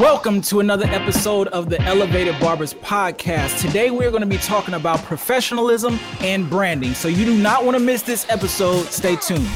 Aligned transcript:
Welcome 0.00 0.40
to 0.42 0.60
another 0.60 0.86
episode 0.86 1.48
of 1.48 1.68
the 1.68 1.78
Elevated 1.82 2.40
Barbers 2.40 2.72
podcast. 2.72 3.60
Today 3.60 3.90
we're 3.90 4.08
going 4.08 4.22
to 4.22 4.26
be 4.26 4.38
talking 4.38 4.72
about 4.72 5.04
professionalism 5.04 6.00
and 6.20 6.48
branding. 6.48 6.94
So 6.94 7.06
you 7.06 7.26
do 7.26 7.36
not 7.36 7.66
want 7.66 7.76
to 7.76 7.84
miss 7.84 8.00
this 8.00 8.24
episode. 8.30 8.86
Stay 8.86 9.16
tuned. 9.16 9.46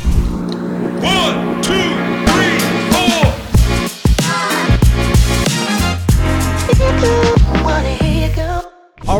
One, 1.02 1.62
two, 1.62 2.03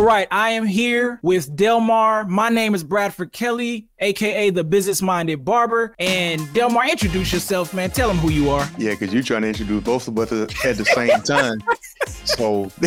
right, 0.05 0.29
I 0.30 0.50
am 0.50 0.66
here 0.66 1.18
with 1.23 1.55
Delmar. 1.57 2.25
My 2.27 2.48
name 2.48 2.75
is 2.75 2.84
Bradford 2.84 3.32
Kelly, 3.32 3.89
aka 4.00 4.50
the 4.50 4.64
Business 4.64 5.00
Minded 5.00 5.45
Barber. 5.45 5.95
And 5.98 6.53
Delmar, 6.53 6.86
introduce 6.89 7.32
yourself, 7.32 7.73
man. 7.73 7.91
Tell 7.91 8.09
them 8.09 8.18
who 8.18 8.30
you 8.30 8.50
are. 8.50 8.68
Yeah, 8.77 8.90
because 8.90 9.14
you're 9.14 9.22
trying 9.22 9.43
to 9.43 9.48
introduce 9.48 9.82
both 9.82 10.09
of 10.09 10.18
us 10.18 10.32
at 10.64 10.77
the 10.77 10.85
same 10.85 11.21
time. 11.22 11.62
so 12.25 12.71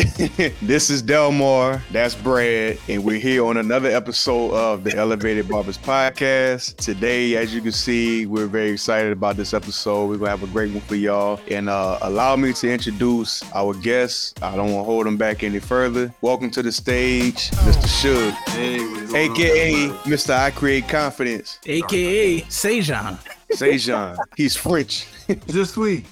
this 0.62 0.90
is 0.90 1.02
Delmar, 1.02 1.82
that's 1.90 2.14
Brad, 2.14 2.78
and 2.88 3.04
we're 3.04 3.18
here 3.18 3.44
on 3.44 3.56
another 3.56 3.88
episode 3.88 4.52
of 4.52 4.84
the 4.84 4.96
Elevated 4.96 5.48
Barbers 5.48 5.78
Podcast. 5.78 6.76
Today, 6.76 7.36
as 7.36 7.54
you 7.54 7.60
can 7.60 7.72
see, 7.72 8.26
we're 8.26 8.46
very 8.46 8.70
excited 8.70 9.12
about 9.12 9.36
this 9.36 9.54
episode. 9.54 10.08
We're 10.10 10.18
gonna 10.18 10.30
have 10.30 10.42
a 10.42 10.46
great 10.48 10.72
one 10.72 10.80
for 10.82 10.96
y'all. 10.96 11.40
And 11.50 11.68
uh, 11.68 11.98
allow 12.02 12.36
me 12.36 12.52
to 12.54 12.70
introduce 12.70 13.42
our 13.54 13.74
guests. 13.74 14.34
I 14.42 14.56
don't 14.56 14.72
want 14.72 14.80
to 14.86 14.90
hold 14.90 15.06
them 15.06 15.16
back 15.16 15.42
any 15.42 15.58
further. 15.60 16.12
Welcome 16.20 16.50
to 16.50 16.62
the 16.62 16.72
stage, 16.72 17.50
Mr. 17.50 18.32
Suge, 18.32 19.14
aka 19.14 19.88
Mr. 20.04 20.34
I 20.34 20.50
Create 20.50 20.88
Confidence. 20.88 21.58
aka 21.66 22.40
Sejan. 22.42 23.18
Sejan. 23.52 24.16
He's 24.36 24.56
French. 24.56 25.06
Just 25.48 25.74
sweet. 25.74 26.04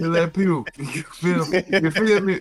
Let 0.00 0.32
people 0.34 0.64
you 0.78 1.02
feel, 1.02 1.44
you 1.54 1.90
feel 1.90 2.20
me? 2.20 2.40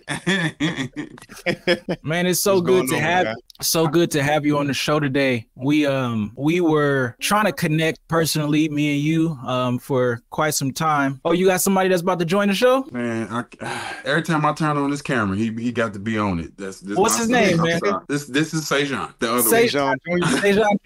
Man, 2.04 2.26
it's 2.28 2.40
so 2.40 2.56
What's 2.56 2.66
good 2.68 2.88
to 2.90 2.96
on, 2.96 3.02
have 3.02 3.26
guy? 3.26 3.34
so 3.62 3.88
good 3.88 4.12
to 4.12 4.24
have 4.24 4.46
you 4.46 4.58
on 4.58 4.68
the 4.68 4.74
show 4.74 5.00
today. 5.00 5.48
We 5.56 5.86
um 5.86 6.32
we 6.36 6.62
were 6.62 7.16
trying 7.20 7.46
to 7.46 7.52
connect 7.54 8.00
personally, 8.08 8.70
me 8.70 8.96
and 8.96 9.02
you, 9.04 9.38
um, 9.46 9.78
for 9.80 10.22
quite 10.30 10.54
some 10.56 10.72
time. 10.72 11.20
Oh, 11.26 11.32
you 11.32 11.46
got 11.48 11.62
somebody 11.62 11.90
that's 11.90 12.02
about 12.02 12.20
to 12.20 12.26
join 12.26 12.48
the 12.48 12.56
show? 12.56 12.86
Man, 12.92 13.28
I, 13.30 13.44
every 14.06 14.24
time 14.24 14.46
I 14.46 14.54
turn 14.54 14.78
on 14.78 14.90
this 14.90 15.02
camera, 15.02 15.38
he 15.38 15.52
he 15.52 15.72
got 15.72 15.94
to 15.94 16.00
be 16.00 16.18
on 16.18 16.40
it. 16.40 16.58
That's 16.58 16.80
this 16.80 16.98
What's 16.98 17.18
his 17.18 17.30
name, 17.30 17.60
I'm 17.60 17.66
man? 17.68 17.80
sorry. 17.80 18.04
This 18.08 18.26
this 18.28 18.54
is 18.54 18.62
Sejan. 18.70 19.14
The 19.20 19.34
other 19.34 19.42
Say- 19.44 19.70
one. 19.80 19.98
Sejan 20.00 20.00
Jr. 20.06 20.48
Sejan 20.48 20.80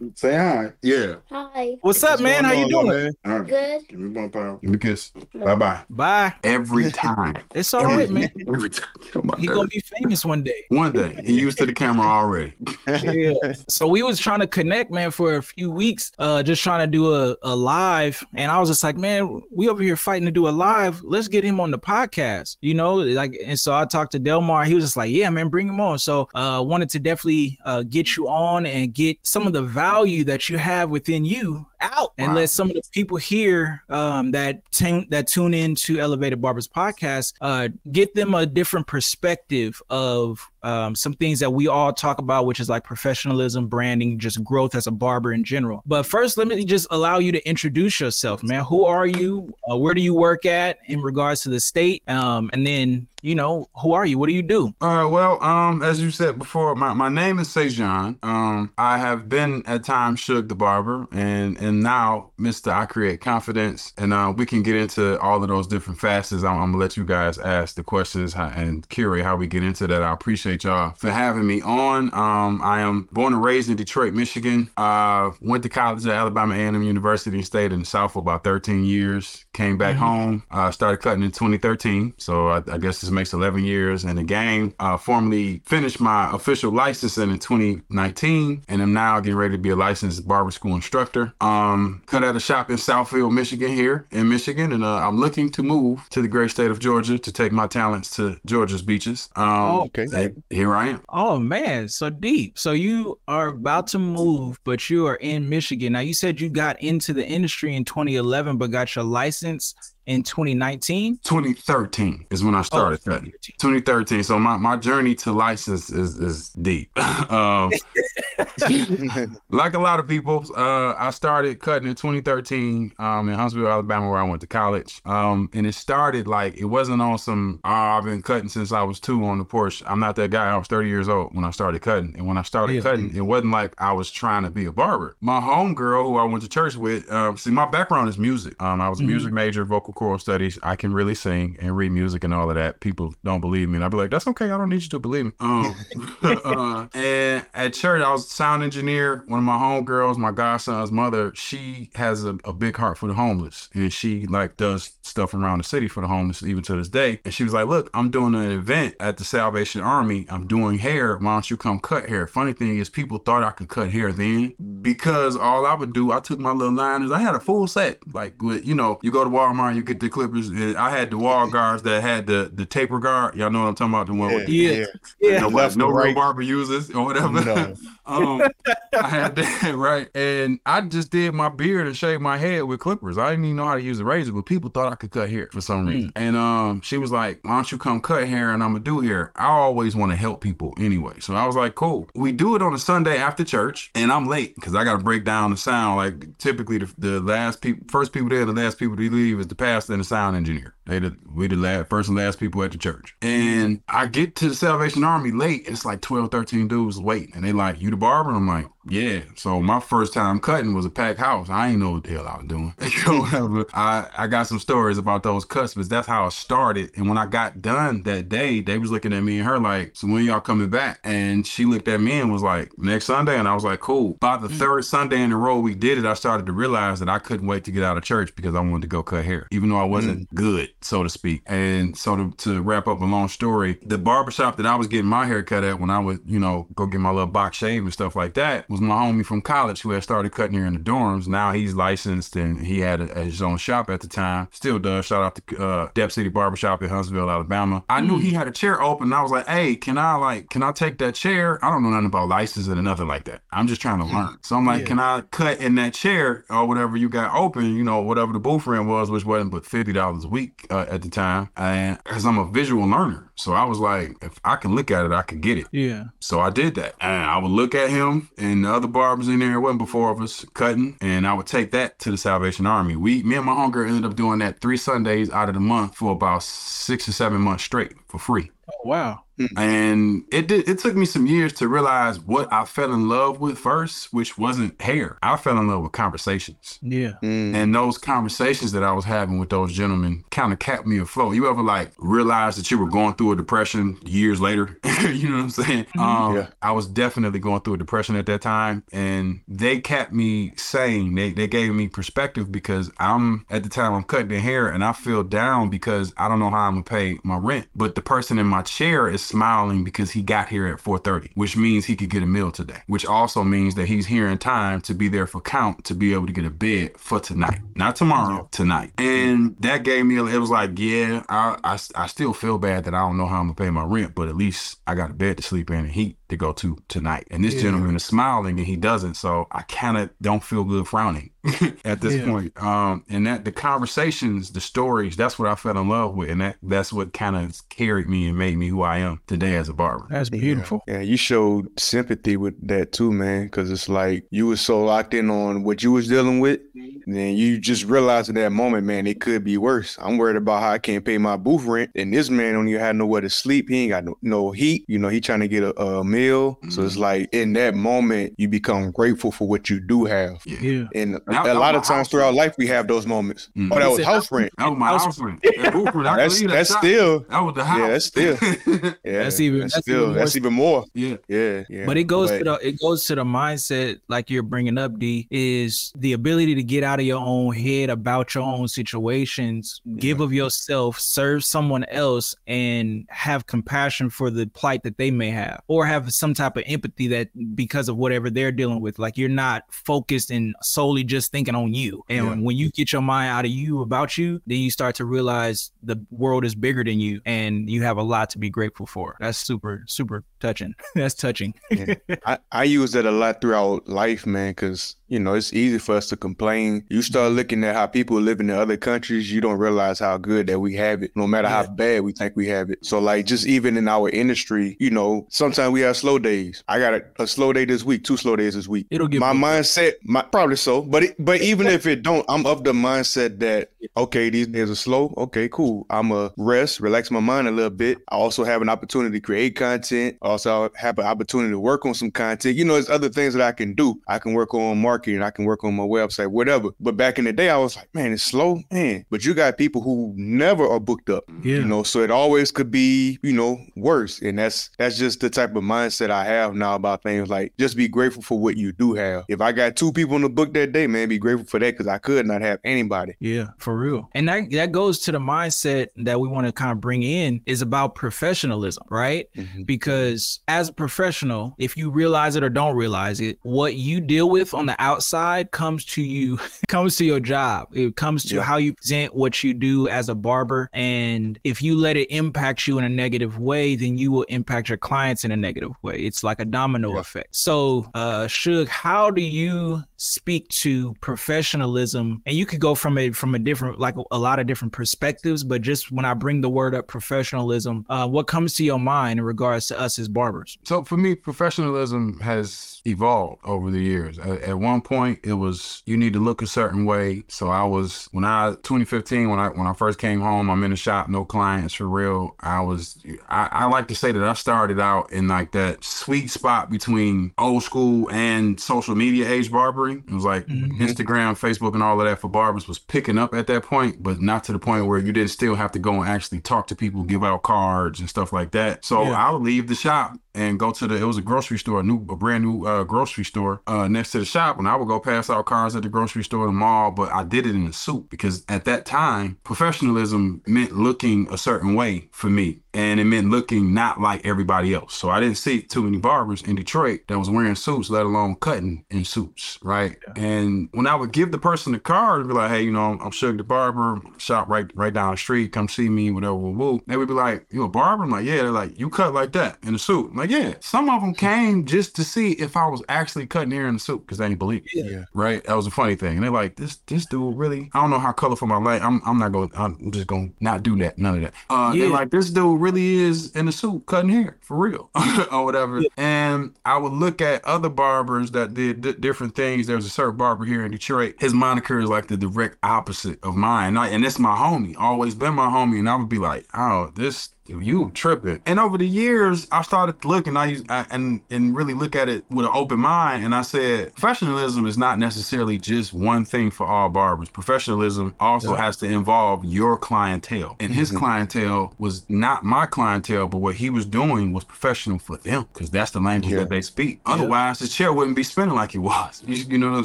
Jr. 0.00 0.04
Say 0.14 0.36
hi. 0.36 0.72
Yeah. 0.82 1.14
Hi. 1.30 1.76
What's 1.84 2.02
up, 2.02 2.12
What's 2.12 2.22
man? 2.22 2.44
How 2.44 2.52
you 2.52 2.66
doing? 2.66 2.86
man? 2.86 3.12
All 3.26 3.40
right. 3.40 3.46
Good. 3.46 3.88
Give 3.88 3.98
me 3.98 4.08
one 4.18 4.30
pound. 4.30 4.62
Give 4.62 4.70
me 4.70 4.76
a 4.76 4.78
kiss. 4.78 5.12
Bye 5.34 5.54
bye. 5.54 5.82
Bye. 5.90 6.32
Every 6.42 6.90
time. 6.90 7.36
It's 7.54 7.74
all 7.74 7.84
right, 7.84 8.08
man. 8.08 8.30
Every 8.48 8.70
time. 8.70 8.88
He 9.36 9.46
God. 9.46 9.54
gonna 9.54 9.68
be 9.68 9.80
famous 9.80 10.24
one 10.24 10.42
day. 10.42 10.64
One 10.70 10.92
day. 10.92 11.20
He 11.26 11.38
used 11.38 11.58
to 11.58 11.66
the 11.66 11.74
camera 11.74 12.06
already. 12.06 12.54
Yeah. 12.86 13.34
So 13.68 13.86
we 13.86 14.02
was 14.02 14.18
trying 14.18 14.40
to 14.40 14.46
connect, 14.46 14.90
man, 14.90 15.10
for 15.10 15.36
a 15.36 15.42
few 15.42 15.70
weeks, 15.70 16.12
uh, 16.18 16.42
just 16.42 16.62
trying 16.62 16.80
to 16.80 16.86
do 16.86 17.14
a, 17.14 17.36
a 17.42 17.54
live. 17.54 18.22
And 18.34 18.50
I 18.50 18.58
was 18.60 18.68
just 18.68 18.82
like, 18.84 18.96
man, 18.96 19.42
we 19.50 19.68
over 19.68 19.82
here 19.82 19.96
fighting 19.96 20.24
to 20.26 20.30
do 20.32 20.48
a 20.48 20.50
live. 20.50 21.02
Let's 21.02 21.28
get 21.28 21.44
him 21.44 21.60
on 21.60 21.70
the 21.70 21.78
podcast. 21.78 22.56
You 22.62 22.74
know, 22.74 22.94
like 22.94 23.36
and 23.44 23.58
so 23.60 23.74
I 23.74 23.84
talked 23.84 24.12
to 24.12 24.18
Delmar. 24.18 24.64
He 24.64 24.74
was 24.74 24.84
just 24.84 24.96
like, 24.96 25.10
Yeah, 25.10 25.28
man, 25.28 25.48
bring 25.48 25.68
him 25.68 25.80
on. 25.80 25.98
So 25.98 26.28
uh 26.34 26.62
wanted 26.64 26.88
to 26.90 26.98
definitely 26.98 27.58
uh 27.66 27.82
get 27.82 28.16
you 28.16 28.26
on 28.28 28.64
and 28.64 28.94
get 28.94 29.18
some 29.22 29.46
of 29.46 29.52
the 29.52 29.62
value 29.62 30.24
that 30.24 30.48
you 30.48 30.56
have 30.56 30.88
within 30.88 31.26
you 31.26 31.66
out 31.92 32.12
and 32.18 32.28
Wow. 32.28 32.34
let 32.36 32.50
some 32.50 32.68
of 32.70 32.74
the 32.76 32.82
people 32.92 33.16
here 33.16 33.82
um 33.88 34.30
that 34.32 34.62
tune 34.72 35.06
that 35.10 35.26
tune 35.28 35.54
in 35.54 35.74
to 35.76 35.98
Elevated 35.98 36.40
Barbers 36.40 36.66
podcast 36.68 37.34
uh 37.40 37.68
get 37.92 38.14
them 38.14 38.34
a 38.34 38.46
different 38.46 38.86
perspective 38.86 39.80
of 39.90 40.40
um, 40.62 40.94
some 40.94 41.12
things 41.12 41.40
that 41.40 41.50
we 41.52 41.68
all 41.68 41.92
talk 41.92 42.16
about, 42.18 42.46
which 42.46 42.58
is 42.58 42.70
like 42.70 42.84
professionalism, 42.84 43.66
branding, 43.66 44.18
just 44.18 44.42
growth 44.42 44.74
as 44.74 44.86
a 44.86 44.90
barber 44.90 45.30
in 45.34 45.44
general. 45.44 45.82
But 45.84 46.04
first, 46.04 46.38
let 46.38 46.48
me 46.48 46.64
just 46.64 46.86
allow 46.90 47.18
you 47.18 47.32
to 47.32 47.46
introduce 47.48 48.00
yourself, 48.00 48.42
man. 48.42 48.64
Who 48.64 48.86
are 48.86 49.06
you? 49.06 49.52
Uh, 49.70 49.76
where 49.76 49.92
do 49.92 50.00
you 50.00 50.14
work 50.14 50.46
at 50.46 50.78
in 50.86 51.02
regards 51.02 51.42
to 51.42 51.50
the 51.50 51.60
state? 51.60 52.02
Um, 52.08 52.48
and 52.54 52.66
then, 52.66 53.08
you 53.24 53.34
know, 53.34 53.70
who 53.80 53.94
are 53.94 54.04
you? 54.04 54.18
What 54.18 54.28
do 54.28 54.34
you 54.34 54.42
do? 54.42 54.74
All 54.82 54.96
right. 54.96 55.04
Well, 55.10 55.42
um, 55.42 55.82
as 55.82 56.00
you 56.02 56.10
said 56.10 56.38
before, 56.38 56.74
my, 56.74 56.92
my 56.92 57.08
name 57.08 57.38
is 57.38 57.48
Sejan. 57.48 58.22
Um, 58.22 58.70
I 58.76 58.98
have 58.98 59.30
been 59.30 59.62
at 59.66 59.82
times 59.82 60.20
Suge 60.20 60.48
the 60.48 60.54
Barber, 60.54 61.06
and 61.10 61.56
and 61.56 61.82
now 61.82 62.32
Mister 62.36 62.70
I 62.70 62.84
Create 62.84 63.22
Confidence, 63.22 63.94
and 63.96 64.12
uh, 64.12 64.34
we 64.36 64.44
can 64.44 64.62
get 64.62 64.76
into 64.76 65.18
all 65.20 65.42
of 65.42 65.48
those 65.48 65.66
different 65.66 65.98
facets. 65.98 66.44
I'm, 66.44 66.58
I'm 66.58 66.72
gonna 66.72 66.76
let 66.76 66.98
you 66.98 67.04
guys 67.06 67.38
ask 67.38 67.76
the 67.76 67.82
questions 67.82 68.34
and 68.36 68.86
curate 68.90 69.24
how 69.24 69.36
we 69.36 69.46
get 69.46 69.62
into 69.62 69.86
that. 69.86 70.02
I 70.02 70.12
appreciate 70.12 70.64
y'all 70.64 70.92
for 70.94 71.10
having 71.10 71.46
me 71.46 71.62
on. 71.62 72.12
Um, 72.12 72.60
I 72.62 72.80
am 72.80 73.08
born 73.10 73.32
and 73.32 73.42
raised 73.42 73.70
in 73.70 73.76
Detroit, 73.76 74.12
Michigan. 74.12 74.70
Uh, 74.76 75.30
went 75.40 75.62
to 75.62 75.70
college 75.70 76.04
at 76.04 76.12
Alabama 76.12 76.54
A&M 76.54 76.82
University 76.82 77.38
and 77.38 77.46
stayed 77.46 77.72
in 77.72 77.80
the 77.80 77.86
South 77.86 78.12
for 78.12 78.18
about 78.18 78.44
13 78.44 78.84
years. 78.84 79.46
Came 79.54 79.78
back 79.78 79.96
home. 79.96 80.42
Uh, 80.50 80.70
started 80.70 80.98
cutting 80.98 81.22
in 81.22 81.30
2013. 81.30 82.12
So 82.18 82.48
I, 82.48 82.56
I 82.70 82.76
guess 82.76 83.00
this 83.00 83.13
makes 83.14 83.32
11 83.32 83.64
years 83.64 84.04
in 84.04 84.16
the 84.16 84.24
game. 84.24 84.74
Uh, 84.78 84.96
formally 84.96 85.62
finished 85.66 86.00
my 86.00 86.30
official 86.34 86.70
licensing 86.72 87.30
in 87.30 87.38
2019, 87.38 88.64
and 88.68 88.82
I'm 88.82 88.92
now 88.92 89.20
getting 89.20 89.36
ready 89.36 89.52
to 89.54 89.58
be 89.58 89.70
a 89.70 89.76
licensed 89.76 90.26
barber 90.26 90.50
school 90.50 90.74
instructor. 90.74 91.32
Um, 91.40 92.02
cut 92.06 92.24
at 92.24 92.36
a 92.36 92.40
shop 92.40 92.70
in 92.70 92.76
Southfield, 92.76 93.32
Michigan, 93.32 93.72
here 93.72 94.06
in 94.10 94.28
Michigan, 94.28 94.72
and 94.72 94.84
uh, 94.84 94.96
I'm 94.96 95.18
looking 95.18 95.50
to 95.52 95.62
move 95.62 96.08
to 96.10 96.22
the 96.22 96.28
great 96.28 96.50
state 96.50 96.70
of 96.70 96.78
Georgia 96.78 97.18
to 97.18 97.32
take 97.32 97.52
my 97.52 97.66
talents 97.66 98.10
to 98.16 98.36
Georgia's 98.46 98.82
beaches. 98.82 99.28
Um, 99.36 99.44
Oh, 99.54 99.80
okay. 99.84 100.06
and 100.14 100.42
here 100.50 100.74
I 100.74 100.88
am. 100.88 101.02
Oh 101.08 101.38
man, 101.38 101.88
so 101.88 102.10
deep. 102.10 102.58
So 102.58 102.72
you 102.72 103.18
are 103.28 103.48
about 103.48 103.86
to 103.88 103.98
move, 103.98 104.58
but 104.64 104.90
you 104.90 105.06
are 105.06 105.16
in 105.16 105.48
Michigan. 105.48 105.92
Now 105.92 106.00
you 106.00 106.14
said 106.14 106.40
you 106.40 106.48
got 106.48 106.80
into 106.82 107.12
the 107.12 107.26
industry 107.26 107.74
in 107.76 107.84
2011, 107.84 108.56
but 108.58 108.70
got 108.70 108.94
your 108.96 109.04
license 109.04 109.74
in 110.06 110.22
2019. 110.22 111.18
2013 111.24 112.26
is 112.30 112.44
when 112.44 112.54
I 112.54 112.62
started 112.62 113.00
Oh, 113.06 113.10
cutting. 113.10 113.32
2013. 113.58 114.22
So 114.22 114.38
my, 114.38 114.56
my 114.56 114.76
journey 114.76 115.14
to 115.16 115.32
license 115.32 115.90
is 115.90 116.18
is 116.18 116.50
deep. 116.50 116.90
um, 117.30 117.72
like 119.50 119.74
a 119.74 119.78
lot 119.78 120.00
of 120.00 120.08
people, 120.08 120.44
uh, 120.56 120.94
I 120.98 121.10
started 121.10 121.60
cutting 121.60 121.88
in 121.88 121.94
2013 121.94 122.92
um, 122.98 123.28
in 123.28 123.34
Huntsville, 123.34 123.68
Alabama, 123.68 124.08
where 124.10 124.18
I 124.18 124.24
went 124.24 124.40
to 124.42 124.46
college. 124.46 125.00
Um, 125.04 125.48
and 125.52 125.66
it 125.66 125.74
started 125.74 126.26
like 126.26 126.56
it 126.56 126.64
wasn't 126.66 127.02
on 127.02 127.18
some. 127.18 127.60
Oh, 127.64 127.70
I've 127.70 128.04
been 128.04 128.22
cutting 128.22 128.48
since 128.48 128.72
I 128.72 128.82
was 128.82 129.00
two 129.00 129.24
on 129.24 129.38
the 129.38 129.44
porch. 129.44 129.82
I'm 129.86 130.00
not 130.00 130.16
that 130.16 130.30
guy. 130.30 130.50
I 130.50 130.56
was 130.56 130.66
30 130.68 130.88
years 130.88 131.08
old 131.08 131.34
when 131.34 131.44
I 131.44 131.50
started 131.50 131.82
cutting, 131.82 132.14
and 132.16 132.26
when 132.26 132.38
I 132.38 132.42
started 132.42 132.74
Yeah. 132.74 132.80
cutting, 132.82 133.14
it 133.14 133.20
wasn't 133.22 133.52
like 133.52 133.74
I 133.78 133.92
was 133.92 134.10
trying 134.10 134.42
to 134.44 134.50
be 134.50 134.64
a 134.66 134.72
barber. 134.72 135.16
My 135.20 135.40
homegirl, 135.40 136.04
who 136.04 136.16
I 136.16 136.24
went 136.24 136.42
to 136.42 136.48
church 136.48 136.76
with, 136.76 137.10
um, 137.12 137.36
see, 137.36 137.50
my 137.50 137.66
background 137.66 138.08
is 138.08 138.18
music. 138.18 138.60
Um, 138.62 138.80
I 138.80 138.88
was 138.88 139.00
a 139.00 139.02
Mhm. 139.02 139.06
music 139.08 139.32
major, 139.32 139.64
vocal 139.64 139.92
choral 139.94 140.18
studies. 140.18 140.58
I 140.62 140.76
can 140.76 140.92
really 140.92 141.14
sing 141.14 141.56
and 141.60 141.76
read 141.76 141.92
music 141.92 142.24
and 142.24 142.32
all 142.34 142.48
of 142.48 142.56
that. 142.56 142.80
People 142.80 143.14
don't 143.24 143.40
believe 143.40 143.68
me, 143.68 143.76
and 143.76 143.84
I'd 143.84 143.90
be 143.90 143.96
like, 143.96 144.10
"That's 144.10 144.26
okay. 144.28 144.46
I 144.50 144.56
don't 144.58 144.68
need 144.68 144.82
you 144.82 144.88
to 144.90 144.98
believe 144.98 145.26
me." 145.26 145.32
Um, 145.40 145.86
uh, 146.22 146.86
and 146.94 147.44
at 147.54 147.74
church, 147.74 148.02
I 148.02 148.10
was 148.12 148.23
a 148.26 148.34
sound 148.34 148.62
engineer. 148.62 149.24
One 149.26 149.38
of 149.38 149.44
my 149.44 149.56
homegirls, 149.58 150.16
my 150.16 150.30
godson's 150.32 150.92
mother, 150.92 151.32
she 151.34 151.90
has 151.94 152.24
a, 152.24 152.36
a 152.44 152.52
big 152.52 152.76
heart 152.76 152.98
for 152.98 153.06
the 153.06 153.14
homeless, 153.14 153.68
and 153.74 153.92
she 153.92 154.26
like 154.26 154.56
does 154.56 154.92
stuff 155.02 155.34
around 155.34 155.58
the 155.58 155.64
city 155.64 155.88
for 155.88 156.00
the 156.00 156.06
homeless 156.08 156.42
even 156.42 156.62
to 156.64 156.76
this 156.76 156.88
day. 156.88 157.20
And 157.24 157.32
she 157.32 157.44
was 157.44 157.52
like, 157.52 157.66
"Look, 157.66 157.90
I'm 157.94 158.10
doing 158.10 158.34
an 158.34 158.50
event 158.50 158.94
at 159.00 159.16
the 159.16 159.24
Salvation 159.24 159.80
Army. 159.80 160.26
I'm 160.28 160.46
doing 160.46 160.78
hair. 160.78 161.16
Why 161.18 161.34
don't 161.34 161.50
you 161.50 161.56
come 161.56 161.78
cut 161.80 162.08
hair?" 162.08 162.26
Funny 162.26 162.52
thing 162.52 162.78
is, 162.78 162.88
people 162.90 163.18
thought 163.18 163.42
I 163.44 163.50
could 163.50 163.68
cut 163.68 163.90
hair 163.90 164.12
then 164.12 164.54
because 164.82 165.36
all 165.36 165.66
I 165.66 165.74
would 165.74 165.92
do, 165.92 166.12
I 166.12 166.20
took 166.20 166.38
my 166.38 166.52
little 166.52 166.74
liners. 166.74 167.10
I 167.10 167.20
had 167.20 167.34
a 167.34 167.40
full 167.40 167.66
set, 167.66 167.98
like 168.12 168.40
with 168.42 168.66
you 168.66 168.74
know, 168.74 168.98
you 169.02 169.10
go 169.10 169.24
to 169.24 169.30
Walmart, 169.30 169.74
you 169.76 169.82
get 169.82 170.00
the 170.00 170.08
clippers. 170.08 170.48
and 170.48 170.76
I 170.76 170.90
had 170.90 171.10
the 171.10 171.18
wall 171.18 171.48
guards 171.48 171.82
that 171.84 172.02
had 172.02 172.26
the 172.26 172.50
the 172.52 172.66
taper 172.66 172.98
guard. 172.98 173.34
Y'all 173.36 173.50
know 173.50 173.60
what 173.62 173.68
I'm 173.68 173.74
talking 173.74 173.94
about? 173.94 174.06
The 174.06 174.14
one 174.14 174.34
with 174.34 174.46
the 174.46 174.52
Yeah. 174.52 174.84
Yeah. 175.20 175.40
no, 175.40 175.48
Left 175.48 175.76
no 175.76 175.86
and 175.88 175.96
real 175.96 176.06
right. 176.06 176.14
barber 176.14 176.42
uses 176.42 176.90
or 176.90 177.04
whatever. 177.04 177.44
No. 177.44 177.74
Um, 178.06 178.13
um, 178.14 178.42
I 178.92 179.08
had 179.08 179.36
that 179.36 179.74
right, 179.76 180.08
and 180.14 180.60
I 180.66 180.80
just 180.82 181.10
did 181.10 181.34
my 181.34 181.48
beard 181.48 181.86
and 181.86 181.96
shaved 181.96 182.22
my 182.22 182.38
head 182.38 182.62
with 182.64 182.80
clippers. 182.80 183.18
I 183.18 183.30
didn't 183.30 183.46
even 183.46 183.56
know 183.56 183.66
how 183.66 183.74
to 183.74 183.82
use 183.82 184.00
a 184.00 184.04
razor, 184.04 184.32
but 184.32 184.46
people 184.46 184.70
thought 184.70 184.92
I 184.92 184.96
could 184.96 185.10
cut 185.10 185.30
hair 185.30 185.48
for 185.52 185.60
some 185.60 185.86
reason. 185.86 186.12
And 186.16 186.36
um, 186.36 186.80
she 186.80 186.98
was 186.98 187.10
like, 187.10 187.40
"Why 187.42 187.54
don't 187.56 187.70
you 187.72 187.78
come 187.78 188.00
cut 188.00 188.28
hair 188.28 188.52
and 188.52 188.62
I'm 188.62 188.72
gonna 188.72 188.84
do 188.84 189.00
hair?" 189.00 189.32
I 189.36 189.46
always 189.46 189.96
want 189.96 190.12
to 190.12 190.16
help 190.16 190.40
people 190.40 190.74
anyway, 190.78 191.14
so 191.20 191.34
I 191.34 191.46
was 191.46 191.56
like, 191.56 191.74
"Cool." 191.74 192.08
We 192.14 192.32
do 192.32 192.54
it 192.56 192.62
on 192.62 192.74
a 192.74 192.78
Sunday 192.78 193.18
after 193.18 193.44
church, 193.44 193.90
and 193.94 194.12
I'm 194.12 194.26
late 194.26 194.54
because 194.54 194.74
I 194.74 194.84
got 194.84 194.98
to 194.98 195.04
break 195.04 195.24
down 195.24 195.50
the 195.50 195.56
sound. 195.56 195.96
Like 195.96 196.38
typically, 196.38 196.78
the, 196.78 196.92
the 196.98 197.20
last 197.20 197.60
people, 197.60 197.84
first 197.88 198.12
people 198.12 198.28
there, 198.28 198.44
the 198.44 198.52
last 198.52 198.78
people 198.78 198.96
to 198.96 199.10
leave 199.10 199.40
is 199.40 199.48
the 199.48 199.54
pastor 199.54 199.92
and 199.92 200.00
the 200.00 200.04
sound 200.04 200.36
engineer. 200.36 200.74
They 200.86 200.98
the 200.98 201.16
we 201.34 201.46
the 201.46 201.56
last 201.56 201.88
first 201.88 202.08
and 202.08 202.18
last 202.18 202.38
people 202.38 202.62
at 202.62 202.72
the 202.72 202.78
church. 202.78 203.16
And 203.22 203.80
I 203.88 204.06
get 204.06 204.36
to 204.36 204.50
the 204.50 204.54
Salvation 204.54 205.02
Army 205.02 205.30
late, 205.30 205.64
it's 205.66 205.84
like 205.84 206.02
12, 206.02 206.30
13 206.30 206.68
dudes 206.68 207.00
waiting. 207.00 207.32
And 207.34 207.44
they 207.44 207.52
like, 207.52 207.80
you 207.80 207.90
the 207.90 207.96
barber? 207.96 208.30
I'm 208.30 208.46
like, 208.46 208.66
Yeah. 208.88 209.20
So 209.36 209.60
my 209.60 209.80
first 209.80 210.12
time 210.12 210.40
cutting 210.40 210.74
was 210.74 210.84
a 210.84 210.90
packed 210.90 211.18
house. 211.18 211.48
I 211.48 211.68
ain't 211.70 211.78
know 211.78 211.92
what 211.92 212.04
the 212.04 212.10
hell 212.10 212.26
I 212.26 212.36
was 212.36 212.46
doing. 212.46 212.74
You 212.84 213.12
know, 213.12 213.20
whatever. 213.20 213.66
I, 213.74 214.08
I 214.16 214.26
got 214.26 214.46
some 214.46 214.58
stories 214.58 214.98
about 214.98 215.22
those 215.22 215.44
but 215.44 215.88
that's 215.88 216.06
how 216.06 216.26
it 216.26 216.32
started. 216.32 216.90
And 216.96 217.08
when 217.08 217.18
I 217.18 217.26
got 217.26 217.62
done 217.62 218.02
that 218.04 218.28
day, 218.28 218.60
they 218.60 218.78
was 218.78 218.90
looking 218.90 219.12
at 219.12 219.22
me 219.22 219.38
and 219.38 219.46
her 219.46 219.58
like, 219.58 219.96
so 219.96 220.06
when 220.06 220.24
y'all 220.24 220.40
coming 220.40 220.68
back? 220.68 221.00
And 221.02 221.46
she 221.46 221.64
looked 221.64 221.88
at 221.88 222.00
me 222.00 222.20
and 222.20 222.32
was 222.32 222.42
like, 222.42 222.76
next 222.78 223.06
Sunday. 223.06 223.38
And 223.38 223.48
I 223.48 223.54
was 223.54 223.64
like, 223.64 223.80
cool. 223.80 224.14
By 224.20 224.36
the 224.36 224.48
mm. 224.48 224.56
third 224.56 224.84
Sunday 224.84 225.20
in 225.22 225.32
a 225.32 225.36
row 225.36 225.58
we 225.58 225.74
did 225.74 225.98
it, 225.98 226.04
I 226.04 226.14
started 226.14 226.46
to 226.46 226.52
realize 226.52 227.00
that 227.00 227.08
I 227.08 227.18
couldn't 227.18 227.46
wait 227.46 227.64
to 227.64 227.70
get 227.70 227.82
out 227.82 227.96
of 227.96 228.04
church 228.04 228.34
because 228.36 228.54
I 228.54 228.60
wanted 228.60 228.82
to 228.82 228.88
go 228.88 229.02
cut 229.02 229.24
hair, 229.24 229.48
even 229.50 229.70
though 229.70 229.80
I 229.80 229.84
wasn't 229.84 230.30
mm. 230.30 230.34
good, 230.34 230.70
so 230.82 231.02
to 231.02 231.08
speak. 231.08 231.42
And 231.46 231.96
so 231.96 232.16
to, 232.16 232.30
to 232.38 232.62
wrap 232.62 232.86
up 232.86 233.00
a 233.00 233.04
long 233.04 233.28
story, 233.28 233.78
the 233.82 233.98
barbershop 233.98 234.56
that 234.56 234.66
I 234.66 234.76
was 234.76 234.86
getting 234.86 235.06
my 235.06 235.26
hair 235.26 235.42
cut 235.42 235.64
at 235.64 235.80
when 235.80 235.90
I 235.90 235.98
would, 235.98 236.20
you 236.26 236.38
know, 236.38 236.68
go 236.74 236.86
get 236.86 237.00
my 237.00 237.10
little 237.10 237.26
box 237.26 237.56
shave 237.56 237.82
and 237.82 237.92
stuff 237.92 238.16
like 238.16 238.34
that 238.34 238.68
was 238.74 238.80
my 238.80 238.94
homie 238.94 239.24
from 239.24 239.40
college 239.40 239.82
who 239.82 239.90
had 239.90 240.02
started 240.02 240.32
cutting 240.32 240.54
here 240.56 240.66
in 240.66 240.74
the 240.74 240.80
dorms. 240.80 241.26
Now 241.26 241.52
he's 241.52 241.74
licensed 241.74 242.36
and 242.36 242.60
he 242.66 242.80
had 242.80 243.00
a, 243.00 243.24
his 243.24 243.40
own 243.40 243.56
shop 243.56 243.88
at 243.90 244.00
the 244.00 244.08
time. 244.08 244.48
Still 244.52 244.78
does. 244.78 245.06
Shout 245.06 245.22
out 245.22 245.34
to 245.46 245.64
uh, 245.64 245.88
Dep 245.94 246.10
City 246.12 246.28
Barbershop 246.28 246.82
in 246.82 246.88
Huntsville, 246.88 247.30
Alabama. 247.30 247.84
I 247.88 248.00
knew 248.00 248.18
he 248.18 248.32
had 248.32 248.48
a 248.48 248.50
chair 248.50 248.82
open. 248.82 249.04
And 249.08 249.14
I 249.14 249.22
was 249.22 249.30
like, 249.30 249.46
hey, 249.46 249.76
can 249.76 249.96
I 249.98 250.14
like, 250.16 250.50
can 250.50 250.62
I 250.62 250.72
take 250.72 250.98
that 250.98 251.14
chair? 251.14 251.64
I 251.64 251.70
don't 251.70 251.82
know 251.82 251.90
nothing 251.90 252.06
about 252.06 252.28
licensing 252.28 252.76
or 252.78 252.82
nothing 252.82 253.06
like 253.08 253.24
that. 253.24 253.42
I'm 253.52 253.66
just 253.66 253.80
trying 253.80 253.98
to 254.00 254.04
learn. 254.06 254.38
So 254.42 254.56
I'm 254.56 254.66
like, 254.66 254.80
Yeah. 254.80 254.86
can 254.86 254.98
I 254.98 255.20
cut 255.30 255.60
in 255.60 255.76
that 255.76 255.94
chair 255.94 256.44
or 256.50 256.66
whatever 256.66 256.96
you 256.96 257.08
got 257.08 257.34
open? 257.34 257.74
You 257.76 257.84
know, 257.84 258.00
whatever 258.00 258.32
the 258.32 258.38
booth 258.40 258.66
rent 258.66 258.86
was, 258.86 259.10
which 259.10 259.24
wasn't 259.24 259.52
but 259.52 259.64
fifty 259.64 259.92
dollars 259.92 260.24
a 260.24 260.28
week 260.28 260.66
uh, 260.70 260.86
at 260.88 261.02
the 261.02 261.08
time. 261.08 261.50
And 261.56 261.98
because 262.04 262.26
I'm 262.26 262.38
a 262.38 262.50
visual 262.50 262.86
learner, 262.86 263.30
so 263.36 263.52
I 263.52 263.64
was 263.64 263.78
like, 263.78 264.16
if 264.22 264.38
I 264.44 264.56
can 264.56 264.74
look 264.74 264.90
at 264.90 265.04
it, 265.06 265.12
I 265.12 265.22
can 265.22 265.40
get 265.40 265.58
it. 265.58 265.66
Yeah. 265.72 266.04
So 266.20 266.40
I 266.40 266.50
did 266.50 266.74
that. 266.76 266.94
And 267.00 267.24
I 267.24 267.38
would 267.38 267.50
look 267.50 267.74
at 267.74 267.90
him 267.90 268.30
and 268.38 268.63
the 268.64 268.72
other 268.72 268.88
barbers 268.88 269.28
in 269.28 269.38
there, 269.38 269.54
it 269.54 269.60
wasn't 269.60 269.78
before 269.78 270.10
of 270.10 270.20
us 270.20 270.44
cutting, 270.54 270.96
and 271.00 271.26
I 271.26 271.34
would 271.34 271.46
take 271.46 271.70
that 271.72 271.98
to 272.00 272.10
the 272.10 272.16
Salvation 272.16 272.66
Army. 272.66 272.96
We, 272.96 273.22
me 273.22 273.36
and 273.36 273.46
my 273.46 273.54
hunger 273.54 273.84
ended 273.84 274.04
up 274.04 274.16
doing 274.16 274.40
that 274.40 274.60
three 274.60 274.76
Sundays 274.76 275.30
out 275.30 275.48
of 275.48 275.54
the 275.54 275.60
month 275.60 275.96
for 275.96 276.12
about 276.12 276.42
six 276.42 277.08
or 277.08 277.12
seven 277.12 277.40
months 277.40 277.64
straight 277.64 277.92
for 278.14 278.18
free. 278.18 278.50
Oh, 278.68 278.88
wow. 278.88 279.24
And 279.56 280.24
it 280.30 280.46
did 280.46 280.68
it 280.68 280.78
took 280.78 280.94
me 280.94 281.06
some 281.06 281.26
years 281.26 281.52
to 281.54 281.66
realize 281.66 282.20
what 282.20 282.52
I 282.52 282.64
fell 282.64 282.92
in 282.92 283.08
love 283.08 283.40
with 283.40 283.58
first, 283.58 284.12
which 284.12 284.38
wasn't 284.38 284.80
hair. 284.80 285.18
I 285.22 285.36
fell 285.36 285.58
in 285.58 285.66
love 285.66 285.82
with 285.82 285.92
conversations. 285.92 286.78
Yeah. 286.80 287.14
Mm. 287.22 287.54
And 287.54 287.74
those 287.74 287.98
conversations 287.98 288.72
that 288.72 288.84
I 288.84 288.92
was 288.92 289.04
having 289.04 289.38
with 289.38 289.50
those 289.50 289.72
gentlemen 289.72 290.24
kind 290.30 290.52
of 290.52 290.60
kept 290.60 290.86
me 290.86 290.98
afloat. 290.98 291.34
You 291.34 291.50
ever 291.50 291.62
like 291.62 291.92
realize 291.98 292.56
that 292.56 292.70
you 292.70 292.78
were 292.78 292.88
going 292.88 293.14
through 293.14 293.32
a 293.32 293.36
depression 293.36 293.98
years 294.04 294.40
later? 294.40 294.78
you 295.02 295.28
know 295.28 295.36
what 295.36 295.42
I'm 295.42 295.50
saying? 295.50 295.86
Um, 295.98 296.36
Yeah. 296.36 296.46
I 296.62 296.70
was 296.70 296.86
definitely 296.86 297.40
going 297.40 297.60
through 297.62 297.74
a 297.74 297.78
depression 297.78 298.14
at 298.16 298.26
that 298.26 298.40
time, 298.40 298.84
and 298.92 299.40
they 299.48 299.80
kept 299.80 300.12
me 300.12 300.52
sane. 300.56 301.16
They 301.16 301.32
they 301.32 301.48
gave 301.48 301.74
me 301.74 301.88
perspective 301.88 302.52
because 302.52 302.90
I'm 302.98 303.46
at 303.50 303.64
the 303.64 303.68
time 303.68 303.94
I'm 303.94 304.04
cutting 304.04 304.28
the 304.28 304.38
hair, 304.38 304.68
and 304.68 304.84
I 304.84 304.92
feel 304.92 305.24
down 305.24 305.70
because 305.70 306.12
I 306.16 306.28
don't 306.28 306.38
know 306.38 306.50
how 306.50 306.68
I'm 306.68 306.74
gonna 306.74 306.84
pay 306.84 307.18
my 307.24 307.36
rent. 307.36 307.66
But 307.74 307.96
the 307.96 308.02
person 308.04 308.38
in 308.38 308.46
my 308.46 308.62
chair 308.62 309.08
is 309.08 309.24
smiling 309.24 309.84
because 309.84 310.10
he 310.12 310.22
got 310.22 310.48
here 310.48 310.66
at 310.66 310.78
4:30, 310.80 311.30
which 311.34 311.56
means 311.56 311.84
he 311.86 311.96
could 311.96 312.10
get 312.10 312.22
a 312.22 312.26
meal 312.26 312.50
today. 312.50 312.82
Which 312.86 313.06
also 313.06 313.44
means 313.44 313.74
that 313.76 313.86
he's 313.86 314.06
here 314.06 314.28
in 314.28 314.38
time 314.38 314.80
to 314.82 314.94
be 314.94 315.08
there 315.08 315.26
for 315.26 315.40
count 315.40 315.84
to 315.84 315.94
be 315.94 316.12
able 316.14 316.26
to 316.26 316.32
get 316.32 316.44
a 316.44 316.50
bed 316.50 316.92
for 316.98 317.20
tonight, 317.20 317.60
not 317.76 317.96
tomorrow, 317.96 318.48
tonight. 318.52 318.92
And 318.98 319.56
that 319.60 319.82
gave 319.84 320.06
me. 320.06 320.16
It 320.18 320.38
was 320.38 320.50
like, 320.50 320.78
yeah, 320.78 321.22
I, 321.28 321.56
I 321.64 321.78
I 321.94 322.06
still 322.06 322.32
feel 322.32 322.58
bad 322.58 322.84
that 322.84 322.94
I 322.94 323.00
don't 323.00 323.16
know 323.16 323.26
how 323.26 323.40
I'm 323.40 323.46
gonna 323.46 323.54
pay 323.54 323.70
my 323.70 323.84
rent, 323.84 324.14
but 324.14 324.28
at 324.28 324.36
least 324.36 324.78
I 324.86 324.94
got 324.94 325.10
a 325.10 325.14
bed 325.14 325.38
to 325.38 325.42
sleep 325.42 325.70
in 325.70 325.78
and 325.78 325.90
heat 325.92 326.18
to 326.28 326.36
go 326.36 326.52
to 326.54 326.78
tonight. 326.88 327.26
And 327.30 327.44
this 327.44 327.54
Yeah. 327.54 327.62
gentleman 327.62 327.96
is 327.96 328.04
smiling 328.04 328.58
and 328.58 328.66
he 328.66 328.76
doesn't, 328.76 329.14
so 329.14 329.46
I 329.50 329.62
kind 329.62 329.96
of 329.96 330.10
don't 330.20 330.42
feel 330.44 330.64
good 330.64 330.86
frowning 330.88 331.30
at 331.84 332.00
this 332.00 332.14
Yeah. 332.14 332.24
point. 332.26 332.62
Um, 332.62 333.04
and 333.08 333.26
that 333.26 333.44
the 333.44 333.52
conversations, 333.52 334.50
the 334.52 334.60
stories, 334.60 335.16
that's 335.16 335.38
what 335.38 335.48
I 335.48 335.54
fell 335.54 335.76
in 335.78 335.88
love 335.88 336.14
with, 336.14 336.30
and 336.30 336.40
that 336.40 336.56
that's 336.62 336.92
what 336.92 337.12
kind 337.12 337.36
of 337.36 337.60
carried 337.68 338.08
me 338.08 338.28
and 338.28 338.38
made 338.38 338.56
me 338.56 338.68
who 338.68 338.82
I 338.82 338.98
am 338.98 339.20
today 339.26 339.56
as 339.56 339.68
a 339.68 339.74
barber. 339.74 340.06
That's 340.10 340.30
beautiful. 340.30 340.82
Yeah, 340.88 341.00
you 341.00 341.16
showed 341.16 341.68
sympathy 341.78 342.36
with 342.36 342.54
that 342.66 342.92
too, 342.92 343.12
man. 343.12 343.44
Because 343.44 343.70
it's 343.70 343.88
like 343.88 344.26
you 344.30 344.46
was 344.46 344.60
so 344.60 344.82
locked 344.82 345.14
in 345.14 345.30
on 345.30 345.64
what 345.64 345.82
you 345.82 345.92
was 345.92 346.08
dealing 346.08 346.40
with, 346.40 346.60
and 346.74 347.14
then 347.16 347.36
you 347.36 347.58
just 347.58 347.84
realized 347.84 348.28
in 348.28 348.34
that 348.36 348.50
moment, 348.52 348.86
man, 348.86 349.06
it 349.06 349.20
could 349.20 349.44
be 349.44 349.58
worse. 349.58 349.98
I'm 350.00 350.16
worried 350.16 350.36
about 350.36 350.62
how 350.62 350.70
I 350.70 350.78
can't 350.78 351.04
pay 351.04 351.18
my 351.18 351.36
booth 351.36 351.64
rent, 351.64 351.90
and 351.94 352.12
this 352.12 352.30
man 352.30 352.54
don't 352.54 352.68
even 352.68 352.80
have 352.80 352.96
nowhere 352.96 353.20
to 353.20 353.30
sleep. 353.30 353.68
He 353.68 353.82
ain't 353.82 353.90
got 353.90 354.04
no, 354.04 354.16
no 354.22 354.50
heat. 354.50 354.84
You 354.88 354.98
know, 354.98 355.08
he 355.08 355.20
trying 355.20 355.40
to 355.40 355.48
get 355.48 355.62
a, 355.62 355.78
a 355.80 356.04
meal. 356.04 356.58
So 356.70 356.82
it's 356.84 356.96
like 356.96 357.28
in 357.32 357.52
that 357.54 357.74
moment, 357.74 358.34
you 358.38 358.48
become 358.48 358.90
grateful 358.90 359.30
for 359.32 359.46
what 359.46 359.68
you 359.68 359.80
do 359.80 360.04
have. 360.04 360.42
Yeah. 360.46 360.84
And 360.94 361.20
That- 361.42 361.56
a 361.56 361.58
lot 361.58 361.74
of 361.74 361.82
times 361.82 361.88
house 361.88 362.08
throughout 362.08 362.34
life, 362.34 362.54
we 362.58 362.66
have 362.68 362.86
those 362.88 363.06
moments. 363.06 363.48
Mm. 363.56 363.70
Oh, 363.72 363.78
that 363.78 363.88
was 363.90 364.04
house 364.04 364.30
rent. 364.32 364.52
That 364.58 364.68
was 364.70 364.78
my 364.78 364.86
House- 364.88 365.04
house 365.04 365.18
rent. 365.18 365.40
Rent, 365.44 366.06
I 366.06 366.16
That's 366.16 366.40
that's 366.42 366.70
shot- 366.70 366.78
still 366.78 367.20
that 367.28 367.40
was 367.40 367.54
the 367.54 367.64
house. 367.64 367.78
Yeah, 367.78 367.88
that's 367.88 368.04
still- 368.04 368.38
yeah. 369.04 369.22
That's 369.24 369.40
even- 369.40 369.60
that's, 369.60 369.74
that's 369.74 369.84
still 369.86 370.02
even 370.10 370.14
that's 370.14 370.34
more- 370.34 370.40
even 370.40 370.52
more. 370.52 370.84
yeah. 370.94 371.16
Yeah, 371.28 371.64
yeah. 371.68 371.86
But 371.86 371.96
it 371.96 372.04
goes 372.04 372.30
But- 372.30 372.38
to 372.38 372.44
the 372.44 372.68
it 372.68 372.78
goes 372.80 373.04
to 373.06 373.14
the 373.14 373.24
mindset 373.24 374.00
like 374.08 374.30
you're 374.30 374.42
bringing 374.42 374.78
up 374.78 374.98
D 374.98 375.26
is 375.30 375.92
the 375.96 376.12
ability 376.12 376.54
to 376.56 376.62
get 376.62 376.84
out 376.84 377.00
of 377.00 377.06
your 377.06 377.20
own 377.20 377.54
head 377.54 377.90
about 377.90 378.34
your 378.34 378.44
own 378.44 378.68
situations, 378.68 379.80
give 379.96 380.20
of 380.20 380.32
yourself, 380.32 380.98
serve 380.98 381.44
someone 381.44 381.84
else 381.84 382.34
and 382.46 383.06
have 383.08 383.46
compassion 383.46 384.10
for 384.10 384.30
the 384.30 384.46
plight 384.46 384.82
that 384.82 384.98
they 384.98 385.10
may 385.10 385.30
have 385.30 385.60
or 385.68 385.86
have 385.86 386.12
some 386.12 386.34
type 386.34 386.56
of 386.56 386.64
empathy 386.66 387.08
that 387.08 387.28
because 387.54 387.88
of 387.88 387.96
whatever 387.96 388.30
they're 388.30 388.52
dealing 388.52 388.80
with 388.80 388.98
like 388.98 389.16
you're 389.16 389.28
not 389.28 389.62
focused 389.70 390.30
and 390.30 390.54
solely 390.62 391.04
just 391.04 391.23
thinking 391.28 391.54
on 391.54 391.74
you. 391.74 392.02
And 392.08 392.24
Yeah. 392.26 392.34
when 392.36 392.56
you 392.56 392.70
get 392.70 392.92
your 392.92 393.02
mind 393.02 393.30
out 393.30 393.44
of 393.44 393.50
you 393.50 393.80
about 393.82 394.16
you, 394.18 394.40
then 394.46 394.58
you 394.58 394.70
start 394.70 394.94
to 394.96 395.04
realize 395.04 395.70
the 395.82 395.96
world 396.10 396.44
is 396.44 396.54
bigger 396.54 396.84
than 396.84 397.00
you 397.00 397.20
and 397.24 397.68
you 397.68 397.82
have 397.82 397.96
a 397.96 398.02
lot 398.02 398.30
to 398.30 398.38
be 398.38 398.50
grateful 398.50 398.86
for. 398.86 399.16
That's 399.20 399.38
super 399.38 399.84
super 399.86 400.24
touching. 400.40 400.74
That's 400.94 401.14
touching. 401.14 401.54
I, 402.26 402.38
I 402.52 402.64
use 402.64 402.92
that 402.92 403.06
a 403.06 403.10
lot 403.10 403.40
throughout 403.40 403.88
life, 403.88 404.26
man, 404.26 404.50
because 404.52 404.96
you 405.08 405.18
know 405.18 405.34
it's 405.34 405.52
easy 405.52 405.78
for 405.78 405.96
us 405.96 406.08
to 406.08 406.16
complain. 406.16 406.84
You 406.88 407.02
start 407.02 407.28
mm-hmm. 407.28 407.36
looking 407.36 407.64
at 407.64 407.74
how 407.74 407.86
people 407.86 408.20
live 408.20 408.40
in 408.40 408.50
other 408.50 408.76
countries, 408.76 409.30
you 409.30 409.40
don't 409.40 409.58
realize 409.58 409.98
how 409.98 410.16
good 410.18 410.46
that 410.46 410.60
we 410.60 410.74
have 410.74 411.02
it, 411.02 411.12
no 411.14 411.26
matter 411.26 411.48
how 411.48 411.66
bad 411.66 412.02
we 412.02 412.12
think 412.12 412.36
we 412.36 412.48
have 412.48 412.70
it. 412.70 412.84
So 412.84 412.98
like 412.98 413.26
just 413.26 413.46
even 413.46 413.76
in 413.76 413.88
our 413.88 414.08
industry, 414.10 414.76
you 414.80 414.90
know, 414.90 415.26
sometimes 415.30 415.72
we 415.72 415.80
have 415.82 415.96
slow 415.96 416.18
days. 416.18 416.64
I 416.68 416.78
got 416.78 416.94
a, 416.94 417.02
a 417.18 417.26
slow 417.26 417.52
day 417.52 417.64
this 417.64 417.84
week, 417.84 418.04
two 418.04 418.16
slow 418.16 418.36
days 418.36 418.54
this 418.54 418.68
week. 418.68 418.86
It'll 418.90 419.08
get 419.08 419.20
my 419.20 419.32
mindset, 419.32 419.94
my 420.02 420.22
probably 420.22 420.56
so, 420.56 420.82
but 420.82 421.04
it, 421.04 421.16
but 421.18 421.40
even 421.40 421.66
if 421.66 421.86
it 421.86 422.02
don't, 422.02 422.24
I'm 422.28 422.46
of 422.46 422.64
the 422.64 422.72
mindset 422.72 423.38
that 423.40 423.70
okay, 423.96 424.30
these 424.30 424.46
days 424.46 424.70
are 424.70 424.74
slow. 424.74 425.14
Okay, 425.16 425.48
cool. 425.48 425.86
I'm 425.90 426.10
a 426.12 426.32
rest, 426.36 426.80
relax 426.80 427.10
my 427.10 427.20
mind 427.20 427.48
a 427.48 427.50
little 427.50 427.70
bit. 427.70 427.98
I 428.08 428.16
also 428.16 428.44
have 428.44 428.62
an 428.62 428.68
opportunity 428.68 429.18
to 429.18 429.24
create 429.24 429.56
content. 429.56 430.16
I 430.22 430.28
also 430.28 430.70
have 430.76 430.98
an 430.98 431.06
opportunity 431.06 431.50
to 431.50 431.60
work 431.60 431.84
on 431.86 431.94
some 431.94 432.10
content. 432.10 432.56
You 432.56 432.64
know, 432.64 432.74
there's 432.74 432.90
other 432.90 433.08
things 433.08 433.34
that 433.34 433.42
I 433.42 433.52
can 433.52 433.74
do. 433.74 434.00
I 434.08 434.18
can 434.18 434.32
work 434.32 434.54
on 434.54 434.80
marketing. 434.80 435.03
I 435.06 435.30
can 435.30 435.44
work 435.44 435.64
on 435.64 435.74
my 435.74 435.84
website, 435.84 436.28
whatever. 436.28 436.70
But 436.80 436.96
back 436.96 437.18
in 437.18 437.24
the 437.24 437.32
day, 437.32 437.50
I 437.50 437.56
was 437.56 437.76
like, 437.76 437.88
man, 437.94 438.12
it's 438.12 438.22
slow, 438.22 438.60
man. 438.70 439.04
But 439.10 439.24
you 439.24 439.34
got 439.34 439.58
people 439.58 439.82
who 439.82 440.12
never 440.16 440.66
are 440.66 440.80
booked 440.80 441.10
up. 441.10 441.24
Yeah. 441.42 441.56
You 441.56 441.64
know, 441.64 441.82
so 441.82 442.00
it 442.00 442.10
always 442.10 442.50
could 442.50 442.70
be, 442.70 443.18
you 443.22 443.32
know, 443.32 443.58
worse. 443.76 444.20
And 444.20 444.38
that's 444.38 444.70
that's 444.78 444.98
just 444.98 445.20
the 445.20 445.30
type 445.30 445.54
of 445.56 445.62
mindset 445.62 446.10
I 446.10 446.24
have 446.24 446.54
now 446.54 446.74
about 446.74 447.02
things. 447.02 447.28
Like, 447.28 447.52
just 447.58 447.76
be 447.76 447.88
grateful 447.88 448.22
for 448.22 448.38
what 448.38 448.56
you 448.56 448.72
do 448.72 448.94
have. 448.94 449.24
If 449.28 449.40
I 449.40 449.52
got 449.52 449.76
two 449.76 449.92
people 449.92 450.16
in 450.16 450.22
the 450.22 450.28
book 450.28 450.52
that 450.54 450.72
day, 450.72 450.86
man, 450.86 451.08
be 451.08 451.18
grateful 451.18 451.46
for 451.46 451.58
that 451.60 451.72
because 451.72 451.86
I 451.86 451.98
could 451.98 452.26
not 452.26 452.40
have 452.42 452.58
anybody. 452.64 453.14
Yeah, 453.20 453.48
for 453.58 453.76
real. 453.76 454.08
And 454.12 454.28
that 454.28 454.50
that 454.52 454.72
goes 454.72 455.00
to 455.00 455.12
the 455.12 455.18
mindset 455.18 455.88
that 455.96 456.20
we 456.20 456.28
want 456.28 456.46
to 456.46 456.52
kind 456.52 456.72
of 456.72 456.80
bring 456.80 457.02
in 457.02 457.40
is 457.46 457.62
about 457.62 457.94
professionalism, 457.94 458.84
right? 458.90 459.28
Mhm. 459.36 459.66
Because 459.66 460.40
as 460.48 460.68
a 460.68 460.72
professional, 460.72 461.54
if 461.58 461.76
you 461.76 461.90
realize 461.90 462.36
it 462.36 462.42
or 462.44 462.48
don't 462.48 462.76
realize 462.76 463.20
it, 463.20 463.38
what 463.42 463.74
you 463.74 464.00
deal 464.00 464.30
with 464.30 464.54
on 464.54 464.66
the 464.66 464.80
outside 464.84 465.50
comes 465.50 465.84
to 465.94 466.02
you 466.02 466.38
comes 466.68 466.96
to 466.96 467.04
your 467.04 467.20
job. 467.20 467.68
It 467.72 467.96
comes 467.96 468.24
to 468.26 468.34
Yeah. 468.36 468.42
how 468.42 468.56
you 468.58 468.74
present 468.74 469.14
what 469.14 469.42
you 469.42 469.54
do 469.54 469.88
as 469.88 470.08
a 470.08 470.14
barber 470.14 470.68
and 470.72 471.38
if 471.44 471.62
you 471.62 471.72
let 471.76 471.96
it 471.96 472.08
impact 472.10 472.66
you 472.66 472.78
in 472.78 472.84
a 472.84 472.88
negative 472.88 473.38
way, 473.38 473.76
then 473.76 473.96
you 473.98 474.10
will 474.12 474.26
impact 474.38 474.68
your 474.68 474.78
clients 474.78 475.24
in 475.24 475.30
a 475.32 475.36
negative 475.36 475.72
way. 475.82 475.96
It's 476.08 476.22
like 476.22 476.38
a 476.40 476.44
domino 476.44 476.94
Yeah. 476.94 477.00
effect. 477.00 477.28
So, 477.34 477.88
uh 477.94 478.24
Suge, 478.26 478.68
how 478.68 479.10
do 479.10 479.22
you 479.22 479.82
speak 479.96 480.48
to 480.48 480.94
professionalism 481.00 482.22
and 482.26 482.36
you 482.36 482.46
could 482.46 482.60
go 482.60 482.74
from 482.74 482.98
a 482.98 483.10
from 483.10 483.34
a 483.34 483.38
different 483.38 483.78
like 483.78 483.94
a 484.10 484.18
lot 484.18 484.38
of 484.38 484.46
different 484.46 484.72
perspectives 484.72 485.42
but 485.44 485.62
just 485.62 485.90
when 485.90 486.04
i 486.04 486.12
bring 486.12 486.42
the 486.42 486.48
word 486.50 486.74
up 486.74 486.86
professionalism 486.86 487.84
uh, 487.88 488.06
what 488.06 488.26
comes 488.26 488.54
to 488.54 488.64
your 488.64 488.78
mind 488.78 489.18
in 489.18 489.24
regards 489.24 489.66
to 489.66 489.78
us 489.80 489.98
as 489.98 490.08
barbers 490.08 490.58
So 490.64 490.84
for 490.84 490.96
me, 490.96 491.14
professionalism 491.14 492.20
has 492.20 492.82
evolved 492.84 493.40
over 493.44 493.70
the 493.70 493.80
years. 493.80 494.18
At, 494.18 494.40
at 494.42 494.58
one 494.58 494.73
one 494.74 494.82
point 494.82 495.20
it 495.22 495.34
was 495.34 495.82
you 495.86 495.96
need 495.96 496.12
to 496.12 496.18
look 496.20 496.42
a 496.42 496.46
certain 496.46 496.84
way. 496.84 497.24
So 497.28 497.48
I 497.48 497.64
was 497.64 498.08
when 498.12 498.24
I 498.24 498.50
2015 498.62 499.28
when 499.30 499.38
I 499.38 499.48
when 499.48 499.66
I 499.66 499.72
first 499.72 499.98
came 499.98 500.20
home, 500.20 500.50
I'm 500.50 500.62
in 500.64 500.70
the 500.70 500.76
shop, 500.76 501.08
no 501.08 501.24
clients 501.24 501.74
for 501.74 501.86
real. 501.88 502.34
I 502.40 502.60
was 502.60 502.98
I, 503.28 503.48
I 503.50 503.64
like 503.66 503.88
to 503.88 503.94
say 503.94 504.12
that 504.12 504.22
I 504.22 504.34
started 504.34 504.78
out 504.80 505.10
in 505.12 505.28
like 505.28 505.52
that 505.52 505.84
sweet 505.84 506.30
spot 506.30 506.70
between 506.70 507.32
old 507.38 507.62
school 507.62 508.10
and 508.10 508.58
social 508.60 508.94
media 508.94 509.28
age 509.30 509.50
barbering. 509.50 510.04
It 510.08 510.12
was 510.14 510.24
like 510.24 510.46
Mhm. 510.46 510.78
Instagram, 510.78 511.38
Facebook, 511.38 511.74
and 511.74 511.82
all 511.82 512.00
of 512.00 512.06
that 512.06 512.20
for 512.20 512.28
barbers 512.28 512.68
was 512.68 512.78
picking 512.78 513.18
up 513.18 513.32
at 513.34 513.46
that 513.46 513.62
point, 513.62 514.02
but 514.02 514.20
not 514.20 514.44
to 514.44 514.52
the 514.52 514.58
point 514.58 514.86
where 514.86 514.98
you 514.98 515.12
didn't 515.12 515.30
still 515.30 515.54
have 515.54 515.72
to 515.72 515.78
go 515.78 516.00
and 516.00 516.08
actually 516.08 516.40
talk 516.40 516.66
to 516.68 516.74
people, 516.76 517.02
give 517.04 517.22
out 517.24 517.42
cards 517.42 518.00
and 518.00 518.08
stuff 518.10 518.32
like 518.32 518.50
that. 518.52 518.84
So 518.84 519.02
Yeah. 519.04 519.12
I 519.26 519.30
would 519.30 519.42
leave 519.42 519.68
the 519.68 519.74
shop 519.74 520.16
and 520.34 520.58
go 520.58 520.72
to 520.72 520.86
the 520.88 520.96
it 520.96 521.04
was 521.04 521.16
a 521.18 521.22
grocery 521.22 521.58
store, 521.58 521.80
a 521.80 521.82
new 521.82 522.04
a 522.08 522.16
brand 522.16 522.44
new 522.44 522.66
uh, 522.66 522.82
grocery 522.84 523.24
store 523.24 523.60
uh, 523.66 523.86
next 523.88 524.10
to 524.12 524.18
the 524.18 524.24
shop, 524.24 524.58
and 524.64 524.70
I 524.70 524.76
would 524.76 524.88
go 524.88 524.98
pass 524.98 525.28
out 525.28 525.44
cards 525.44 525.76
at 525.76 525.82
the 525.82 525.90
grocery 525.90 526.24
store, 526.24 526.46
the 526.46 526.52
mall. 526.52 526.90
But 526.90 527.12
I 527.12 527.22
did 527.22 527.46
it 527.46 527.54
in 527.54 527.66
a 527.66 527.72
suit 527.74 528.08
because 528.08 528.46
at 528.48 528.64
that 528.64 528.86
time, 528.86 529.36
professionalism 529.44 530.40
meant 530.46 530.72
looking 530.72 531.28
a 531.30 531.36
certain 531.36 531.74
way 531.74 532.08
for 532.12 532.30
me, 532.30 532.60
and 532.74 533.00
it 533.00 533.04
meant 533.04 533.30
looking 533.30 533.74
not 533.74 534.00
like 534.00 534.24
everybody 534.26 534.74
else. 534.74 534.94
So 534.94 535.10
I 535.10 535.20
didn't 535.20 535.36
see 535.36 535.62
too 535.62 535.82
many 535.82 535.98
barbers 535.98 536.42
in 536.42 536.56
Detroit 536.56 537.00
that 537.08 537.18
was 537.18 537.30
wearing 537.30 537.54
suits, 537.54 537.90
let 537.90 538.06
alone 538.06 538.36
cutting 538.36 538.84
in 538.90 539.04
suits, 539.04 539.58
right? 539.62 539.96
And 540.16 540.68
when 540.72 540.86
I 540.86 540.94
would 540.94 541.12
give 541.12 541.32
the 541.32 541.38
person 541.38 541.72
the 541.72 541.78
card 541.78 542.20
and 542.20 542.28
be 542.28 542.34
like, 542.34 542.50
"Hey, 542.50 542.62
you 542.62 542.72
know, 542.72 542.98
I'm 543.00 543.10
Suge 543.10 543.36
the 543.36 543.44
barber, 543.44 544.00
shop 544.18 544.48
right 544.48 544.70
right 544.74 544.92
down 544.92 545.12
the 545.12 545.16
street, 545.16 545.52
come 545.52 545.68
see 545.68 545.88
me, 545.88 546.10
whatever, 546.10 546.34
woo, 546.34 546.50
woo," 546.50 546.82
they 546.86 546.96
would 546.96 547.08
be 547.08 547.14
like, 547.14 547.46
"You 547.50 547.64
a 547.64 547.68
barber?" 547.68 548.04
I'm 548.04 548.10
like, 548.10 548.24
"Yeah." 548.24 548.36
They're 548.36 548.50
like, 548.50 548.78
"You 548.78 548.90
cut 548.90 549.14
like 549.14 549.32
that 549.32 549.58
in 549.62 549.74
a 549.74 549.78
suit?" 549.78 550.10
I'm 550.10 550.16
like, 550.16 550.30
yeah. 550.30 550.54
Some 550.60 550.90
of 550.90 551.00
them 551.00 551.14
came 551.26 551.64
just 551.64 551.94
to 551.96 552.04
see 552.04 552.32
if 552.32 552.56
I 552.56 552.66
was 552.66 552.82
actually 552.88 553.26
cutting 553.26 553.50
hair 553.50 553.68
in 553.68 553.74
the 553.74 553.80
suit 553.80 554.00
because 554.00 554.18
they 554.18 554.28
didn't 554.28 554.38
believe 554.38 554.64
it. 554.72 554.86
Yeah. 554.90 555.04
Right? 555.12 555.42
That 555.44 555.54
was 555.54 555.66
a 555.66 555.70
funny 555.70 555.96
thing. 555.96 556.16
And 556.16 556.22
they're 556.22 556.30
like, 556.30 556.56
this 556.56 556.76
this 556.86 557.06
dude 557.06 557.36
really, 557.36 557.70
I 557.72 557.80
don't 557.80 557.90
know 557.90 557.98
how 557.98 558.12
colorful 558.12 558.48
my 558.48 558.58
light. 558.58 558.82
I'm 558.82 559.00
I'm 559.04 559.18
not 559.18 559.32
going 559.32 559.50
to 559.50 559.60
I'm 559.60 559.90
just 559.90 560.06
gonna 560.06 560.30
not 560.40 560.62
do 560.62 560.76
that. 560.78 560.98
None 560.98 561.16
of 561.16 561.20
that. 561.22 561.34
Uh 561.50 561.72
they're 561.72 561.88
like, 561.88 562.10
this 562.10 562.30
dude 562.30 562.60
really 562.64 562.94
is 562.94 563.30
in 563.32 563.46
a 563.46 563.52
suit 563.52 563.84
cutting 563.86 564.10
hair 564.10 564.36
for 564.40 564.56
real. 564.56 564.90
or 565.30 565.44
whatever. 565.44 565.82
And 565.96 566.56
I 566.64 566.78
would 566.78 566.92
look 566.92 567.20
at 567.20 567.44
other 567.44 567.68
barbers 567.68 568.30
that 568.30 568.54
did 568.54 568.80
di- 568.80 568.94
different 568.94 569.34
things. 569.36 569.66
There's 569.66 569.86
a 569.86 569.90
certain 569.90 570.16
barber 570.16 570.44
here 570.44 570.64
in 570.64 570.72
Detroit. 570.72 571.16
His 571.18 571.34
moniker 571.34 571.78
is 571.78 571.88
like 571.88 572.08
the 572.08 572.16
direct 572.16 572.56
opposite 572.62 573.22
of 573.22 573.36
mine. 573.36 573.68
And, 573.68 573.78
I, 573.78 573.88
and 573.88 574.04
it's 574.04 574.18
my 574.18 574.34
homie. 574.34 574.74
Always 574.78 575.14
been 575.14 575.34
my 575.34 575.48
homie. 575.48 575.78
And 575.78 575.88
I 575.88 575.96
would 575.96 576.08
be 576.08 576.18
like, 576.18 576.46
oh, 576.54 576.90
this 576.96 577.30
you 577.46 577.90
tripping. 577.94 578.40
And 578.46 578.58
over 578.58 578.78
the 578.78 578.86
years, 578.86 579.46
I 579.52 579.62
started 579.62 580.04
looking, 580.04 580.36
I, 580.36 580.46
used, 580.46 580.70
I 580.70 580.86
and 580.90 581.20
and 581.30 581.54
really 581.54 581.74
look 581.74 581.94
at 581.94 582.08
it 582.08 582.24
with 582.30 582.46
an 582.46 582.52
open 582.54 582.80
mind. 582.80 583.24
And 583.24 583.34
I 583.34 583.42
said, 583.42 583.94
professionalism 583.94 584.66
is 584.66 584.78
not 584.78 584.98
necessarily 584.98 585.58
just 585.58 585.92
one 585.92 586.24
thing 586.24 586.50
for 586.50 586.66
all 586.66 586.88
barbers. 586.88 587.28
Professionalism 587.28 588.14
also 588.18 588.54
has 588.54 588.76
to 588.78 588.86
involve 588.86 589.44
your 589.44 589.76
clientele. 589.76 590.56
And 590.60 590.72
his 590.72 590.88
mm-hmm. 590.88 590.98
clientele 590.98 591.74
was 591.78 592.08
not 592.08 592.44
my 592.44 592.66
clientele, 592.66 593.28
but 593.28 593.38
what 593.38 593.56
he 593.56 593.70
was 593.70 593.86
doing 593.86 594.32
was 594.32 594.44
professional 594.44 594.98
for 594.98 595.16
them 595.18 595.46
because 595.52 595.70
that's 595.70 595.90
the 595.90 596.00
language 596.00 596.32
Yeah. 596.32 596.40
that 596.40 596.48
they 596.48 596.62
speak. 596.62 597.00
Otherwise, 597.06 597.58
the 597.58 597.68
chair 597.68 597.92
wouldn't 597.92 598.16
be 598.16 598.22
spinning 598.22 598.54
like 598.54 598.74
it 598.74 598.78
was. 598.78 599.22
You, 599.34 599.36
you 599.48 599.58
know 599.58 599.70
what 599.72 599.78
I'm 599.78 599.84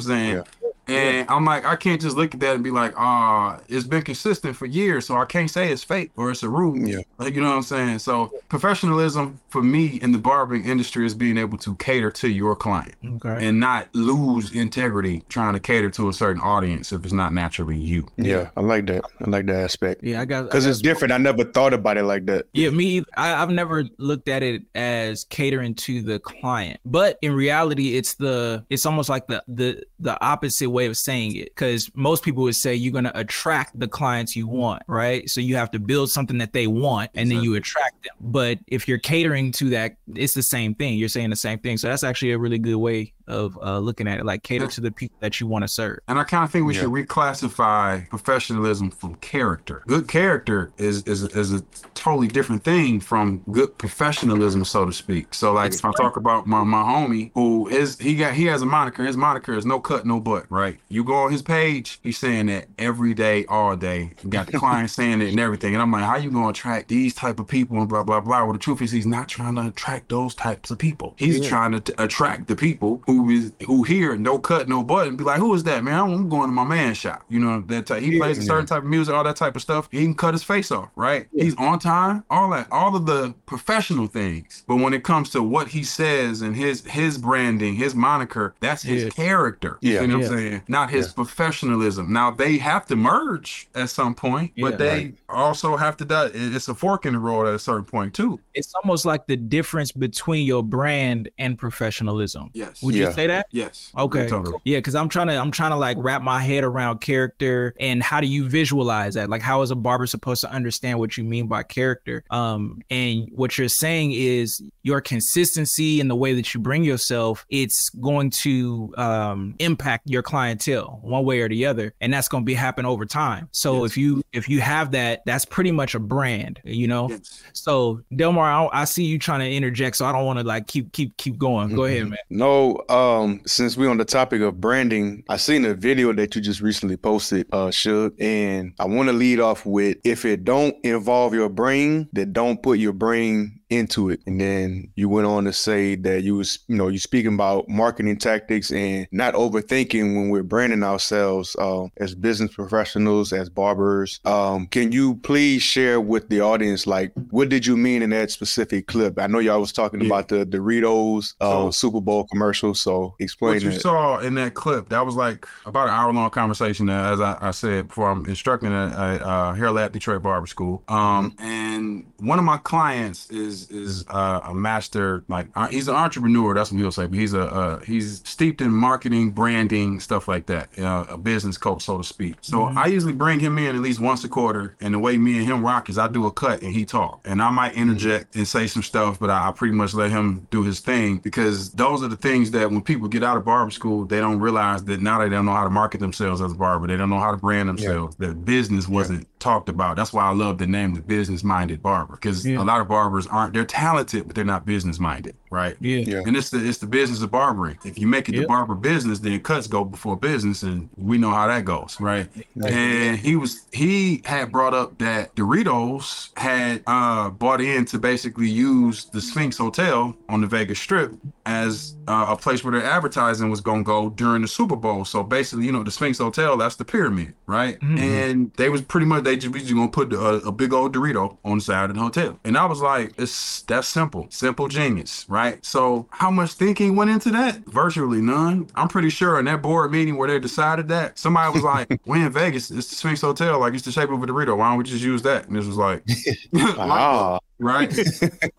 saying? 0.00 0.44
Yeah. 0.90 0.98
And 0.98 1.30
I'm 1.30 1.44
like, 1.44 1.64
I 1.64 1.76
can't 1.76 2.00
just 2.00 2.16
look 2.16 2.34
at 2.34 2.40
that 2.40 2.54
and 2.54 2.64
be 2.64 2.70
like, 2.70 2.94
ah, 2.96 3.60
it's 3.68 3.86
been 3.86 4.02
consistent 4.02 4.56
for 4.56 4.66
years, 4.66 5.06
so 5.06 5.16
I 5.16 5.24
can't 5.24 5.50
say 5.50 5.70
it's 5.72 5.84
fake 5.84 6.10
or 6.16 6.30
it's 6.30 6.42
a 6.42 6.48
rule. 6.48 6.76
Yeah. 6.78 7.00
Like, 7.18 7.34
you 7.34 7.40
know 7.40 7.50
what 7.50 7.56
I'm 7.56 7.62
saying? 7.62 7.98
So 8.00 8.32
professionalism 8.48 9.40
for 9.48 9.62
me 9.62 9.98
in 10.00 10.12
the 10.12 10.18
barbering 10.18 10.64
industry 10.64 11.04
is 11.04 11.14
being 11.14 11.36
able 11.36 11.58
to 11.58 11.74
cater 11.76 12.10
to 12.10 12.28
your 12.28 12.54
client 12.54 12.94
Okay. 13.04 13.46
and 13.46 13.58
not 13.58 13.88
lose 13.94 14.52
integrity 14.52 15.22
trying 15.28 15.54
to 15.54 15.60
cater 15.60 15.90
to 15.90 16.08
a 16.08 16.12
certain 16.12 16.40
audience 16.40 16.92
if 16.92 17.04
it's 17.04 17.12
not 17.12 17.32
naturally 17.32 17.76
you. 17.76 18.06
Yeah, 18.16 18.50
I 18.56 18.60
like 18.60 18.86
that. 18.86 19.04
I 19.24 19.28
like 19.30 19.46
that 19.46 19.56
aspect 19.56 20.02
Yeah, 20.04 20.20
I 20.20 20.24
got 20.24 20.44
because 20.44 20.66
it's 20.66 20.80
different. 20.80 21.12
I 21.12 21.18
never 21.18 21.44
thought 21.44 21.74
about 21.74 21.96
it 21.96 22.04
like 22.04 22.26
that. 22.26 22.46
Yeah, 22.52 22.70
me. 22.70 23.04
I, 23.16 23.34
I've 23.42 23.50
never 23.50 23.84
looked 23.98 24.28
at 24.28 24.42
it 24.42 24.62
as 24.74 25.24
catering 25.24 25.74
to 25.76 26.02
the 26.02 26.18
client, 26.20 26.80
but 26.84 27.18
in 27.22 27.32
reality, 27.32 27.96
it's 27.96 28.14
the 28.14 28.64
it's 28.70 28.86
almost 28.86 29.08
like 29.08 29.26
the 29.26 29.42
the 29.48 29.82
the 29.98 30.20
opposite 30.24 30.70
way 30.70 30.79
of 30.86 30.96
saying 30.96 31.36
it. 31.36 31.54
Because 31.54 31.90
most 31.94 32.22
people 32.22 32.42
would 32.44 32.56
say 32.56 32.74
you're 32.74 32.92
gonna 32.92 33.12
attract 33.14 33.78
the 33.78 33.88
clients 33.88 34.36
you 34.36 34.46
want, 34.46 34.82
right? 34.86 35.28
So 35.28 35.40
you 35.40 35.56
have 35.56 35.70
to 35.72 35.78
build 35.78 36.10
something 36.10 36.38
that 36.38 36.52
they 36.52 36.66
want, 36.66 37.10
and 37.14 37.30
then 37.30 37.42
you 37.42 37.54
attract 37.54 38.02
them. 38.04 38.14
But 38.20 38.58
if 38.66 38.88
you're 38.88 38.98
catering 38.98 39.52
to 39.52 39.70
that, 39.70 39.96
it's 40.14 40.34
the 40.34 40.42
same 40.42 40.74
thing. 40.74 40.98
You're 40.98 41.08
saying 41.08 41.30
the 41.30 41.36
same 41.36 41.58
thing. 41.58 41.76
So 41.76 41.88
that's 41.88 42.04
actually 42.04 42.32
a 42.32 42.38
really 42.38 42.58
good 42.58 42.76
way 42.76 43.12
of 43.30 43.58
uh, 43.62 43.78
looking 43.78 44.06
at 44.08 44.18
it. 44.18 44.24
Like 44.26 44.42
cater 44.42 44.66
to 44.66 44.80
the 44.80 44.90
people 44.90 45.16
that 45.20 45.40
you 45.40 45.46
want 45.46 45.62
to 45.62 45.68
serve. 45.68 46.00
And 46.08 46.18
I 46.18 46.24
kind 46.24 46.44
of 46.44 46.50
think 46.50 46.66
we 46.66 46.74
Yeah. 46.74 46.82
should 46.82 46.90
reclassify 46.90 48.08
professionalism 48.10 48.90
from 48.90 49.14
character. 49.16 49.82
Good 49.86 50.08
character 50.08 50.72
is 50.78 51.02
is 51.04 51.22
is 51.34 51.52
a 51.52 51.62
totally 51.94 52.28
different 52.28 52.64
thing 52.64 53.00
from 53.00 53.38
good 53.50 53.76
professionalism, 53.78 54.64
so 54.64 54.84
to 54.84 54.92
speak. 54.92 55.32
So 55.34 55.52
like 55.52 55.72
if 55.72 55.84
I 55.84 55.92
talk 55.92 56.16
about 56.16 56.46
my, 56.46 56.62
my 56.64 56.82
homie 56.82 57.30
who 57.34 57.68
is 57.68 57.98
he 57.98 58.16
got 58.16 58.34
he 58.34 58.46
has 58.46 58.62
a 58.62 58.66
moniker. 58.66 59.04
His 59.04 59.16
moniker 59.16 59.54
is 59.54 59.64
no 59.64 59.80
cut, 59.80 60.06
no 60.06 60.20
butt, 60.20 60.46
right? 60.50 60.78
You 60.88 61.04
go 61.04 61.14
on 61.14 61.32
his 61.32 61.42
page, 61.42 61.98
he's 62.02 62.18
saying 62.18 62.46
that 62.46 62.66
every 62.78 63.14
day, 63.14 63.44
all 63.46 63.76
day. 63.76 64.12
You 64.22 64.30
got 64.30 64.46
the 64.46 64.58
client 64.58 64.90
saying 64.90 65.20
it 65.22 65.28
and 65.28 65.40
everything. 65.40 65.74
And 65.74 65.82
I'm 65.82 65.90
like, 65.92 66.04
how 66.04 66.16
you 66.16 66.30
gonna 66.30 66.48
attract 66.48 66.88
these 66.88 67.14
type 67.14 67.38
of 67.40 67.46
people 67.46 67.78
and 67.78 67.88
blah 67.88 68.02
blah 68.02 68.20
blah? 68.20 68.44
Well 68.44 68.52
the 68.52 68.58
truth 68.58 68.82
is 68.82 68.90
he's 68.90 69.06
not 69.06 69.28
trying 69.28 69.54
to 69.56 69.66
attract 69.68 70.08
those 70.08 70.34
types 70.34 70.70
of 70.70 70.78
people. 70.78 71.14
He's 71.16 71.46
trying 71.46 71.72
to 71.72 71.80
t- 71.80 71.92
attract 71.98 72.48
the 72.48 72.56
people 72.56 73.02
who 73.06 73.19
is 73.28 73.52
who 73.66 73.82
here, 73.82 74.16
no 74.16 74.38
cut, 74.38 74.68
no 74.68 74.82
butt 74.82 75.08
and 75.08 75.18
be 75.18 75.24
like, 75.24 75.38
who 75.38 75.52
is 75.54 75.64
that, 75.64 75.84
man? 75.84 75.98
I'm 76.00 76.28
going 76.28 76.48
to 76.48 76.54
my 76.54 76.64
man 76.64 76.94
shop. 76.94 77.24
You 77.28 77.40
know, 77.40 77.60
that 77.66 77.86
type. 77.86 78.02
He 78.02 78.18
plays 78.18 78.38
a 78.38 78.42
certain 78.42 78.66
type 78.66 78.84
of 78.84 78.88
music, 78.88 79.14
all 79.14 79.24
that 79.24 79.36
type 79.36 79.56
of 79.56 79.62
stuff. 79.62 79.88
He 79.90 80.02
can 80.04 80.14
cut 80.14 80.32
his 80.32 80.42
face 80.42 80.70
off, 80.70 80.88
right? 80.96 81.26
He's 81.34 81.54
on 81.56 81.78
time, 81.80 82.24
all 82.30 82.48
that, 82.50 82.68
all 82.70 82.96
of 82.96 83.04
the 83.06 83.34
professional 83.46 84.06
things. 84.06 84.64
But 84.66 84.76
when 84.76 84.94
it 84.94 85.04
comes 85.04 85.30
to 85.30 85.42
what 85.42 85.68
he 85.68 85.82
says 85.82 86.40
and 86.40 86.54
his 86.56 86.84
his 86.86 87.18
branding, 87.18 87.74
his 87.74 87.94
moniker, 87.94 88.54
that's 88.60 88.82
his 88.82 89.04
Yeah. 89.04 89.10
character. 89.10 89.78
Yeah. 89.80 90.00
You 90.02 90.06
know 90.06 90.18
Yeah. 90.20 90.24
what 90.28 90.32
I'm 90.32 90.38
saying? 90.38 90.62
Not 90.68 90.90
his 90.90 91.12
professionalism. 91.12 92.12
Now 92.12 92.30
they 92.30 92.58
have 92.58 92.86
to 92.86 92.96
merge 92.96 93.68
at 93.74 93.90
some 93.90 94.14
point, 94.14 94.52
Yeah. 94.54 94.70
but 94.70 94.78
they 94.78 95.12
also 95.32 95.76
have 95.76 95.96
to 95.98 96.04
die. 96.04 96.30
It's 96.34 96.68
a 96.68 96.74
fork 96.74 97.06
in 97.06 97.12
the 97.14 97.18
road 97.18 97.46
at 97.46 97.54
a 97.54 97.58
certain 97.58 97.84
point 97.84 98.14
too. 98.14 98.40
It's 98.54 98.74
almost 98.82 99.04
like 99.04 99.26
the 99.26 99.36
difference 99.36 99.92
between 99.92 100.46
your 100.46 100.62
brand 100.62 101.28
and 101.38 101.58
professionalism. 101.58 102.50
Yes. 102.52 102.82
Would 102.82 102.94
Yeah. 102.94 103.08
you 103.08 103.12
say 103.12 103.26
that? 103.26 103.46
Yes. 103.50 103.92
Okay. 103.96 104.26
Totally. 104.26 104.58
Yeah, 104.64 104.78
because 104.78 104.94
I'm 104.94 105.08
trying 105.08 105.28
to 105.28 105.34
I'm 105.36 105.50
trying 105.50 105.70
to 105.70 105.76
like 105.76 105.96
wrap 106.00 106.22
my 106.22 106.40
head 106.40 106.64
around 106.64 107.00
character 107.00 107.74
and 107.80 108.02
how 108.02 108.20
do 108.20 108.26
you 108.26 108.48
visualize 108.48 109.14
that? 109.14 109.30
Like 109.30 109.42
how 109.42 109.62
is 109.62 109.70
a 109.70 109.76
barber 109.76 110.06
supposed 110.06 110.40
to 110.42 110.50
understand 110.50 110.98
what 110.98 111.16
you 111.16 111.24
mean 111.24 111.46
by 111.46 111.62
character? 111.62 112.24
Um, 112.30 112.82
and 112.90 113.28
what 113.32 113.56
you're 113.58 113.68
saying 113.68 114.12
is 114.12 114.62
your 114.82 115.00
consistency 115.00 116.00
in 116.00 116.08
the 116.08 116.16
way 116.16 116.34
that 116.34 116.52
you 116.54 116.60
bring 116.60 116.84
yourself, 116.84 117.46
it's 117.50 117.88
going 117.90 118.30
to 118.30 118.92
um 118.96 119.54
impact 119.58 120.08
your 120.10 120.22
clientele 120.22 120.98
one 121.02 121.24
way 121.24 121.40
or 121.40 121.48
the 121.48 121.66
other, 121.66 121.94
and 122.00 122.12
that's 122.12 122.28
going 122.28 122.42
to 122.42 122.46
be 122.46 122.54
happen 122.54 122.84
over 122.84 123.06
time. 123.06 123.48
So 123.52 123.82
Yes. 123.82 123.92
if 123.92 123.96
you 123.96 124.22
if 124.32 124.48
you 124.48 124.60
have 124.60 124.90
that, 124.92 125.19
that's 125.24 125.44
pretty 125.44 125.72
much 125.72 125.94
a 125.94 126.00
brand, 126.00 126.60
you 126.64 126.88
know. 126.88 127.08
Yes. 127.08 127.42
So 127.52 128.00
Delmar, 128.14 128.44
I, 128.44 128.68
I 128.72 128.84
see 128.84 129.04
you 129.04 129.18
trying 129.18 129.40
to 129.40 129.50
interject, 129.50 129.96
so 129.96 130.06
I 130.06 130.12
don't 130.12 130.24
want 130.24 130.38
to 130.38 130.44
like 130.44 130.66
keep 130.66 130.92
keep 130.92 131.16
keep 131.16 131.38
going. 131.38 131.74
Go 131.74 131.84
ahead, 131.84 132.08
man. 132.08 132.18
No, 132.30 132.82
um, 132.88 133.40
since 133.46 133.76
we're 133.76 133.90
on 133.90 133.98
the 133.98 134.04
topic 134.04 134.42
of 134.42 134.60
branding, 134.60 135.24
I 135.28 135.36
seen 135.36 135.64
a 135.64 135.74
video 135.74 136.12
that 136.12 136.34
you 136.34 136.40
just 136.40 136.60
recently 136.60 136.96
posted, 136.96 137.46
uh, 137.52 137.66
Suge, 137.66 138.14
and 138.20 138.72
I 138.78 138.86
want 138.86 139.08
to 139.08 139.12
lead 139.12 139.40
off 139.40 139.66
with 139.66 139.98
if 140.04 140.24
it 140.24 140.44
don't 140.44 140.76
involve 140.84 141.34
your 141.34 141.48
brain, 141.48 142.08
then 142.12 142.32
don't 142.32 142.62
put 142.62 142.78
your 142.78 142.92
brain 142.92 143.59
into 143.70 144.10
it. 144.10 144.20
And 144.26 144.40
then 144.40 144.90
you 144.96 145.08
went 145.08 145.26
on 145.26 145.44
to 145.44 145.52
say 145.52 145.94
that 145.96 146.22
you 146.22 146.36
was, 146.36 146.58
you 146.68 146.76
know, 146.76 146.88
you 146.88 146.98
speaking 146.98 147.34
about 147.34 147.68
marketing 147.68 148.18
tactics 148.18 148.70
and 148.70 149.06
not 149.12 149.34
overthinking 149.34 150.14
when 150.14 150.28
we're 150.28 150.42
branding 150.42 150.82
ourselves 150.82 151.56
uh, 151.58 151.86
as 151.98 152.14
business 152.14 152.52
professionals, 152.54 153.32
as 153.32 153.48
barbers. 153.48 154.20
Um, 154.24 154.66
can 154.66 154.92
you 154.92 155.16
please 155.16 155.62
share 155.62 156.00
with 156.00 156.28
the 156.28 156.40
audience, 156.40 156.86
like, 156.86 157.12
what 157.30 157.48
did 157.48 157.64
you 157.66 157.76
mean 157.76 158.02
in 158.02 158.10
that 158.10 158.30
specific 158.30 158.86
clip? 158.86 159.18
I 159.18 159.26
know 159.26 159.38
y'all 159.38 159.60
was 159.60 159.72
talking 159.72 160.00
Yeah. 160.00 160.06
about 160.06 160.28
the 160.28 160.44
Doritos 160.44 161.34
uh, 161.40 161.50
So- 161.50 161.70
Super 161.70 162.00
Bowl 162.00 162.26
commercial, 162.30 162.74
so 162.74 163.14
explain 163.18 163.54
What 163.54 163.62
you 163.62 163.70
that. 163.70 163.80
saw 163.80 164.18
in 164.18 164.34
that 164.34 164.54
clip, 164.54 164.88
that 164.90 165.06
was 165.06 165.14
like 165.14 165.46
about 165.64 165.88
an 165.88 165.94
hour 165.94 166.12
long 166.12 166.30
conversation. 166.30 166.88
uh, 166.90 167.12
As 167.12 167.20
I, 167.20 167.38
I 167.40 167.50
said 167.52 167.88
before, 167.88 168.10
I'm 168.10 168.26
instructing 168.26 168.72
at, 168.72 168.92
at 168.92 169.22
uh, 169.22 169.52
Hair 169.54 169.70
Lab 169.70 169.92
Detroit 169.92 170.22
Barber 170.22 170.46
School. 170.46 170.82
Um, 170.88 171.34
and 171.38 172.04
one 172.18 172.38
of 172.38 172.44
my 172.44 172.56
clients 172.58 173.30
is 173.30 173.59
is 173.60 173.70
is 173.70 174.04
uh, 174.08 174.40
a 174.44 174.54
master 174.54 175.24
like 175.28 175.48
uh, 175.54 175.68
he's 175.68 175.88
an 175.88 175.94
entrepreneur. 175.94 176.54
That's 176.54 176.70
what 176.72 176.78
he'll 176.78 176.92
say. 176.92 177.06
But 177.06 177.18
he's 177.18 177.34
a 177.34 177.42
uh, 177.42 177.78
he's 177.80 178.22
steeped 178.28 178.60
in 178.60 178.70
marketing, 178.70 179.30
branding, 179.30 180.00
stuff 180.00 180.28
like 180.28 180.46
that. 180.46 180.78
Uh, 180.78 181.06
a 181.08 181.18
business 181.18 181.58
coach, 181.58 181.82
so 181.82 181.98
to 181.98 182.04
speak. 182.04 182.36
So 182.40 182.64
I 182.64 182.86
usually 182.86 183.12
bring 183.12 183.40
him 183.40 183.58
in 183.58 183.74
at 183.74 183.82
least 183.82 184.00
once 184.00 184.24
a 184.24 184.28
quarter. 184.28 184.76
And 184.80 184.94
the 184.94 184.98
way 184.98 185.16
me 185.18 185.38
and 185.38 185.46
him 185.46 185.64
rock 185.64 185.88
is 185.88 185.98
I 185.98 186.08
do 186.08 186.26
a 186.26 186.30
cut 186.32 186.62
and 186.62 186.72
he 186.72 186.84
talk, 186.84 187.20
and 187.24 187.42
I 187.42 187.50
might 187.50 187.74
interject 187.74 188.36
and 188.36 188.46
say 188.46 188.66
some 188.66 188.82
stuff, 188.82 189.18
but 189.18 189.30
I, 189.30 189.48
I 189.48 189.52
pretty 189.52 189.74
much 189.74 189.94
let 189.94 190.10
him 190.10 190.46
do 190.50 190.62
his 190.62 190.80
thing 190.80 191.18
because 191.18 191.70
those 191.72 192.02
are 192.02 192.08
the 192.08 192.16
things 192.16 192.50
that 192.52 192.70
when 192.70 192.82
people 192.82 193.08
get 193.08 193.22
out 193.22 193.36
of 193.36 193.44
barber 193.44 193.70
school, 193.70 194.04
they 194.04 194.20
don't 194.20 194.38
realize 194.40 194.84
that 194.84 195.00
now 195.00 195.18
they 195.20 195.28
don't 195.28 195.46
know 195.46 195.54
how 195.54 195.64
to 195.64 195.70
market 195.70 196.00
themselves 196.00 196.40
as 196.40 196.52
a 196.52 196.54
barber. 196.54 196.86
They 196.86 196.96
don't 196.96 197.10
know 197.10 197.18
how 197.20 197.30
to 197.30 197.36
brand 197.36 197.68
themselves. 197.68 198.16
That 198.16 198.44
business 198.44 198.88
wasn't 198.88 199.26
talked 199.40 199.68
about. 199.68 199.96
That's 199.96 200.12
why 200.12 200.24
I 200.24 200.32
love 200.32 200.58
the 200.58 200.66
name 200.66 200.94
the 200.94 201.00
business 201.00 201.42
minded 201.42 201.82
barber 201.82 202.14
because 202.14 202.46
Yeah. 202.46 202.60
a 202.60 202.64
lot 202.64 202.80
of 202.80 202.88
barbers 202.88 203.26
aren't 203.26 203.49
they're 203.50 203.64
talented, 203.64 204.26
but 204.26 204.34
they're 204.36 204.44
not 204.44 204.64
business 204.66 204.98
minded, 204.98 205.36
right? 205.50 205.76
Yeah. 205.80 205.98
Yeah. 205.98 206.22
And 206.26 206.36
it's 206.36 206.50
the 206.50 206.66
it's 206.66 206.78
the 206.78 206.86
business 206.86 207.22
of 207.22 207.30
barbering. 207.30 207.78
If 207.84 207.98
you 207.98 208.06
make 208.06 208.28
it 208.28 208.32
the 208.32 208.46
barber 208.46 208.74
business, 208.74 209.18
then 209.20 209.40
cuts 209.40 209.66
go 209.66 209.84
before 209.84 210.16
business, 210.16 210.62
and 210.62 210.88
we 210.96 211.18
know 211.18 211.30
how 211.30 211.46
that 211.46 211.64
goes, 211.64 212.00
right? 212.00 212.28
And 212.64 213.18
he 213.18 213.36
was 213.36 213.66
he 213.72 214.22
had 214.24 214.52
brought 214.52 214.74
up 214.74 214.98
that 214.98 215.34
Doritos 215.34 216.36
had 216.38 216.82
uh 216.86 217.30
bought 217.30 217.60
in 217.60 217.84
to 217.86 217.98
basically 217.98 218.48
use 218.48 219.04
the 219.06 219.20
Sphinx 219.20 219.58
Hotel 219.58 220.16
on 220.30 220.40
the 220.40 220.46
Vegas 220.46 220.78
Strip 220.78 221.12
as 221.46 221.96
uh, 222.08 222.26
a 222.28 222.36
place 222.36 222.62
where 222.64 222.72
their 222.72 222.84
advertising 222.88 223.50
was 223.50 223.60
gonna 223.60 223.82
go 223.82 224.10
during 224.10 224.42
the 224.42 224.48
Super 224.48 224.76
Bowl. 224.76 225.04
So 225.04 225.22
basically, 225.22 225.66
you 225.66 225.72
know, 225.72 225.82
the 225.82 225.90
Sphinx 225.90 226.18
Hotel 226.18 226.56
that's 226.56 226.76
the 226.76 226.84
pyramid, 226.84 227.34
right? 227.46 227.78
And 227.82 228.52
they 228.54 228.68
was 228.68 228.82
pretty 228.82 229.06
much 229.06 229.24
they 229.24 229.36
just, 229.36 229.52
we 229.52 229.60
just 229.60 229.74
gonna 229.74 229.88
put 229.88 230.12
a, 230.12 230.36
a 230.46 230.52
big 230.52 230.72
old 230.72 230.94
Dorito 230.94 231.36
on 231.44 231.58
the 231.58 231.64
side 231.64 231.90
of 231.90 231.96
the 231.96 232.02
hotel, 232.02 232.38
and 232.44 232.56
I 232.56 232.64
was 232.66 232.80
like, 232.80 233.12
it's 233.18 233.62
that's 233.62 233.88
simple, 233.88 234.26
simple 234.30 234.68
genius, 234.68 235.26
right? 235.28 235.64
So 235.64 236.06
how 236.10 236.30
much 236.30 236.52
thinking 236.52 236.96
went 236.96 237.10
into 237.10 237.30
that? 237.30 237.58
Virtually 237.66 238.20
none. 238.20 238.68
I'm 238.74 238.88
pretty 238.88 239.10
sure 239.10 239.38
in 239.38 239.44
that 239.46 239.62
board 239.62 239.90
meeting 239.92 240.16
where 240.16 240.28
they 240.28 240.38
decided 240.38 240.88
that 240.88 241.18
somebody 241.18 241.52
was 241.52 241.62
like, 241.62 242.00
"We 242.06 242.22
in 242.22 242.32
Vegas, 242.32 242.70
it's 242.70 242.88
the 242.88 242.94
Sphinx 242.96 243.20
Hotel, 243.20 243.58
like 243.58 243.74
it's 243.74 243.84
the 243.84 243.92
shape 243.92 244.10
of 244.10 244.22
a 244.22 244.26
Dorito. 244.26 244.56
Why 244.56 244.68
don't 244.70 244.78
we 244.78 244.84
just 244.84 245.02
use 245.02 245.22
that?" 245.22 245.46
And 245.48 245.56
this 245.56 245.66
was 245.66 245.76
like, 245.76 246.04
Ah, 246.78 247.38
right? 247.60 247.90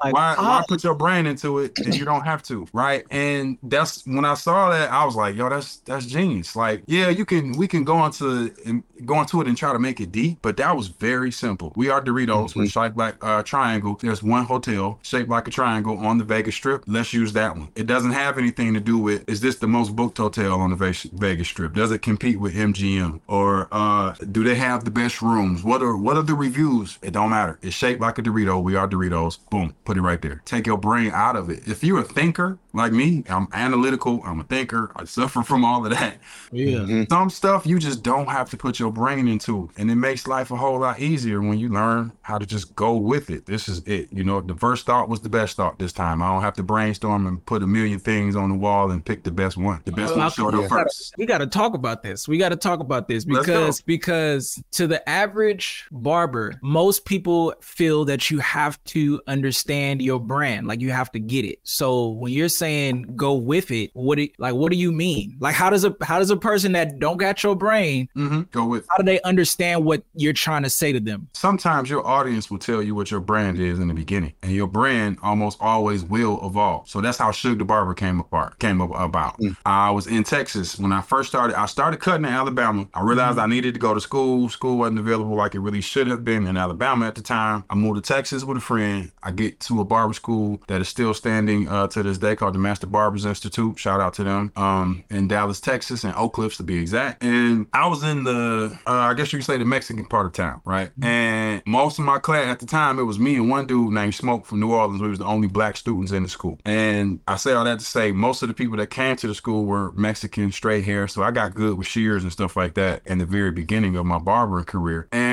Like, 0.03 0.13
why, 0.15 0.35
ah, 0.37 0.59
why 0.59 0.65
put 0.67 0.83
your 0.83 0.95
brain 0.95 1.27
into 1.27 1.59
it 1.59 1.77
and 1.77 1.95
you 1.95 2.05
don't 2.05 2.23
have 2.23 2.41
to, 2.43 2.65
right? 2.73 3.05
And 3.11 3.57
that's 3.61 4.05
when 4.05 4.25
I 4.25 4.33
saw 4.33 4.71
that, 4.71 4.91
I 4.91 5.05
was 5.05 5.15
like, 5.15 5.35
yo, 5.35 5.49
that's 5.49 5.77
that's 5.77 6.05
genius. 6.05 6.55
Like, 6.55 6.83
yeah, 6.87 7.09
you 7.09 7.25
can 7.25 7.51
we 7.53 7.67
can 7.67 7.83
go 7.83 8.03
into 8.05 8.51
and 8.65 8.83
go 9.05 9.19
into 9.19 9.41
it 9.41 9.47
and 9.47 9.57
try 9.57 9.73
to 9.73 9.79
make 9.79 9.99
it 9.99 10.11
deep, 10.11 10.39
but 10.41 10.57
that 10.57 10.75
was 10.75 10.87
very 10.87 11.31
simple. 11.31 11.71
We 11.75 11.89
are 11.89 12.01
Doritos 12.01 12.55
with 12.55 12.71
shaped 12.71 12.97
like 12.97 13.15
a 13.23 13.43
triangle. 13.43 13.97
There's 14.01 14.23
one 14.23 14.45
hotel 14.45 14.99
shaped 15.03 15.29
like 15.29 15.47
a 15.47 15.51
triangle 15.51 15.97
on 15.99 16.17
the 16.17 16.23
Vegas 16.23 16.55
Strip. 16.55 16.83
Let's 16.87 17.13
use 17.13 17.33
that 17.33 17.55
one. 17.55 17.69
It 17.75 17.87
doesn't 17.87 18.11
have 18.11 18.37
anything 18.37 18.73
to 18.73 18.79
do 18.79 18.97
with 18.97 19.27
is 19.29 19.41
this 19.41 19.57
the 19.57 19.67
most 19.67 19.95
booked 19.95 20.17
hotel 20.17 20.59
on 20.59 20.71
the 20.71 20.75
Vegas, 20.75 21.03
Vegas 21.03 21.47
Strip? 21.47 21.73
Does 21.73 21.91
it 21.91 22.01
compete 22.01 22.39
with 22.39 22.55
MGM 22.55 23.21
or 23.27 23.67
uh, 23.71 24.13
do 24.31 24.43
they 24.43 24.55
have 24.55 24.83
the 24.85 24.91
best 24.91 25.21
rooms? 25.21 25.63
What 25.63 25.81
are 25.81 25.95
what 25.95 26.17
are 26.17 26.23
the 26.23 26.35
reviews? 26.35 26.97
It 27.01 27.11
don't 27.11 27.29
matter. 27.29 27.59
It's 27.61 27.75
shaped 27.75 28.01
like 28.01 28.17
a 28.17 28.21
Dorito. 28.21 28.61
We 28.61 28.75
are 28.75 28.87
Doritos. 28.91 29.39
Boom, 29.49 29.73
put 29.85 29.97
it 29.97 30.01
right 30.01 30.21
there. 30.21 30.41
Take 30.45 30.67
your 30.67 30.77
brain 30.77 31.11
out 31.13 31.35
of 31.35 31.49
it. 31.49 31.67
If 31.67 31.83
you're 31.83 31.99
a 31.99 32.03
thinker 32.03 32.59
like 32.73 32.91
me, 32.93 33.23
I'm 33.29 33.47
analytical. 33.53 34.21
I'm 34.25 34.39
a 34.39 34.43
thinker. 34.43 34.91
I 34.95 35.03
suffer 35.05 35.43
from 35.43 35.65
all 35.65 35.85
of 35.85 35.91
that. 35.91 36.17
yeah. 36.51 36.77
Mm-hmm. 36.79 37.03
Some 37.09 37.29
stuff 37.29 37.65
you 37.65 37.79
just 37.79 38.03
don't 38.03 38.27
have 38.29 38.49
to 38.51 38.57
put 38.57 38.79
your 38.79 38.91
brain 38.91 39.27
into, 39.27 39.69
and 39.77 39.89
it 39.91 39.95
makes 39.95 40.27
life 40.27 40.51
a 40.51 40.55
whole 40.57 40.79
lot 40.79 40.99
easier 40.99 41.41
when 41.41 41.57
you 41.59 41.69
learn 41.69 42.11
how 42.21 42.37
to 42.37 42.45
just 42.45 42.75
go 42.75 42.95
with 42.95 43.29
it. 43.29 43.45
This 43.45 43.67
is 43.67 43.79
it. 43.85 44.09
You 44.11 44.23
know, 44.23 44.41
the 44.41 44.55
first 44.55 44.85
thought 44.85 45.09
was 45.09 45.21
the 45.21 45.29
best 45.29 45.57
thought 45.57 45.79
this 45.79 45.91
time. 45.93 46.21
I 46.21 46.29
don't 46.31 46.41
have 46.41 46.53
to 46.55 46.63
brainstorm 46.63 47.27
and 47.27 47.45
put 47.45 47.63
a 47.63 47.67
million 47.67 47.99
things 47.99 48.35
on 48.35 48.49
the 48.49 48.55
wall 48.55 48.91
and 48.91 49.03
pick 49.03 49.23
the 49.23 49.31
best 49.31 49.57
one. 49.57 49.81
The 49.85 49.91
best 49.91 50.11
Well, 50.15 50.19
one 50.19 50.31
showed 50.31 50.53
we 50.55 50.63
up 50.63 50.69
gotta- 50.69 50.83
first. 50.85 51.13
We 51.17 51.25
got 51.25 51.39
to 51.39 51.47
talk 51.47 51.73
about 51.73 52.03
this. 52.03 52.27
We 52.27 52.37
got 52.37 52.49
to 52.49 52.55
talk 52.55 52.79
about 52.79 53.07
this 53.07 53.25
because 53.25 53.81
because 53.81 54.61
to 54.71 54.87
the 54.87 55.07
average 55.09 55.85
barber, 55.91 56.53
most 56.61 57.05
people 57.05 57.53
feel 57.61 58.05
that 58.05 58.31
you 58.31 58.39
have 58.39 58.80
to 58.85 59.21
understand 59.27 60.01
your 60.01 60.19
brand, 60.19 60.67
like 60.67 60.81
you 60.81 60.91
have 60.91 61.11
to 61.11 61.19
get 61.19 61.45
it. 61.45 61.59
So 61.63 62.09
when 62.09 62.33
you're 62.33 62.49
saying 62.49 63.13
go 63.15 63.33
with 63.33 63.71
it, 63.71 63.91
what 63.93 64.17
do 64.17 64.27
like 64.37 64.55
what 64.55 64.71
do 64.71 64.77
you 64.77 64.91
mean? 64.91 65.37
Like 65.39 65.55
how 65.55 65.69
does 65.69 65.83
a 65.85 65.95
how 66.01 66.19
does 66.19 66.29
a 66.29 66.37
person 66.37 66.71
that 66.73 66.99
don't 66.99 67.17
got 67.17 67.43
your 67.43 67.55
brain, 67.55 68.09
hmm 68.15 68.41
Go 68.51 68.65
with. 68.65 68.85
how 68.89 68.97
do 68.97 69.03
they 69.03 69.21
understand 69.21 69.85
what 69.85 70.03
you're 70.15 70.33
trying 70.33 70.63
to 70.63 70.69
say 70.69 70.91
to 70.91 70.99
them? 70.99 71.29
Sometimes 71.33 71.89
your 71.89 72.05
audience 72.05 72.49
will 72.49 72.57
tell 72.59 72.81
you 72.81 72.95
what 72.95 73.11
your 73.11 73.19
brand 73.19 73.59
is 73.59 73.79
in 73.79 73.87
the 73.87 73.93
beginning, 73.93 74.33
and 74.41 74.51
your 74.51 74.67
brand 74.67 75.17
almost 75.23 75.57
always 75.61 76.03
will 76.03 76.39
evolve. 76.45 76.89
So 76.89 77.01
that's 77.01 77.17
how 77.17 77.31
Suge 77.31 77.57
the 77.59 77.65
Barber 77.65 77.93
came 77.93 78.19
apart, 78.19 78.59
came 78.59 78.81
up 78.81 78.91
about. 78.93 79.39
I 79.65 79.91
was 79.91 80.07
in 80.07 80.23
Texas 80.23 80.77
when 80.79 80.91
I 80.91 81.01
first 81.01 81.29
started. 81.29 81.59
I 81.59 81.65
started 81.65 81.99
cutting 81.99 82.25
in 82.25 82.31
Alabama. 82.31 82.87
I 82.93 83.01
realized 83.01 83.37
I 83.37 83.45
needed 83.45 83.73
to 83.75 83.79
go 83.79 83.93
to 83.93 84.01
school. 84.01 84.49
School 84.49 84.77
wasn't 84.77 84.99
available 84.99 85.35
like 85.35 85.55
it 85.55 85.59
really 85.59 85.81
should 85.81 86.07
have 86.07 86.23
been 86.23 86.47
in 86.47 86.57
Alabama 86.57 87.07
at 87.07 87.15
the 87.15 87.21
time. 87.21 87.63
I 87.69 87.75
moved 87.75 88.03
to 88.03 88.13
Texas 88.13 88.43
with 88.43 88.57
a 88.57 88.61
friend. 88.71 89.11
I 89.21 89.31
get 89.31 89.59
to 89.61 89.81
a 89.81 89.83
barber 89.83 90.13
school 90.13 90.61
that 90.67 90.79
is 90.79 90.87
still 90.87 91.13
standing 91.13 91.67
uh, 91.67 91.87
to 91.87 92.03
this 92.03 92.17
day 92.17 92.37
called 92.37 92.55
the 92.55 92.59
Master 92.59 92.87
Barbers 92.87 93.25
Institute. 93.25 93.77
Shout 93.77 93.99
out 93.99 94.13
to 94.13 94.23
them 94.23 94.53
um, 94.55 95.03
in 95.09 95.27
Dallas, 95.27 95.59
Texas, 95.59 96.05
and 96.05 96.15
Oak 96.15 96.33
Cliffs 96.33 96.55
to 96.57 96.63
be 96.63 96.77
exact. 96.77 97.21
And 97.21 97.67
I 97.73 97.87
was 97.87 98.01
in 98.01 98.23
the, 98.23 98.79
uh, 98.87 98.91
I 98.91 99.13
guess 99.13 99.33
you 99.33 99.39
could 99.39 99.45
say 99.45 99.57
the 99.57 99.65
Mexican 99.65 100.05
part 100.05 100.25
of 100.25 100.31
town, 100.31 100.61
right? 100.63 100.89
And 101.01 101.61
most 101.65 101.99
of 101.99 102.05
my 102.05 102.17
class 102.17 102.47
at 102.47 102.59
the 102.59 102.65
time, 102.65 102.97
it 102.97 103.03
was 103.03 103.19
me 103.19 103.35
and 103.35 103.49
one 103.49 103.67
dude 103.67 103.93
named 103.93 104.15
Smoke 104.15 104.45
from 104.45 104.61
New 104.61 104.71
Orleans. 104.71 105.01
We 105.01 105.09
was 105.09 105.19
the 105.19 105.25
only 105.25 105.49
black 105.49 105.75
students 105.75 106.13
in 106.13 106.23
the 106.23 106.29
school. 106.29 106.57
And 106.63 107.19
I 107.27 107.35
say 107.35 107.51
all 107.51 107.65
that 107.65 107.79
to 107.79 107.85
say 107.85 108.13
most 108.13 108.41
of 108.41 108.47
the 108.47 108.53
people 108.53 108.77
that 108.77 108.89
came 108.89 109.17
to 109.17 109.27
the 109.27 109.35
school 109.35 109.65
were 109.65 109.91
Mexican, 109.91 110.53
straight 110.53 110.85
hair. 110.85 111.09
So 111.09 111.23
I 111.23 111.31
got 111.31 111.55
good 111.55 111.77
with 111.77 111.87
shears 111.87 112.23
and 112.23 112.31
stuff 112.31 112.55
like 112.55 112.75
that 112.75 113.01
in 113.05 113.17
the 113.17 113.25
very 113.25 113.51
beginning 113.51 113.97
of 113.97 114.05
my 114.05 114.17
barbering 114.17 114.63
career. 114.63 115.09
And 115.11 115.30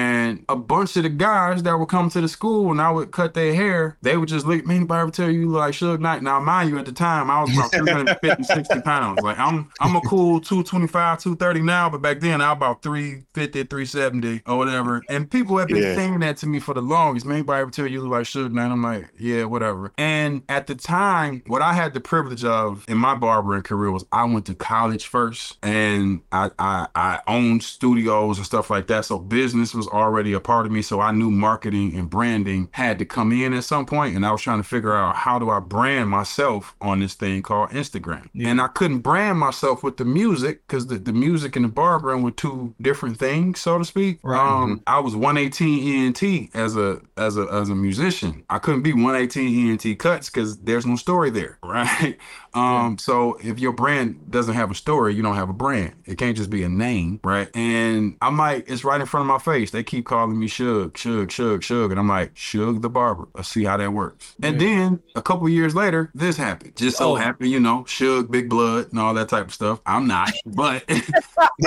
a 0.48 0.56
bunch 0.56 0.96
of 0.96 1.02
the 1.04 1.08
guys 1.08 1.62
that 1.64 1.78
would 1.78 1.88
come 1.88 2.10
to 2.10 2.20
the 2.20 2.28
school 2.28 2.70
and 2.70 2.80
I 2.80 2.90
would 2.90 3.10
cut 3.10 3.34
their 3.34 3.54
hair, 3.54 3.96
they 4.02 4.16
would 4.16 4.28
just 4.28 4.46
look, 4.46 4.66
man, 4.66 4.78
anybody 4.78 5.00
ever 5.02 5.10
tell 5.10 5.30
you 5.30 5.40
you 5.40 5.48
look 5.50 5.60
like 5.60 5.74
Suge 5.74 6.00
Knight? 6.00 6.22
Now, 6.22 6.40
mind 6.40 6.70
you, 6.70 6.78
at 6.78 6.86
the 6.86 6.92
time, 6.92 7.30
I 7.30 7.40
was 7.40 7.50
about 7.50 7.72
350, 7.76 8.42
60 8.42 8.80
pounds. 8.80 9.22
Like, 9.22 9.38
I'm 9.38 9.70
I'm 9.80 9.96
a 9.96 10.00
cool 10.02 10.40
225, 10.40 11.18
230 11.20 11.60
now, 11.62 11.90
but 11.90 12.02
back 12.02 12.20
then, 12.20 12.40
I 12.40 12.50
was 12.52 12.56
about 12.56 12.82
350, 12.82 13.64
370 13.64 14.42
or 14.46 14.58
whatever. 14.58 15.04
And 15.08 15.30
people 15.30 15.58
have 15.58 15.70
been 15.70 15.82
Yeah. 15.82 15.94
saying 15.94 16.20
that 16.20 16.36
to 16.38 16.46
me 16.46 16.60
for 16.60 16.74
the 16.74 16.82
longest. 16.82 17.26
Man, 17.26 17.36
anybody 17.38 17.62
ever 17.62 17.70
tell 17.70 17.86
you 17.86 17.92
you 17.94 18.00
look 18.02 18.12
like 18.12 18.24
Suge 18.26 18.52
Knight? 18.52 18.70
I'm 18.70 18.82
like, 18.82 19.08
yeah, 19.18 19.44
whatever. 19.44 19.92
And 19.98 20.42
at 20.48 20.66
the 20.66 20.74
time, 20.74 21.42
what 21.46 21.62
I 21.62 21.72
had 21.72 21.94
the 21.94 22.00
privilege 22.00 22.44
of 22.44 22.84
in 22.88 22.98
my 22.98 23.14
barbering 23.14 23.62
career 23.62 23.90
was 23.90 24.04
I 24.12 24.24
went 24.24 24.46
to 24.46 24.54
college 24.54 25.06
first 25.06 25.56
and 25.62 26.20
I, 26.32 26.50
I, 26.58 26.86
I 26.94 27.20
owned 27.26 27.62
studios 27.62 28.36
and 28.38 28.46
stuff 28.46 28.70
like 28.70 28.86
that. 28.88 29.04
So 29.04 29.18
business 29.18 29.74
was 29.74 29.88
already 30.02 30.32
a 30.32 30.40
part 30.40 30.66
of 30.66 30.72
me. 30.72 30.82
So 30.82 31.00
I 31.00 31.12
knew 31.12 31.30
marketing 31.30 31.96
and 31.96 32.08
branding 32.08 32.68
had 32.72 32.98
to 32.98 33.04
come 33.04 33.32
in 33.32 33.52
at 33.52 33.64
some 33.64 33.86
point, 33.86 34.16
And 34.16 34.24
I 34.24 34.32
was 34.32 34.42
trying 34.42 34.60
to 34.60 34.68
figure 34.68 34.94
out 34.94 35.16
how 35.16 35.38
do 35.38 35.50
I 35.50 35.60
brand 35.60 36.10
myself 36.10 36.74
on 36.80 37.00
this 37.00 37.14
thing 37.14 37.42
called 37.42 37.70
Instagram. 37.70 38.28
And 38.38 38.60
I 38.60 38.68
couldn't 38.68 39.00
brand 39.00 39.38
myself 39.38 39.82
with 39.82 39.96
the 39.96 40.04
music 40.04 40.66
because 40.66 40.86
the, 40.86 40.98
the 40.98 41.12
music 41.12 41.56
and 41.56 41.64
the 41.64 41.68
barbering 41.68 42.22
were 42.22 42.30
two 42.30 42.74
different 42.80 43.18
things, 43.18 43.60
so 43.60 43.78
to 43.78 43.84
speak. 43.84 44.20
Right. 44.22 44.38
Um, 44.38 44.82
I 44.86 45.00
was 45.00 45.14
118 45.14 46.06
ENT 46.06 46.54
as 46.54 46.76
a 46.76 47.00
as 47.16 47.36
a 47.36 47.42
as 47.52 47.68
a 47.68 47.74
musician. 47.74 48.44
I 48.48 48.58
couldn't 48.58 48.82
be 48.82 48.92
118 48.92 49.70
ENT 49.70 49.98
cuts 49.98 50.30
because 50.30 50.58
there's 50.58 50.86
no 50.86 50.96
story 50.96 51.30
there, 51.30 51.58
right? 51.64 52.16
Um, 52.58 52.98
so 52.98 53.38
if 53.42 53.58
your 53.58 53.72
brand 53.72 54.30
doesn't 54.30 54.54
have 54.54 54.70
a 54.70 54.74
story, 54.74 55.14
you 55.14 55.22
don't 55.22 55.34
have 55.36 55.48
a 55.48 55.52
brand. 55.54 55.94
It 56.06 56.18
can't 56.18 56.36
just 56.36 56.50
be 56.50 56.62
a 56.62 56.68
name, 56.68 57.20
right? 57.22 57.48
And 57.56 58.16
I'm 58.20 58.36
like, 58.36 58.68
it's 58.68 58.84
right 58.84 59.00
in 59.00 59.06
front 59.06 59.22
of 59.22 59.28
my 59.28 59.38
face. 59.38 59.70
They 59.70 59.82
keep 59.82 60.06
calling 60.06 60.38
me 60.38 60.48
Suge, 60.48 60.92
Suge, 60.92 61.26
Suge, 61.28 61.58
Suge, 61.60 61.90
and 61.90 61.98
I'm 62.00 62.08
like, 62.08 62.34
Suge 62.34 62.82
the 62.82 62.90
barber. 62.90 63.28
Let's 63.34 63.48
see 63.48 63.64
how 63.64 63.76
that 63.76 63.92
works. 63.92 64.34
And 64.42 64.60
then 64.60 65.00
a 65.14 65.22
couple 65.22 65.48
years 65.48 65.74
later, 65.74 66.10
this 66.14 66.36
happened. 66.36 66.76
Just 66.76 66.98
so 66.98 67.12
Oh. 67.12 67.14
happened, 67.14 67.50
you 67.50 67.60
know, 67.60 67.84
Suge, 67.84 68.30
Big 68.30 68.48
Blood, 68.48 68.90
and 68.90 68.98
all 68.98 69.14
that 69.14 69.28
type 69.28 69.46
of 69.46 69.54
stuff. 69.54 69.80
I'm 69.86 70.06
not, 70.06 70.30
but 70.46 70.84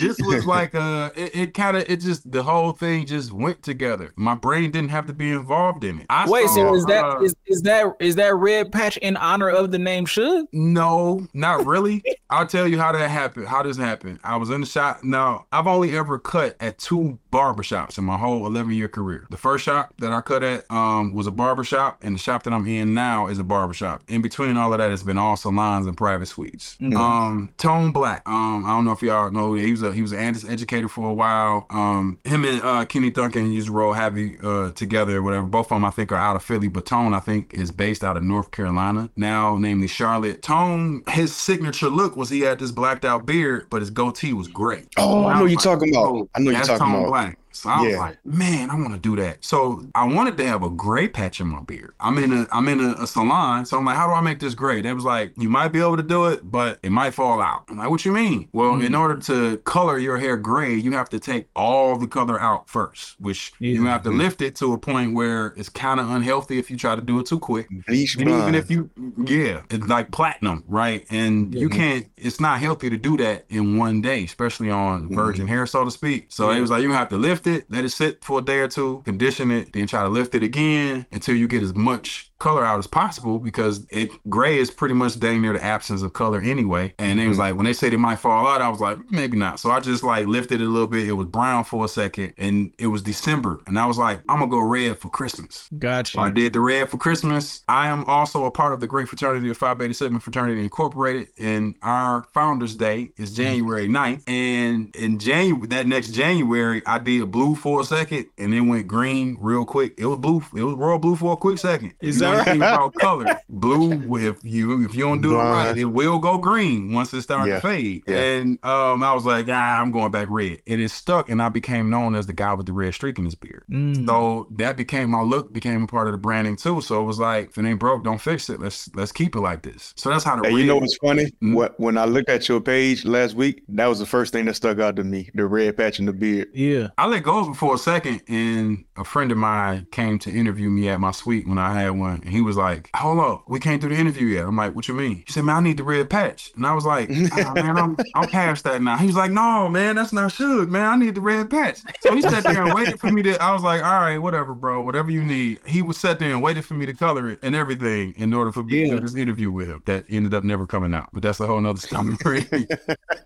this 0.00 0.18
was 0.20 0.46
like 0.46 0.74
uh 0.74 1.10
it, 1.16 1.34
it 1.34 1.54
kind 1.54 1.76
of 1.76 1.88
it 1.88 2.00
just 2.00 2.30
the 2.30 2.42
whole 2.42 2.72
thing 2.72 3.06
just 3.06 3.32
went 3.32 3.62
together. 3.62 4.12
My 4.16 4.34
brain 4.34 4.70
didn't 4.70 4.90
have 4.90 5.06
to 5.06 5.12
be 5.12 5.30
involved 5.30 5.84
in 5.84 6.00
it. 6.00 6.06
I 6.10 6.28
Wait, 6.28 6.46
saw, 6.48 6.54
so 6.54 6.74
is 6.74 6.84
that 6.86 7.04
uh, 7.04 7.20
is, 7.20 7.34
is 7.46 7.62
that 7.62 7.94
is 8.00 8.16
that 8.16 8.34
red 8.34 8.72
patch 8.72 8.96
in 8.98 9.16
honor 9.16 9.48
of 9.48 9.70
the 9.70 9.78
name 9.78 10.06
Suge? 10.06 10.46
no 10.52 11.26
not 11.32 11.64
really. 11.66 12.02
I'll 12.30 12.46
tell 12.46 12.68
you 12.68 12.78
how 12.78 12.92
that 12.92 13.08
happened 13.08 13.48
how 13.48 13.62
this 13.62 13.76
happened. 13.76 14.20
I 14.24 14.36
was 14.36 14.50
in 14.50 14.60
the 14.60 14.66
shop. 14.66 15.02
Now 15.02 15.46
i've 15.52 15.66
only 15.66 15.96
ever 15.96 16.18
cut 16.18 16.56
at 16.60 16.78
two 16.78 17.18
barbershops 17.32 17.98
in 17.98 18.04
my 18.04 18.16
whole 18.16 18.46
11 18.46 18.72
year 18.72 18.88
career. 18.88 19.26
The 19.30 19.36
first 19.36 19.64
shop 19.64 19.94
that 19.98 20.12
i 20.12 20.20
cut 20.20 20.42
at 20.42 20.70
um 20.70 21.14
was 21.14 21.26
a 21.26 21.32
barbershop 21.32 21.98
and 22.02 22.14
the 22.14 22.18
shop 22.18 22.42
that 22.44 22.52
i'm 22.52 22.66
in 22.66 22.94
now 22.94 23.28
is 23.28 23.38
a 23.38 23.44
barbershop. 23.44 24.02
In 24.08 24.22
between 24.22 24.56
all 24.56 24.72
of 24.72 24.78
that 24.78 24.90
it's 24.90 25.02
been 25.02 25.18
all 25.18 25.36
salons 25.36 25.86
and 25.86 25.96
private 25.96 26.26
suites. 26.26 26.76
Um 26.80 27.50
tone 27.56 27.92
Black. 27.94 28.28
Um, 28.28 28.66
I 28.66 28.70
don't 28.70 28.84
know 28.84 28.92
if 28.92 29.00
y'all 29.00 29.30
know 29.30 29.54
he 29.54 29.70
was 29.70 29.82
a 29.82 29.92
he 29.92 30.02
was 30.02 30.12
an 30.12 30.18
educator 30.48 30.88
for 30.88 31.08
a 31.08 31.14
while. 31.14 31.66
Um, 31.70 32.18
him 32.24 32.44
and 32.44 32.60
uh, 32.62 32.84
Kenny 32.84 33.10
Duncan 33.10 33.52
used 33.52 33.68
to 33.68 33.72
roll 33.72 33.94
heavy 33.94 34.36
uh, 34.42 34.72
together 34.72 35.16
or 35.18 35.22
whatever. 35.22 35.46
Both 35.46 35.66
of 35.66 35.76
them 35.76 35.84
I 35.84 35.90
think 35.90 36.12
are 36.12 36.16
out 36.16 36.36
of 36.36 36.42
Philly, 36.42 36.68
but 36.68 36.84
Tone 36.84 37.14
I 37.14 37.20
think 37.20 37.54
is 37.54 37.70
based 37.70 38.04
out 38.04 38.16
of 38.16 38.22
North 38.24 38.50
Carolina 38.50 39.08
now, 39.16 39.56
namely 39.56 39.86
Charlotte. 39.86 40.42
Tone, 40.42 41.04
his 41.08 41.34
signature 41.34 41.88
look 41.88 42.16
was 42.16 42.28
he 42.28 42.40
had 42.40 42.58
this 42.58 42.72
blacked 42.72 43.04
out 43.04 43.24
beard, 43.24 43.68
but 43.70 43.80
his 43.80 43.90
goatee 43.90 44.32
was 44.32 44.48
gray. 44.48 44.84
Oh, 44.96 45.26
I 45.26 45.38
know 45.38 45.44
you're 45.46 45.56
like, 45.56 45.64
talking 45.64 45.90
about. 45.90 46.04
oh, 46.04 46.28
I 46.34 46.40
know 46.40 46.50
you're 46.50 46.60
talking 46.62 46.78
Tone 46.78 46.94
about. 46.96 47.08
Black. 47.08 47.38
So 47.54 47.70
I 47.70 47.80
was 47.80 47.92
Yeah. 47.92 47.98
like, 47.98 48.18
man, 48.24 48.70
I 48.70 48.74
want 48.74 48.92
to 48.92 48.98
do 48.98 49.16
that. 49.16 49.44
So 49.44 49.86
I 49.94 50.04
wanted 50.04 50.36
to 50.38 50.46
have 50.46 50.62
a 50.62 50.70
gray 50.70 51.08
patch 51.08 51.40
in 51.40 51.48
my 51.48 51.60
beard. 51.60 51.94
I'm 52.00 52.18
in 52.18 52.32
a 52.32 52.46
I'm 52.52 52.68
in 52.68 52.80
a, 52.80 52.92
a 53.02 53.06
salon, 53.06 53.66
so 53.66 53.78
I'm 53.78 53.84
like, 53.84 53.96
how 53.96 54.06
do 54.06 54.12
I 54.12 54.20
make 54.20 54.40
this 54.40 54.54
gray? 54.54 54.80
They 54.80 54.92
was 54.92 55.04
like, 55.04 55.32
you 55.36 55.48
might 55.48 55.68
be 55.68 55.80
able 55.80 55.96
to 55.96 56.02
do 56.02 56.26
it, 56.26 56.50
but 56.50 56.78
it 56.82 56.90
might 56.90 57.12
fall 57.12 57.40
out. 57.40 57.64
I'm 57.68 57.78
like, 57.78 57.90
what 57.90 58.04
you 58.04 58.12
mean? 58.12 58.48
Well, 58.52 58.74
in 58.74 58.80
mm-hmm. 58.80 58.94
order 58.94 59.16
to 59.16 59.58
color 59.58 59.98
your 59.98 60.18
hair 60.18 60.36
gray, 60.36 60.74
you 60.74 60.92
have 60.92 61.08
to 61.10 61.20
take 61.20 61.48
all 61.54 61.96
the 61.96 62.06
color 62.06 62.40
out 62.40 62.68
first, 62.68 63.20
which 63.20 63.52
you 63.58 63.86
have 63.86 64.02
to 64.02 64.10
lift 64.10 64.42
it 64.42 64.56
to 64.56 64.72
a 64.72 64.78
point 64.78 65.14
where 65.14 65.54
it's 65.56 65.68
kind 65.68 66.00
of 66.00 66.10
unhealthy 66.10 66.58
if 66.58 66.70
you 66.70 66.76
try 66.76 66.94
to 66.94 67.02
do 67.02 67.18
it 67.20 67.26
too 67.26 67.38
quick. 67.38 67.68
And 67.70 67.84
even 67.88 68.54
if 68.54 68.70
you, 68.70 68.90
yeah, 69.26 69.62
it's 69.70 69.86
like 69.86 70.10
platinum, 70.10 70.64
right? 70.66 71.06
And 71.10 71.54
you 71.54 71.68
mm-hmm. 71.68 71.78
can't, 71.78 72.06
it's 72.16 72.40
not 72.40 72.60
healthy 72.60 72.90
to 72.90 72.96
do 72.96 73.16
that 73.18 73.44
in 73.48 73.78
one 73.78 74.00
day, 74.00 74.24
especially 74.24 74.70
on 74.70 75.04
mm-hmm. 75.04 75.14
virgin 75.14 75.46
hair, 75.46 75.66
so 75.66 75.84
to 75.84 75.90
speak. 75.90 76.26
So 76.28 76.50
it 76.50 76.60
was 76.60 76.70
like, 76.70 76.82
you 76.82 76.92
have 76.92 77.08
to 77.10 77.16
lift 77.16 77.43
it, 77.46 77.70
let 77.70 77.84
it 77.84 77.90
sit 77.90 78.24
for 78.24 78.40
a 78.40 78.42
day 78.42 78.58
or 78.58 78.68
two, 78.68 79.02
condition 79.04 79.50
it, 79.50 79.72
then 79.72 79.86
try 79.86 80.02
to 80.02 80.08
lift 80.08 80.34
it 80.34 80.42
again 80.42 81.06
until 81.12 81.34
you 81.34 81.48
get 81.48 81.62
as 81.62 81.74
much 81.74 82.30
color 82.38 82.64
out 82.64 82.78
as 82.78 82.86
possible 82.86 83.38
because 83.38 83.86
it 83.90 84.10
gray 84.28 84.58
is 84.58 84.70
pretty 84.70 84.94
much 84.94 85.18
dang 85.18 85.42
near 85.42 85.52
the 85.52 85.62
absence 85.64 86.02
of 86.02 86.12
color 86.12 86.40
anyway. 86.40 86.94
And 86.98 87.20
it 87.20 87.28
was 87.28 87.36
mm-hmm. 87.36 87.40
like, 87.42 87.56
when 87.56 87.64
they 87.64 87.72
said 87.72 87.92
it 87.92 87.98
might 87.98 88.16
fall 88.16 88.46
out, 88.46 88.60
I 88.60 88.68
was 88.68 88.80
like, 88.80 88.98
maybe 89.10 89.36
not. 89.36 89.60
So 89.60 89.70
I 89.70 89.80
just 89.80 90.02
like 90.02 90.26
lifted 90.26 90.60
it 90.60 90.64
a 90.64 90.68
little 90.68 90.88
bit. 90.88 91.08
It 91.08 91.12
was 91.12 91.26
brown 91.26 91.64
for 91.64 91.84
a 91.84 91.88
second 91.88 92.34
and 92.36 92.72
it 92.78 92.88
was 92.88 93.02
December. 93.02 93.60
And 93.66 93.78
I 93.78 93.86
was 93.86 93.98
like, 93.98 94.20
I'm 94.28 94.38
gonna 94.38 94.50
go 94.50 94.60
red 94.60 94.98
for 94.98 95.08
Christmas. 95.08 95.68
Gotcha. 95.78 96.12
So 96.12 96.20
I 96.20 96.30
did 96.30 96.52
the 96.52 96.60
red 96.60 96.88
for 96.88 96.98
Christmas. 96.98 97.62
I 97.68 97.88
am 97.88 98.04
also 98.04 98.44
a 98.44 98.50
part 98.50 98.72
of 98.72 98.80
the 98.80 98.86
great 98.86 99.08
fraternity 99.08 99.50
of 99.50 99.56
Phi 99.56 99.74
Beta 99.74 99.94
Sigma 99.94 100.20
Fraternity 100.20 100.62
Incorporated, 100.62 101.28
and 101.38 101.74
our 101.82 102.24
Founders 102.34 102.76
Day 102.76 103.10
is 103.16 103.30
mm-hmm. 103.30 103.42
January 103.42 103.88
9th. 103.88 104.28
And 104.28 104.94
in 104.96 105.18
January, 105.18 105.66
that 105.68 105.86
next 105.86 106.10
January, 106.10 106.82
I 106.86 106.98
did 106.98 107.30
blue 107.30 107.54
for 107.54 107.80
a 107.80 107.84
second, 107.84 108.26
and 108.38 108.52
then 108.52 108.68
went 108.68 108.86
green 108.86 109.36
real 109.40 109.64
quick. 109.64 109.94
It 109.98 110.06
was 110.06 110.18
blue. 110.18 110.42
It 110.54 110.62
was 110.62 110.74
royal 110.74 110.98
blue 110.98 111.16
for 111.16 111.32
a 111.32 111.36
quick 111.36 111.58
second. 111.58 111.94
Is 112.00 112.18
that 112.18 112.33
anything 112.34 112.60
right? 112.60 112.74
about 112.74 112.94
color? 112.94 113.40
Blue, 113.48 114.16
if 114.18 114.36
you 114.44 114.84
if 114.84 114.94
you 114.94 115.04
don't 115.04 115.20
do 115.20 115.34
it 115.34 115.42
right, 115.42 115.76
it 115.76 115.84
will 115.86 116.18
go 116.18 116.38
green 116.38 116.92
once 116.92 117.12
it 117.14 117.22
starts 117.22 117.48
Yeah. 117.48 117.56
to 117.56 117.60
fade. 117.60 118.02
Yeah. 118.06 118.16
And 118.16 118.64
um, 118.64 119.02
I 119.02 119.12
was 119.14 119.24
like, 119.24 119.46
ah, 119.48 119.80
I'm 119.80 119.90
going 119.90 120.10
back 120.10 120.28
red. 120.30 120.60
It 120.66 120.80
is 120.80 120.92
stuck, 120.92 121.28
and 121.28 121.40
I 121.42 121.48
became 121.48 121.90
known 121.90 122.14
as 122.14 122.26
the 122.26 122.32
guy 122.32 122.52
with 122.54 122.66
the 122.66 122.72
red 122.72 122.94
streak 122.94 123.18
in 123.18 123.24
his 123.24 123.34
beard. 123.34 123.64
Mm. 123.70 124.06
So 124.06 124.48
that 124.52 124.76
became 124.76 125.10
my 125.10 125.22
look, 125.22 125.52
became 125.52 125.82
a 125.82 125.86
part 125.86 126.06
of 126.08 126.12
the 126.12 126.18
branding 126.18 126.56
too. 126.56 126.80
So 126.80 127.00
it 127.00 127.04
was 127.04 127.18
like, 127.18 127.50
if 127.50 127.58
it 127.58 127.64
ain't 127.64 127.80
broke, 127.80 128.04
don't 128.04 128.20
fix 128.20 128.48
it. 128.50 128.60
Let's 128.60 128.88
let's 128.94 129.12
keep 129.12 129.34
it 129.36 129.40
like 129.40 129.62
this. 129.62 129.92
So 129.96 130.10
that's 130.10 130.24
how 130.24 130.40
the 130.40 130.48
Hey, 130.48 130.56
you 130.56 130.66
know 130.66 130.76
what's 130.76 130.96
funny? 130.96 131.32
Mhm. 131.42 131.54
What 131.54 131.78
when 131.78 131.96
I 131.98 132.04
looked 132.04 132.28
at 132.28 132.48
your 132.48 132.60
page 132.60 133.04
last 133.04 133.34
week, 133.34 133.62
that 133.68 133.86
was 133.86 133.98
the 133.98 134.06
first 134.06 134.32
thing 134.32 134.44
that 134.46 134.54
stuck 134.54 134.78
out 134.78 134.96
to 134.96 135.04
me: 135.04 135.30
the 135.34 135.46
red 135.46 135.76
patch 135.76 135.98
in 135.98 136.06
the 136.06 136.12
beard. 136.12 136.48
Yeah. 136.54 136.88
I 136.98 137.06
let 137.06 137.22
go 137.22 137.38
of 137.38 137.48
it 137.50 137.54
for 137.56 137.74
a 137.74 137.78
second, 137.78 138.22
and 138.28 138.84
a 138.96 139.04
friend 139.04 139.32
of 139.32 139.38
mine 139.38 139.86
came 139.90 140.18
to 140.20 140.30
interview 140.30 140.70
me 140.70 140.88
at 140.88 141.00
my 141.00 141.10
suite 141.10 141.48
when 141.48 141.58
I 141.58 141.80
had 141.80 141.90
one, 141.90 142.20
and 142.24 142.28
he 142.30 142.40
was 142.40 142.56
like, 142.56 142.90
"Hold 142.94 143.18
up, 143.20 143.44
we 143.48 143.58
can't 143.60 143.80
do 143.82 143.88
the 143.88 143.96
interview 143.96 144.26
yet." 144.26 144.46
I'm 144.46 144.56
like, 144.56 144.74
"What 144.74 144.86
you 144.88 144.94
mean?" 144.94 145.24
He 145.26 145.32
said, 145.32 145.44
"Man, 145.44 145.56
I 145.56 145.60
need 145.60 145.76
the 145.78 145.84
red 145.84 146.08
patch," 146.10 146.52
and 146.56 146.66
I 146.66 146.74
was 146.74 146.84
like, 146.84 147.10
"Ah, 147.32 147.52
"Man, 147.54 147.76
I'm 147.76 147.96
I'm 148.14 148.28
past 148.28 148.64
that 148.64 148.80
now." 148.82 148.96
He 148.96 149.06
was 149.06 149.16
like, 149.16 149.32
"No, 149.32 149.68
man, 149.68 149.96
that's 149.96 150.12
not 150.12 150.30
Suge, 150.32 150.68
man. 150.68 150.86
I 150.86 150.96
need 150.96 151.14
the 151.16 151.20
red 151.20 151.50
patch." 151.50 151.78
So 152.00 152.14
he 152.14 152.22
sat 152.22 152.44
there 152.44 152.62
and 152.64 152.72
waited 152.74 153.00
for 153.00 153.10
me 153.10 153.22
to. 153.24 153.42
I 153.42 153.52
was 153.52 153.62
like, 153.62 153.82
"All 153.82 154.00
right, 154.00 154.18
whatever, 154.18 154.54
bro, 154.54 154.82
whatever 154.82 155.10
you 155.10 155.22
need." 155.24 155.58
He 155.66 155.82
was 155.82 155.96
sat 155.96 156.18
there 156.18 156.30
and 156.30 156.42
waited 156.42 156.64
for 156.64 156.74
me 156.74 156.86
to 156.86 156.92
color 156.94 157.28
it 157.30 157.40
and 157.42 157.54
everything 157.54 158.14
in 158.16 158.32
order 158.32 158.52
for 158.52 158.62
me 158.62 158.70
to 158.72 158.76
Yeah. 158.86 158.94
do 158.94 159.00
this 159.00 159.14
interview 159.16 159.50
with 159.50 159.68
him. 159.68 159.82
That 159.86 160.04
ended 160.08 160.34
up 160.34 160.44
never 160.44 160.66
coming 160.66 160.94
out, 160.94 161.08
but 161.12 161.22
that's 161.22 161.40
a 161.40 161.46
whole 161.46 161.60
nother 161.60 161.80
story. 161.80 162.46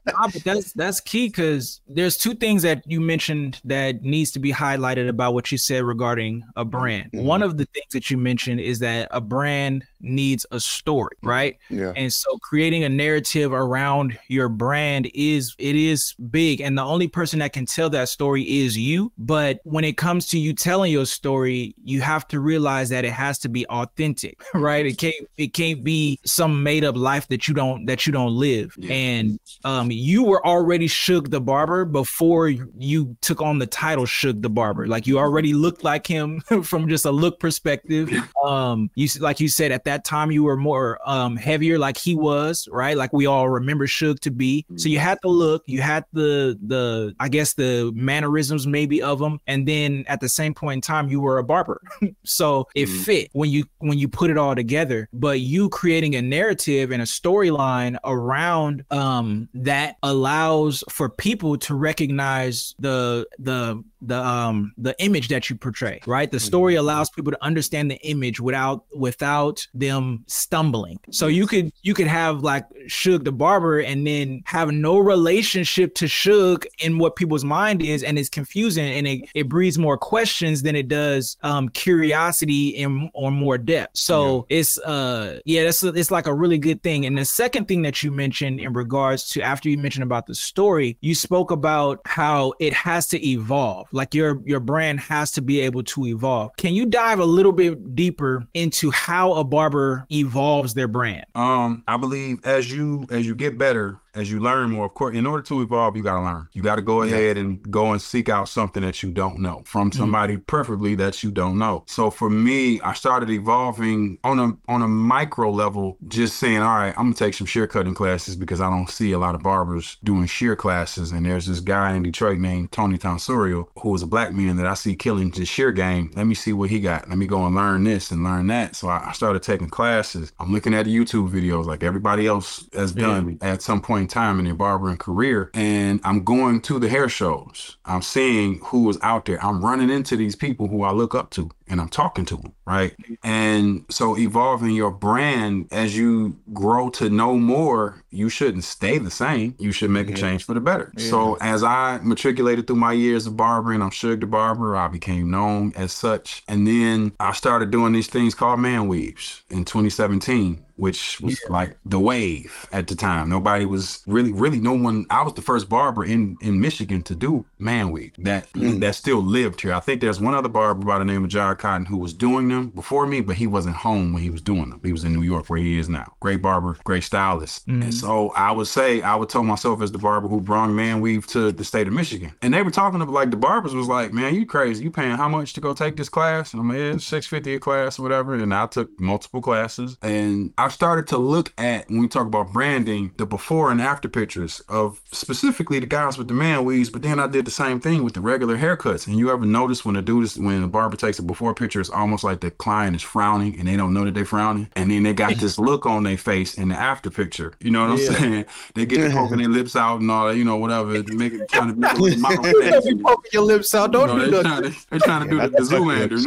Nah, 0.07 0.29
but 0.33 0.43
that's 0.45 0.73
that's 0.73 1.01
key 1.01 1.29
because 1.29 1.81
there's 1.89 2.17
two 2.17 2.35
things 2.35 2.63
that 2.63 2.83
you 2.87 3.01
mentioned 3.01 3.61
that 3.65 4.03
needs 4.03 4.31
to 4.33 4.39
be 4.39 4.53
highlighted 4.53 5.09
about 5.09 5.35
what 5.35 5.53
you 5.53 5.58
said 5.59 5.85
regarding 5.85 6.43
a 6.57 6.65
brand. 6.65 7.11
Mhm. 7.13 7.25
One 7.25 7.43
of 7.43 7.57
the 7.57 7.67
things 7.67 7.93
that 7.93 8.11
you 8.11 8.17
mentioned 8.17 8.61
is 8.61 8.79
that 8.81 9.09
a 9.11 9.21
brand 9.21 9.85
needs 10.01 10.47
a 10.51 10.61
story, 10.61 11.17
right? 11.23 11.59
Yeah. 11.71 11.93
And 11.97 12.13
so 12.13 12.39
creating 12.39 12.85
a 12.85 12.89
narrative 12.89 13.53
around 13.53 14.19
your 14.29 14.49
brand 14.49 15.11
is 15.15 15.55
it 15.59 15.77
is 15.77 16.15
big 16.31 16.61
and 16.61 16.77
the 16.77 16.83
only 16.83 17.09
person 17.09 17.39
that 17.41 17.53
can 17.53 17.67
tell 17.67 17.91
that 17.91 18.09
story 18.09 18.43
is 18.43 18.77
you, 18.77 19.13
but 19.19 19.61
when 19.65 19.85
it 19.85 19.97
comes 19.97 20.27
to 20.29 20.39
you 20.39 20.53
telling 20.53 20.93
your 20.93 21.07
story, 21.07 21.75
you 21.85 22.01
have 22.01 22.27
to 22.29 22.41
realize 22.41 22.89
that 22.91 23.05
it 23.05 23.13
has 23.13 23.39
to 23.41 23.49
be 23.49 23.67
authentic, 23.67 24.41
right? 24.55 24.87
It 24.87 24.99
can't 24.99 25.15
it 25.37 25.55
can't 25.55 25.83
be 25.83 26.21
some 26.25 26.63
made 26.63 26.85
up 26.85 26.97
life 26.97 27.29
that 27.29 27.49
you 27.49 27.55
don't 27.55 27.87
that 27.87 28.07
you 28.07 28.13
don't 28.13 28.33
live. 28.33 28.75
Yeah. 28.79 28.93
And 28.93 29.41
um 29.65 29.91
you 29.91 30.25
were 30.25 30.45
already 30.47 30.89
Suge 30.89 31.31
the 31.31 31.41
Barber 31.41 31.85
before 31.85 32.49
you 32.49 33.17
took 33.21 33.41
on 33.41 33.59
the 33.59 33.67
title 33.67 34.05
Suge 34.05 34.43
the 34.43 34.51
Barber. 34.51 34.87
Like 34.87 35.07
you 35.07 35.19
already 35.19 35.55
looked 35.55 35.85
like 35.85 36.07
him 36.07 36.41
from 36.63 36.89
just 36.89 37.05
a 37.05 37.11
look 37.11 37.41
perspective. 37.41 38.13
Um 38.45 38.91
you 38.95 39.09
like 39.21 39.41
you 39.41 39.49
said 39.49 39.73
at 39.73 39.85
that 39.89 40.05
time 40.05 40.31
you 40.31 40.43
were 40.45 40.57
more 40.57 40.99
um 41.05 41.37
heavier 41.37 41.79
like 41.79 41.97
he 41.97 42.15
was, 42.15 42.69
right? 42.71 42.97
Like 42.97 43.13
we 43.13 43.27
all 43.27 43.49
remember 43.49 43.87
Suge 43.87 44.21
to 44.21 44.31
be. 44.31 44.65
So 44.77 44.89
you 44.89 44.99
had 44.99 45.19
the 45.23 45.29
look, 45.29 45.63
you 45.67 45.81
had 45.81 46.05
the 46.13 46.59
the 46.63 47.15
I 47.19 47.29
guess 47.29 47.55
the 47.55 47.91
mannerisms 47.95 48.67
maybe 48.67 49.03
of 49.03 49.21
him 49.21 49.41
and 49.47 49.67
then 49.67 50.05
at 50.07 50.21
the 50.21 50.29
same 50.29 50.55
point 50.55 50.77
in 50.79 50.81
time 50.83 51.09
you 51.09 51.21
were 51.21 51.39
a 51.39 51.45
barber. 51.45 51.81
so 52.25 52.69
it 52.75 52.89
Mhm. 52.89 53.05
fit 53.05 53.29
when 53.33 53.51
you 53.51 53.65
when 53.79 53.99
you 53.99 54.09
put 54.09 54.31
it 54.31 54.39
all 54.39 54.55
together, 54.55 55.09
but 55.13 55.41
you 55.41 55.69
creating 55.69 56.15
a 56.15 56.23
narrative 56.23 56.91
and 56.91 57.01
a 57.03 57.07
storyline 57.07 57.97
around 58.05 58.85
um 58.91 59.49
that 59.55 59.97
allows 60.03 60.85
for 60.91 61.09
people 61.09 61.57
to 61.59 61.75
recognize 61.75 62.75
the 62.79 63.27
the 63.39 63.83
the 64.01 64.19
um 64.19 64.73
the 64.79 64.95
image 65.03 65.27
that 65.29 65.51
you 65.51 65.57
portray 65.57 66.01
right 66.07 66.31
the 66.31 66.39
story 66.39 66.77
allows 66.77 67.11
people 67.11 67.33
to 67.33 67.45
understand 67.45 67.91
the 67.91 67.97
image 68.07 68.39
without 68.41 68.85
without 68.95 69.67
them 69.81 70.25
stumbling. 70.27 70.99
So 71.11 71.27
you 71.27 71.47
could 71.47 71.73
you 71.83 71.95
could 71.95 72.07
have 72.07 72.41
like 72.43 72.65
Suge 72.87 73.25
the 73.25 73.33
barber 73.33 73.81
and 73.81 74.07
then 74.07 74.43
have 74.47 74.71
no 74.71 74.99
relationship 74.99 75.95
to 75.97 76.07
Suge 76.07 76.67
in 76.79 76.99
what 76.99 77.17
people's 77.17 77.45
mind 77.45 77.83
is 77.83 78.03
and 78.03 78.19
it's 78.19 78.29
confusing 78.29 78.87
and 78.87 79.07
it, 79.07 79.29
it 79.35 79.49
breeds 79.49 79.79
more 79.79 79.99
questions 79.99 80.63
than 80.63 80.77
it 80.77 80.89
does 80.89 81.37
um 81.43 81.69
curiosity 81.69 82.83
and 82.83 83.11
or 83.15 83.31
more 83.31 83.59
depth. 83.59 83.97
So 83.97 84.47
it's 84.49 84.79
uh 84.79 85.41
yeah 85.45 85.65
that's 85.65 85.83
it's 85.83 86.11
like 86.11 86.27
a 86.27 86.35
really 86.35 86.59
good 86.59 86.83
thing. 86.83 87.07
And 87.07 87.19
the 87.19 87.25
second 87.25 87.69
thing 87.69 87.83
that 87.83 88.03
you 88.03 88.11
mentioned 88.11 88.61
in 88.61 88.73
regards 88.73 89.29
to 89.31 89.43
after 89.43 89.69
you 89.69 89.79
mentioned 89.79 90.05
about 90.05 90.27
the 90.27 90.35
story 90.35 90.97
you 91.01 91.15
spoke 91.15 91.51
about 91.51 92.01
how 92.05 92.53
it 92.59 92.73
has 92.73 93.07
to 93.09 93.27
evolve. 93.27 93.87
Like 93.93 94.15
your 94.15 94.41
your 94.45 94.61
brand 94.61 95.01
has 95.01 95.31
to 95.33 95.43
be 95.43 95.61
able 95.61 95.83
to 95.85 96.07
evolve. 96.07 96.57
Can 96.57 96.75
you 96.75 96.87
dive 96.87 97.19
a 97.19 97.25
little 97.25 97.53
bit 97.53 97.95
deeper 97.95 98.47
into 98.55 98.91
how 98.91 99.35
a 99.35 99.45
barber 99.45 99.68
evolves 100.11 100.75
their 100.75 100.89
brand? 100.89 101.27
Um, 101.35 101.83
I 101.87 101.97
believe 101.97 102.45
as 102.45 102.71
you 102.73 103.07
as 103.11 103.27
you 103.27 103.35
get 103.35 103.59
better, 103.59 103.99
as 104.15 104.31
you 104.31 104.41
learn 104.41 104.71
more, 104.71 104.87
of 104.87 104.95
course, 104.95 105.17
in 105.17 105.27
order 105.27 105.43
to 105.45 105.63
evolve, 105.63 105.97
you 105.97 106.03
gotta 106.03 106.23
learn. 106.23 106.49
You 106.53 106.63
gotta 106.63 106.83
go 106.83 107.03
ahead 107.03 107.37
and 107.37 107.61
go 107.71 107.93
and 107.93 108.01
seek 108.01 108.29
out 108.29 108.49
something 108.49 108.83
that 108.83 109.03
you 109.03 109.11
don't 109.11 109.39
know 109.41 109.63
from 109.65 109.91
mm-hmm. 109.91 109.99
somebody, 109.99 110.37
preferably 110.37 110.95
that 110.97 111.23
you 111.23 111.31
don't 111.31 111.59
know. 111.59 111.85
So 111.87 112.11
for 112.11 112.31
me, 112.31 112.81
I 112.81 112.93
started 112.95 113.31
evolving 113.31 114.19
on 114.25 114.39
a 114.39 114.57
on 114.71 114.83
a 114.83 114.89
micro 114.89 115.51
level, 115.51 115.99
just 116.09 116.37
saying, 116.37 116.59
all 116.59 116.77
right, 116.77 116.95
I'm 116.97 117.07
gonna 117.07 117.15
take 117.15 117.35
some 117.35 117.47
shear 117.47 117.67
cutting 117.67 117.95
classes 117.95 118.37
because 118.37 118.61
I 118.61 118.71
don't 118.71 118.91
see 118.91 119.13
a 119.13 119.19
lot 119.19 119.35
of 119.35 119.43
barbers 119.43 119.97
doing 120.05 120.27
shear 120.27 120.57
classes. 120.57 121.13
And 121.13 121.27
there's 121.27 121.47
this 121.47 121.61
guy 121.61 121.95
in 121.95 122.03
Detroit 122.03 122.39
named 122.39 122.73
Tony 122.73 122.99
Tonsurio, 122.99 123.69
who 123.81 123.95
is 123.95 124.03
a 124.03 124.07
black 124.07 124.33
man 124.33 124.57
that 124.57 124.67
I 124.67 124.75
see 124.75 124.97
killing 124.97 125.31
the 125.31 125.45
shear 125.45 125.73
game. 125.73 126.11
Let 126.15 126.27
me 126.27 126.35
see 126.35 126.53
what 126.53 126.71
he 126.71 126.81
got. 126.81 127.09
Let 127.09 127.19
me 127.19 127.27
go 127.27 127.45
and 127.47 127.55
learn 127.55 127.85
this 127.85 128.11
and 128.11 128.25
learn 128.25 128.47
that. 128.49 128.77
So 128.77 128.89
I 128.89 129.09
I 129.09 129.13
started 129.13 129.43
taking 129.43 129.71
classes. 129.71 130.33
I'm 130.39 130.53
looking 130.53 130.75
at 130.75 130.85
the 130.85 130.95
YouTube 130.95 131.31
videos 131.31 131.65
like 131.65 131.83
everybody 131.83 132.27
else 132.27 132.69
has 132.75 132.93
done 132.93 133.39
at 133.41 133.63
some 133.63 133.81
point 133.81 133.98
in 133.99 134.09
time 134.09 134.39
in 134.39 134.45
their 134.45 134.55
barbering 134.55 134.97
career. 134.97 135.51
And 135.55 136.01
I'm 136.05 136.25
going 136.25 136.61
to 136.63 136.79
the 136.79 136.89
hair 136.89 137.09
shows. 137.09 137.77
I'm 137.85 138.03
seeing 138.03 138.61
who 138.65 138.89
is 138.91 138.99
out 139.03 139.27
there. 139.27 139.45
I'm 139.45 139.65
running 139.65 139.91
into 139.91 140.17
these 140.17 140.37
people 140.37 140.69
who 140.69 140.83
I 140.83 140.93
look 140.93 141.15
up 141.15 141.31
to 141.31 141.51
and 141.69 141.81
I'm 141.81 141.89
talking 141.89 142.25
to 142.27 142.37
them, 142.37 142.53
right? 142.67 142.95
And 143.23 143.85
so 143.91 144.17
evolving 144.17 144.71
your 144.71 144.91
brand 144.91 145.69
as 145.71 145.97
you 145.97 146.39
grow 146.53 146.89
to 146.91 147.11
know 147.11 147.37
more 147.37 148.03
you 148.11 148.29
shouldn't 148.29 148.65
stay 148.65 148.99
the 148.99 149.11
same. 149.11 149.55
You 149.59 149.73
should 149.73 149.91
make 149.91 150.11
a 150.11 150.15
change 150.15 150.45
for 150.45 150.55
the 150.55 150.61
better. 150.61 150.93
So 150.97 151.37
as 151.41 151.63
I 151.63 151.99
matriculated 152.03 152.67
through 152.67 152.77
my 152.77 152.93
years 152.93 153.27
of 153.27 153.37
barbering, 153.37 153.83
I'm 153.83 153.91
Suge 153.91 154.21
the 154.21 154.27
Barber. 154.27 154.77
I 154.77 154.89
became 154.89 155.31
known 155.31 155.73
as 155.77 155.93
such. 155.93 156.43
And 156.49 156.67
then 156.67 157.13
I 157.21 157.33
started 157.33 157.71
doing 157.71 157.93
these 157.93 158.09
things 158.09 158.35
called 158.35 158.61
man 158.61 158.89
weaves 158.89 159.43
in 159.51 159.65
2017 159.65 160.65
which 160.79 161.21
was 161.21 161.41
like 161.49 161.77
the 161.85 161.99
wave 161.99 162.67
at 162.73 162.87
the 162.87 162.95
time. 162.95 163.29
Nobody 163.29 163.67
was 163.67 164.03
really, 164.07 164.33
really 164.33 164.61
no 164.61 164.75
one. 164.75 165.07
I 165.11 165.23
was 165.23 165.35
the 165.35 165.43
first 165.43 165.69
barber 165.69 166.05
in 166.05 166.37
in 166.41 166.61
Michigan 166.61 167.03
to 167.03 167.15
do 167.15 167.45
man 167.59 167.91
weave 167.91 168.13
that 168.19 168.47
hmm. 168.51 168.79
that 168.79 168.95
still 168.95 169.21
lived 169.21 169.61
here. 169.61 169.75
I 169.75 169.81
think 169.81 170.01
there's 170.01 170.21
one 170.21 170.35
other 170.35 170.49
barber 170.49 170.87
by 170.87 170.99
the 170.99 171.05
name 171.05 171.25
of 171.25 171.31
John 171.31 171.57
Cotton 171.57 171.85
who 171.85 171.97
was 171.97 172.15
doing 172.15 172.49
them 172.49 172.71
before 172.71 173.07
me, 173.07 173.21
but 173.21 173.37
he 173.37 173.47
wasn't 173.47 173.75
home 173.75 174.13
when 174.13 174.23
he 174.23 174.31
was 174.31 174.41
doing 174.41 174.71
them. 174.71 174.81
He 174.85 174.93
was 174.93 175.05
in 175.05 175.13
New 175.13 175.23
York 175.23 175.51
where 175.51 175.59
he 175.59 175.79
is 175.79 175.89
now. 175.89 176.15
Great 176.21 176.41
barber, 176.41 176.77
great 176.85 177.03
stylist. 177.03 177.67
And 177.67 177.83
mm-hmm. 177.83 177.91
So 177.99 178.31
I 178.31 178.53
would 178.53 178.67
say 178.67 179.03
I 179.03 179.17
would 179.17 179.29
tell 179.29 179.43
myself 179.43 179.83
as 179.83 179.93
the 179.93 179.99
barber 179.99 180.29
who 180.29 180.41
brought 180.41 180.69
man 180.69 181.01
weave 181.01 181.27
to 181.29 181.53
the 181.53 181.65
state 181.65 181.87
of 181.87 181.93
Michigan. 181.93 182.33
And 182.43 182.55
they 182.55 182.63
were 182.63 182.71
talking 182.71 183.01
about 183.01 183.13
like 183.13 183.31
the 183.31 183.37
barbers 183.37 183.75
was 183.75 183.89
like, 183.89 184.13
man, 184.13 184.35
you 184.35 184.47
crazy. 184.47 184.85
You 184.85 184.91
paying 184.91 185.17
how 185.17 185.29
much 185.29 185.53
to 185.55 185.61
go 185.61 185.75
take 185.75 185.97
this 185.97 186.09
class? 186.09 186.53
And 186.53 186.61
I'm 186.61 186.69
like, 186.69 186.79
yeah, 186.79 186.93
650 186.93 187.55
a 187.55 187.61
class 187.61 187.99
or 187.99 188.03
whatever. 188.03 188.35
And 188.35 188.55
I 188.55 188.67
took 188.67 188.99
multiple 189.01 189.41
classes 189.43 189.97
and 190.03 190.53
I 190.59 190.69
started 190.69 191.07
to 191.09 191.19
look 191.19 191.53
at 191.59 191.89
when 191.89 192.01
we 192.01 192.09
talk 192.09 192.27
about 192.27 192.53
branding 192.53 193.13
the 193.17 193.27
before 193.27 193.71
and 193.71 193.81
after 193.81 194.09
pictures 194.09 194.61
of 194.69 195.01
specifically 195.13 195.79
the 195.81 195.87
guys 195.87 196.19
with 196.19 196.29
the 196.29 196.35
man 196.35 196.65
weaves, 196.65 196.91
but 196.91 197.03
then 197.03 197.19
I 197.19 197.27
did 197.27 197.45
the 197.45 197.51
same 197.51 197.81
thing 197.81 198.05
with 198.05 198.15
the 198.15 198.21
regular 198.21 198.57
haircuts. 198.57 199.07
And 199.07 199.17
you 199.17 199.31
ever 199.31 199.45
notice 199.45 199.85
when 199.85 199.97
a 199.97 200.03
dude 200.03 200.25
is 200.25 200.39
when 200.39 200.63
the 200.63 200.69
barber 200.69 200.97
takes 200.97 201.19
a 201.19 201.23
before 201.23 201.55
picture, 201.55 201.81
it's 201.81 201.91
almost 201.91 202.25
like 202.25 202.41
the 202.41 202.51
client 202.51 202.97
is 202.97 203.03
frowning 203.03 203.59
and 203.59 203.67
they 203.67 203.77
don't 203.77 203.95
know 203.95 204.05
that 204.05 204.15
they're 204.15 204.25
frowning. 204.25 204.69
And 204.77 204.91
then 204.91 205.03
they 205.03 205.13
got 205.13 205.37
this 205.39 205.59
look 205.59 205.87
on 205.87 206.05
their 206.05 206.17
face 206.17 206.55
in 206.55 206.69
the 206.69 206.77
after 206.77 207.11
picture. 207.11 207.55
You 207.61 207.71
know 207.71 207.88
what 207.95 208.09
I'm 208.11 208.15
saying? 208.15 208.45
They 208.75 208.87
get 208.87 209.09
to 209.09 209.11
poking 209.15 209.39
their 209.39 209.49
lips 209.49 209.77
out 209.77 210.01
and 210.01 210.11
all 210.11 210.29
that, 210.29 210.37
you 210.37 210.45
know, 210.45 210.57
whatever, 210.57 211.03
to 211.03 211.15
make 211.15 211.33
it 211.33 211.49
trying 211.51 211.75
to 211.75 211.81
make 211.81 211.93
it. 211.95 212.85
You 212.87 212.99
poking 212.99 213.31
your 213.33 213.43
lips 213.43 213.75
out. 213.75 213.93
Don't 213.93 214.09
You 214.11 214.17
know, 214.17 214.25
do 214.25 214.31
they're, 214.31 214.43
nothing. 214.43 214.73
trying 214.73 214.73
to, 214.73 214.87
they're 214.91 215.01
trying 215.01 215.25
to 215.25 215.31
do 215.31 215.41
the, 215.41 215.49
the 215.49 215.63
Zoolander. 215.63 216.19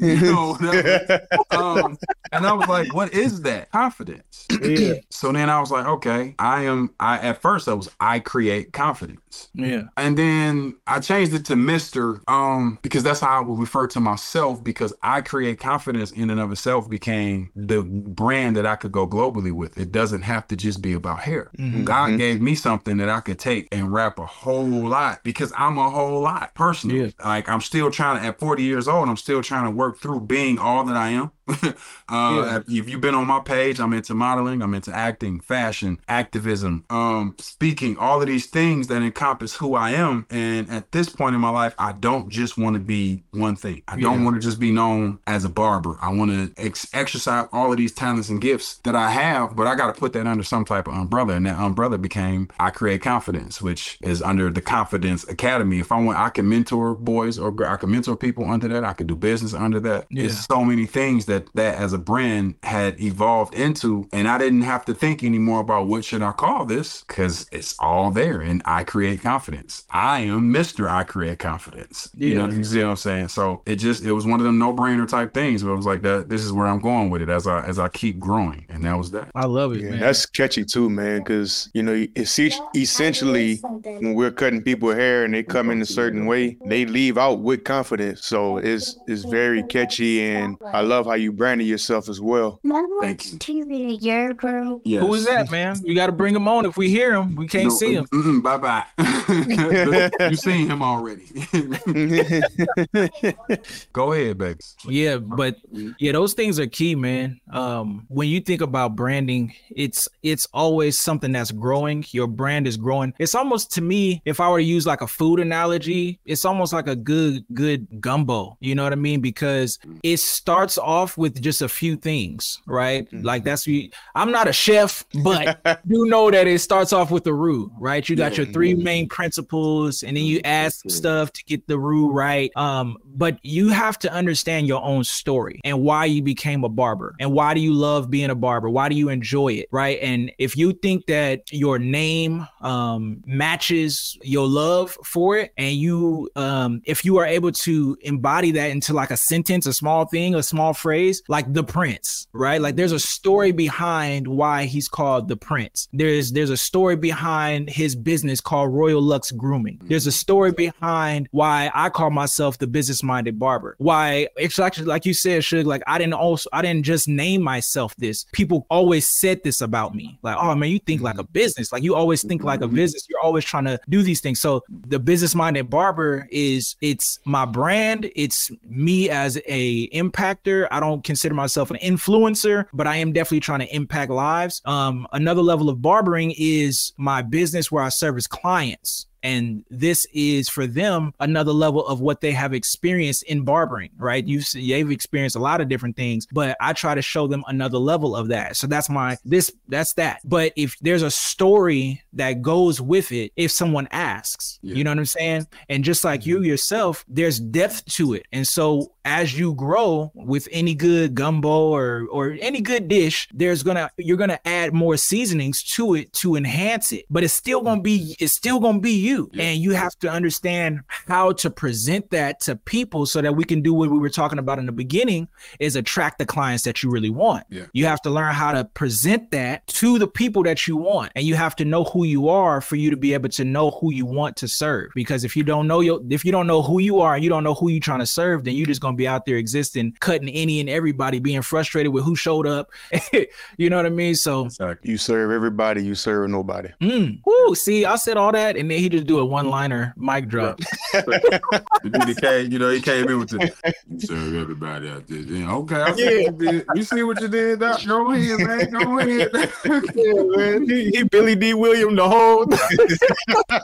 you 0.06 0.20
know, 0.20 0.56
you 0.60 0.66
know, 0.66 0.76
whatever. 0.76 1.26
um, 1.50 1.98
and 2.32 2.46
I 2.46 2.52
was 2.52 2.68
like, 2.68 2.94
what 2.94 3.12
is 3.12 3.42
that? 3.42 3.70
Confidence. 3.70 4.46
Yeah. 4.62 4.94
So 5.10 5.32
then 5.32 5.50
I 5.50 5.60
was 5.60 5.70
like, 5.70 5.86
okay, 5.86 6.34
I 6.38 6.64
am, 6.64 6.94
I, 6.98 7.18
at 7.18 7.40
first 7.40 7.68
I 7.68 7.74
was, 7.74 7.90
I 8.00 8.18
create 8.20 8.72
confidence. 8.72 9.48
Yeah. 9.54 9.82
And 9.96 10.16
then 10.16 10.76
I 10.86 11.00
changed 11.00 11.34
it 11.34 11.44
to 11.46 11.54
Mr. 11.54 12.20
Um, 12.28 12.78
because 12.82 13.02
that's 13.02 13.20
how 13.20 13.38
I 13.38 13.40
would 13.40 13.58
refer 13.58 13.86
to 13.88 14.00
myself 14.00 14.62
because 14.62 14.92
I 15.02 15.20
create 15.20 15.60
confidence 15.60 16.10
in 16.12 16.30
and 16.30 16.40
of 16.40 16.50
itself 16.52 16.88
became 16.88 17.50
the 17.54 17.82
brand 17.82 18.56
that 18.56 18.66
I 18.66 18.76
could 18.76 18.92
go 18.92 19.06
globally 19.06 19.52
with. 19.52 19.78
It 19.78 19.92
doesn't 19.92 20.22
have 20.22 20.46
to 20.48 20.56
just 20.56 20.82
be 20.82 20.92
about 20.92 21.20
hair. 21.20 21.50
God 21.84 22.18
gave 22.18 22.40
me 22.40 22.54
something 22.54 22.96
that 22.98 23.08
I 23.08 23.20
could 23.20 23.38
take 23.38 23.68
and 23.72 23.92
wrap 23.92 24.18
a 24.18 24.26
whole 24.26 24.64
lot 24.66 25.22
because 25.24 25.52
I'm 25.56 25.78
a 25.78 25.90
whole 25.90 26.20
lot 26.22 26.54
personally. 26.54 27.14
Like 27.24 27.48
I'm 27.48 27.60
still 27.60 27.90
trying 27.90 28.20
to 28.20 28.26
at 28.26 28.38
40 28.38 28.62
years 28.62 28.88
old, 28.88 29.08
I'm 29.08 29.16
still 29.16 29.42
trying 29.42 29.64
to 29.64 29.70
work 29.70 29.89
through 29.92 30.22
being 30.22 30.58
all 30.58 30.84
that 30.84 30.96
I 30.96 31.10
am. 31.10 31.30
uh, 32.08 32.60
If 32.68 32.88
you've 32.88 33.00
been 33.00 33.14
on 33.14 33.26
my 33.26 33.40
page, 33.40 33.80
I'm 33.80 33.92
into 33.92 34.14
modeling, 34.14 34.62
I'm 34.62 34.74
into 34.74 34.94
acting, 34.94 35.40
fashion, 35.40 35.98
activism, 36.08 36.84
um, 36.90 37.34
speaking, 37.38 37.96
all 37.96 38.20
of 38.20 38.26
these 38.26 38.46
things 38.46 38.88
that 38.88 39.02
encompass 39.02 39.56
who 39.56 39.74
I 39.74 39.90
am. 39.92 40.26
And 40.30 40.70
at 40.70 40.92
this 40.92 41.08
point 41.08 41.34
in 41.34 41.40
my 41.40 41.50
life, 41.50 41.74
I 41.78 41.92
don't 41.92 42.28
just 42.28 42.58
want 42.58 42.74
to 42.74 42.80
be 42.80 43.22
one 43.32 43.56
thing. 43.56 43.82
I 43.88 43.98
don't 43.98 44.24
want 44.24 44.36
to 44.36 44.40
just 44.40 44.60
be 44.60 44.70
known 44.70 45.18
as 45.26 45.44
a 45.44 45.48
barber. 45.48 45.96
I 46.00 46.12
want 46.12 46.30
to 46.30 46.62
ex- 46.62 46.88
exercise 46.92 47.48
all 47.52 47.70
of 47.70 47.78
these 47.78 47.92
talents 47.92 48.28
and 48.28 48.40
gifts 48.40 48.76
that 48.84 48.94
I 48.94 49.10
have, 49.10 49.56
but 49.56 49.66
I 49.66 49.74
got 49.74 49.94
to 49.94 49.98
put 49.98 50.12
that 50.14 50.26
under 50.26 50.44
some 50.44 50.64
type 50.64 50.86
of 50.88 50.94
umbrella. 50.94 51.34
And 51.34 51.46
that 51.46 51.58
umbrella 51.58 51.98
became 51.98 52.48
I 52.58 52.70
Create 52.70 53.02
Confidence, 53.02 53.60
which 53.60 53.98
is 54.02 54.22
under 54.22 54.50
the 54.50 54.60
Confidence 54.60 55.24
Academy. 55.28 55.78
If 55.80 55.92
I 55.92 56.00
want, 56.00 56.18
I 56.18 56.30
can 56.30 56.48
mentor 56.48 56.94
boys 56.94 57.38
or 57.38 57.54
I 57.66 57.76
can 57.76 57.90
mentor 57.90 58.16
people 58.16 58.50
under 58.50 58.68
that. 58.68 58.84
I 58.84 58.92
could 58.92 59.06
do 59.06 59.16
business 59.16 59.54
under 59.54 59.80
that. 59.80 60.06
Yeah. 60.10 60.24
It's 60.24 60.46
so 60.46 60.64
many 60.64 60.86
things 60.86 61.26
that 61.26 61.39
that 61.54 61.76
as 61.76 61.92
a 61.92 61.98
brand 61.98 62.54
had 62.62 63.00
evolved 63.00 63.54
into, 63.54 64.08
and 64.12 64.28
I 64.28 64.38
didn't 64.38 64.62
have 64.62 64.84
to 64.86 64.94
think 64.94 65.22
anymore 65.24 65.60
about 65.60 65.86
what 65.86 66.04
should 66.04 66.22
I 66.22 66.32
call 66.32 66.64
this 66.64 67.02
because 67.06 67.46
it's 67.52 67.74
all 67.78 68.10
there. 68.10 68.40
And 68.40 68.62
I 68.64 68.84
create 68.84 69.22
confidence. 69.22 69.84
I 69.90 70.20
am 70.20 70.50
Mister. 70.52 70.88
I 70.88 71.04
create 71.04 71.38
confidence. 71.38 72.10
You 72.14 72.34
know, 72.34 72.46
you 72.48 72.64
see 72.64 72.82
what 72.82 72.90
I'm 72.90 72.96
saying? 72.96 73.28
So 73.28 73.62
it 73.66 73.76
just 73.76 74.04
it 74.04 74.12
was 74.12 74.26
one 74.26 74.40
of 74.40 74.44
them 74.46 74.58
no 74.58 74.72
brainer 74.72 75.08
type 75.08 75.34
things. 75.34 75.62
Where 75.64 75.72
it 75.72 75.76
was 75.76 75.86
like 75.86 76.02
that. 76.02 76.28
This 76.28 76.42
is 76.44 76.52
where 76.52 76.66
I'm 76.66 76.80
going 76.80 77.10
with 77.10 77.22
it 77.22 77.28
as 77.28 77.46
I 77.46 77.64
as 77.64 77.78
I 77.78 77.88
keep 77.88 78.18
growing, 78.18 78.66
and 78.68 78.84
that 78.84 78.96
was 78.96 79.10
that. 79.12 79.30
I 79.34 79.46
love 79.46 79.72
it, 79.74 79.82
Yeah, 79.82 79.90
man. 79.90 80.00
that's 80.00 80.26
catchy 80.26 80.64
too, 80.64 80.90
man. 80.90 81.20
Because 81.20 81.70
you 81.74 81.82
know, 81.82 82.06
it's 82.14 82.38
e- 82.38 82.52
essentially 82.74 83.64
when 83.98 84.14
we're 84.14 84.30
cutting 84.30 84.62
people 84.62 84.90
hair 84.94 85.24
and 85.24 85.34
they 85.34 85.42
come 85.42 85.70
in 85.70 85.82
a 85.82 85.86
certain 85.86 86.24
way, 86.26 86.58
they 86.64 86.86
leave 86.86 87.18
out 87.18 87.40
with 87.40 87.64
confidence. 87.64 88.24
So 88.24 88.56
it's 88.58 88.96
it's 89.06 89.24
very 89.24 89.62
catchy, 89.62 90.22
and 90.22 90.58
I 90.72 90.80
love 90.82 91.06
how 91.06 91.14
you 91.14 91.29
branded 91.30 91.66
yourself 91.66 92.08
as 92.08 92.20
well. 92.20 92.60
Thank 93.00 93.32
you. 93.32 93.38
TV 93.38 93.90
a 93.90 93.94
year 93.94 94.30
ago. 94.30 94.80
Yes. 94.84 95.02
Who 95.02 95.14
is 95.14 95.26
that, 95.26 95.50
man? 95.50 95.80
You 95.84 95.94
got 95.94 96.06
to 96.06 96.12
bring 96.12 96.34
him 96.34 96.48
on. 96.48 96.66
If 96.66 96.76
we 96.76 96.88
hear 96.88 97.14
him, 97.14 97.36
we 97.36 97.46
can't 97.46 97.72
see 97.72 97.94
him. 97.94 98.42
bye 98.42 98.58
bye. 98.58 98.84
you 100.20 100.36
seen 100.36 100.70
him 100.70 100.82
already. 100.82 101.26
Go 103.92 104.12
ahead, 104.12 104.38
baby. 104.38 104.60
Yeah, 104.86 105.18
but 105.18 105.56
yeah, 105.98 106.12
those 106.12 106.34
things 106.34 106.58
are 106.58 106.66
key, 106.66 106.94
man. 106.94 107.40
Um, 107.52 108.06
when 108.08 108.28
you 108.28 108.40
think 108.40 108.60
about 108.60 108.96
branding, 108.96 109.54
it's 109.70 110.08
it's 110.22 110.46
always 110.52 110.98
something 110.98 111.32
that's 111.32 111.52
growing. 111.52 112.04
Your 112.10 112.26
brand 112.26 112.66
is 112.66 112.76
growing. 112.76 113.14
It's 113.18 113.34
almost 113.34 113.72
to 113.72 113.80
me, 113.80 114.22
if 114.24 114.40
I 114.40 114.50
were 114.50 114.58
to 114.58 114.64
use 114.64 114.86
like 114.86 115.00
a 115.00 115.06
food 115.06 115.40
analogy, 115.40 116.20
it's 116.24 116.44
almost 116.44 116.72
like 116.72 116.88
a 116.88 116.96
good 116.96 117.44
good 117.54 118.00
gumbo. 118.00 118.56
You 118.60 118.74
know 118.74 118.84
what 118.84 118.92
I 118.92 118.96
mean? 118.96 119.20
Because 119.20 119.78
it 120.02 120.18
starts 120.18 120.78
off 120.78 121.09
with 121.16 121.40
just 121.40 121.62
a 121.62 121.68
few 121.68 121.96
things, 121.96 122.60
right? 122.66 123.08
Like 123.12 123.44
that's 123.44 123.66
we. 123.66 123.92
I'm 124.14 124.30
not 124.30 124.48
a 124.48 124.52
chef, 124.52 125.04
but 125.22 125.62
do 125.88 126.06
know 126.06 126.30
that 126.30 126.46
it 126.46 126.60
starts 126.60 126.92
off 126.92 127.10
with 127.10 127.24
the 127.24 127.34
roux, 127.34 127.70
right? 127.78 128.06
You 128.08 128.16
got 128.16 128.36
your 128.36 128.46
three 128.46 128.74
main 128.74 129.08
principles, 129.08 130.02
and 130.02 130.16
then 130.16 130.24
you 130.24 130.40
add 130.44 130.72
some 130.72 130.90
stuff 130.90 131.32
to 131.32 131.44
get 131.44 131.66
the 131.66 131.78
roux 131.78 132.10
right. 132.10 132.50
Um, 132.56 132.96
but 133.04 133.38
you 133.42 133.68
have 133.68 133.98
to 134.00 134.12
understand 134.12 134.66
your 134.66 134.82
own 134.82 135.04
story 135.04 135.60
and 135.64 135.82
why 135.82 136.04
you 136.04 136.22
became 136.22 136.64
a 136.64 136.68
barber 136.68 137.14
and 137.20 137.32
why 137.32 137.54
do 137.54 137.60
you 137.60 137.72
love 137.72 138.10
being 138.10 138.30
a 138.30 138.34
barber? 138.34 138.68
Why 138.68 138.88
do 138.88 138.94
you 138.94 139.08
enjoy 139.08 139.52
it, 139.54 139.68
right? 139.70 139.98
And 140.00 140.32
if 140.38 140.56
you 140.56 140.72
think 140.72 141.06
that 141.06 141.52
your 141.52 141.78
name 141.78 142.46
um, 142.60 143.22
matches 143.26 144.18
your 144.22 144.46
love 144.46 144.96
for 145.04 145.36
it, 145.38 145.52
and 145.56 145.74
you, 145.74 146.30
um, 146.36 146.82
if 146.84 147.04
you 147.04 147.18
are 147.18 147.26
able 147.26 147.52
to 147.52 147.96
embody 148.02 148.52
that 148.52 148.70
into 148.70 148.92
like 148.92 149.10
a 149.10 149.16
sentence, 149.16 149.66
a 149.66 149.72
small 149.72 150.06
thing, 150.06 150.34
a 150.34 150.42
small 150.42 150.72
phrase, 150.72 150.99
like 151.28 151.52
the 151.52 151.64
Prince, 151.64 152.26
right? 152.32 152.60
Like 152.60 152.76
there's 152.76 152.92
a 152.92 153.00
story 153.00 153.52
behind 153.52 154.26
why 154.26 154.64
he's 154.64 154.88
called 154.88 155.28
the 155.28 155.36
Prince. 155.36 155.88
There's 155.92 156.32
there's 156.32 156.50
a 156.50 156.56
story 156.56 156.96
behind 156.96 157.70
his 157.70 157.94
business 157.94 158.40
called 158.40 158.72
Royal 158.72 159.02
Luxe 159.02 159.30
Grooming. 159.30 159.80
There's 159.84 160.06
a 160.06 160.12
story 160.12 160.52
behind 160.52 161.28
why 161.30 161.70
I 161.74 161.90
call 161.90 162.10
myself 162.10 162.58
the 162.58 162.66
business 162.66 163.02
minded 163.02 163.38
barber. 163.38 163.76
Why 163.78 164.28
it's 164.36 164.58
actually 164.58 164.86
like 164.86 165.06
you 165.06 165.14
said, 165.14 165.42
Suge, 165.42 165.64
like 165.64 165.82
I 165.86 165.98
didn't 165.98 166.14
also 166.14 166.48
I 166.52 166.62
didn't 166.62 166.84
just 166.84 167.08
name 167.08 167.42
myself 167.42 167.94
this. 167.96 168.26
People 168.32 168.66
always 168.70 169.08
said 169.08 169.42
this 169.42 169.60
about 169.60 169.94
me. 169.94 170.18
Like, 170.22 170.36
oh 170.38 170.54
man, 170.54 170.70
you 170.70 170.78
think 170.78 171.00
like 171.00 171.18
a 171.18 171.22
mm-hmm. 171.22 171.32
business. 171.32 171.72
Like 171.72 171.82
you 171.82 171.94
always 171.94 172.22
think 172.22 172.42
like 172.42 172.60
a 172.60 172.64
mm-hmm. 172.64 172.76
business. 172.76 173.06
You're 173.08 173.20
always 173.20 173.44
trying 173.44 173.64
to 173.64 173.80
do 173.88 174.02
these 174.02 174.20
things. 174.20 174.40
So 174.40 174.62
the 174.68 174.98
business 174.98 175.34
minded 175.34 175.70
barber 175.70 176.26
is 176.30 176.76
it's 176.80 177.18
my 177.24 177.44
brand. 177.44 178.10
It's 178.16 178.50
me 178.68 179.10
as 179.10 179.40
a 179.46 179.88
impactor. 179.90 180.66
I 180.70 180.80
don't 180.80 180.89
consider 180.98 181.34
myself 181.34 181.70
an 181.70 181.78
influencer, 181.78 182.66
but 182.72 182.86
I 182.86 182.96
am 182.96 183.12
definitely 183.12 183.40
trying 183.40 183.60
to 183.60 183.74
impact 183.74 184.10
lives. 184.10 184.62
Um, 184.64 185.06
another 185.12 185.42
level 185.42 185.68
of 185.68 185.82
barbering 185.82 186.34
is 186.36 186.92
my 186.96 187.22
business 187.22 187.70
where 187.70 187.82
I 187.82 187.88
service 187.88 188.26
clients. 188.26 189.06
And 189.22 189.64
this 189.70 190.06
is 190.12 190.48
for 190.48 190.66
them 190.66 191.12
another 191.20 191.52
level 191.52 191.86
of 191.86 192.00
what 192.00 192.20
they 192.20 192.32
have 192.32 192.52
experienced 192.52 193.22
in 193.24 193.44
barbering, 193.44 193.90
right? 193.96 194.26
You've 194.26 194.46
they've 194.52 194.90
experienced 194.90 195.36
a 195.36 195.40
lot 195.40 195.60
of 195.60 195.68
different 195.68 195.96
things, 195.96 196.26
but 196.32 196.56
I 196.60 196.72
try 196.72 196.94
to 196.94 197.02
show 197.02 197.26
them 197.26 197.44
another 197.46 197.78
level 197.78 198.16
of 198.16 198.28
that. 198.28 198.56
So 198.56 198.66
that's 198.66 198.88
my 198.88 199.16
this 199.24 199.52
that's 199.68 199.94
that. 199.94 200.20
But 200.24 200.52
if 200.56 200.76
there's 200.80 201.02
a 201.02 201.10
story 201.10 202.02
that 202.14 202.42
goes 202.42 202.80
with 202.80 203.12
it, 203.12 203.32
if 203.36 203.50
someone 203.50 203.88
asks, 203.90 204.58
Yeah. 204.62 204.74
you 204.76 204.84
know 204.84 204.90
what 204.90 204.98
I'm 204.98 205.06
saying? 205.06 205.46
And 205.68 205.84
just 205.84 206.04
like 206.04 206.26
you 206.26 206.36
mm-hmm. 206.36 206.44
yourself, 206.44 207.04
there's 207.08 207.38
depth 207.40 207.84
to 207.96 208.14
it. 208.14 208.26
And 208.32 208.46
so 208.46 208.92
as 209.04 209.38
you 209.38 209.54
grow 209.54 210.12
with 210.14 210.48
any 210.52 210.74
good 210.74 211.14
gumbo 211.14 211.68
or 211.68 212.06
or 212.10 212.36
any 212.40 212.60
good 212.60 212.88
dish, 212.88 213.28
there's 213.32 213.62
gonna 213.62 213.90
you're 213.96 214.16
gonna 214.16 214.40
add 214.44 214.72
more 214.72 214.96
seasonings 214.96 215.62
to 215.62 215.94
it 215.94 216.12
to 216.14 216.36
enhance 216.36 216.92
it. 216.92 217.04
But 217.10 217.24
it's 217.24 217.34
still 217.34 217.62
gonna 217.62 217.82
be 217.82 218.16
it's 218.18 218.34
still 218.34 218.60
gonna 218.60 218.80
be 218.80 218.92
you. 218.92 219.09
And 219.38 219.60
you 219.60 219.72
have 219.72 219.96
to 220.00 220.10
understand 220.10 220.80
how 221.06 221.32
to 221.32 221.50
present 221.50 222.10
that 222.10 222.40
to 222.40 222.56
people 222.56 223.06
so 223.06 223.20
that 223.20 223.36
we 223.36 223.44
can 223.44 223.62
do 223.62 223.74
what 223.74 223.90
we 223.90 223.98
were 223.98 224.10
talking 224.10 224.38
about 224.38 224.58
in 224.58 224.66
the 224.66 224.72
beginning 224.72 225.28
is 225.58 225.76
attract 225.76 226.18
the 226.18 226.26
clients 226.26 226.64
that 226.64 226.82
you 226.82 226.90
really 226.90 227.10
want. 227.10 227.44
Yeah. 227.50 227.66
You 227.72 227.86
have 227.86 228.00
to 228.02 228.10
learn 228.10 228.34
how 228.34 228.52
to 228.52 228.64
present 228.64 229.30
that 229.30 229.66
to 229.68 229.98
the 229.98 230.06
people 230.06 230.42
that 230.44 230.66
you 230.66 230.76
want. 230.76 231.12
And 231.14 231.24
you 231.24 231.34
have 231.34 231.56
to 231.56 231.64
know 231.64 231.84
who 231.84 232.04
you 232.04 232.28
are 232.28 232.60
for 232.60 232.76
you 232.76 232.90
to 232.90 232.96
be 232.96 233.14
able 233.14 233.28
to 233.30 233.44
know 233.44 233.70
who 233.70 233.92
you 233.92 234.06
want 234.06 234.36
to 234.38 234.48
serve. 234.48 234.90
Because 234.94 235.24
if 235.24 235.36
you 235.36 235.42
don't 235.42 235.66
know 235.66 235.80
your 235.80 236.00
if 236.10 236.24
you 236.24 236.32
don't 236.32 236.46
know 236.46 236.62
who 236.62 236.80
you 236.80 237.00
are 237.00 237.14
and 237.14 237.24
you 237.24 237.30
don't 237.30 237.44
know 237.44 237.54
who 237.54 237.68
you're 237.68 237.80
trying 237.80 238.00
to 238.00 238.06
serve, 238.06 238.44
then 238.44 238.54
you're 238.54 238.66
just 238.66 238.80
gonna 238.80 238.96
be 238.96 239.08
out 239.08 239.26
there 239.26 239.36
existing, 239.36 239.96
cutting 240.00 240.28
any 240.28 240.60
and 240.60 240.68
everybody, 240.68 241.18
being 241.18 241.42
frustrated 241.42 241.92
with 241.92 242.04
who 242.04 242.16
showed 242.16 242.46
up. 242.46 242.70
you 243.56 243.70
know 243.70 243.76
what 243.76 243.86
I 243.86 243.90
mean? 243.90 244.14
So 244.14 244.46
Exactly. 244.46 244.90
You 244.90 244.98
serve 244.98 245.30
everybody, 245.30 245.84
you 245.84 245.94
serve 245.94 246.30
nobody. 246.30 246.68
mm, 246.80 247.20
woo, 247.24 247.54
see, 247.54 247.84
I 247.84 247.96
said 247.96 248.16
all 248.16 248.32
that, 248.32 248.56
and 248.56 248.70
then 248.70 248.78
he 248.78 248.88
just 248.88 248.99
do 249.04 249.18
a 249.18 249.24
one-liner 249.24 249.94
mic 249.96 250.28
drop. 250.28 250.58
The 250.92 251.40
dude 251.82 251.92
that 251.92 252.18
came, 252.20 252.52
you 252.52 252.58
know, 252.58 252.70
he 252.70 252.80
came 252.80 253.08
in 253.08 253.18
with 253.18 253.30
the 253.30 253.52
you 253.88 254.00
serve 254.00 254.34
everybody 254.34 254.88
out 254.88 255.06
there. 255.06 255.18
Yeah, 255.18 255.54
okay, 255.56 255.82
I 255.82 255.92
see 255.94 256.02
what 256.30 256.40
you 256.40 256.52
did. 256.52 256.66
You 256.74 256.82
see 256.82 257.02
what 257.02 257.20
you 257.20 257.28
did? 257.28 257.60
Doc? 257.60 257.84
Go 257.86 258.10
ahead, 258.12 258.40
man. 258.40 258.70
Go 258.70 258.98
ahead. 258.98 259.32
man. 260.36 260.68
He, 260.68 260.90
he 260.90 261.02
Billy 261.04 261.34
Dee 261.36 261.54
William 261.54 261.94
the 261.96 262.08
whole 262.08 262.46
the 262.46 263.60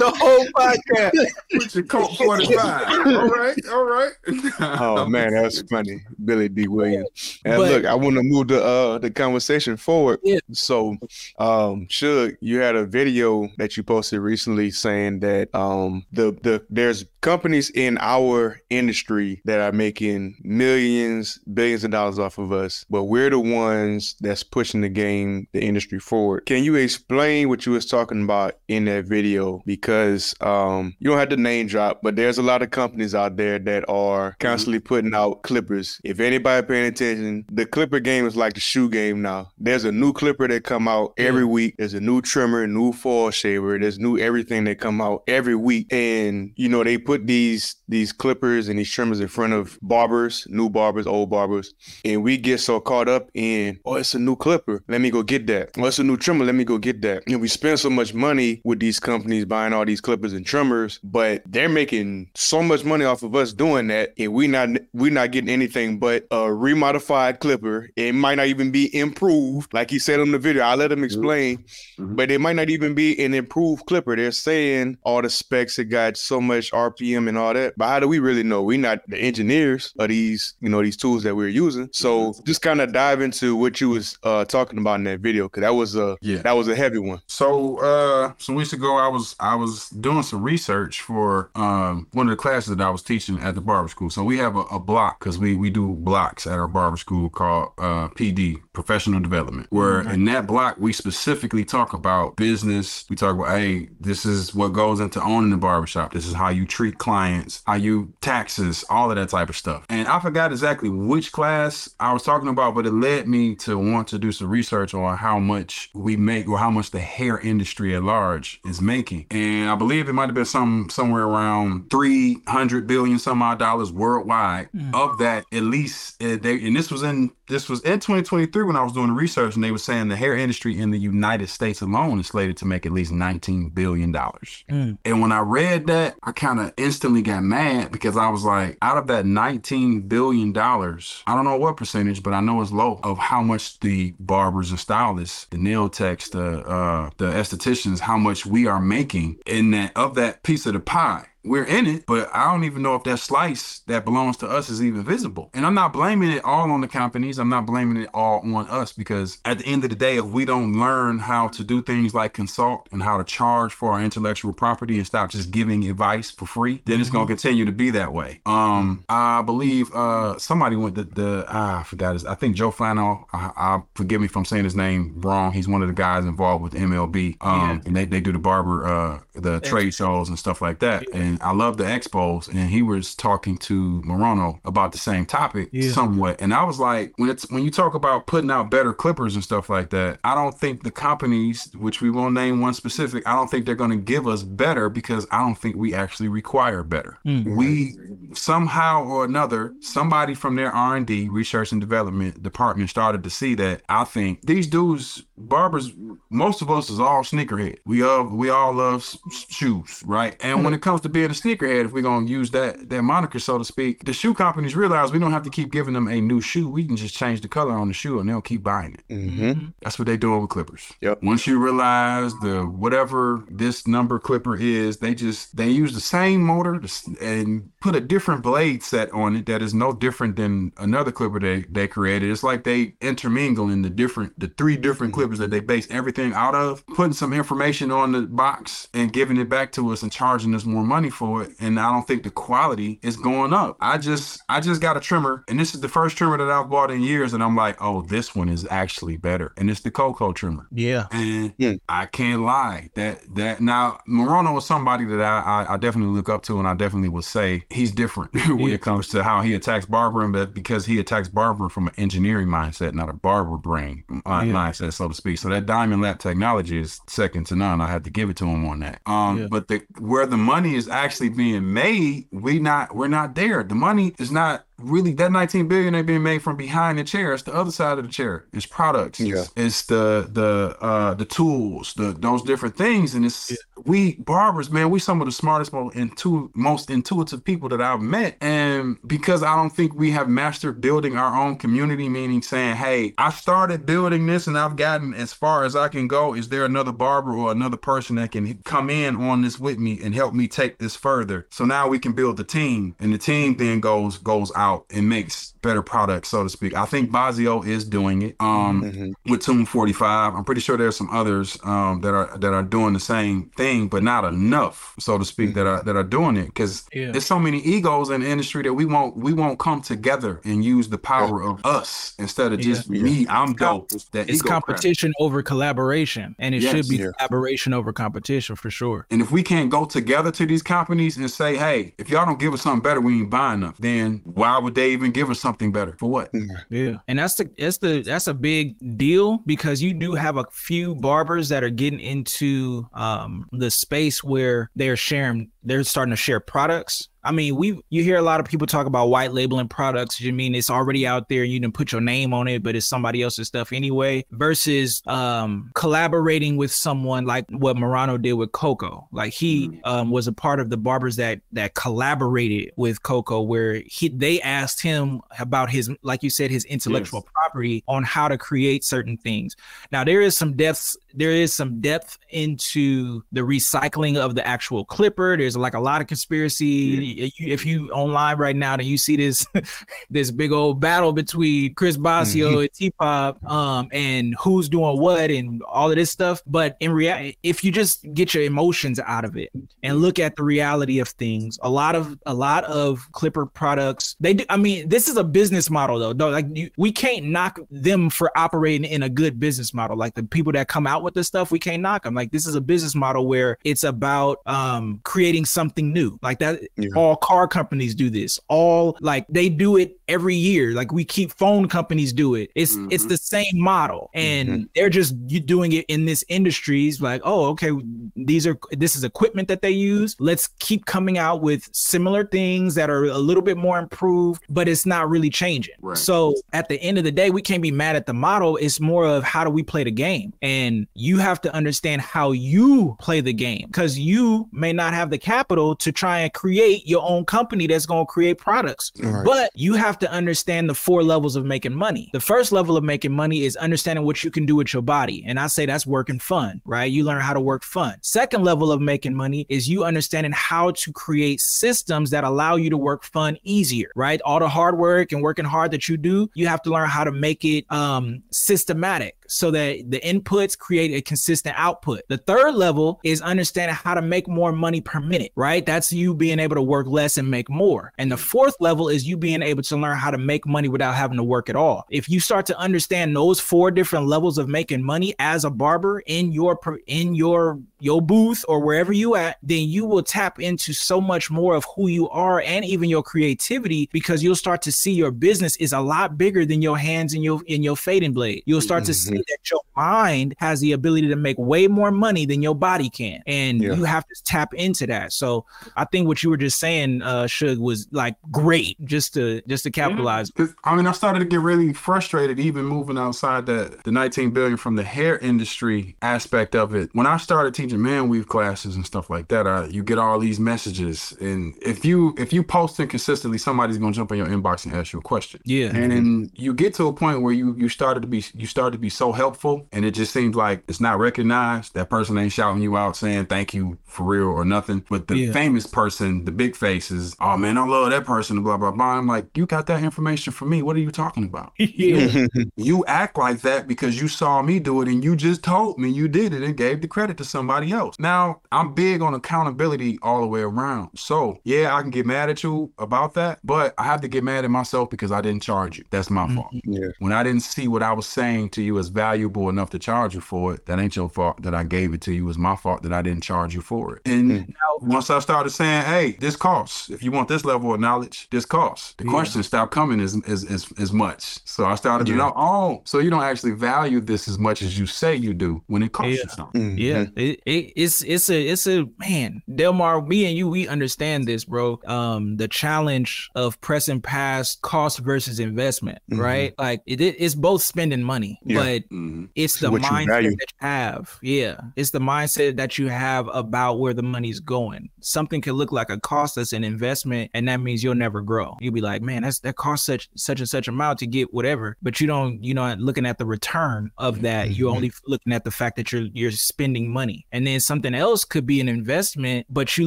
whole 0.00 0.46
podcast. 0.46 1.26
Put 1.52 1.74
your 1.74 1.84
coat 1.84 2.16
45. 2.16 3.06
All 3.06 3.28
right, 3.28 3.56
all 3.70 3.84
right. 3.84 4.12
Oh 4.60 5.06
man, 5.06 5.32
that's 5.34 5.62
funny, 5.62 6.00
Billy 6.24 6.48
Dee 6.48 6.68
Williams. 6.68 7.40
And 7.44 7.56
But- 7.56 7.70
look, 7.70 7.84
I 7.84 7.94
want 7.94 8.16
to 8.16 8.22
move 8.22 8.48
the 8.48 8.62
uh 8.62 8.98
the 8.98 9.10
conversation 9.10 9.76
forward. 9.76 10.20
Yeah. 10.22 10.38
So, 10.52 10.96
um, 11.38 11.86
Suge, 11.88 12.36
you 12.40 12.58
had 12.60 12.76
a 12.76 12.84
video 12.84 13.48
that 13.58 13.76
you 13.76 13.82
posted 13.88 14.20
recently 14.20 14.70
saying 14.70 15.20
that 15.20 15.52
um 15.54 16.04
the 16.12 16.30
the 16.42 16.62
there's 16.68 17.04
companies 17.20 17.70
in 17.70 17.98
our 18.00 18.60
industry 18.70 19.40
that 19.44 19.60
are 19.60 19.72
making 19.72 20.36
millions, 20.42 21.38
billions 21.52 21.84
of 21.84 21.90
dollars 21.90 22.18
off 22.18 22.38
of 22.38 22.52
us, 22.52 22.84
but 22.90 23.04
we're 23.04 23.30
the 23.30 23.40
ones 23.40 24.16
that's 24.20 24.42
pushing 24.42 24.80
the 24.80 24.88
game, 24.88 25.48
the 25.52 25.60
industry 25.60 25.98
forward. 25.98 26.46
Can 26.46 26.64
you 26.64 26.76
explain 26.76 27.48
what 27.48 27.66
you 27.66 27.72
was 27.72 27.86
talking 27.86 28.22
about 28.22 28.54
in 28.68 28.84
that 28.86 29.04
video? 29.04 29.62
Because 29.66 30.34
um, 30.40 30.94
you 30.98 31.10
don't 31.10 31.18
have 31.18 31.28
to 31.30 31.36
name 31.36 31.66
drop, 31.66 32.00
but 32.02 32.16
there's 32.16 32.38
a 32.38 32.42
lot 32.42 32.62
of 32.62 32.70
companies 32.70 33.14
out 33.14 33.36
there 33.36 33.58
that 33.58 33.84
are 33.88 34.36
constantly 34.40 34.80
putting 34.80 35.14
out 35.14 35.42
clippers. 35.42 36.00
If 36.04 36.20
anybody 36.20 36.66
paying 36.66 36.86
attention, 36.86 37.44
the 37.50 37.66
clipper 37.66 38.00
game 38.00 38.26
is 38.26 38.36
like 38.36 38.54
the 38.54 38.60
shoe 38.60 38.88
game 38.88 39.22
now. 39.22 39.50
There's 39.58 39.84
a 39.84 39.92
new 39.92 40.12
clipper 40.12 40.48
that 40.48 40.64
come 40.64 40.88
out 40.88 41.14
every 41.16 41.44
week. 41.44 41.74
There's 41.78 41.94
a 41.94 42.00
new 42.00 42.22
trimmer, 42.22 42.66
new 42.66 42.92
foil 42.92 43.30
shaver. 43.30 43.78
There's 43.78 43.98
new 43.98 44.18
everything 44.18 44.64
that 44.64 44.78
come 44.78 45.00
out 45.00 45.22
every 45.26 45.56
week, 45.56 45.92
and 45.92 46.52
you 46.56 46.68
know 46.68 46.84
they 46.84 46.98
put 47.08 47.26
these 47.26 47.76
these 47.88 48.12
clippers 48.12 48.68
and 48.68 48.78
these 48.78 48.90
trimmers 48.90 49.20
in 49.20 49.28
front 49.28 49.52
of 49.52 49.78
barbers, 49.82 50.46
new 50.50 50.68
barbers, 50.68 51.06
old 51.06 51.30
barbers, 51.30 51.74
and 52.04 52.22
we 52.22 52.36
get 52.36 52.60
so 52.60 52.80
caught 52.80 53.08
up 53.08 53.28
in 53.34 53.78
oh 53.84 53.94
it's 53.96 54.14
a 54.14 54.18
new 54.18 54.36
clipper, 54.36 54.82
let 54.88 55.00
me 55.00 55.10
go 55.10 55.22
get 55.22 55.46
that. 55.46 55.70
Oh 55.78 55.84
it's 55.86 55.98
a 55.98 56.04
new 56.04 56.16
trimmer, 56.16 56.44
let 56.44 56.54
me 56.54 56.64
go 56.64 56.78
get 56.78 57.02
that. 57.02 57.22
And 57.26 57.40
we 57.40 57.48
spend 57.48 57.80
so 57.80 57.90
much 57.90 58.14
money 58.14 58.60
with 58.64 58.80
these 58.80 59.00
companies 59.00 59.44
buying 59.44 59.72
all 59.72 59.84
these 59.84 60.00
clippers 60.00 60.32
and 60.32 60.44
trimmers, 60.46 61.00
but 61.02 61.42
they're 61.46 61.68
making 61.68 62.30
so 62.34 62.62
much 62.62 62.84
money 62.84 63.04
off 63.04 63.22
of 63.22 63.34
us 63.34 63.52
doing 63.52 63.88
that, 63.88 64.12
and 64.18 64.32
we 64.32 64.46
not 64.46 64.68
we 64.92 65.10
not 65.10 65.32
getting 65.32 65.50
anything 65.50 65.98
but 65.98 66.24
a 66.30 66.36
remodified 66.46 67.40
clipper. 67.40 67.88
It 67.96 68.14
might 68.14 68.36
not 68.36 68.46
even 68.46 68.70
be 68.70 68.94
improved, 68.96 69.72
like 69.72 69.90
he 69.90 69.98
said 69.98 70.20
on 70.20 70.30
the 70.32 70.38
video. 70.38 70.62
I 70.62 70.74
let 70.74 70.92
him 70.92 71.04
explain, 71.04 71.64
Mhm. 71.98 72.16
but 72.16 72.30
it 72.30 72.40
might 72.40 72.56
not 72.56 72.70
even 72.70 72.94
be 72.94 73.18
an 73.24 73.34
improved 73.34 73.86
clipper. 73.86 74.16
They're 74.16 74.30
saying 74.32 74.98
all 75.02 75.22
the 75.22 75.30
specs 75.30 75.78
it 75.78 75.86
got 75.86 76.16
so 76.16 76.40
much 76.40 76.70
RPM 76.72 77.28
and 77.28 77.38
all 77.38 77.54
that, 77.54 77.74
but 77.78 77.88
how 77.88 78.00
do 78.00 78.08
we 78.08 78.18
really 78.18 78.42
know? 78.42 78.62
We're 78.62 78.78
not 78.78 79.00
the 79.08 79.18
engineers 79.18 79.92
of 79.98 80.08
these, 80.08 80.54
you 80.60 80.68
know, 80.68 80.82
these 80.82 80.96
tools 80.96 81.22
that 81.22 81.34
we're 81.36 81.48
using. 81.48 81.88
So 81.92 82.34
just 82.44 82.60
kind 82.62 82.80
of 82.80 82.92
dive 82.92 83.20
into 83.20 83.56
what 83.56 83.80
you 83.80 83.90
was 83.90 84.18
uh, 84.22 84.44
talking 84.44 84.78
about 84.78 84.96
in 84.96 85.04
that 85.04 85.20
video, 85.20 85.44
because 85.44 85.62
that 85.62 85.74
was 85.74 85.96
a 85.96 86.16
Yeah. 86.20 86.42
that 86.42 86.52
was 86.56 86.68
a 86.68 86.74
heavy 86.76 86.98
one. 86.98 87.20
So 87.26 87.78
uh 87.78 88.32
some 88.38 88.54
weeks 88.56 88.72
ago 88.72 88.96
I 88.96 89.08
was 89.08 89.36
I 89.40 89.54
was 89.54 89.88
doing 89.90 90.22
some 90.22 90.42
research 90.42 91.00
for 91.00 91.50
um 91.54 92.08
one 92.12 92.26
of 92.28 92.30
the 92.30 92.36
classes 92.36 92.76
that 92.76 92.84
I 92.84 92.90
was 92.90 93.02
teaching 93.02 93.38
at 93.40 93.54
the 93.54 93.60
barber 93.60 93.88
school. 93.88 94.10
So 94.10 94.24
we 94.24 94.36
have 94.38 94.56
a, 94.56 94.60
a 94.72 94.78
block 94.80 95.20
because 95.20 95.38
we 95.38 95.54
we 95.56 95.70
do 95.70 95.94
blocks 95.94 96.46
at 96.46 96.54
our 96.54 96.68
barber 96.68 96.96
school 96.96 97.30
called 97.30 97.72
uh 97.78 98.08
PD, 98.08 98.56
professional 98.72 99.20
development, 99.20 99.68
where 99.70 100.00
in 100.00 100.24
that 100.24 100.46
block 100.46 100.76
we 100.78 100.92
specifically 100.92 101.64
talk 101.64 101.92
about 101.92 102.36
business. 102.36 103.04
We 103.08 103.16
talk 103.16 103.34
about 103.36 103.50
hey, 103.56 103.88
this 104.00 104.24
is 104.26 104.54
what 104.54 104.72
goes 104.72 105.00
into 105.00 105.22
owning 105.22 105.50
the 105.50 105.56
barbershop. 105.56 106.12
This 106.12 106.26
is 106.26 106.34
how 106.34 106.48
you 106.48 106.66
treat 106.66 106.98
clients, 106.98 107.62
how 107.68 107.74
you 107.74 108.10
taxes, 108.22 108.82
all 108.88 109.10
of 109.10 109.16
that 109.16 109.28
type 109.28 109.50
of 109.50 109.56
stuff. 109.56 109.84
And 109.90 110.08
I 110.08 110.20
forgot 110.20 110.52
exactly 110.52 110.88
which 110.88 111.32
class 111.32 111.90
I 112.00 112.14
was 112.14 112.22
talking 112.22 112.48
about, 112.48 112.74
but 112.74 112.86
it 112.86 112.92
led 112.92 113.28
me 113.28 113.54
to 113.56 113.76
want 113.76 114.08
to 114.08 114.18
do 114.18 114.32
some 114.32 114.48
research 114.48 114.94
on 114.94 115.18
how 115.18 115.38
much 115.38 115.90
we 115.92 116.16
make 116.16 116.48
or 116.48 116.56
how 116.56 116.70
much 116.70 116.92
the 116.92 117.00
hair 117.00 117.38
industry 117.38 117.94
at 117.94 118.02
large 118.02 118.58
is 118.64 118.80
making. 118.80 119.26
And 119.30 119.68
I 119.68 119.74
believe 119.74 120.08
it 120.08 120.14
might 120.14 120.26
have 120.26 120.34
been 120.34 120.46
some 120.46 120.88
somewhere 120.88 121.24
around 121.24 121.90
300 121.90 122.86
billion 122.86 123.18
some 123.18 123.42
odd 123.42 123.58
dollars 123.58 123.92
worldwide. 123.92 124.70
Of 124.94 125.18
that, 125.18 125.44
at 125.52 125.62
least 125.62 126.22
uh, 126.22 126.38
they 126.40 126.66
and 126.66 126.74
this 126.74 126.90
was 126.90 127.02
in 127.02 127.32
this 127.48 127.68
was 127.68 127.80
in 127.80 128.00
2023 128.00 128.62
when 128.64 128.76
I 128.76 128.82
was 128.82 128.92
doing 128.92 129.08
the 129.08 129.12
research 129.12 129.54
and 129.54 129.64
they 129.64 129.72
were 129.72 129.78
saying 129.78 130.08
the 130.08 130.16
hair 130.16 130.36
industry 130.36 130.78
in 130.78 130.90
the 130.90 130.98
United 130.98 131.48
States 131.48 131.80
alone 131.80 132.20
is 132.20 132.28
slated 132.28 132.56
to 132.58 132.66
make 132.66 132.86
at 132.86 132.92
least 132.92 133.12
19 133.12 133.70
billion 133.70 134.12
dollars. 134.12 134.64
And 135.04 135.20
when 135.20 135.32
I 135.32 135.40
read 135.40 135.86
that, 135.88 136.16
I 136.22 136.32
kind 136.32 136.60
of 136.60 136.72
instantly 136.78 137.22
got 137.22 137.42
mad 137.42 137.57
because 137.90 138.16
I 138.16 138.28
was 138.28 138.44
like, 138.44 138.78
out 138.82 138.98
of 138.98 139.06
that 139.08 139.26
19 139.26 140.02
billion 140.02 140.52
dollars, 140.52 141.22
I 141.26 141.34
don't 141.34 141.44
know 141.44 141.56
what 141.56 141.76
percentage, 141.76 142.22
but 142.22 142.32
I 142.32 142.40
know 142.40 142.60
it's 142.62 142.72
low 142.72 143.00
of 143.02 143.18
how 143.18 143.42
much 143.42 143.80
the 143.80 144.14
barbers 144.20 144.70
and 144.70 144.78
stylists, 144.78 145.46
the 145.46 145.58
nail 145.58 145.88
techs, 145.88 146.28
the 146.30 146.60
uh, 146.60 147.10
the 147.16 147.26
estheticians, 147.26 148.00
how 148.00 148.16
much 148.16 148.46
we 148.46 148.66
are 148.66 148.80
making 148.80 149.38
in 149.46 149.72
that 149.72 149.92
of 149.96 150.14
that 150.14 150.42
piece 150.42 150.66
of 150.66 150.74
the 150.74 150.80
pie. 150.80 151.26
We're 151.48 151.64
in 151.64 151.86
it, 151.86 152.06
but 152.06 152.28
I 152.32 152.50
don't 152.50 152.64
even 152.64 152.82
know 152.82 152.94
if 152.94 153.04
that 153.04 153.18
slice 153.18 153.80
that 153.86 154.04
belongs 154.04 154.36
to 154.38 154.46
us 154.46 154.68
is 154.68 154.82
even 154.82 155.02
visible. 155.02 155.50
And 155.54 155.64
I'm 155.64 155.74
not 155.74 155.92
blaming 155.92 156.30
it 156.30 156.44
all 156.44 156.70
on 156.70 156.80
the 156.80 156.88
companies. 156.88 157.38
I'm 157.38 157.48
not 157.48 157.66
blaming 157.66 158.02
it 158.02 158.10
all 158.12 158.40
on 158.54 158.68
us 158.68 158.92
because 158.92 159.38
at 159.44 159.58
the 159.58 159.66
end 159.66 159.84
of 159.84 159.90
the 159.90 159.96
day, 159.96 160.16
if 160.16 160.26
we 160.26 160.44
don't 160.44 160.78
learn 160.78 161.18
how 161.18 161.48
to 161.48 161.64
do 161.64 161.82
things 161.82 162.14
like 162.14 162.34
consult 162.34 162.88
and 162.92 163.02
how 163.02 163.18
to 163.18 163.24
charge 163.24 163.72
for 163.72 163.92
our 163.92 164.02
intellectual 164.02 164.52
property 164.52 164.96
and 164.98 165.06
stop 165.06 165.30
just 165.30 165.50
giving 165.50 165.88
advice 165.88 166.30
for 166.30 166.46
free, 166.46 166.82
then 166.84 167.00
it's 167.00 167.10
gonna 167.10 167.26
continue 167.26 167.64
to 167.64 167.72
be 167.72 167.90
that 167.90 168.12
way. 168.12 168.40
Um, 168.46 169.04
I 169.08 169.42
believe 169.42 169.92
uh 169.94 170.38
somebody 170.38 170.76
went 170.76 170.94
the 170.94 171.04
the 171.04 171.44
ah, 171.48 171.80
I 171.80 171.82
forgot 171.82 172.12
his. 172.12 172.24
I 172.24 172.34
think 172.34 172.56
Joe 172.56 172.70
Flannel. 172.70 173.26
I, 173.32 173.50
I 173.56 173.82
forgive 173.94 174.20
me 174.20 174.26
if 174.26 174.36
I'm 174.36 174.44
saying 174.44 174.64
his 174.64 174.76
name 174.76 175.20
wrong. 175.20 175.52
He's 175.52 175.68
one 175.68 175.82
of 175.82 175.88
the 175.88 175.94
guys 175.94 176.24
involved 176.24 176.62
with 176.62 176.74
MLB. 176.74 177.36
Um, 177.40 177.82
and 177.86 177.96
they 177.96 178.04
they 178.04 178.20
do 178.20 178.32
the 178.32 178.38
barber 178.38 178.86
uh 178.86 179.20
the 179.34 179.60
trade 179.60 179.94
shows 179.94 180.28
and 180.28 180.38
stuff 180.38 180.60
like 180.60 180.80
that. 180.80 181.04
And 181.12 181.37
I 181.40 181.52
love 181.52 181.76
the 181.76 181.84
expos. 181.84 182.48
And 182.48 182.70
he 182.70 182.82
was 182.82 183.14
talking 183.14 183.56
to 183.58 184.02
Morano 184.04 184.60
about 184.64 184.92
the 184.92 184.98
same 184.98 185.26
topic 185.26 185.68
Yeah. 185.72 185.90
somewhat. 185.90 186.40
And 186.40 186.52
I 186.54 186.64
was 186.64 186.78
like, 186.78 187.12
when 187.16 187.30
it's 187.30 187.50
when 187.50 187.64
you 187.64 187.70
talk 187.70 187.94
about 187.94 188.26
putting 188.26 188.50
out 188.50 188.70
better 188.70 188.92
clippers 188.92 189.34
and 189.34 189.44
stuff 189.44 189.68
like 189.68 189.90
that, 189.90 190.18
I 190.24 190.34
don't 190.34 190.58
think 190.58 190.82
the 190.82 190.90
companies, 190.90 191.70
which 191.74 192.00
we 192.00 192.10
won't 192.10 192.34
name 192.34 192.60
one 192.60 192.74
specific, 192.74 193.26
I 193.26 193.34
don't 193.34 193.50
think 193.50 193.66
they're 193.66 193.74
going 193.74 193.90
to 193.90 193.96
give 193.96 194.26
us 194.26 194.42
better 194.42 194.88
because 194.88 195.26
I 195.30 195.38
don't 195.38 195.56
think 195.56 195.76
we 195.76 195.94
actually 195.94 196.28
require 196.28 196.82
better. 196.82 197.18
Mm. 197.26 197.56
We 197.56 197.96
somehow 198.34 199.04
or 199.04 199.24
another, 199.24 199.74
somebody 199.80 200.34
from 200.34 200.56
their 200.56 200.70
R 200.72 200.96
and 200.96 201.06
D, 201.06 201.28
research 201.28 201.72
and 201.72 201.80
development 201.80 202.42
department, 202.42 202.90
started 202.90 203.22
to 203.24 203.30
see 203.30 203.54
that. 203.56 203.82
I 203.88 204.04
think 204.04 204.42
these 204.42 204.66
dudes, 204.66 205.22
barbers, 205.36 205.92
most 206.30 206.62
of 206.62 206.70
us 206.70 206.90
is 206.90 207.00
all 207.00 207.22
sneakerhead. 207.22 207.78
We 207.84 208.02
all 208.02 208.24
we 208.24 208.50
all 208.50 208.72
love 208.72 209.04
shoes, 209.48 210.02
right? 210.04 210.36
And 210.40 210.64
when 210.64 210.72
mm. 210.72 210.76
it 210.76 210.82
comes 210.82 211.00
to 211.02 211.08
being 211.18 211.30
a 211.30 211.34
sneakerhead, 211.34 211.86
if 211.86 211.92
we're 211.92 212.02
gonna 212.02 212.26
use 212.26 212.50
that 212.50 212.88
that 212.88 213.02
moniker, 213.02 213.38
so 213.38 213.58
to 213.58 213.64
speak, 213.64 214.04
the 214.04 214.12
shoe 214.12 214.34
companies 214.34 214.76
realize 214.76 215.12
we 215.12 215.18
don't 215.18 215.32
have 215.32 215.44
to 215.44 215.50
keep 215.50 215.72
giving 215.72 215.94
them 215.94 216.08
a 216.08 216.20
new 216.20 216.40
shoe. 216.40 216.68
We 216.68 216.84
can 216.84 216.96
just 216.96 217.16
change 217.16 217.40
the 217.40 217.48
color 217.48 217.74
on 217.74 217.88
the 217.88 217.94
shoe, 217.94 218.18
and 218.18 218.28
they'll 218.28 218.40
keep 218.40 218.62
buying 218.62 218.94
it. 218.94 219.02
Mm-hmm. 219.08 219.66
That's 219.80 219.98
what 219.98 220.06
they 220.06 220.16
doing 220.16 220.40
with 220.40 220.50
clippers. 220.50 220.92
Yep. 221.00 221.22
Once 221.22 221.46
you 221.46 221.58
realize 221.58 222.32
the 222.40 222.62
whatever 222.62 223.44
this 223.50 223.86
number 223.86 224.18
clipper 224.18 224.56
is, 224.56 224.98
they 224.98 225.14
just 225.14 225.56
they 225.56 225.68
use 225.68 225.94
the 225.94 226.00
same 226.00 226.42
motor 226.42 226.80
and 227.20 227.70
put 227.80 227.94
a 227.94 228.00
different 228.00 228.42
blade 228.42 228.82
set 228.82 229.10
on 229.12 229.36
it 229.36 229.46
that 229.46 229.62
is 229.62 229.74
no 229.74 229.92
different 229.92 230.36
than 230.36 230.72
another 230.78 231.12
clipper 231.12 231.40
they 231.40 231.62
they 231.70 231.88
created. 231.88 232.30
It's 232.30 232.42
like 232.42 232.64
they 232.64 232.94
intermingle 233.00 233.70
in 233.70 233.82
the 233.82 233.90
different 233.90 234.38
the 234.38 234.48
three 234.48 234.76
different 234.76 235.12
clippers 235.12 235.28
clippers 235.28 235.38
that 235.38 235.50
they 235.50 235.60
base 235.60 235.86
everything 235.90 236.32
out 236.32 236.54
of, 236.54 236.86
putting 236.86 237.12
some 237.12 237.32
information 237.32 237.90
on 237.90 238.12
the 238.12 238.22
box 238.22 238.88
and 238.94 239.12
giving 239.12 239.36
it 239.36 239.48
back 239.48 239.72
to 239.72 239.90
us 239.92 240.02
and 240.02 240.10
charging 240.10 240.54
us 240.54 240.64
more 240.64 240.84
money 240.84 241.07
for 241.10 241.42
it. 241.42 241.52
And 241.60 241.78
I 241.78 241.90
don't 241.92 242.06
think 242.06 242.22
the 242.22 242.30
quality 242.30 242.98
is 243.02 243.16
going 243.16 243.52
up. 243.52 243.76
I 243.80 243.98
just 243.98 244.40
I 244.48 244.60
just 244.60 244.80
got 244.80 244.96
a 244.96 245.00
trimmer, 245.00 245.44
and 245.48 245.58
this 245.58 245.74
is 245.74 245.80
the 245.80 245.88
first 245.88 246.16
trimmer 246.16 246.38
that 246.38 246.50
I've 246.50 246.70
bought 246.70 246.90
in 246.90 247.02
years, 247.02 247.32
and 247.34 247.42
I'm 247.42 247.56
like, 247.56 247.76
oh, 247.80 248.02
this 248.02 248.34
one 248.34 248.48
is 248.48 248.66
actually 248.70 249.16
better. 249.16 249.52
And 249.56 249.70
it's 249.70 249.80
the 249.80 249.90
Cocco 249.90 250.32
trimmer. 250.32 250.66
Yeah. 250.72 251.06
And 251.12 251.52
Yeah. 251.58 251.74
I 251.88 252.06
can't 252.06 252.42
lie 252.42 252.90
that 252.94 253.20
that 253.34 253.60
now 253.60 253.98
Morano 254.06 254.56
is 254.56 254.64
somebody 254.64 255.04
that 255.06 255.20
I, 255.20 255.40
I 255.66 255.74
I 255.74 255.76
definitely 255.76 256.14
look 256.14 256.28
up 256.28 256.42
to, 256.44 256.58
and 256.58 256.66
I 256.68 256.74
definitely 256.74 257.08
would 257.08 257.24
say 257.24 257.64
he's 257.70 257.92
different 257.92 258.32
when 258.48 258.58
Yeah. 258.60 258.74
it 258.74 258.82
comes 258.82 259.08
to 259.08 259.22
how 259.22 259.42
he 259.42 259.54
attacks 259.54 259.86
barbering, 259.86 260.32
but 260.32 260.54
because 260.54 260.86
he 260.86 260.98
attacks 260.98 261.28
barbering 261.28 261.70
from 261.70 261.88
an 261.88 261.94
engineering 261.98 262.48
mindset, 262.48 262.94
not 262.94 263.08
a 263.08 263.12
barber 263.12 263.56
brain 263.56 264.04
uh, 264.26 264.42
Yeah. 264.44 264.52
mindset, 264.52 264.92
so 264.92 265.08
to 265.08 265.14
speak. 265.14 265.38
So 265.38 265.48
that 265.48 265.66
diamond 265.66 266.02
lap 266.02 266.18
technology 266.18 266.78
is 266.78 267.00
second 267.06 267.44
to 267.46 267.56
none. 267.56 267.80
I 267.80 267.86
had 267.86 268.04
to 268.04 268.10
give 268.10 268.30
it 268.30 268.36
to 268.38 268.46
him 268.46 268.66
on 268.66 268.80
that. 268.80 269.00
Um, 269.06 269.38
Yeah. 269.38 269.46
but 269.50 269.68
the 269.68 269.82
where 269.98 270.26
the 270.26 270.36
money 270.36 270.74
is 270.74 270.88
actually 270.98 271.30
being 271.30 271.72
made, 271.72 272.26
we 272.32 272.58
not 272.58 272.94
we're 272.94 273.08
not 273.08 273.34
there. 273.34 273.62
The 273.62 273.74
money 273.74 274.14
is 274.18 274.30
not 274.30 274.66
really 274.78 275.12
that 275.14 275.32
19 275.32 275.68
billion 275.68 275.94
ain't 275.94 276.06
being 276.06 276.22
made 276.22 276.42
from 276.42 276.56
behind 276.56 276.98
the 276.98 277.04
chair. 277.04 277.34
It's 277.34 277.42
the 277.42 277.54
other 277.54 277.70
side 277.70 277.98
of 277.98 278.04
the 278.04 278.10
chair. 278.10 278.46
It's 278.52 278.66
products. 278.66 279.20
Yeah. 279.20 279.40
It's, 279.40 279.52
it's 279.56 279.86
the 279.86 280.28
the 280.30 280.76
uh 280.80 281.14
the 281.14 281.24
tools, 281.24 281.94
the 281.94 282.12
those 282.12 282.42
different 282.42 282.76
things. 282.76 283.14
And 283.14 283.24
it's 283.24 283.56
we 283.84 284.14
barbers, 284.16 284.70
man, 284.70 284.90
we 284.90 284.98
some 284.98 285.20
of 285.20 285.26
the 285.26 285.32
smartest, 285.32 285.72
most 285.72 285.96
intu- 285.96 286.50
most 286.54 286.90
intuitive 286.90 287.44
people 287.44 287.68
that 287.70 287.80
I've 287.80 288.00
met. 288.00 288.36
And 288.40 288.98
because 289.06 289.42
I 289.42 289.56
don't 289.56 289.70
think 289.70 289.94
we 289.94 290.10
have 290.12 290.28
mastered 290.28 290.80
building 290.80 291.16
our 291.16 291.36
own 291.36 291.56
community, 291.56 292.08
meaning 292.08 292.42
saying, 292.42 292.76
hey, 292.76 293.14
I 293.18 293.30
started 293.30 293.86
building 293.86 294.26
this 294.26 294.46
and 294.46 294.58
I've 294.58 294.76
gotten 294.76 295.14
as 295.14 295.32
far 295.32 295.64
as 295.64 295.76
I 295.76 295.88
can 295.88 296.08
go. 296.08 296.34
Is 296.34 296.48
there 296.48 296.64
another 296.64 296.92
barber 296.92 297.32
or 297.32 297.50
another 297.50 297.76
person 297.76 298.16
that 298.16 298.32
can 298.32 298.58
come 298.64 298.90
in 298.90 299.16
on 299.16 299.42
this 299.42 299.58
with 299.58 299.78
me 299.78 300.00
and 300.02 300.14
help 300.14 300.34
me 300.34 300.48
take 300.48 300.78
this 300.78 300.96
further? 300.96 301.46
So 301.50 301.64
now 301.64 301.88
we 301.88 301.98
can 301.98 302.12
build 302.12 302.36
the 302.36 302.44
team, 302.44 302.94
and 302.98 303.12
the 303.12 303.18
team 303.18 303.56
then 303.56 303.80
goes 303.80 304.18
goes 304.18 304.52
out 304.54 304.67
and 304.94 305.08
makes 305.08 305.52
better 305.62 305.82
products, 305.82 306.28
so 306.28 306.42
to 306.44 306.48
speak. 306.48 306.74
I 306.74 306.84
think 306.84 307.10
Bazio 307.10 307.66
is 307.66 307.84
doing 307.84 308.22
it 308.22 308.36
um, 308.40 308.82
Mhm. 308.82 309.12
with 309.26 309.40
Tune 309.42 309.66
45. 309.66 310.34
I'm 310.34 310.44
pretty 310.44 310.60
sure 310.60 310.76
there's 310.76 310.96
some 310.96 311.10
others 311.10 311.58
um, 311.64 312.00
that 312.02 312.14
are 312.14 312.36
that 312.38 312.52
are 312.54 312.62
doing 312.62 312.92
the 312.94 313.00
same 313.00 313.50
thing, 313.56 313.88
but 313.88 314.02
not 314.02 314.24
enough, 314.24 314.94
so 314.98 315.18
to 315.18 315.24
speak, 315.24 315.54
that 315.54 315.66
are 315.66 315.82
that 315.82 315.96
are 315.96 316.04
doing 316.04 316.36
it 316.36 316.46
because 316.46 316.84
Yeah. 316.92 317.10
there's 317.12 317.26
so 317.26 317.38
many 317.38 317.58
egos 317.60 318.10
in 318.10 318.20
the 318.22 318.28
industry 318.28 318.62
that 318.62 318.74
we 318.74 318.84
won't 318.84 319.16
we 319.16 319.32
won't 319.32 319.58
come 319.58 319.80
together 319.82 320.40
and 320.44 320.64
use 320.64 320.88
the 320.88 320.98
power 320.98 321.42
of 321.42 321.60
us 321.64 322.14
instead 322.18 322.52
of 322.52 322.60
just 322.60 322.88
Yeah. 322.88 323.02
me. 323.02 323.26
I'm 323.28 323.52
dope. 323.54 323.90
That 324.12 324.28
It's 324.30 324.38
ego 324.40 324.48
crap. 324.48 324.66
competition 324.66 325.12
over 325.18 325.42
collaboration, 325.42 326.34
and 326.38 326.54
it 326.54 326.62
Yes. 326.62 326.72
should 326.74 326.88
be 326.88 326.96
Yeah. 326.96 327.10
collaboration 327.18 327.72
over 327.72 327.92
competition 327.92 328.56
for 328.56 328.70
sure. 328.70 329.06
And 329.10 329.20
if 329.20 329.30
we 329.30 329.42
can't 329.42 329.70
go 329.70 329.84
together 329.84 330.30
to 330.32 330.46
these 330.46 330.62
companies 330.62 331.16
and 331.16 331.30
say, 331.30 331.56
hey, 331.56 331.94
if 331.98 332.08
y'all 332.10 332.26
don't 332.26 332.38
give 332.38 332.54
us 332.54 332.62
something 332.62 332.80
better, 332.82 333.00
we 333.00 333.20
ain't 333.20 333.30
buying 333.30 333.60
them, 333.60 333.74
then 333.78 334.22
why 334.24 334.57
would 334.62 334.74
they 334.74 334.92
even 334.92 335.10
give 335.10 335.30
us 335.30 335.40
something 335.40 335.72
better? 335.72 335.96
For 335.98 336.08
what? 336.08 336.30
Yeah, 336.70 336.96
and 337.08 337.18
that's 337.18 337.34
the 337.34 337.50
that's 337.58 337.78
the 337.78 338.02
that's 338.02 338.26
a 338.26 338.34
big 338.34 338.76
deal 338.96 339.38
because 339.46 339.82
you 339.82 339.94
do 339.94 340.14
have 340.14 340.36
a 340.36 340.44
few 340.52 340.94
barbers 340.96 341.48
that 341.48 341.64
are 341.64 341.70
getting 341.70 342.00
into 342.00 342.86
um 342.94 343.48
the 343.52 343.70
space 343.70 344.22
where 344.22 344.70
they're 344.76 344.96
sharing 344.96 345.50
they're 345.62 345.84
starting 345.84 346.12
to 346.12 346.16
share 346.16 346.40
products. 346.40 347.08
I 347.28 347.30
mean, 347.30 347.56
we 347.56 347.78
you 347.90 348.02
hear 348.02 348.16
a 348.16 348.22
lot 348.22 348.40
of 348.40 348.46
people 348.46 348.66
talk 348.66 348.86
about 348.86 349.10
white 349.10 349.32
labeling 349.34 349.68
products. 349.68 350.18
You 350.18 350.32
mean 350.32 350.54
it's 350.54 350.70
already 350.70 351.06
out 351.06 351.28
there, 351.28 351.42
and 351.42 351.52
you 351.52 351.60
didn't 351.60 351.74
put 351.74 351.92
your 351.92 352.00
name 352.00 352.32
on 352.32 352.48
it, 352.48 352.62
but 352.62 352.74
it's 352.74 352.86
somebody 352.86 353.22
else's 353.22 353.48
stuff 353.48 353.70
anyway. 353.70 354.24
Versus 354.30 355.02
um 355.06 355.70
collaborating 355.74 356.56
with 356.56 356.72
someone 356.72 357.26
like 357.26 357.44
what 357.50 357.76
Morano 357.76 358.16
did 358.16 358.32
with 358.32 358.52
Cocco. 358.52 359.08
Like 359.12 359.34
he 359.34 359.78
um 359.84 360.10
was 360.10 360.26
a 360.26 360.32
part 360.32 360.58
of 360.58 360.70
the 360.70 360.78
barbers 360.78 361.16
that 361.16 361.42
that 361.52 361.74
collaborated 361.74 362.72
with 362.76 363.02
Cocco, 363.02 363.42
where 363.42 363.82
he 363.86 364.08
they 364.08 364.40
asked 364.40 364.80
him 364.80 365.20
about 365.38 365.68
his 365.68 365.90
like 366.00 366.22
you 366.22 366.30
said 366.30 366.50
his 366.50 366.64
intellectual 366.64 367.26
property 367.34 367.84
on 367.88 368.04
how 368.04 368.28
to 368.28 368.38
create 368.38 368.84
certain 368.84 369.18
things. 369.18 369.54
Now 369.92 370.02
there 370.02 370.22
is 370.22 370.34
some 370.34 370.54
depth 370.56 370.96
there 371.12 371.32
is 371.32 371.52
some 371.52 371.80
depth 371.82 372.18
into 372.30 373.22
the 373.32 373.42
recycling 373.42 374.16
of 374.16 374.34
the 374.34 374.46
actual 374.46 374.86
clipper. 374.86 375.36
There's 375.36 375.56
like 375.56 375.74
a 375.74 375.80
lot 375.80 376.00
of 376.00 376.06
conspiracy. 376.06 376.64
You- 376.66 377.17
If 377.18 377.66
you 377.66 377.90
online 377.90 378.38
right 378.38 378.56
now, 378.56 378.76
then 378.76 378.86
you 378.86 378.98
see 378.98 379.16
this 379.16 379.46
this 380.10 380.30
big 380.30 380.52
old 380.52 380.80
battle 380.80 381.12
between 381.12 381.74
Chris 381.74 381.96
Basio 381.96 382.60
and 382.60 382.72
T 382.72 382.90
Pop, 382.90 383.44
um, 383.44 383.88
and 383.92 384.34
who's 384.40 384.68
doing 384.68 384.98
what 384.98 385.30
and 385.30 385.62
all 385.62 385.90
of 385.90 385.96
this 385.96 386.10
stuff. 386.10 386.42
But 386.46 386.76
in 386.80 386.92
reality, 386.92 387.36
if 387.42 387.64
you 387.64 387.72
just 387.72 388.06
get 388.14 388.34
your 388.34 388.44
emotions 388.44 389.00
out 389.00 389.24
of 389.24 389.36
it 389.36 389.50
and 389.82 389.98
look 389.98 390.18
at 390.18 390.36
the 390.36 390.42
reality 390.42 391.00
of 391.00 391.08
things, 391.08 391.58
a 391.62 391.70
lot 391.70 391.94
of 391.94 392.18
a 392.26 392.34
lot 392.34 392.64
of 392.64 393.06
Clipper 393.12 393.46
products, 393.46 394.16
they 394.20 394.34
do. 394.34 394.44
I 394.48 394.56
mean, 394.56 394.88
this 394.88 395.08
is 395.08 395.16
a 395.16 395.24
business 395.24 395.70
model 395.70 395.98
though. 395.98 396.12
No, 396.12 396.30
like 396.30 396.46
you, 396.52 396.70
we 396.76 396.92
can't 396.92 397.26
knock 397.26 397.58
them 397.70 398.10
for 398.10 398.36
operating 398.36 398.84
in 398.90 399.02
a 399.02 399.08
good 399.08 399.38
business 399.40 399.74
model. 399.74 399.96
Like 399.96 400.14
the 400.14 400.22
people 400.22 400.52
that 400.52 400.68
come 400.68 400.86
out 400.86 401.02
with 401.02 401.14
this 401.14 401.26
stuff, 401.26 401.50
we 401.50 401.58
can't 401.58 401.82
knock 401.82 402.04
them. 402.04 402.14
Like 402.14 402.30
this 402.30 402.46
is 402.46 402.54
a 402.54 402.60
business 402.60 402.94
model 402.94 403.26
where 403.26 403.58
it's 403.64 403.84
about 403.84 404.38
um 404.46 405.00
creating 405.04 405.44
something 405.44 405.92
new. 405.92 406.18
Like 406.22 406.38
that 406.38 406.60
Yeah. 406.76 406.88
All 407.08 407.16
car 407.16 407.48
companies 407.48 407.94
do 407.94 408.10
this. 408.10 408.38
All 408.48 408.96
like 409.00 409.26
they 409.28 409.48
do 409.48 409.76
it 409.76 409.98
every 410.08 410.34
year. 410.34 410.72
Like 410.72 410.92
we 410.92 411.04
keep 411.04 411.32
phone 411.32 411.68
companies 411.68 412.12
do 412.12 412.34
it. 412.34 412.50
It's 412.54 412.76
it's 412.90 413.02
mm-hmm. 413.02 413.08
the 413.08 413.16
same 413.16 413.58
model. 413.58 414.10
And 414.14 414.48
mm-hmm. 414.48 414.62
they're 414.74 414.90
just 414.90 415.14
you 415.26 415.40
doing 415.40 415.72
it 415.72 415.84
in 415.88 416.04
this 416.04 416.24
industries 416.28 417.00
like, 417.00 417.22
oh, 417.24 417.46
okay, 417.46 417.70
these 418.16 418.46
are 418.46 418.58
this 418.72 418.96
is 418.96 419.04
equipment 419.04 419.48
that 419.48 419.62
they 419.62 419.70
use. 419.70 420.16
Let's 420.18 420.48
keep 420.58 420.86
coming 420.86 421.18
out 421.18 421.40
with 421.40 421.68
similar 421.72 422.26
things 422.26 422.74
that 422.74 422.90
are 422.90 423.06
a 423.06 423.18
little 423.18 423.42
bit 423.42 423.56
more 423.56 423.78
improved, 423.78 424.42
but 424.48 424.68
it's 424.68 424.86
not 424.86 425.08
really 425.08 425.30
changing. 425.30 425.74
Right. 425.80 425.96
So 425.96 426.34
at 426.52 426.68
the 426.68 426.80
end 426.82 426.98
of 426.98 427.04
the 427.04 427.12
day, 427.12 427.30
we 427.30 427.42
can't 427.42 427.62
be 427.62 427.70
mad 427.70 427.96
at 427.96 428.06
the 428.06 428.14
model. 428.14 428.56
It's 428.56 428.80
more 428.80 429.06
of 429.06 429.24
how 429.24 429.44
do 429.44 429.50
we 429.50 429.62
play 429.62 429.84
the 429.84 429.90
game? 429.90 430.32
And 430.42 430.86
you 430.94 431.18
have 431.18 431.40
to 431.42 431.54
understand 431.54 432.02
how 432.02 432.32
you 432.32 432.96
play 433.00 433.20
the 433.20 433.32
game 433.32 433.66
because 433.66 433.98
you 433.98 434.48
may 434.52 434.72
not 434.72 434.94
have 434.94 435.10
the 435.10 435.18
capital 435.18 435.76
to 435.76 435.92
try 435.92 436.20
and 436.20 436.32
create 436.32 436.86
your 436.88 437.02
own 437.08 437.24
company 437.24 437.66
that's 437.66 437.86
going 437.86 438.06
to 438.06 438.10
create 438.10 438.38
products. 438.38 438.92
Right. 438.98 439.24
But 439.24 439.50
you 439.54 439.74
have 439.74 439.98
to 440.00 440.10
understand 440.10 440.68
the 440.68 440.74
four 440.74 441.02
levels 441.02 441.36
of 441.36 441.44
making 441.44 441.74
money. 441.74 442.10
The 442.12 442.20
first 442.20 442.52
level 442.52 442.76
of 442.76 442.84
making 442.84 443.12
money 443.12 443.44
is 443.44 443.56
understanding 443.56 444.04
what 444.04 444.24
you 444.24 444.30
can 444.30 444.46
do 444.46 444.56
with 444.56 444.72
your 444.72 444.82
body. 444.82 445.24
And 445.26 445.38
I 445.38 445.46
say 445.48 445.66
that's 445.66 445.86
working 445.86 446.18
fun, 446.18 446.62
right? 446.64 446.90
You 446.90 447.04
learn 447.04 447.20
how 447.20 447.34
to 447.34 447.40
work 447.40 447.62
fun. 447.62 447.98
Second 448.02 448.44
level 448.44 448.72
of 448.72 448.80
making 448.80 449.14
money 449.14 449.46
is 449.48 449.68
you 449.68 449.84
understanding 449.84 450.32
how 450.32 450.70
to 450.72 450.92
create 450.92 451.40
systems 451.40 452.10
that 452.10 452.24
allow 452.24 452.56
you 452.56 452.70
to 452.70 452.76
work 452.76 453.04
fun 453.04 453.36
easier, 453.42 453.90
right? 453.94 454.20
All 454.22 454.38
the 454.38 454.48
hard 454.48 454.78
work 454.78 455.12
and 455.12 455.22
working 455.22 455.44
hard 455.44 455.70
that 455.72 455.88
you 455.88 455.96
do, 455.96 456.30
you 456.34 456.46
have 456.46 456.62
to 456.62 456.70
learn 456.70 456.88
how 456.88 457.04
to 457.04 457.12
make 457.12 457.44
it 457.44 457.70
um, 457.70 458.22
systematic 458.30 459.17
so 459.28 459.50
that 459.52 459.90
the 459.90 460.00
inputs 460.00 460.58
create 460.58 460.92
a 460.92 461.00
consistent 461.00 461.54
output. 461.56 462.02
The 462.08 462.18
third 462.18 462.54
level 462.54 462.98
is 463.04 463.22
understanding 463.22 463.74
how 463.74 463.94
to 463.94 464.02
make 464.02 464.26
more 464.26 464.52
money 464.52 464.80
per 464.80 465.00
minute, 465.00 465.32
right? 465.36 465.64
That's 465.64 465.92
you 465.92 466.14
being 466.14 466.38
able 466.40 466.56
to 466.56 466.62
work 466.62 466.86
less 466.86 467.18
and 467.18 467.30
make 467.30 467.48
more. 467.48 467.92
And 467.98 468.10
the 468.10 468.16
fourth 468.16 468.56
level 468.58 468.88
is 468.88 469.06
you 469.06 469.16
being 469.16 469.42
able 469.42 469.62
to 469.62 469.76
learn 469.76 469.96
how 469.96 470.10
to 470.10 470.18
make 470.18 470.46
money 470.46 470.68
without 470.68 470.94
having 470.94 471.18
to 471.18 471.22
work 471.22 471.48
at 471.48 471.56
all. 471.56 471.86
If 471.90 472.08
you 472.08 472.20
start 472.20 472.46
to 472.46 472.58
understand 472.58 473.14
those 473.14 473.38
four 473.38 473.70
different 473.70 474.06
levels 474.06 474.38
of 474.38 474.48
making 474.48 474.82
money 474.82 475.14
as 475.18 475.44
a 475.44 475.50
barber 475.50 476.00
in 476.00 476.32
your 476.32 476.58
in 476.86 477.14
your 477.14 477.60
your 477.80 478.00
booth 478.02 478.44
or 478.48 478.60
wherever 478.60 478.92
you 478.92 479.14
at, 479.14 479.38
then 479.42 479.68
you 479.68 479.84
will 479.84 480.02
tap 480.02 480.40
into 480.40 480.72
so 480.72 481.00
much 481.00 481.30
more 481.30 481.54
of 481.54 481.64
who 481.76 481.88
you 481.88 482.08
are 482.10 482.40
and 482.40 482.64
even 482.64 482.88
your 482.88 483.02
creativity 483.02 483.88
because 483.92 484.22
you'll 484.22 484.34
start 484.34 484.62
to 484.62 484.72
see 484.72 484.92
your 484.92 485.10
business 485.10 485.56
is 485.56 485.72
a 485.72 485.80
lot 485.80 486.18
bigger 486.18 486.44
than 486.44 486.62
your 486.62 486.76
hands 486.78 487.14
and 487.14 487.22
your 487.22 487.40
in 487.46 487.62
your 487.62 487.76
fading 487.76 488.12
blade. 488.12 488.42
You'll 488.46 488.60
start 488.60 488.84
to 488.84 488.94
see 488.94 489.16
that 489.16 489.50
your 489.50 489.60
mind 489.76 490.34
has 490.38 490.60
the 490.60 490.72
ability 490.72 491.08
to 491.08 491.16
make 491.16 491.36
way 491.38 491.68
more 491.68 491.90
money 491.90 492.26
than 492.26 492.42
your 492.42 492.54
body 492.54 492.90
can. 492.90 493.22
And 493.26 493.62
Yeah. 493.62 493.74
you 493.74 493.84
have 493.84 494.06
to 494.06 494.24
tap 494.24 494.54
into 494.54 494.86
that. 494.88 495.12
So 495.12 495.44
I 495.76 495.84
think 495.84 496.06
what 496.08 496.22
you 496.22 496.30
were 496.30 496.36
just 496.36 496.58
saying, 496.58 497.02
uh, 497.02 497.24
Suge, 497.24 497.58
was 497.58 497.86
like 497.92 498.16
great 498.30 498.76
just 498.84 499.14
to 499.14 499.40
just 499.46 499.64
to 499.64 499.70
capitalize. 499.70 500.30
'Cause, 500.32 500.54
I 500.64 500.74
mean, 500.74 500.86
I 500.86 500.92
started 500.92 501.20
to 501.20 501.24
get 501.24 501.40
really 501.40 501.72
frustrated, 501.72 502.40
even 502.40 502.64
moving 502.64 502.98
outside 502.98 503.46
the 503.46 503.78
the 503.84 503.92
19 503.92 504.30
billion 504.30 504.56
from 504.56 504.76
the 504.76 504.82
hair 504.84 505.18
industry 505.18 505.96
aspect 506.02 506.54
of 506.56 506.74
it. 506.74 506.90
When 506.92 507.06
I 507.06 507.16
started 507.18 507.54
T 507.54 507.66
changing 507.68 507.82
man 507.82 508.08
weave 508.08 508.28
classes 508.28 508.76
and 508.76 508.84
stuff 508.86 509.10
like 509.10 509.28
that, 509.28 509.46
uh, 509.46 509.66
you 509.70 509.82
get 509.82 509.98
all 509.98 510.18
these 510.18 510.40
messages, 510.40 511.16
and 511.20 511.54
if 511.60 511.84
you 511.84 512.14
if 512.16 512.32
you 512.32 512.42
posting 512.42 512.88
consistently, 512.88 513.38
somebody's 513.38 513.78
gonna 513.78 513.92
jump 513.92 514.10
in 514.12 514.18
your 514.18 514.26
inbox 514.26 514.64
and 514.64 514.74
ask 514.74 514.92
you 514.92 514.98
a 514.98 515.02
question. 515.02 515.40
Yeah. 515.44 515.68
And 515.74 515.92
then 515.92 516.30
you 516.34 516.54
get 516.54 516.74
to 516.74 516.86
a 516.86 516.92
point 516.92 517.22
where 517.22 517.32
you 517.32 517.54
you 517.58 517.68
started 517.68 518.00
to 518.00 518.06
be 518.06 518.24
you 518.34 518.46
started 518.46 518.72
to 518.72 518.78
be 518.78 518.88
so 518.88 519.12
helpful, 519.12 519.66
and 519.72 519.84
it 519.84 519.92
just 519.92 520.12
seems 520.12 520.34
like 520.34 520.62
it's 520.68 520.80
not 520.80 520.98
recognized. 520.98 521.74
That 521.74 521.90
person 521.90 522.16
ain't 522.16 522.32
shouting 522.32 522.62
you 522.62 522.76
out 522.76 522.96
saying 522.96 523.26
thank 523.26 523.52
you 523.52 523.78
for 523.84 524.04
real 524.04 524.28
or 524.28 524.44
nothing. 524.44 524.84
But 524.88 525.08
the 525.08 525.16
Yeah. 525.18 525.32
famous 525.32 525.66
person, 525.66 526.24
the 526.24 526.32
big 526.32 526.56
faces, 526.56 527.14
oh 527.20 527.36
man, 527.36 527.58
I 527.58 527.66
love 527.66 527.90
that 527.90 528.04
person. 528.04 528.42
Blah 528.42 528.56
blah 528.56 528.70
blah. 528.70 528.98
I'm 528.98 529.06
like, 529.06 529.36
you 529.36 529.46
got 529.46 529.66
that 529.66 529.82
information 529.82 530.32
from 530.32 530.48
me. 530.48 530.62
What 530.62 530.76
are 530.76 530.80
you 530.80 530.90
talking 530.90 531.24
about? 531.24 531.52
yeah. 531.58 532.26
You 532.56 532.84
act 532.86 533.18
like 533.18 533.42
that 533.42 533.68
because 533.68 534.00
you 534.00 534.08
saw 534.08 534.40
me 534.42 534.58
do 534.58 534.80
it 534.80 534.88
and 534.88 535.04
you 535.04 535.16
just 535.16 535.42
told 535.42 535.78
me 535.78 535.88
you 535.90 536.08
did 536.08 536.32
it 536.32 536.42
and 536.42 536.56
gave 536.56 536.80
the 536.80 536.88
credit 536.88 537.16
to 537.18 537.24
somebody 537.24 537.57
else. 537.64 537.96
Now, 537.98 538.40
I'm 538.52 538.74
big 538.74 539.02
on 539.02 539.14
accountability 539.14 539.98
all 540.02 540.20
the 540.20 540.26
way 540.26 540.40
around. 540.40 540.90
So, 540.96 541.38
yeah, 541.44 541.74
I 541.74 541.82
can 541.82 541.90
get 541.90 542.06
mad 542.06 542.30
at 542.30 542.42
you 542.42 542.72
about 542.78 543.14
that, 543.14 543.40
but 543.44 543.74
I 543.78 543.84
have 543.84 544.00
to 544.02 544.08
get 544.08 544.24
mad 544.24 544.44
at 544.44 544.50
myself 544.50 544.90
because 544.90 545.12
I 545.12 545.20
didn't 545.20 545.42
charge 545.42 545.78
you. 545.78 545.84
That's 545.90 546.10
my 546.10 546.32
fault. 546.34 546.52
Mm-hmm. 546.52 546.72
Yeah. 546.72 546.88
When 546.98 547.12
I 547.12 547.22
didn't 547.22 547.42
see 547.42 547.68
what 547.68 547.82
I 547.82 547.92
was 547.92 548.06
saying 548.06 548.50
to 548.50 548.62
you 548.62 548.78
as 548.78 548.88
valuable 548.88 549.48
enough 549.48 549.70
to 549.70 549.78
charge 549.78 550.14
you 550.14 550.20
for 550.20 550.54
it, 550.54 550.66
that 550.66 550.78
ain't 550.78 550.96
your 550.96 551.08
fault 551.08 551.42
that 551.42 551.54
I 551.54 551.64
gave 551.64 551.94
it 551.94 552.00
to 552.02 552.12
you. 552.12 552.24
It 552.24 552.26
was 552.26 552.38
my 552.38 552.56
fault 552.56 552.82
that 552.82 552.92
I 552.92 553.02
didn't 553.02 553.22
charge 553.22 553.54
you 553.54 553.60
for 553.60 553.96
it. 553.96 554.02
And 554.06 554.30
mm. 554.30 554.48
now, 554.48 554.78
once 554.80 555.10
I 555.10 555.18
started 555.18 555.50
saying, 555.50 555.84
hey, 555.84 556.16
this 556.20 556.36
costs. 556.36 556.90
If 556.90 557.02
you 557.02 557.10
want 557.10 557.28
this 557.28 557.44
level 557.44 557.74
of 557.74 557.80
knowledge, 557.80 558.28
this 558.30 558.44
costs. 558.44 558.94
The 558.98 559.04
Yeah. 559.04 559.10
questions 559.10 559.46
stopped 559.46 559.72
coming 559.72 560.00
as, 560.00 560.20
as, 560.26 560.44
as, 560.44 560.72
as 560.78 560.92
much. 560.92 561.40
So 561.44 561.64
I 561.64 561.74
started 561.74 562.06
to 562.06 562.12
Yeah. 562.12 562.18
know, 562.18 562.32
oh, 562.36 562.82
so 562.84 562.98
you 562.98 563.10
don't 563.10 563.22
actually 563.22 563.52
value 563.52 564.00
this 564.00 564.28
as 564.28 564.38
much 564.38 564.62
as 564.62 564.78
you 564.78 564.86
say 564.86 565.14
you 565.14 565.34
do 565.34 565.62
when 565.66 565.82
it 565.82 565.92
costs 565.92 566.12
you 566.12 566.22
Yeah. 566.24 566.34
something. 566.34 566.62
Mm-hmm. 566.62 566.78
Yeah, 566.78 567.06
it, 567.16 567.40
it, 567.48 567.72
it's 567.76 568.02
it's 568.02 568.28
a 568.30 568.40
it's 568.48 568.66
a 568.66 568.86
man, 568.98 569.42
Delmar. 569.54 570.02
Me 570.02 570.26
and 570.26 570.36
you, 570.36 570.48
we 570.48 570.68
understand 570.68 571.26
this, 571.26 571.44
bro. 571.44 571.80
Um, 571.86 572.36
the 572.36 572.48
challenge 572.48 573.30
of 573.34 573.60
pressing 573.60 574.00
past 574.00 574.62
cost 574.62 574.98
versus 575.00 575.40
investment, 575.40 575.98
Mhm. 576.10 576.18
right? 576.18 576.54
Like 576.58 576.82
it, 576.86 577.00
it- 577.00 577.16
it's 577.18 577.34
both 577.34 577.62
spending 577.62 578.02
money, 578.02 578.38
Yeah. 578.44 578.58
but 578.58 578.88
Mhm. 578.90 579.28
it's 579.34 579.60
the 579.60 579.70
what 579.70 579.82
mindset 579.82 580.06
value. 580.06 580.30
that 580.30 580.52
you 580.52 580.66
have. 580.66 581.18
Yeah, 581.22 581.60
it's 581.76 581.90
the 581.90 582.00
mindset 582.00 582.56
that 582.56 582.78
you 582.78 582.88
have 582.88 583.28
about 583.32 583.78
where 583.80 583.94
the 583.94 584.02
money's 584.02 584.40
going. 584.40 584.90
Something 585.00 585.40
can 585.40 585.54
look 585.54 585.72
like 585.72 585.90
a 585.90 585.98
cost 586.00 586.34
that's 586.36 586.52
an 586.52 586.64
investment, 586.64 587.30
and 587.34 587.48
that 587.48 587.60
means 587.60 587.82
you'll 587.82 587.94
never 587.94 588.20
grow. 588.20 588.56
You'll 588.60 588.74
be 588.74 588.80
like, 588.80 589.02
man, 589.02 589.22
that's 589.22 589.40
that 589.40 589.56
costs 589.56 589.86
such 589.86 590.08
such 590.16 590.40
and 590.40 590.48
such 590.48 590.68
amount 590.68 590.98
to 591.00 591.06
get 591.06 591.32
whatever, 591.32 591.76
but 591.82 592.00
you 592.00 592.06
don't 592.06 592.42
you 592.44 592.54
know 592.54 592.74
looking 592.78 593.06
at 593.06 593.18
the 593.18 593.26
return 593.26 593.90
of 593.98 594.20
that. 594.22 594.50
You're 594.50 594.70
Mhm. 594.72 594.76
only 594.76 594.92
looking 595.06 595.32
at 595.32 595.44
the 595.44 595.50
fact 595.50 595.76
that 595.76 595.92
you're 595.92 596.08
you're 596.12 596.30
spending 596.30 596.92
money, 596.92 597.26
and 597.32 597.37
then 597.46 597.60
something 597.60 597.94
else 597.94 598.24
could 598.24 598.46
be 598.46 598.60
an 598.60 598.68
investment, 598.68 599.46
but 599.50 599.76
you 599.76 599.86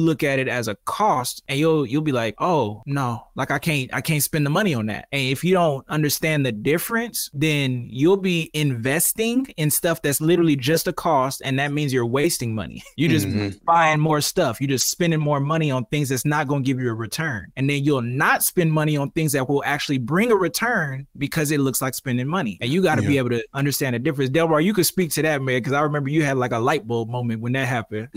look 0.00 0.22
at 0.22 0.38
it 0.38 0.48
as 0.48 0.68
a 0.68 0.76
cost, 0.84 1.42
and 1.48 1.58
you'll 1.58 1.86
you'll 1.86 2.02
be 2.02 2.12
like, 2.12 2.34
oh 2.38 2.82
no, 2.86 3.26
like 3.34 3.50
I 3.50 3.58
can't 3.58 3.92
I 3.92 4.00
can't 4.00 4.22
spend 4.22 4.46
the 4.46 4.50
money 4.50 4.74
on 4.74 4.86
that. 4.86 5.08
And 5.12 5.22
if 5.22 5.44
you 5.44 5.54
don't 5.54 5.86
understand 5.88 6.46
the 6.46 6.52
difference, 6.52 7.30
then 7.34 7.86
you'll 7.90 8.16
be 8.16 8.50
investing 8.54 9.46
in 9.56 9.70
stuff 9.70 10.02
that's 10.02 10.20
literally 10.20 10.56
just 10.56 10.86
a 10.88 10.92
cost, 10.92 11.42
and 11.44 11.58
that 11.58 11.72
means 11.72 11.92
you're 11.92 12.06
wasting 12.06 12.54
money. 12.54 12.82
you're 12.96 13.10
just 13.10 13.26
Mhm. 13.26 13.58
buying 13.64 14.00
more 14.00 14.20
stuff. 14.20 14.60
You're 14.60 14.68
just 14.68 14.90
spending 14.90 15.20
more 15.20 15.40
money 15.40 15.70
on 15.70 15.84
things 15.86 16.08
that's 16.08 16.24
not 16.24 16.48
going 16.48 16.62
to 16.62 16.66
give 16.66 16.80
you 16.80 16.90
a 16.90 16.94
return. 16.94 17.52
And 17.56 17.68
then 17.68 17.84
you'll 17.84 18.02
not 18.02 18.42
spend 18.42 18.72
money 18.72 18.96
on 18.96 19.10
things 19.10 19.32
that 19.32 19.48
will 19.48 19.62
actually 19.64 19.98
bring 19.98 20.30
a 20.32 20.36
return 20.36 21.06
because 21.18 21.50
it 21.50 21.60
looks 21.60 21.80
like 21.82 21.94
spending 21.94 22.26
money. 22.26 22.58
And 22.60 22.70
you 22.70 22.82
got 22.82 22.96
to 22.96 23.02
be 23.02 23.18
able 23.18 23.30
to 23.30 23.44
understand 23.54 23.94
the 23.94 23.98
difference. 23.98 24.30
Delmar, 24.30 24.60
you 24.60 24.74
could 24.74 24.86
speak 24.86 25.10
to 25.12 25.22
that, 25.22 25.42
man, 25.42 25.58
because 25.58 25.72
I 25.72 25.80
remember 25.82 26.10
you 26.10 26.22
had 26.24 26.36
like 26.36 26.52
a 26.52 26.58
light 26.58 26.86
bulb 26.86 27.08
moment 27.08 27.40
when 27.42 27.52
that 27.52 27.66
happened. 27.66 28.08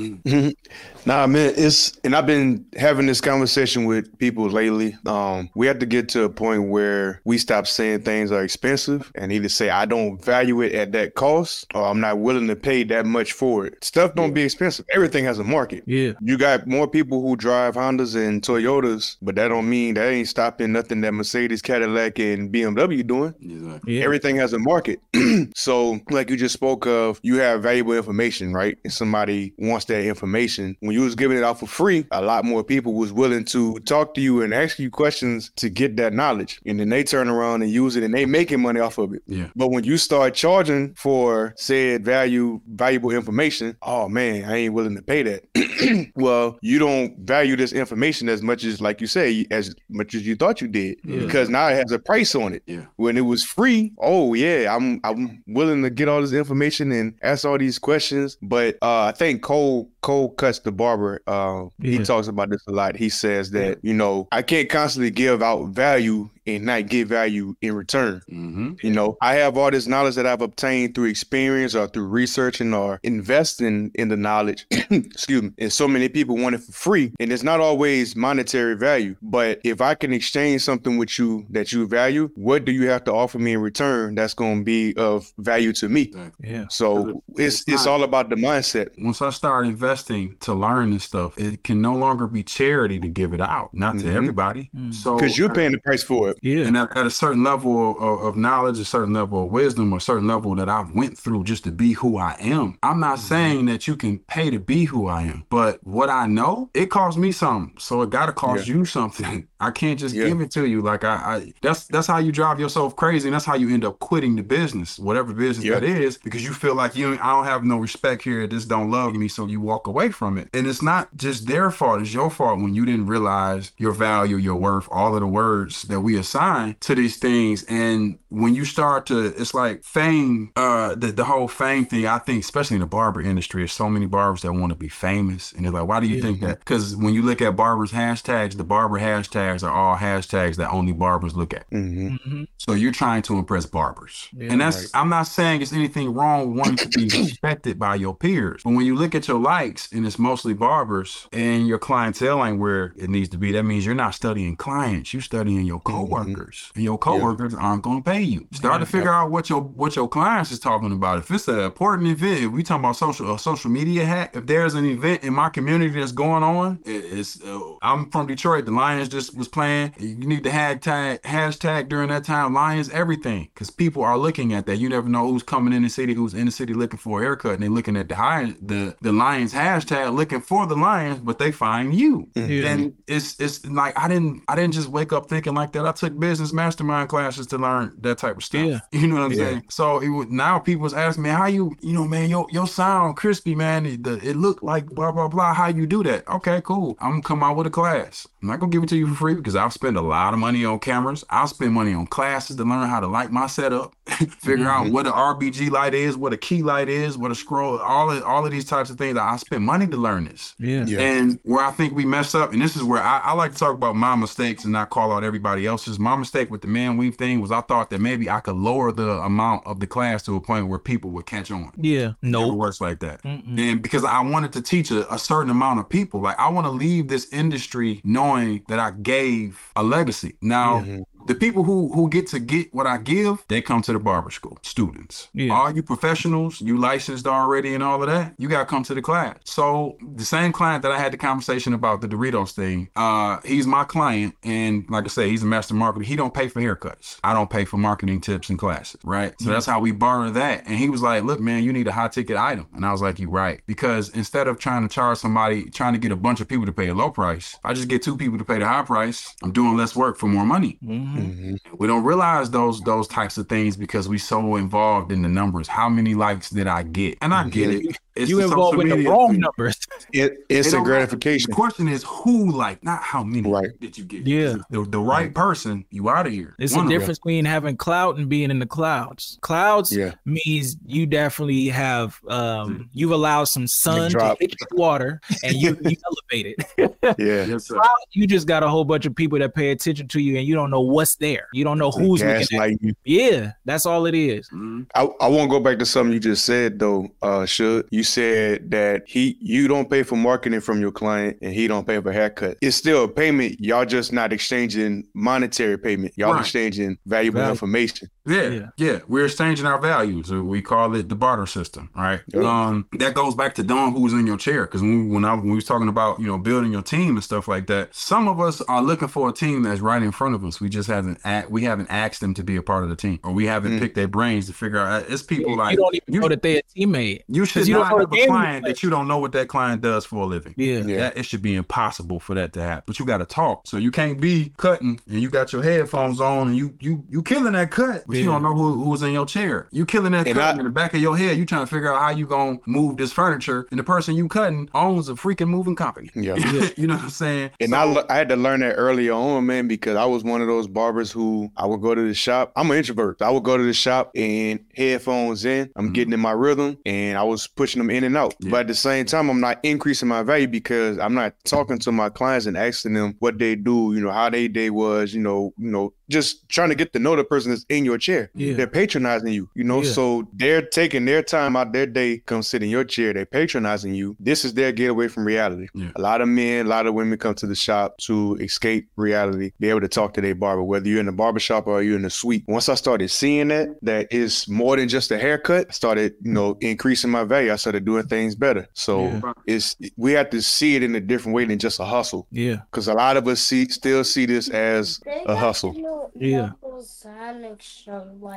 Nah, 1.05 1.28
man, 1.28 1.53
it's 1.57 1.97
and 2.03 2.15
I've 2.15 2.28
been 2.28 2.65
having 2.78 3.07
this 3.07 3.21
conversation 3.21 3.86
with 3.86 4.17
people 4.19 4.47
lately. 4.47 4.95
Um, 5.05 5.49
we 5.55 5.65
have 5.67 5.80
to 5.80 5.86
get 5.86 6.09
to 6.09 6.23
a 6.23 6.30
point 6.30 6.69
where 6.69 7.21
we 7.26 7.38
stop 7.38 7.65
saying 7.65 8.01
things 8.01 8.32
are 8.32 8.43
expensive 8.43 9.11
and 9.15 9.32
either 9.32 9.49
say 9.49 9.69
I 9.69 9.86
don't 9.86 10.23
value 10.23 10.61
it 10.61 10.73
at 10.73 10.91
that 10.91 11.15
cost 11.15 11.65
or 11.73 11.86
I'm 11.86 11.99
not 11.99 12.19
willing 12.19 12.47
to 12.47 12.55
pay 12.55 12.84
that 12.86 13.05
much 13.05 13.34
for 13.34 13.65
it. 13.65 13.84
Stuff 13.84 14.13
don't 14.13 14.34
be 14.34 14.43
expensive. 14.43 14.86
Everything 14.93 15.26
has 15.26 15.39
a 15.39 15.43
market. 15.43 15.84
Yeah. 15.88 16.13
You 16.21 16.38
got 16.38 16.67
more 16.67 16.88
people 16.88 17.21
who 17.21 17.36
drive 17.36 17.76
Hondas 17.76 18.15
and 18.15 18.43
Toyotas, 18.43 19.17
but 19.23 19.36
that 19.36 19.47
don't 19.47 19.69
mean 19.69 19.95
that 19.95 20.07
ain't 20.07 20.28
stopping 20.28 20.71
nothing 20.71 21.01
that 21.01 21.13
Mercedes, 21.13 21.63
Cadillac, 21.63 22.19
and 22.19 22.53
BMW 22.53 23.05
doing. 23.05 23.34
Exactly. 23.41 23.97
Yeah. 23.97 24.05
Everything 24.05 24.36
has 24.36 24.53
a 24.53 24.59
market. 24.59 24.99
so, 25.55 25.99
like 26.11 26.30
you 26.30 26.38
just 26.38 26.53
spoke 26.53 26.86
of, 26.86 27.19
you 27.23 27.38
have 27.38 27.63
valuable 27.63 27.93
information, 27.93 28.53
right? 28.53 28.78
And 28.84 28.93
somebody 28.93 29.14
wants 29.57 29.86
that 29.86 30.03
information. 30.05 30.76
When 30.82 30.93
you 30.93 31.01
was 31.01 31.16
giving 31.16 31.38
it 31.38 31.43
out 31.43 31.59
for 31.59 31.68
free, 31.68 32.05
a 32.11 32.22
lot 32.22 32.45
more 32.45 32.63
people 32.63 32.93
was 32.93 33.11
willing 33.11 33.45
to 33.45 33.80
talk 33.80 34.13
to 34.16 34.22
you 34.22 34.41
and 34.41 34.53
ask 34.53 34.80
you 34.80 34.89
questions 34.89 35.51
to 35.57 35.70
get 35.70 35.95
that 35.97 36.13
knowledge. 36.13 36.59
And 36.66 36.80
then 36.80 36.89
they 36.89 37.03
turn 37.03 37.28
around 37.30 37.61
and 37.61 37.72
use 37.72 37.95
it 37.95 38.03
and 38.03 38.13
they 38.13 38.26
making 38.26 38.61
money 38.61 38.80
off 38.80 38.97
of 38.97 39.13
it. 39.13 39.24
Yeah. 39.28 39.47
But 39.55 39.70
when 39.70 39.84
you 39.84 39.97
start 39.97 40.34
charging 40.34 40.93
for 40.95 41.53
said 41.57 42.03
value, 42.05 42.61
valuable 42.68 43.11
information, 43.11 43.78
oh 43.82 44.07
man, 44.09 44.45
I 44.45 44.57
ain't 44.57 44.74
willing 44.74 44.95
to 44.95 45.01
pay 45.01 45.24
that. 45.24 46.11
well, 46.16 46.57
you 46.61 46.80
don't 46.80 47.18
value 47.20 47.55
this 47.55 47.74
information 47.74 48.30
as 48.30 48.41
much 48.41 48.63
as, 48.63 48.82
like 48.82 49.01
you 49.01 49.07
say, 49.07 49.45
as 49.51 49.76
much 49.89 50.16
as 50.16 50.26
you 50.26 50.36
thought 50.36 50.61
you 50.61 50.68
did, 50.68 50.99
Yeah. 51.03 51.20
because 51.20 51.49
now 51.49 51.68
it 51.68 51.76
has 51.76 51.91
a 51.91 51.99
price 51.99 52.36
on 52.36 52.53
it. 52.53 52.63
Yeah. 52.66 52.86
When 52.95 53.18
it 53.18 53.22
was 53.22 53.43
free, 53.43 53.93
oh 53.99 54.34
yeah, 54.34 54.74
I'm 54.76 54.99
I'm 55.03 55.43
willing 55.47 55.84
to 55.84 55.89
get 55.89 56.07
all 56.07 56.22
this 56.22 56.34
information 56.34 56.91
and 56.91 57.13
ask 57.22 57.45
all 57.45 57.57
these 57.57 57.80
questions. 57.80 58.38
But 58.41 58.78
uh, 58.82 59.05
I 59.06 59.12
think 59.12 59.41
Cole 59.41 59.89
Cole 60.01 60.30
cuts 60.32 60.60
the 60.60 60.72
barber. 60.72 61.22
Uh, 61.28 61.66
Yeah. 61.80 61.91
He 61.91 61.99
talks 61.99 62.28
about 62.28 62.49
this 62.49 62.62
a 62.68 62.72
lot. 62.72 62.95
He 62.95 63.10
says 63.10 63.51
that 63.51 63.80
you 63.84 63.93
know 63.93 64.28
I 64.32 64.41
can't 64.41 64.70
constantly 64.70 65.12
give 65.12 65.41
out 65.41 65.68
value 65.70 66.30
and 66.47 66.65
not 66.65 66.87
get 66.87 67.07
value 67.07 67.55
in 67.61 67.73
return. 67.73 68.21
Mm-hmm. 68.31 68.73
You 68.83 68.91
know, 68.91 69.17
I 69.21 69.35
have 69.35 69.57
all 69.57 69.71
this 69.71 69.87
knowledge 69.87 70.15
that 70.15 70.25
I've 70.25 70.41
obtained 70.41 70.95
through 70.95 71.05
experience 71.05 71.75
or 71.75 71.87
through 71.87 72.07
researching 72.07 72.73
or 72.73 72.99
investing 73.03 73.91
in 73.95 74.09
the 74.09 74.17
knowledge. 74.17 74.65
Excuse 74.71 75.41
me. 75.43 75.51
And 75.57 75.71
so 75.73 75.87
many 75.87 76.09
people 76.09 76.37
want 76.37 76.55
it 76.55 76.59
for 76.61 76.71
free. 76.71 77.11
And 77.19 77.31
it's 77.31 77.43
not 77.43 77.59
always 77.59 78.15
monetary 78.15 78.75
value. 78.75 79.15
But 79.21 79.59
if 79.63 79.81
I 79.81 79.95
can 79.95 80.13
exchange 80.13 80.61
something 80.61 80.97
with 80.97 81.17
you 81.17 81.45
that 81.49 81.71
you 81.71 81.87
value, 81.87 82.29
what 82.35 82.65
do 82.65 82.71
you 82.71 82.87
have 82.89 83.03
to 83.05 83.13
offer 83.13 83.39
me 83.39 83.53
in 83.53 83.61
return 83.61 84.15
that's 84.15 84.33
going 84.33 84.59
to 84.59 84.63
be 84.63 84.93
of 84.97 85.31
value 85.37 85.73
to 85.73 85.89
me? 85.89 86.03
Exactly. 86.03 86.49
Yeah. 86.49 86.65
So 86.69 87.23
it's 87.35 87.61
It's 87.61 87.63
it's 87.67 87.85
not- 87.85 87.91
all 87.91 88.03
about 88.03 88.29
the 88.29 88.35
mindset. 88.35 88.89
Once 88.97 89.21
I 89.21 89.29
start 89.29 89.65
investing 89.65 90.35
to 90.41 90.53
learn 90.53 90.91
this 90.91 91.03
stuff, 91.03 91.37
it 91.37 91.63
can 91.63 91.81
no 91.81 91.95
longer 91.95 92.27
be 92.27 92.43
charity 92.43 92.99
to 92.99 93.07
give 93.07 93.33
it 93.33 93.41
out, 93.41 93.69
not 93.73 93.97
to 93.99 94.05
Mhm. 94.05 94.15
everybody. 94.15 94.69
Mm. 94.75 94.93
So 94.93 95.15
Because 95.15 95.37
you're 95.37 95.53
paying 95.53 95.71
the 95.71 95.79
price 95.79 96.03
for 96.03 96.29
it. 96.29 96.34
Yeah. 96.41 96.65
and 96.67 96.77
at, 96.77 96.95
at 96.97 97.05
a 97.05 97.09
certain 97.11 97.43
level 97.43 97.91
of, 97.99 98.21
of 98.27 98.38
knowledge, 98.38 98.79
a 98.79 98.86
certain 98.86 99.13
level 99.13 99.43
of 99.45 99.51
wisdom, 99.51 99.93
a 99.93 99.99
certain 99.99 100.27
level 100.27 100.55
that 100.55 100.69
I've 100.69 100.91
went 100.91 101.17
through 101.17 101.43
just 101.45 101.63
to 101.65 101.71
be 101.71 101.93
who 101.93 102.17
I 102.17 102.36
am. 102.39 102.77
I'm 102.83 102.99
not 102.99 103.15
Mm-hmm. 103.17 103.27
saying 103.27 103.65
that 103.67 103.88
you 103.88 103.95
can 103.95 104.19
pay 104.19 104.49
to 104.49 104.59
be 104.59 104.86
who 104.86 105.07
I 105.07 105.23
am, 105.23 105.45
but 105.49 105.79
what 105.86 106.09
I 106.09 106.27
know, 106.27 106.69
it 106.73 106.88
costs 106.88 107.17
me 107.17 107.31
something, 107.31 107.75
so 107.79 108.01
it 108.01 108.09
got 108.09 108.25
to 108.27 108.33
cost 108.33 108.67
you 108.67 108.83
something. 108.86 109.47
I 109.59 109.71
can't 109.71 109.97
just 109.99 110.13
Yeah. 110.13 110.27
give 110.27 110.41
it 110.41 110.51
to 110.51 110.65
you 110.67 110.81
like 110.81 111.03
I, 111.03 111.15
I. 111.15 111.53
That's 111.61 111.88
that's 111.88 112.07
how 112.07 112.17
you 112.17 112.31
drive 112.31 112.59
yourself 112.59 112.95
crazy, 112.95 113.27
and 113.29 113.33
that's 113.33 113.45
how 113.45 113.55
you 113.55 113.69
end 113.73 113.86
up 113.86 113.99
quitting 113.99 114.36
the 114.36 114.43
business, 114.43 114.99
whatever 114.99 115.33
business 115.33 115.65
Yeah. 115.65 115.75
that 115.79 115.83
is, 115.83 116.17
because 116.17 116.43
you 116.43 116.53
feel 116.53 116.75
like 116.75 116.95
you 116.95 117.13
I 117.13 117.31
don't 117.31 117.45
have 117.45 117.63
no 117.63 117.77
respect 117.77 118.23
here. 118.23 118.45
This 118.47 118.65
don't 118.65 118.91
love 118.91 119.15
me, 119.15 119.27
so 119.27 119.47
you 119.47 119.61
walk 119.61 119.88
away 119.88 120.09
from 120.09 120.38
it. 120.38 120.49
And 120.53 120.67
it's 120.67 120.81
not 120.81 121.15
just 121.15 121.47
their 121.47 121.71
fault; 121.71 122.01
it's 122.01 122.13
your 122.13 122.29
fault 122.29 122.59
when 122.59 122.75
you 122.75 122.86
didn't 122.86 123.07
realize 123.07 123.71
your 123.77 123.93
value, 123.93 124.36
your 124.38 124.55
worth, 124.55 124.88
all 124.91 125.15
of 125.15 125.21
the 125.21 125.27
words 125.27 125.83
that 125.83 126.01
we 126.01 126.17
assign 126.26 126.76
to 126.82 126.95
these 126.95 127.17
things. 127.17 127.63
And 127.69 128.19
when 128.30 128.55
you 128.55 128.65
start 128.65 129.05
to, 129.07 129.26
it's 129.28 129.53
like 129.53 129.84
fame, 129.84 130.51
uh, 130.55 130.95
the 130.95 131.11
the 131.11 131.26
whole 131.26 131.47
fame 131.47 131.86
thing. 131.86 132.05
I 132.07 132.19
think, 132.19 132.43
especially 132.43 132.76
in 132.76 132.82
the 132.82 132.88
barber 132.88 133.21
industry, 133.21 133.61
there's 133.61 133.73
so 133.73 133.89
many 133.89 134.05
barbers 134.05 134.41
that 134.41 134.53
want 134.53 134.71
to 134.71 134.76
be 134.78 134.89
famous, 134.89 135.51
and 135.53 135.65
they're 135.65 135.71
like, 135.71 135.88
why 135.88 135.99
do 135.99 136.07
you 136.07 136.15
Yeah. 136.15 136.21
think 136.21 136.41
that? 136.41 136.59
Because 136.59 136.95
when 136.95 137.13
you 137.13 137.21
look 137.21 137.41
at 137.41 137.55
barbers 137.55 137.91
hashtags, 137.91 138.57
the 138.57 138.63
barber 138.63 138.99
hashtags 138.99 139.63
are 139.63 139.71
all 139.71 139.95
hashtags 139.97 140.55
that 140.57 140.71
only 140.71 140.93
barbers 140.93 141.36
look 141.36 141.53
at. 141.53 141.65
hmm 141.71 142.15
hmm 142.23 142.43
So 142.57 142.73
you're 142.73 142.91
trying 142.91 143.21
to 143.23 143.38
impress 143.38 143.65
barbers. 143.65 144.30
Yeah, 144.34 144.51
and 144.51 144.61
that's 144.61 144.78
right. 144.78 144.89
I'm 144.93 145.09
not 145.09 145.28
saying 145.28 145.61
it's 145.61 145.73
anything 145.73 146.13
wrong 146.13 146.49
with 146.49 146.57
wanting 146.59 146.80
to 146.80 146.89
be 146.89 147.09
respected 147.09 147.78
by 147.80 147.95
your 147.95 148.15
peers. 148.15 148.61
But 148.63 148.71
when 148.73 148.86
you 148.86 148.95
look 148.95 149.13
at 149.13 149.28
your 149.28 149.39
likes 149.39 149.91
and 149.91 150.05
it's 150.05 150.17
mostly 150.17 150.53
barbers 150.53 151.28
and 151.32 151.67
your 151.67 151.78
clientele 151.80 152.43
ain't 152.43 152.59
where 152.59 152.93
it 152.97 153.09
needs 153.09 153.30
to 153.30 153.38
be, 153.38 153.51
that 153.51 153.63
means 153.63 153.86
you're 153.86 153.93
not 153.95 154.15
studying 154.15 154.55
clients, 154.55 155.13
you're 155.13 155.21
studying 155.21 155.65
your 155.65 155.80
coworkers. 155.80 156.14
Coworkers, 156.24 156.72
and 156.76 156.84
your 156.84 156.97
coworkers 156.97 157.53
aren't 157.53 157.84
going 157.84 158.03
to 158.03 158.09
pay 158.11 158.22
you. 158.22 158.47
Start 158.51 158.80
to 158.82 158.86
figure 158.86 159.11
out 159.11 159.32
what 159.32 159.49
your 159.49 159.61
what 159.61 159.95
your 159.95 160.07
clients 160.07 160.51
is 160.51 160.59
talking 160.59 160.91
about. 160.91 161.20
If 161.20 161.32
it's 161.32 161.47
an 161.47 161.59
important 161.59 162.07
event, 162.09 162.43
if 162.43 162.51
we 162.51 162.63
talking 162.63 162.84
about 162.84 162.95
social 162.95 163.34
a 163.34 163.39
social 163.39 163.70
media 163.72 164.05
hack. 164.05 164.36
If 164.36 164.45
there's 164.45 164.76
an 164.76 164.86
event 164.86 165.24
in 165.24 165.34
my 165.34 165.49
community 165.49 165.99
that's 165.99 166.11
going 166.11 166.43
on, 166.43 166.80
it- 166.86 167.05
it's 167.05 167.41
uh, 167.43 167.59
I'm 167.82 168.09
from 168.11 168.28
Detroit. 168.28 168.66
The 168.66 168.72
Lions 168.72 169.09
just 169.09 169.36
was 169.38 169.47
playing. 169.47 169.93
You 169.99 170.16
need 170.16 170.43
the 170.43 170.49
hashtag 170.49 171.22
hashtag 171.22 171.89
during 171.89 172.09
that 172.09 172.24
time. 172.24 172.53
Lions 172.53 172.89
everything 172.89 173.49
because 173.53 173.70
people 173.70 174.03
are 174.03 174.18
looking 174.18 174.53
at 174.53 174.66
that. 174.68 174.78
You 174.78 174.89
never 174.89 175.07
know 175.09 175.28
who's 175.32 175.43
coming 175.43 175.74
in 175.74 175.84
the 175.84 175.89
city, 175.89 176.13
who's 176.13 176.34
in 176.34 176.45
the 176.45 176.51
city 176.51 176.74
looking 176.74 176.99
for 176.99 177.20
a 177.20 177.24
haircut, 177.24 177.53
and 177.55 177.63
they 177.63 177.68
looking 177.70 177.97
at 177.97 178.09
the 178.09 178.16
high 178.16 178.53
the 178.61 178.95
the 179.01 179.11
Lions 179.11 179.53
hashtag 179.53 180.16
looking 180.16 180.41
for 180.41 180.66
the 180.68 180.76
Lions, 180.76 181.20
but 181.20 181.39
they 181.39 181.51
find 181.51 181.93
you. 181.95 182.28
Yeah. 182.36 182.68
And 182.70 182.93
it's 183.07 183.39
it's 183.39 183.66
like 183.66 183.97
I 183.97 184.07
didn't 184.07 184.43
I 184.47 184.55
didn't 184.55 184.74
just 184.74 184.89
wake 184.89 185.13
up 185.13 185.28
thinking 185.30 185.53
like 185.55 185.72
that. 185.74 185.86
I 185.86 185.91
took 185.91 186.05
business 186.10 186.53
mastermind 186.53 187.10
classes 187.10 187.47
to 187.47 187.58
learn 187.58 187.93
that 188.01 188.18
type 188.18 188.38
of 188.38 188.43
stuff. 188.43 188.66
Yeah. 188.66 188.80
You 188.91 189.08
know 189.08 189.16
what 189.16 189.24
I'm 189.24 189.32
Yeah. 189.32 189.38
saying? 189.45 189.64
So 189.70 189.99
it 189.99 190.10
was 190.10 190.28
now 190.30 190.60
people 190.60 190.84
was 190.84 190.93
asking 190.93 191.24
me 191.24 191.30
how 191.30 191.45
you 191.47 191.76
you 191.82 191.93
know 191.93 192.06
man 192.06 192.30
your 192.30 192.47
your 192.51 192.68
sound 192.68 193.18
crispy 193.18 193.56
man 193.56 193.86
it, 193.86 194.03
the, 194.03 194.14
it 194.28 194.36
looked 194.36 194.64
like 194.64 194.86
blah 194.88 195.12
blah 195.12 195.28
blah 195.28 195.53
how 195.53 195.68
you 195.68 195.86
do 195.88 196.03
that 196.03 196.28
okay 196.28 196.62
cool 196.62 196.95
I'm 196.99 197.12
gonna 197.12 197.22
come 197.24 197.43
out 197.43 197.56
with 197.58 197.68
a 197.68 197.70
class 197.70 198.28
I'm 198.45 198.51
not 198.51 198.59
gonna 198.59 198.71
give 198.71 198.83
it 198.83 198.89
to 198.89 198.97
you 198.97 199.07
for 199.07 199.15
free 199.15 199.33
because 199.35 199.55
I've 199.55 199.73
spent 199.73 199.97
a 199.97 200.01
lot 200.01 200.33
of 200.33 200.39
money 200.39 200.63
on 200.65 200.79
cameras 200.79 201.23
I'll 201.29 201.47
spend 201.47 201.73
money 201.73 201.93
on 201.93 202.05
classes 202.05 202.55
to 202.57 202.63
learn 202.63 202.87
how 202.89 202.99
to 202.99 203.07
light 203.07 203.31
my 203.31 203.47
setup 203.47 203.95
figure 204.07 204.67
out 204.69 204.85
mm-hmm. 204.85 204.93
what 204.93 205.07
an 205.07 205.13
RBG 205.13 205.71
light 205.71 205.93
is 205.95 206.15
what 206.15 206.31
a 206.31 206.37
key 206.37 206.61
light 206.61 206.87
is 206.89 207.17
what 207.17 207.31
a 207.31 207.35
scroll 207.35 207.79
all 207.79 208.11
of 208.11 208.21
all 208.23 208.45
of 208.45 208.51
these 208.51 208.65
types 208.65 208.89
of 208.91 208.97
things 208.97 209.17
I 209.17 209.35
spend 209.37 209.63
money 209.63 209.87
to 209.87 209.97
learn 209.97 210.25
this 210.25 210.53
Yeah. 210.59 210.85
Yeah. 210.85 210.99
and 210.99 211.39
where 211.43 211.63
I 211.65 211.71
think 211.71 211.95
we 211.95 212.05
mess 212.05 212.35
up, 212.35 212.53
and 212.53 212.61
this 212.61 212.75
is 212.75 212.83
where 212.83 213.01
I, 213.01 213.19
I 213.19 213.33
like 213.33 213.53
to 213.53 213.57
talk 213.57 213.73
about 213.73 213.95
my 213.95 214.15
mistakes 214.15 214.63
and 214.63 214.73
not 214.73 214.89
call 214.91 215.11
out 215.11 215.23
everybody 215.23 215.65
else's. 215.65 215.97
My 215.97 216.15
mistake 216.15 216.51
with 216.51 216.61
the 216.61 216.67
man 216.67 216.97
weave 216.97 217.15
thing 217.15 217.41
was 217.41 217.51
I 217.51 217.61
thought 217.61 217.89
that 217.89 217.99
maybe 218.01 218.29
I 218.29 218.39
could 218.41 218.55
lower 218.55 218.91
the 218.91 219.09
amount 219.21 219.65
of 219.65 219.79
the 219.79 219.87
class 219.87 220.21
to 220.23 220.35
a 220.35 220.41
point 220.41 220.67
where 220.67 220.79
people 220.79 221.09
would 221.11 221.25
catch 221.25 221.49
on. 221.51 221.71
Yeah. 221.77 222.09
It 222.09 222.15
never 222.21 222.47
No. 222.47 222.53
works 222.53 222.79
like 222.81 222.99
that. 222.99 223.23
Mm-mm. 223.23 223.59
And 223.59 223.81
because 223.81 224.03
I 224.03 224.21
wanted 224.21 224.53
to 224.53 224.61
teach 224.61 224.91
a, 224.91 225.11
a 225.13 225.17
certain 225.17 225.49
amount 225.49 225.79
of 225.79 225.89
people, 225.89 226.21
like 226.21 226.39
I 226.39 226.49
want 226.49 226.65
to 226.65 226.71
leave 226.71 227.07
this 227.07 227.27
industry 227.33 228.01
knowing 228.03 228.34
that 228.67 228.79
I 228.79 228.91
gave 228.91 229.71
a 229.75 229.83
legacy. 229.83 230.36
Now, 230.41 230.81
Mhm. 230.81 231.03
The 231.26 231.36
people 231.36 231.63
who 231.63 231.91
who 231.93 232.09
get 232.09 232.28
to 232.28 232.39
get 232.39 232.73
what 232.73 232.88
I 232.88 232.97
give, 232.97 233.43
they 233.47 233.61
come 233.61 233.82
to 233.84 233.93
the 233.93 233.99
barber 233.99 234.32
school. 234.32 234.57
Students, 234.61 235.30
Yeah. 235.34 235.53
all 235.53 235.71
you 235.71 235.84
professionals, 235.84 236.61
you 236.61 236.78
licensed 236.78 237.28
already 237.28 237.73
and 237.73 237.84
all 237.84 238.01
of 238.01 238.07
that, 238.09 238.34
you 238.38 238.47
got 238.47 238.59
to 238.59 238.65
come 238.65 238.84
to 238.84 238.93
the 238.93 239.01
class. 239.01 239.38
So 239.43 239.97
the 240.15 240.26
same 240.26 240.51
client 240.51 240.84
that 240.84 240.91
I 240.91 240.99
had 240.99 241.13
the 241.13 241.17
conversation 241.17 241.73
about 241.73 242.01
the 242.01 242.07
Doritos 242.07 242.51
thing, 242.51 242.89
uh, 242.95 243.39
he's 243.45 243.65
my 243.67 243.84
client, 243.84 244.36
and 244.43 244.86
like 244.89 245.05
I 245.05 245.07
say, 245.07 245.30
he's 245.30 245.43
a 245.43 245.45
master 245.45 245.73
marketer. 245.73 246.03
He 246.03 246.15
don't 246.15 246.34
pay 246.34 246.47
for 246.47 246.61
haircuts. 246.61 247.17
I 247.23 247.34
don't 247.34 247.49
pay 247.49 247.65
for 247.65 247.78
marketing 247.78 248.21
tips 248.21 248.49
and 248.49 248.59
classes, 248.59 248.99
right? 249.03 249.34
So 249.41 249.49
that's 249.49 249.65
how 249.65 249.80
we 249.80 249.91
barter 249.91 250.32
that. 250.32 250.63
And 250.67 250.76
he 250.78 250.89
was 250.89 251.01
like, 251.01 251.23
"Look, 251.23 251.39
man, 251.39 251.63
you 251.63 251.73
need 251.73 251.88
a 251.88 251.91
high 251.91 252.07
ticket 252.09 252.38
item," 252.38 252.67
and 252.76 252.86
I 252.86 252.91
was 252.91 253.01
like, 253.01 253.19
"You 253.19 253.30
right," 253.30 253.61
because 253.67 254.09
instead 254.09 254.47
of 254.47 254.59
trying 254.59 254.88
to 254.88 254.93
charge 254.93 255.17
somebody, 255.17 255.69
trying 255.69 255.93
to 255.93 255.99
get 255.99 256.11
a 256.11 256.15
bunch 256.15 256.41
of 256.41 256.47
people 256.47 256.65
to 256.65 256.71
pay 256.73 256.88
a 256.88 256.93
low 256.93 257.09
price, 257.09 257.57
I 257.63 257.73
just 257.73 257.88
get 257.88 258.01
two 258.03 258.17
people 258.17 258.38
to 258.38 258.45
pay 258.45 258.59
the 258.59 258.67
high 258.67 258.84
price. 258.84 259.36
I'm 259.43 259.51
doing 259.51 259.76
less 259.78 259.95
work 259.95 260.17
for 260.17 260.28
more 260.28 260.45
money. 260.45 260.78
Mhm. 260.84 261.14
Mhm. 261.16 261.57
We 261.80 261.88
don't 261.88 262.03
realize 262.03 262.49
those 262.51 262.82
those 262.82 263.07
types 263.07 263.38
of 263.38 263.47
things 263.47 263.78
because 263.78 264.09
we 264.09 264.18
so 264.18 264.55
involved 264.57 265.11
in 265.11 265.22
the 265.22 265.30
numbers. 265.30 265.68
How 265.68 265.89
many 265.89 266.13
likes 266.16 266.49
did 266.49 266.68
I 266.68 266.84
get? 266.84 267.18
And 267.22 267.34
I 267.34 267.49
get 267.49 267.70
it. 267.72 267.97
It's 268.16 268.30
You 268.30 268.39
involved 268.41 268.78
with 268.78 268.89
the 268.89 269.03
wrong 269.05 269.32
thing. 269.32 269.41
numbers. 269.41 269.78
It, 270.13 270.32
It 270.32 270.45
it's 270.49 270.68
a 270.70 270.72
don't 270.72 270.84
gratification. 270.86 271.49
The 271.51 271.55
question 271.55 271.88
is 271.89 272.03
who 272.07 272.49
like, 272.51 272.84
not 272.84 273.01
how 273.01 273.24
many 273.24 273.49
Right. 273.49 273.78
did 273.82 273.97
you 273.97 274.05
get. 274.05 274.26
Yeah. 274.26 274.55
The, 274.70 274.84
the 274.84 274.99
right 274.99 275.34
person, 275.34 275.84
you 275.91 276.09
out 276.09 276.26
of 276.28 276.32
here. 276.34 276.55
It's 276.57 276.74
One 276.74 276.86
the 276.86 276.86
of 276.86 276.91
them. 276.91 276.99
difference 277.01 277.20
between 277.20 277.45
having 277.45 277.76
clout 277.76 278.18
and 278.18 278.30
being 278.30 278.51
in 278.51 278.59
the 278.59 278.66
clouds. 278.66 279.38
Clouds 279.41 279.95
Yeah. 279.95 280.13
means 280.24 280.78
you 280.86 281.05
definitely 281.05 281.68
have 281.70 282.20
um 282.30 282.89
you've 282.93 283.11
allowed 283.11 283.45
some 283.45 283.68
sun 283.68 284.09
to 284.11 284.18
drop. 284.18 284.38
hit 284.39 284.55
the 284.70 284.76
water 284.76 285.20
and 285.43 285.55
you, 285.55 285.78
you 285.84 285.97
elevated. 286.32 286.55
Yeah. 286.78 287.45
Yes, 287.45 287.68
sir. 287.68 287.76
Cloud, 287.76 287.89
you 288.11 288.28
just 288.28 288.47
got 288.47 288.63
a 288.63 288.70
whole 288.70 288.86
bunch 288.86 289.05
of 289.05 289.13
people 289.16 289.39
that 289.39 289.53
pay 289.55 289.72
attention 289.72 290.07
to 290.09 290.20
you 290.22 290.38
and 290.38 290.47
you 290.47 290.55
don't 290.55 290.72
know 290.72 290.82
what's 290.82 291.16
there. 291.18 291.47
You 291.53 291.63
don't 291.66 291.78
know 291.78 291.91
who's 291.91 292.24
looking 292.24 292.59
at 292.59 292.82
you. 292.82 292.93
Yeah, 293.03 293.51
that's 293.66 293.86
all 293.86 294.05
it 294.05 294.16
is. 294.16 294.49
Mhm. 294.49 294.86
I, 294.95 295.01
I 295.20 295.28
want 295.28 295.49
to 295.51 295.57
go 295.57 295.59
back 295.59 295.80
to 295.80 295.86
something 295.86 296.13
you 296.13 296.20
just 296.20 296.45
said 296.45 296.80
though, 296.80 297.09
uh 297.22 297.45
should 297.45 297.88
you 297.91 298.03
said 298.06 298.72
that 298.72 299.03
he 299.08 299.38
you 299.41 299.68
don't 299.68 299.89
pay 299.89 300.03
for 300.03 300.16
marketing 300.16 300.62
from 300.62 300.80
your 300.80 300.91
client 300.91 301.38
and 301.41 301.53
he 301.53 301.68
don't 301.68 301.86
pay 301.86 301.99
for 302.01 302.12
haircut. 302.12 302.58
It's 302.62 302.78
still 302.78 303.03
a 303.03 303.08
payment. 303.08 303.60
Y'all 303.60 303.86
just 303.86 304.14
not 304.14 304.32
exchanging 304.32 305.08
monetary 305.14 305.78
payment. 305.78 306.14
Y'all 306.16 306.34
Right. 306.34 306.41
exchanging 306.41 306.97
valuable 307.06 307.39
Value. 307.39 307.51
information. 307.51 308.10
Yeah, 308.28 308.49
Yeah. 308.49 308.66
yeah, 308.78 308.99
We're 309.08 309.26
exchanging 309.26 309.66
our 309.68 309.80
values. 309.80 310.32
We 310.32 310.62
call 310.62 310.95
it 310.95 311.10
the 311.10 311.16
barter 311.16 311.45
system, 311.45 311.89
right? 311.95 312.22
Yeah. 312.34 312.41
Um, 312.41 312.88
that 312.97 313.14
goes 313.14 313.36
back 313.36 313.53
to 313.56 313.64
Don, 313.64 313.93
who 313.93 314.01
was 314.01 314.14
in 314.14 314.26
your 314.26 314.38
chair. 314.38 314.64
Because 314.66 314.82
when, 314.82 315.10
when 315.10 315.24
I 315.26 315.34
when 315.36 315.49
we 315.49 315.56
was 315.56 315.66
talking 315.66 315.88
about 315.89 316.20
you 316.20 316.26
know 316.28 316.38
building 316.39 316.72
your 316.72 316.82
team 316.82 317.16
and 317.16 317.24
stuff 317.24 317.47
like 317.47 317.68
that, 317.68 317.93
some 317.93 318.28
of 318.28 318.39
us 318.39 318.62
are 318.62 318.82
looking 318.82 319.08
for 319.10 319.30
a 319.30 319.34
team 319.34 319.62
that's 319.64 319.80
right 319.82 320.01
in 320.01 320.12
front 320.12 320.34
of 320.34 320.43
us. 320.43 320.60
We 320.60 320.70
just 320.70 320.88
haven't 320.89 321.20
a- 321.24 321.45
we 321.49 321.64
haven't 321.64 321.91
asked 321.91 322.22
them 322.22 322.34
to 322.36 322.43
be 322.43 322.56
a 322.56 322.62
part 322.64 322.84
of 322.84 322.89
the 322.89 322.95
team, 322.95 323.20
or 323.24 323.32
we 323.32 323.45
haven't 323.45 323.74
Mm. 323.78 323.80
picked 323.80 323.95
their 323.95 324.08
brains 324.08 324.47
to 324.47 324.53
figure 324.53 324.80
out. 324.80 325.03
uh, 325.03 325.06
It's 325.08 325.22
people 325.22 325.56
like 325.58 325.72
you 325.74 325.78
don't 325.78 325.95
even 325.95 326.14
you- 326.14 326.20
know 326.22 326.28
that 326.30 326.41
they're 326.41 326.62
a 326.62 326.80
teammate. 326.80 327.22
you 327.28 327.45
should 327.45 327.68
you 327.68 327.76
don't 327.76 327.84
not 327.84 327.94
know 327.95 328.01
have 328.01 328.11
the 328.11 328.21
a 328.21 328.27
client 328.27 328.65
you 328.65 328.73
that 328.73 328.83
you 328.83 328.89
don't 328.89 329.07
know 329.07 329.17
what 329.17 329.31
that 329.33 329.47
client 329.47 329.81
does 329.81 330.05
for 330.05 330.23
a 330.23 330.25
living. 330.25 330.53
Yeah. 330.57 330.79
Yeah. 330.79 330.97
That, 330.97 331.17
it 331.17 331.25
should 331.25 331.41
be 331.41 331.55
impossible 331.55 332.19
for 332.19 332.35
that 332.35 332.53
to 332.53 332.61
happen. 332.61 332.83
But 332.87 332.99
you 332.99 333.05
got 333.05 333.17
to 333.17 333.25
talk. 333.25 333.67
So 333.67 333.77
you 333.77 333.91
can't 333.91 334.19
be 334.19 334.51
cutting 334.57 334.99
and 335.09 335.21
you 335.21 335.29
got 335.29 335.51
your 335.53 335.63
headphones 335.63 336.19
on 336.21 336.49
and 336.49 336.57
you 336.57 336.73
you 336.79 337.03
you 337.09 337.23
killing 337.23 337.53
that 337.53 337.71
cut, 337.71 338.03
but 338.07 338.17
you 338.17 338.25
don't 338.25 338.41
know 338.43 338.53
who, 338.53 338.83
who's 338.83 339.01
in 339.01 339.11
your 339.13 339.25
chair. 339.25 339.67
You 339.71 339.85
killing 339.85 340.11
that 340.13 340.27
And 340.27 340.35
cut 340.35 340.55
I- 340.55 340.59
in 340.59 340.63
the 340.65 340.69
back 340.69 340.93
of 340.93 341.01
your 341.01 341.17
head. 341.17 341.37
You 341.37 341.45
trying 341.45 341.65
to 341.65 341.67
figure 341.73 341.93
out 341.93 342.01
how 342.01 342.09
you 342.09 342.25
gonna 342.27 342.59
move 342.65 342.97
this 342.97 343.11
furniture, 343.11 343.67
and 343.71 343.79
the 343.79 343.83
person 343.83 344.15
you 344.15 344.27
cutting 344.27 344.69
owns 344.73 345.09
a 345.09 345.13
freaking 345.13 345.47
moving 345.49 345.75
company. 345.75 346.09
Yeah. 346.15 346.35
you 346.77 346.87
know 346.87 346.95
what 346.95 347.03
I'm 347.03 347.09
saying? 347.09 347.51
And 347.59 347.71
So- 347.71 347.77
I, 347.77 347.83
le- 347.83 348.05
I 348.09 348.15
had 348.17 348.29
to 348.29 348.35
learn 348.35 348.59
that 348.61 348.73
earlier 348.75 349.13
on, 349.13 349.45
man, 349.45 349.67
because 349.67 349.95
I 349.95 350.05
was 350.05 350.23
one 350.23 350.41
of 350.41 350.47
those 350.47 350.67
barbers 350.67 351.11
who 351.11 351.51
I 351.57 351.65
would 351.65 351.81
go 351.81 351.93
to 351.95 352.01
the 352.07 352.13
shop. 352.13 352.51
I'm 352.55 352.69
an 352.71 352.77
introvert. 352.77 353.21
I 353.21 353.29
would 353.31 353.43
go 353.43 353.57
to 353.57 353.63
the 353.63 353.73
shop 353.73 354.11
and 354.15 354.59
headphones 354.75 355.45
in. 355.45 355.69
I'm 355.75 355.89
Mhm. 355.89 355.93
getting 355.93 356.13
in 356.13 356.19
my 356.19 356.31
rhythm 356.31 356.77
and 356.85 357.17
I 357.17 357.23
was 357.23 357.47
pushing 357.47 357.79
them 357.88 357.95
in 357.95 358.03
and 358.03 358.17
out. 358.17 358.36
Yeah. 358.39 358.51
But 358.51 358.61
at 358.61 358.67
the 358.67 358.75
same 358.75 359.05
time, 359.05 359.29
I'm 359.29 359.39
not 359.41 359.59
increasing 359.63 360.07
my 360.07 360.23
value 360.23 360.47
because 360.47 360.97
I'm 360.99 361.13
not 361.13 361.33
talking 361.45 361.77
to 361.79 361.91
my 361.91 362.09
clients 362.09 362.45
and 362.45 362.57
asking 362.57 362.93
them 362.93 363.15
what 363.19 363.38
they 363.38 363.55
do, 363.55 363.93
you 363.93 364.01
know, 364.01 364.11
how 364.11 364.29
they 364.29 364.47
day 364.47 364.69
was, 364.69 365.13
you 365.13 365.21
know, 365.21 365.53
you 365.57 365.69
know, 365.71 365.93
just 366.07 366.47
trying 366.49 366.69
to 366.69 366.75
get 366.75 366.93
to 366.93 366.99
know 366.99 367.15
the 367.15 367.23
person 367.23 367.49
that's 367.49 367.65
in 367.67 367.83
your 367.83 367.97
chair. 367.97 368.29
Yeah. 368.36 368.53
They're 368.53 368.67
patronizing 368.67 369.33
you, 369.33 369.49
you 369.55 369.63
know, 369.63 369.81
Yeah. 369.81 369.91
so 369.91 370.27
they're 370.33 370.61
taking 370.61 371.05
their 371.05 371.23
time 371.23 371.55
out 371.55 371.73
their 371.73 371.88
day, 371.88 372.19
come 372.19 372.43
sit 372.43 372.61
in 372.61 372.69
your 372.69 372.83
chair. 372.83 373.11
They're 373.11 373.25
patronizing 373.25 373.95
you. 373.95 374.15
This 374.19 374.45
is 374.45 374.53
their 374.53 374.71
getaway 374.71 375.07
from 375.07 375.25
reality. 375.25 375.67
Yeah. 375.73 375.89
A 375.95 376.01
lot 376.01 376.21
of 376.21 376.27
men, 376.27 376.67
a 376.67 376.69
lot 376.69 376.86
of 376.86 376.93
women 376.93 377.17
come 377.17 377.33
to 377.36 377.47
the 377.47 377.55
shop 377.55 377.97
to 378.01 378.36
escape 378.39 378.88
reality, 378.97 379.51
be 379.59 379.69
able 379.69 379.81
to 379.81 379.88
talk 379.88 380.13
to 380.13 380.21
their 380.21 380.36
barber, 380.36 380.61
whether 380.63 380.88
you're 380.88 380.99
in 380.99 381.07
the 381.07 381.11
barber 381.11 381.39
shop 381.39 381.65
or 381.65 381.81
you're 381.81 381.95
in 381.95 382.03
the 382.03 382.09
suite. 382.11 382.43
Once 382.47 382.69
I 382.69 382.75
started 382.75 383.09
seeing 383.09 383.47
that, 383.47 383.69
that 383.81 384.07
is 384.13 384.47
more 384.47 384.77
than 384.77 384.88
just 384.88 385.09
a 385.09 385.17
haircut, 385.17 385.67
I 385.69 385.73
started, 385.73 386.13
you 386.21 386.31
know, 386.33 386.55
increasing 386.61 387.09
my 387.09 387.23
value. 387.23 387.51
I 387.51 387.55
started 387.55 387.74
doing 387.80 388.07
things 388.07 388.36
better. 388.36 388.67
So 388.73 389.05
Yeah. 389.05 389.34
it's 389.47 389.76
we 389.97 390.13
have 390.13 390.30
to 390.32 390.41
see 390.41 390.76
it 390.76 390.84
in 390.84 390.95
a 390.95 390.99
different 390.99 391.36
way 391.36 391.45
than 391.45 391.59
just 391.59 391.80
a 391.80 391.86
hustle. 391.86 392.28
Yeah. 392.32 392.57
Because 392.71 392.88
a 392.88 392.93
lot 392.93 393.17
of 393.17 393.28
us 393.28 393.41
see 393.41 393.65
still 393.69 394.03
see 394.03 394.26
this 394.26 394.49
as 394.49 394.99
a 395.26 395.36
hustle. 395.36 395.76
Yeah. 396.15 396.51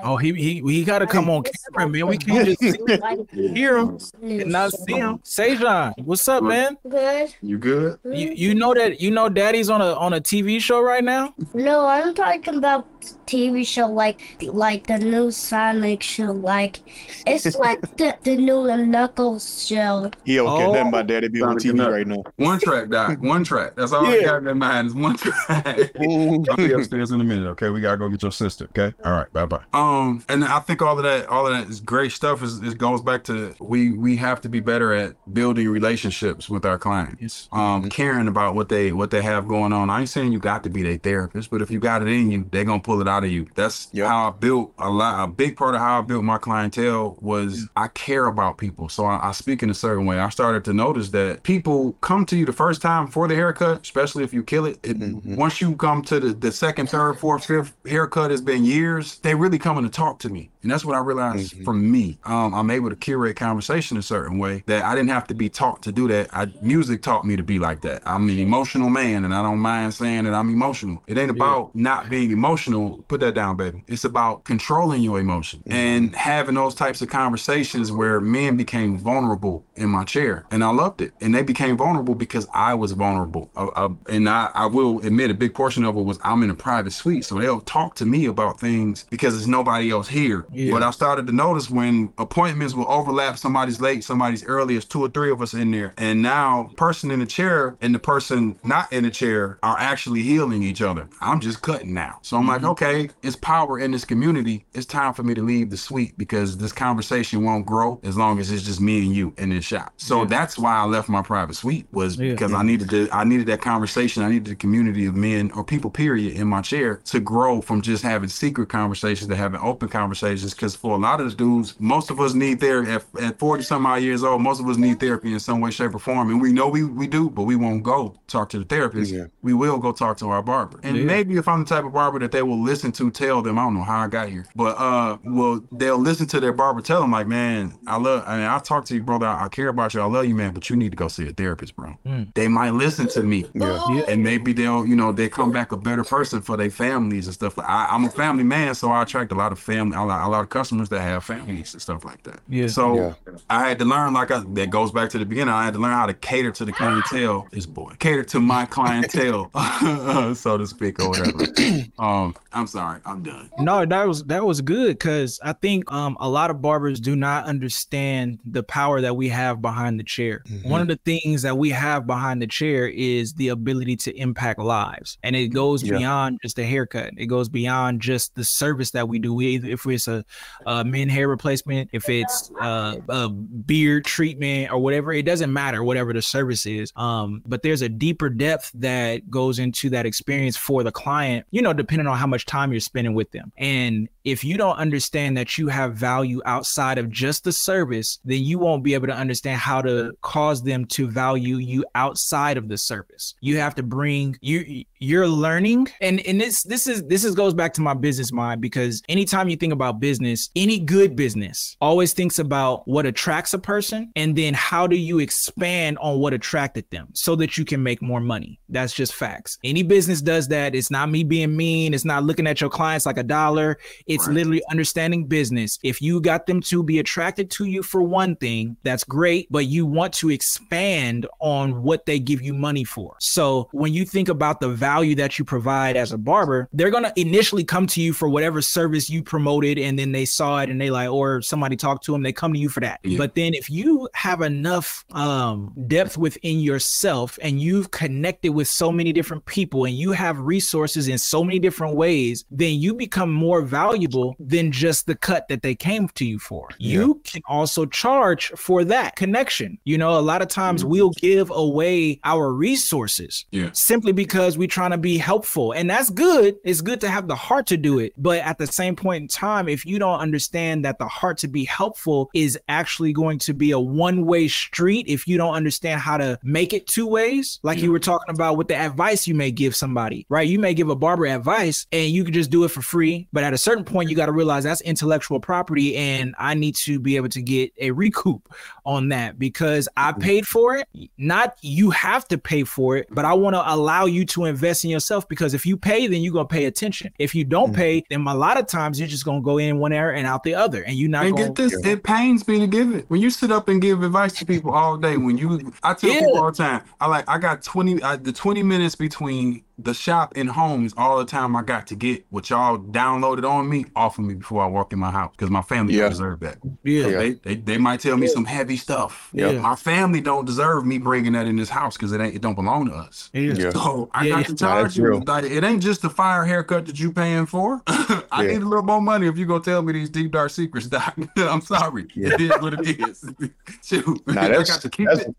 Oh, 0.05 0.17
he 0.17 0.33
he 0.33 0.61
he 0.61 0.85
got 0.85 1.01
to 1.01 1.07
come 1.07 1.29
on 1.29 1.43
camera, 1.43 1.89
man. 1.89 2.07
We 2.07 2.19
can't 2.19 2.47
just 2.47 2.63
hear 3.33 3.77
him 3.79 3.99
and 4.23 4.47
not 4.53 4.73
see 4.73 4.95
him. 4.95 5.19
Sejan, 5.19 5.93
what's 6.05 6.27
up, 6.29 6.43
man? 6.45 6.77
Good. 6.89 7.35
You 7.43 7.59
good? 7.59 7.99
You 8.05 8.31
you 8.31 8.55
know 8.55 8.75
that 8.75 9.01
you 9.01 9.11
know 9.11 9.29
Daddy's 9.29 9.71
on 9.71 9.81
a 9.81 9.93
on 9.95 10.13
a 10.13 10.21
TV 10.21 10.61
show 10.61 10.81
right 10.81 11.03
now. 11.05 11.35
No, 11.55 11.87
I'm 11.87 12.15
talking 12.15 12.57
about 12.57 12.98
TV 13.27 13.67
show 13.67 13.87
like 13.87 14.21
like 14.43 14.87
the 14.87 14.99
new 14.99 15.31
Sonic 15.31 16.03
show. 16.03 16.33
Like 16.33 16.81
it's 17.27 17.57
like 17.59 17.81
the, 17.97 18.17
the 18.23 18.37
new 18.37 18.67
Knuckles 18.87 19.67
show. 19.67 20.11
He 20.25 20.37
don't 20.37 20.57
care 20.59 20.67
Oh. 20.69 20.73
nothing 20.73 20.89
about 20.89 21.07
daddy 21.07 21.29
be 21.29 21.43
on 21.43 21.59
Sounded 21.61 21.81
TV 21.83 21.85
good. 21.85 21.93
right 21.93 22.07
now. 22.07 22.23
One 22.37 22.59
track, 22.61 22.89
Doc. 22.89 23.19
One 23.23 23.45
track. 23.45 23.73
That's 23.77 23.93
all 23.93 24.07
I 24.07 24.23
got 24.23 24.47
in 24.47 24.59
mind 24.59 24.89
is 24.89 24.95
one 24.95 25.17
track. 25.17 25.91
I'll 26.01 26.57
be 26.57 26.73
upstairs 26.73 27.11
in 27.11 27.21
a 27.21 27.25
minute. 27.25 27.47
Okay, 27.51 27.69
we 27.71 27.81
gotta 27.81 27.97
go 27.97 28.09
get 28.09 28.23
your 28.23 28.33
sister. 28.33 28.65
Okay, 28.67 28.95
all 29.05 29.13
right, 29.13 29.33
bye 29.33 29.47
bye. 29.47 29.63
Um, 29.73 30.25
and 30.29 30.45
I 30.45 30.61
think 30.61 30.83
all 30.83 30.97
of 30.97 31.05
that, 31.05 31.27
all 31.29 31.47
of 31.47 31.53
that 31.53 31.69
is 31.69 31.81
great 31.81 32.13
stuff. 32.13 32.43
Is 32.43 32.61
it 32.61 32.79
goes 32.79 33.03
back 33.03 33.25
to 33.25 33.55
we 33.61 33.93
we 33.93 34.17
have 34.17 34.41
to 34.43 34.49
be 34.49 34.61
better 34.61 34.93
at 34.93 35.15
building 35.33 35.69
relationships 35.69 36.49
with 36.49 36.65
our 36.65 36.79
clients. 36.79 37.49
Um, 37.53 37.89
caring 37.91 38.29
about 38.29 38.55
what 38.55 38.69
they 38.69 38.93
what 38.93 39.11
they 39.11 39.23
have 39.23 39.47
going 39.49 39.73
on. 39.73 39.91
I 39.91 40.01
ain't 40.01 40.09
saying 40.09 40.33
you 40.33 40.39
got 40.39 40.63
to 40.65 40.71
be 40.71 40.83
their 40.83 40.97
therapist, 40.99 41.51
but 41.51 41.63
if 41.63 41.71
you 41.71 41.79
got 41.81 42.03
it 42.03 42.09
in 42.09 42.31
you, 42.31 42.47
they're 42.51 42.65
gonna 42.65 42.81
pull 42.81 42.98
pull 42.99 43.07
it 43.07 43.11
out 43.11 43.25
of 43.25 43.31
you. 43.31 43.47
That's 43.55 43.89
Yeah. 43.93 44.09
how 44.09 44.29
I 44.29 44.31
built 44.31 44.73
a 44.79 44.91
lot. 44.91 45.25
A 45.25 45.27
big 45.29 45.57
part 45.57 45.75
of 45.75 45.81
how 45.81 45.99
I 45.99 46.03
built 46.03 46.25
my 46.25 46.39
clientele 46.39 47.17
was 47.21 47.69
I 47.77 47.89
care 47.89 48.27
about 48.27 48.59
people, 48.59 48.89
so 48.89 49.05
I, 49.05 49.29
I 49.29 49.33
speak 49.33 49.63
in 49.63 49.71
a 49.71 49.75
certain 49.75 50.05
way. 50.07 50.19
I 50.19 50.29
started 50.31 50.65
to 50.65 50.73
notice 50.73 51.11
that 51.11 51.43
people 51.43 51.97
come 52.01 52.27
to 52.27 52.37
you 52.37 52.45
the 52.45 52.53
first 52.53 52.83
time 52.83 53.07
for 53.07 53.29
the 53.29 53.35
haircut, 53.35 53.83
especially 53.83 54.25
if 54.25 54.33
you 54.33 54.43
kill 54.43 54.67
it. 54.67 54.79
it 54.83 54.99
mm-hmm. 54.99 55.37
Once 55.37 55.61
you 55.61 55.77
come 55.77 56.03
to 56.03 56.19
the, 56.21 56.33
the 56.33 56.53
second, 56.53 56.89
third, 56.89 57.19
fourth, 57.19 57.45
fifth 57.45 57.75
haircut, 57.87 58.31
it's 58.31 58.41
been 58.41 58.65
years. 58.65 59.19
They 59.21 59.35
really 59.35 59.59
coming 59.59 59.85
to 59.85 59.91
talk 59.91 60.19
to 60.21 60.29
me, 60.29 60.51
and 60.63 60.71
that's 60.71 60.85
what 60.85 60.97
I 60.97 61.01
realized 61.01 61.63
from 61.65 61.91
me. 61.91 62.19
Um, 62.25 62.55
I'm 62.55 62.71
able 62.71 62.91
to 62.91 62.97
curate 62.97 63.37
conversation 63.37 63.97
a 63.97 64.03
certain 64.03 64.39
way 64.39 64.65
that 64.67 64.85
I 64.85 64.95
didn't 64.95 65.11
have 65.11 65.27
to 65.29 65.35
be 65.35 65.49
taught 65.49 65.83
to 65.83 65.93
do 65.93 66.09
that. 66.09 66.29
I 66.33 66.49
music 66.63 67.03
taught 67.03 67.25
me 67.25 67.37
to 67.37 67.43
be 67.43 67.59
like 67.59 67.83
that. 67.83 68.03
I'm 68.05 68.29
an 68.29 68.39
emotional 68.39 68.91
man, 68.91 69.25
and 69.25 69.35
I 69.35 69.43
don't 69.43 69.59
mind 69.59 69.95
saying 69.95 70.25
that 70.25 70.35
I'm 70.35 70.51
emotional. 70.51 71.03
It 71.07 71.19
ain't 71.19 71.31
about 71.31 71.75
not 71.75 72.11
being 72.11 72.31
emotional. 72.31 73.05
Put 73.09 73.21
that 73.21 73.35
down, 73.35 73.57
baby. 73.57 73.85
It's 73.87 74.05
about 74.05 74.45
controlling 74.45 75.03
your 75.03 75.21
emotion 75.21 75.63
and 75.67 76.15
having 76.15 76.55
those 76.55 76.75
types 76.75 77.03
of 77.03 77.09
conversations 77.09 77.93
where 77.93 78.21
men 78.21 78.57
became 78.57 78.99
vulnerable 78.99 79.65
in 79.77 79.89
my 79.89 80.05
chair, 80.05 80.45
and 80.51 80.65
I 80.65 80.71
loved 80.71 81.01
it. 81.01 81.13
And 81.21 81.35
they 81.35 81.43
became 81.43 81.77
vulnerable 81.77 82.15
because 82.15 82.47
I 82.53 82.75
was 82.75 82.93
vulnerable. 82.93 83.51
Uh, 83.57 83.69
uh, 83.69 83.89
and 84.09 84.29
I, 84.29 84.51
I 84.55 84.67
will 84.67 84.99
admit 85.01 85.31
a 85.31 85.35
big 85.35 85.55
portion 85.55 85.85
of 85.85 85.97
it 85.97 86.03
was 86.03 86.19
I'm 86.23 86.43
in 86.43 86.51
a 86.51 86.55
private 86.55 86.93
suite, 86.93 87.25
so 87.25 87.39
they'll 87.39 87.61
talk 87.61 87.95
to 87.97 88.07
me 88.07 88.27
about 88.27 88.61
things 88.61 89.05
because 89.11 89.35
there's 89.35 89.49
nobody 89.49 89.91
else 89.91 90.09
here. 90.09 90.47
Yeah. 90.53 90.73
But 90.73 90.83
I 90.83 90.91
started 90.91 91.27
to 91.27 91.33
notice 91.33 91.71
when 91.71 92.13
appointments 92.19 92.75
will 92.75 92.91
overlap, 92.91 93.39
somebody's 93.39 93.81
late, 93.81 94.05
somebody's 94.05 94.45
early. 94.45 94.77
It's 94.77 94.85
two 94.85 95.03
or 95.03 95.09
three 95.09 95.31
of 95.31 95.43
us 95.43 95.55
in 95.55 95.71
there, 95.71 95.95
and 95.97 96.23
now 96.23 96.71
person 96.77 97.11
in 97.11 97.21
the 97.21 97.27
chair 97.27 97.77
and 97.81 97.95
the 97.95 97.99
person 97.99 98.59
not 98.65 98.93
in 98.93 99.05
the 99.05 99.11
chair 99.11 99.59
are 99.63 99.77
actually 99.79 100.23
healing 100.23 100.63
each 100.63 100.83
other. 100.83 101.09
I'm 101.21 101.41
just 101.41 101.63
cutting 101.63 101.93
now, 101.95 102.19
so 102.23 102.37
I'm 102.37 102.47
like, 102.47 102.59
mm-hmm. 102.59 102.71
okay, 102.71 103.11
it's 103.23 103.37
power 103.37 103.79
in 103.79 103.91
this 103.91 104.05
community. 104.05 104.67
It's 104.75 104.87
time 104.87 105.15
for 105.15 105.23
me 105.23 105.35
to 105.35 105.43
leave 105.43 105.71
the 105.71 105.77
suite 105.77 106.17
because 106.17 106.57
this 106.59 106.73
conversation 106.73 107.45
won't 107.45 107.67
grow 107.67 108.01
as 108.03 108.17
long 108.17 108.39
as 108.39 108.51
it's 108.51 108.65
just 108.65 108.81
me 108.81 109.05
and 109.07 109.15
you 109.15 109.35
in 109.39 109.51
this 109.51 109.65
shop. 109.65 109.93
So 109.97 110.25
that's 110.25 110.59
why 110.59 110.77
I 110.77 110.85
left 110.85 111.09
my 111.09 111.23
private 111.23 111.55
suite 111.55 111.87
was 111.93 112.17
Yeah. 112.17 112.33
because 112.33 112.53
I 112.53 112.63
needed 112.63 112.91
to. 112.91 113.09
I 113.13 113.25
needed 113.25 113.47
that 113.47 113.61
conversation. 113.61 114.23
I 114.23 114.29
needed 114.29 114.47
the 114.47 114.57
community 114.57 115.07
of 115.07 115.17
men 115.17 115.51
or 115.53 115.65
people, 115.65 115.91
period, 115.91 116.35
in 116.35 116.47
my 116.49 116.63
chair 116.63 117.01
to 117.07 117.21
grow 117.21 117.61
from 117.61 117.83
just 117.83 118.03
having 118.03 118.29
secret 118.29 118.69
conversations 118.69 119.29
to 119.29 119.37
having 119.37 119.61
open 119.61 119.89
conversations. 119.89 120.38
Is 120.45 120.55
because 120.55 120.77
for 120.77 120.95
a 120.95 120.99
lot 120.99 121.21
of 121.21 121.31
the 121.31 121.37
dudes, 121.37 121.75
most 121.79 122.11
of 122.11 122.21
us 122.21 122.35
need 122.35 122.61
therapy 122.61 122.91
at, 122.93 123.05
at 123.23 123.39
40 123.39 123.63
some 123.63 123.87
odd 123.87 124.03
years 124.03 124.23
old. 124.23 124.43
Most 124.43 124.61
of 124.61 124.69
us 124.69 124.77
need 124.77 125.01
therapy 125.01 125.33
in 125.33 125.41
some 125.41 125.61
way, 125.61 125.71
shape, 125.71 125.95
or 125.95 125.99
form. 125.99 126.31
And 126.31 126.41
we 126.41 126.53
know 126.53 126.69
we, 126.69 126.85
we 126.85 127.07
do, 127.07 127.31
but 127.31 127.43
we 127.43 127.57
won't 127.57 127.83
go 127.83 128.15
talk 128.27 128.49
to 128.51 128.59
the 128.59 128.65
therapist. 128.65 129.13
Yeah. 129.13 129.25
We 129.43 129.55
will 129.55 129.79
go 129.79 129.93
talk 129.93 130.17
to 130.19 130.29
our 130.31 130.43
barber. 130.43 130.81
And 130.83 130.97
Yeah. 130.97 131.05
maybe 131.05 131.37
if 131.37 131.49
I'm 131.49 131.61
the 131.65 131.69
type 131.69 131.85
of 131.85 131.93
barber 131.93 132.19
that 132.21 132.33
they 132.33 132.43
will 132.43 132.61
listen 132.63 132.93
to 132.93 133.11
tell 133.11 133.43
them, 133.43 133.59
I 133.59 133.63
don't 133.65 133.75
know 133.75 133.83
how 133.83 134.01
I 134.01 134.09
got 134.09 134.29
here, 134.29 134.47
but 134.55 134.77
uh, 134.79 135.19
well, 135.25 135.63
they'll 135.73 135.99
listen 135.99 136.27
to 136.29 136.41
their 136.41 136.53
barber 136.53 136.81
tell 136.81 137.01
them, 137.01 137.11
like, 137.13 137.27
man, 137.27 137.75
I 137.87 137.97
love, 137.97 138.25
I 138.27 138.37
mean, 138.39 138.47
I 138.47 138.59
talk 138.59 138.85
to 138.87 138.95
you, 138.95 139.03
brother. 139.03 139.27
I, 139.27 139.45
I 139.45 139.49
care 139.49 139.69
about 139.69 139.95
you. 139.95 140.01
I 140.01 140.05
love 140.07 140.27
you, 140.27 140.35
man, 140.35 140.53
but 140.55 140.69
you 140.71 140.77
need 140.77 140.91
to 140.91 140.97
go 140.97 141.09
see 141.09 141.29
a 141.29 141.33
therapist, 141.33 141.75
bro. 141.77 141.97
Mm. 142.07 142.35
They 142.35 142.49
might 142.49 142.71
listen 142.75 143.09
to 143.09 143.23
me. 143.23 143.47
Yeah. 143.55 143.81
Yeah. 143.95 144.03
And 144.09 144.23
maybe 144.23 144.53
they'll, 144.53 144.87
you 144.87 144.97
know, 144.97 145.13
they 145.13 145.29
come 145.29 145.53
back 145.53 145.73
a 145.73 145.77
better 145.77 146.05
person 146.05 146.41
for 146.43 146.57
their 146.57 146.71
families 146.71 147.27
and 147.27 147.35
stuff. 147.35 147.57
Like 147.57 147.69
I, 147.69 147.87
I'm 147.91 148.05
a 148.05 148.11
family 148.11 148.45
man, 148.45 148.75
so 148.75 148.91
I 148.91 149.03
attract 149.03 149.33
a 149.33 149.35
lot 149.35 149.53
of 149.53 149.59
family, 149.59 149.97
a 149.97 150.03
lot, 150.03 150.27
a 150.29 150.31
lot 150.31 150.41
of 150.43 150.49
customers 150.51 150.89
that 150.91 151.01
have 151.01 151.25
families 151.25 151.73
and 151.73 151.83
stuff 151.83 152.05
like 152.05 152.23
that. 152.25 152.41
Yeah. 152.49 152.67
So 152.69 152.95
Yeah. 152.97 153.15
I 153.51 153.69
had 153.69 153.79
to 153.81 153.85
learn, 153.85 154.13
like 154.15 154.31
I, 154.31 154.41
that 154.55 154.71
goes 154.71 154.93
back 154.93 155.11
to 155.11 155.19
the 155.19 155.25
beginning. 155.27 155.53
I 155.55 155.65
had 155.65 155.75
to 155.75 155.81
learn 155.81 155.93
how 155.93 156.07
to 156.07 156.15
cater 156.15 156.51
to 156.53 156.65
the 156.65 156.73
clientele. 156.73 157.47
This 157.59 157.67
boy 157.67 157.95
cater 157.99 158.23
to 158.25 158.41
my 158.41 158.67
clientele, 158.67 159.51
so 160.35 160.59
to 160.59 160.67
speak, 160.67 161.01
or 161.03 161.09
whatever. 161.11 161.45
um, 161.99 162.35
I'm 162.53 162.67
sorry, 162.67 163.01
I'm 163.05 163.23
done. 163.23 163.51
No, 163.59 163.85
that 163.85 164.07
was 164.07 164.25
that 164.25 164.45
was 164.45 164.61
good 164.61 164.99
because 164.99 165.41
I 165.43 165.53
think 165.55 165.91
um 165.93 166.17
a 166.21 166.29
lot 166.29 166.51
of 166.51 166.61
barbers 166.63 167.01
do 167.01 167.17
not 167.17 167.47
understand 167.47 168.39
the 168.45 168.63
power 168.63 169.01
that 169.01 169.15
we 169.17 169.29
have 169.29 169.61
behind 169.63 169.99
the 169.99 170.05
chair. 170.05 170.43
Mm-hmm. 170.49 170.69
One 170.69 170.81
of 170.81 170.89
the 170.89 170.99
things 171.05 171.43
that 171.43 171.57
we 171.57 171.71
have 171.71 172.07
behind 172.07 172.43
the 172.43 172.47
chair 172.47 172.89
is 172.89 173.35
the 173.35 173.49
ability 173.49 173.97
to 173.97 174.17
impact 174.17 174.59
lives, 174.61 175.19
and 175.23 175.35
it 175.37 175.49
goes 175.49 175.83
Yeah. 175.83 175.99
beyond 175.99 176.39
just 176.43 176.59
a 176.59 176.65
haircut. 176.65 177.13
It 177.17 177.27
goes 177.27 177.49
beyond 177.49 178.01
just 178.01 178.35
the 178.35 178.45
service 178.45 178.91
that 178.93 179.09
we 179.09 179.19
do. 179.19 179.33
We 179.35 179.57
if 179.57 179.87
it's 179.87 180.09
a, 180.09 180.18
a 180.67 180.85
men 180.85 181.09
hair 181.09 181.29
replacement, 181.29 181.91
if 181.93 182.09
it's 182.09 182.51
uh, 182.61 182.97
a 183.09 183.29
beard 183.29 184.05
treatment 184.05 184.71
or 184.71 184.79
whatever, 184.79 185.13
it 185.13 185.25
doesn't 185.25 185.53
matter. 185.53 185.83
Whatever 185.83 186.13
the 186.13 186.23
service 186.23 186.67
is, 186.67 186.93
um, 186.97 187.43
but 187.47 187.63
there's 187.63 187.83
a 187.83 187.89
deeper 187.89 188.29
depth 188.29 188.71
that 188.75 189.31
goes 189.31 189.59
into 189.59 189.91
that 189.91 190.07
experience 190.07 190.57
for 190.57 190.83
the 190.83 190.93
client. 190.93 191.47
You 191.51 191.63
know, 191.63 191.73
depending 191.73 192.07
on 192.07 192.17
how 192.17 192.27
much 192.27 192.47
time 192.47 192.73
you're 192.73 192.81
spending 192.81 193.15
with 193.15 193.31
them, 193.33 193.53
and 193.59 194.09
if 194.31 194.45
you 194.45 194.57
don't 194.57 194.77
understand 194.77 195.37
that 195.37 195.57
you 195.57 195.69
have 195.69 195.95
value 195.95 196.41
outside 196.45 196.99
of 196.99 197.11
just 197.11 197.45
the 197.45 197.53
service, 197.53 198.19
then 198.25 198.43
you 198.43 198.59
won't 198.59 198.85
be 198.85 198.95
able 198.95 199.07
to 199.07 199.15
understand 199.15 199.59
how 199.59 199.81
to 199.83 200.13
cause 200.21 200.63
them 200.63 200.85
to 200.87 201.09
value 201.09 201.57
you 201.57 201.85
outside 201.95 202.57
of 202.57 202.69
the 202.69 202.77
service. 202.77 203.35
You 203.41 203.59
have 203.59 203.75
to 203.77 203.83
bring 203.83 204.37
you 204.41 204.85
you're 205.01 205.29
learning 205.29 205.89
and 206.01 206.21
and 206.27 206.41
this 206.41 206.63
this 206.65 206.87
is 206.87 207.05
this 207.05 207.25
is 207.25 207.35
goes 207.35 207.55
back 207.55 207.73
to 207.75 207.81
my 207.81 207.95
business 207.95 208.33
mind 208.33 208.61
because 208.61 209.03
anytime 209.09 209.49
you 209.49 209.57
think 209.57 209.73
about 209.73 210.01
business, 210.01 210.51
any 210.57 210.79
good 210.79 211.17
business 211.17 211.77
always 211.81 212.13
thinks 212.13 212.39
about 212.39 212.87
what 212.87 213.07
attracts 213.07 213.55
a 213.55 213.59
person 213.59 214.11
and 214.17 214.37
then 214.37 214.55
how 214.55 214.87
do 214.87 214.97
you 214.97 215.19
expand 215.19 215.99
on 215.99 216.19
what 216.19 216.35
attracted 216.35 216.89
them 216.91 217.09
so 217.15 217.37
that 217.37 217.57
you 217.57 217.65
can 217.65 217.83
make 217.83 218.03
more 218.03 218.21
money. 218.21 218.61
That's 218.69 218.93
just 218.93 219.15
facts. 219.15 219.59
Any 219.65 219.83
business 219.83 220.21
does 220.21 220.49
that. 220.49 220.75
It's 220.75 220.91
not 220.91 221.11
me 221.11 221.25
being 221.25 221.57
mean, 221.57 221.95
it's 221.95 222.05
not 222.05 222.25
looking 222.25 222.47
at 222.47 222.61
your 222.61 222.71
clients 222.71 223.07
like 223.07 223.17
a 223.17 223.23
dollar. 223.23 223.79
It's 224.07 224.18
Right. 224.27 224.35
literally 224.35 224.63
understanding 224.71 225.25
business. 225.27 225.79
If 225.83 226.03
you 226.03 226.21
got 226.21 226.47
them 226.47 226.61
to 226.63 226.83
be 226.83 226.99
attracted 226.99 227.51
to 227.53 227.65
you 227.65 227.83
for 227.83 228.03
one 228.03 228.37
thing, 228.37 228.77
that's 228.83 229.05
great, 229.05 229.47
but 229.51 229.67
you 229.67 229.87
want 229.87 230.13
to 230.15 230.31
expand 230.31 231.27
on 231.41 231.83
what 231.83 232.07
they 232.07 232.19
give 232.19 232.43
you 232.43 232.55
money 232.55 232.85
for. 232.85 233.17
So 233.21 233.69
when 233.73 233.93
you 233.93 234.05
think 234.05 234.29
about 234.29 234.61
the 234.61 234.69
value 234.69 235.15
that 235.17 235.39
you 235.39 235.45
provide 235.45 235.97
as 235.97 236.13
a 236.13 236.19
barber, 236.19 236.69
they're 236.73 236.91
going 236.91 237.05
to 237.05 237.13
initially 237.21 237.65
come 237.65 237.87
to 237.89 238.01
you 238.01 238.13
for 238.13 238.29
whatever 238.29 238.61
service 238.63 239.09
you 239.11 239.23
promoted 239.23 239.79
and 239.79 239.99
then 239.99 240.13
they 240.13 240.25
saw 240.25 240.61
it 240.61 240.71
and 240.71 240.81
they 240.81 240.91
like 240.91 241.11
or 241.11 241.43
somebody 241.43 241.77
talked 241.77 242.05
to 242.05 242.13
them, 242.13 242.23
they 242.23 242.33
come 242.33 242.53
to 242.53 242.59
you 242.59 242.69
for 242.69 242.81
that. 242.81 243.01
Yeah. 243.03 243.19
But 243.19 243.35
then 243.35 243.55
if 243.55 243.71
you 243.71 244.09
have 244.15 244.43
enough 244.43 245.05
um 245.13 245.73
depth 245.87 246.17
within 246.17 246.61
yourself 246.61 247.39
and 247.43 247.61
you've 247.61 247.91
connected 247.91 248.53
with 248.53 248.69
so 248.69 248.91
many 248.91 249.13
different 249.13 249.45
people 249.47 249.85
and 249.85 249.95
you 249.95 250.13
have 250.13 250.39
resources 250.41 251.09
in 251.09 251.19
so 251.19 251.45
many 251.45 251.59
different 251.59 251.97
ways, 251.97 252.45
then 252.51 252.75
you 252.75 252.95
become 252.95 253.33
more 253.33 253.63
valuable 253.63 254.08
than 254.39 254.73
just 254.73 255.07
the 255.07 255.15
cut 255.15 255.49
that 255.49 255.63
they 255.63 255.75
came 255.75 256.09
to 256.09 256.25
you 256.25 256.39
for. 256.39 256.69
You 256.79 257.21
can 257.25 257.43
also 257.47 257.87
charge 257.87 258.49
for 258.57 258.85
that 258.85 259.17
connection. 259.17 259.79
You 259.85 259.99
know, 259.99 260.19
a 260.19 260.21
lot 260.21 260.43
of 260.43 260.49
times 260.49 260.83
mm-hmm. 260.83 260.91
we'll 260.91 261.11
give 261.11 261.51
away 261.51 262.21
our 262.25 262.53
resources 262.53 263.45
Yeah. 263.51 263.71
simply 263.73 264.13
because 264.13 264.57
we're 264.59 264.69
trying 264.69 264.91
to 264.91 264.99
be 264.99 265.19
helpful. 265.19 265.73
And 265.73 265.89
that's 265.89 266.11
good. 266.11 266.57
It's 266.65 266.81
good 266.81 267.01
to 267.03 267.11
have 267.11 267.29
the 267.29 267.37
heart 267.37 267.67
to 267.69 267.77
do 267.77 267.99
it. 267.99 268.13
But 268.17 268.41
at 268.41 268.59
the 268.59 268.67
same 268.67 268.97
point 268.97 269.23
in 269.23 269.29
time, 269.29 269.69
if 269.69 269.85
you 269.85 269.99
don't 269.99 270.21
understand 270.21 270.85
that 270.85 270.99
the 270.99 271.09
heart 271.09 271.39
to 271.39 271.49
be 271.49 271.65
helpful 271.65 272.31
is 272.35 272.59
actually 272.69 273.13
going 273.13 273.39
to 273.41 273.55
be 273.55 273.71
a 273.73 273.79
one 273.79 274.27
way 274.27 274.49
street, 274.49 275.07
if 275.09 275.27
you 275.27 275.37
don't 275.37 275.55
understand 275.55 276.01
how 276.01 276.17
to 276.17 276.39
make 276.43 276.73
it 276.73 276.87
two 276.87 277.07
ways, 277.07 277.59
like 277.63 277.79
you 277.79 277.93
were 277.93 277.99
talking 277.99 278.35
about 278.35 278.57
with 278.57 278.69
the 278.69 278.77
advice 278.77 279.27
you 279.27 279.35
may 279.35 279.51
give 279.51 279.75
somebody, 279.75 280.27
right? 280.29 280.49
You 280.49 280.59
may 280.59 280.75
give 280.75 280.89
a 280.89 280.97
barber 280.97 281.27
advice 281.27 281.87
and 281.93 282.11
you 282.11 282.25
can 282.25 282.35
just 282.35 282.51
do 282.51 282.65
it 282.65 282.71
for 282.71 282.83
free. 282.83 283.29
But 283.33 283.45
at 283.45 283.53
a 283.53 283.59
certain 283.59 283.85
point, 283.89 284.11
you 284.11 284.17
got 284.17 284.27
to 284.27 284.33
realize 284.33 284.65
that's 284.65 284.81
intellectual 284.83 285.41
property. 285.41 285.97
And 285.97 286.35
I 286.39 286.55
need 286.55 286.77
to 286.77 287.01
be 287.01 287.17
able 287.17 287.29
to 287.31 287.43
get 287.43 287.73
a 287.79 287.91
recoup 287.91 288.53
on 288.85 289.09
that 289.09 289.39
because 289.39 289.89
I 289.97 290.13
paid 290.13 290.47
for 290.47 290.77
it. 290.77 290.87
Not 291.19 291.57
you 291.63 291.91
have 291.91 292.27
to 292.29 292.39
pay 292.39 292.65
for 292.65 292.97
it, 292.97 293.09
but 293.11 293.25
I 293.25 293.35
want 293.35 293.55
to 293.55 293.75
allow 293.75 294.07
you 294.07 294.25
to 294.27 294.45
invest 294.47 294.85
in 294.85 294.91
yourself 294.91 295.29
because 295.29 295.55
if 295.55 295.67
you 295.67 295.77
pay, 295.77 296.07
then 296.07 296.23
you're 296.23 296.33
gonna 296.33 296.47
pay 296.47 296.65
attention. 296.67 297.13
If 297.19 297.35
you 297.35 297.45
don't 297.45 297.75
pay, 297.75 298.03
then 298.11 298.27
a 298.27 298.35
lot 298.35 298.59
of 298.59 298.67
times 298.67 298.99
you're 298.99 299.09
just 299.09 299.25
gonna 299.25 299.41
go 299.41 299.59
in 299.59 299.79
one 299.79 299.93
area 299.93 300.19
and 300.19 300.27
out 300.27 300.43
the 300.43 300.55
other, 300.55 300.83
and 300.85 300.97
you're 300.97 301.09
not 301.11 301.27
And 301.27 301.37
going. 301.37 301.49
get 301.49 301.57
this, 301.57 301.85
it 301.87 302.03
pains 302.03 302.47
me 302.49 302.59
to 302.61 302.67
give 302.67 302.95
it. 302.95 303.05
When 303.09 303.21
you 303.21 303.31
sit 303.31 303.51
up 303.51 303.69
and 303.69 303.81
give 303.81 304.03
advice 304.03 304.33
to 304.35 304.47
people 304.47 304.73
all 304.73 304.97
day, 304.97 305.17
when 305.17 305.37
you, 305.39 305.73
I 305.83 305.95
tell 305.95 306.11
Yeah. 306.11 306.21
people 306.21 306.39
all 306.39 306.51
the 306.51 306.57
time, 306.57 306.83
I 307.01 307.07
like, 307.07 307.29
I 307.29 307.39
got 307.39 307.63
20, 307.63 308.03
uh, 308.03 308.17
the 308.17 308.33
20 308.33 308.63
minutes 308.63 308.95
between 308.95 309.63
the 309.81 309.95
shop 309.95 310.33
and 310.37 310.49
home 310.51 310.85
is 310.87 310.93
all 310.97 311.19
the 311.19 311.25
time 311.25 311.55
I 311.55 311.63
got 311.63 311.87
to 311.89 311.95
get 311.95 312.27
what 312.31 312.51
y'all 312.51 312.79
downloaded 312.79 313.49
on 313.49 313.69
me 313.69 313.87
off 313.95 314.19
of 314.19 314.25
me 314.25 314.35
before 314.35 314.63
I 314.63 314.67
walk 314.67 314.93
in 314.93 314.99
my 314.99 315.11
house 315.13 315.31
because 315.37 315.51
my 315.51 315.63
family 315.63 315.95
Yeah. 315.95 316.03
don't 316.03 316.11
deserve 316.11 316.41
that. 316.41 316.59
Yeah, 316.83 317.07
Yeah. 317.07 317.19
They, 317.19 317.33
they 317.35 317.55
they 317.55 317.79
might 317.79 318.01
tell 318.01 318.17
me 318.17 318.27
some 318.27 318.45
heavy 318.45 318.77
stuff. 318.77 319.31
Yeah. 319.33 319.53
My 319.53 319.77
family 319.77 320.21
don't 320.21 320.45
deserve 320.45 320.85
me 320.85 320.99
bringing 320.99 321.33
that 321.35 321.47
in 321.47 321.57
this 321.57 321.69
house 321.69 321.97
because 321.97 322.13
it 322.13 322.21
ain't 322.21 322.35
it 322.35 322.43
don't 322.43 322.55
belong 322.57 322.87
to 322.89 322.95
us. 322.95 323.31
yeah. 323.33 323.53
Yeah. 323.53 323.71
So 323.71 324.11
I 324.13 324.25
Yeah, 324.25 324.31
got 324.31 324.39
yeah. 324.41 324.47
to 324.49 324.55
charge 324.57 324.83
that's 324.85 324.97
you. 324.97 325.21
Like, 325.27 325.45
it 325.45 325.63
ain't 325.63 325.83
just 325.83 326.03
the 326.03 326.11
fire 326.11 326.45
haircut 326.45 326.87
that 326.87 326.99
you 326.99 327.13
paying 327.13 327.47
for. 327.47 327.81
I 327.87 328.25
Yeah. 328.43 328.49
need 328.55 328.63
a 328.63 328.67
little 328.69 328.85
more 328.85 329.01
money 329.01 329.27
if 329.29 329.39
you 329.39 329.47
gonna 329.47 329.63
tell 329.63 329.83
me 329.83 329.93
these 329.93 330.11
deep 330.11 330.33
dark 330.33 330.51
secrets, 330.51 330.87
Doc. 330.89 331.17
I'm 331.37 331.61
sorry. 331.61 332.09
Yeah. 332.15 332.35
It 332.35 332.41
is 332.41 332.51
what 332.61 332.75
it 332.75 333.01
is. 333.01 333.25
Shoot. 333.85 334.27
Nah, 334.27 334.43
I 334.43 334.49
that's- 334.49 334.71
got 334.71 334.81
to 334.83 334.91
keep 334.91 335.07
that's- 335.09 335.27
it. 335.29 335.35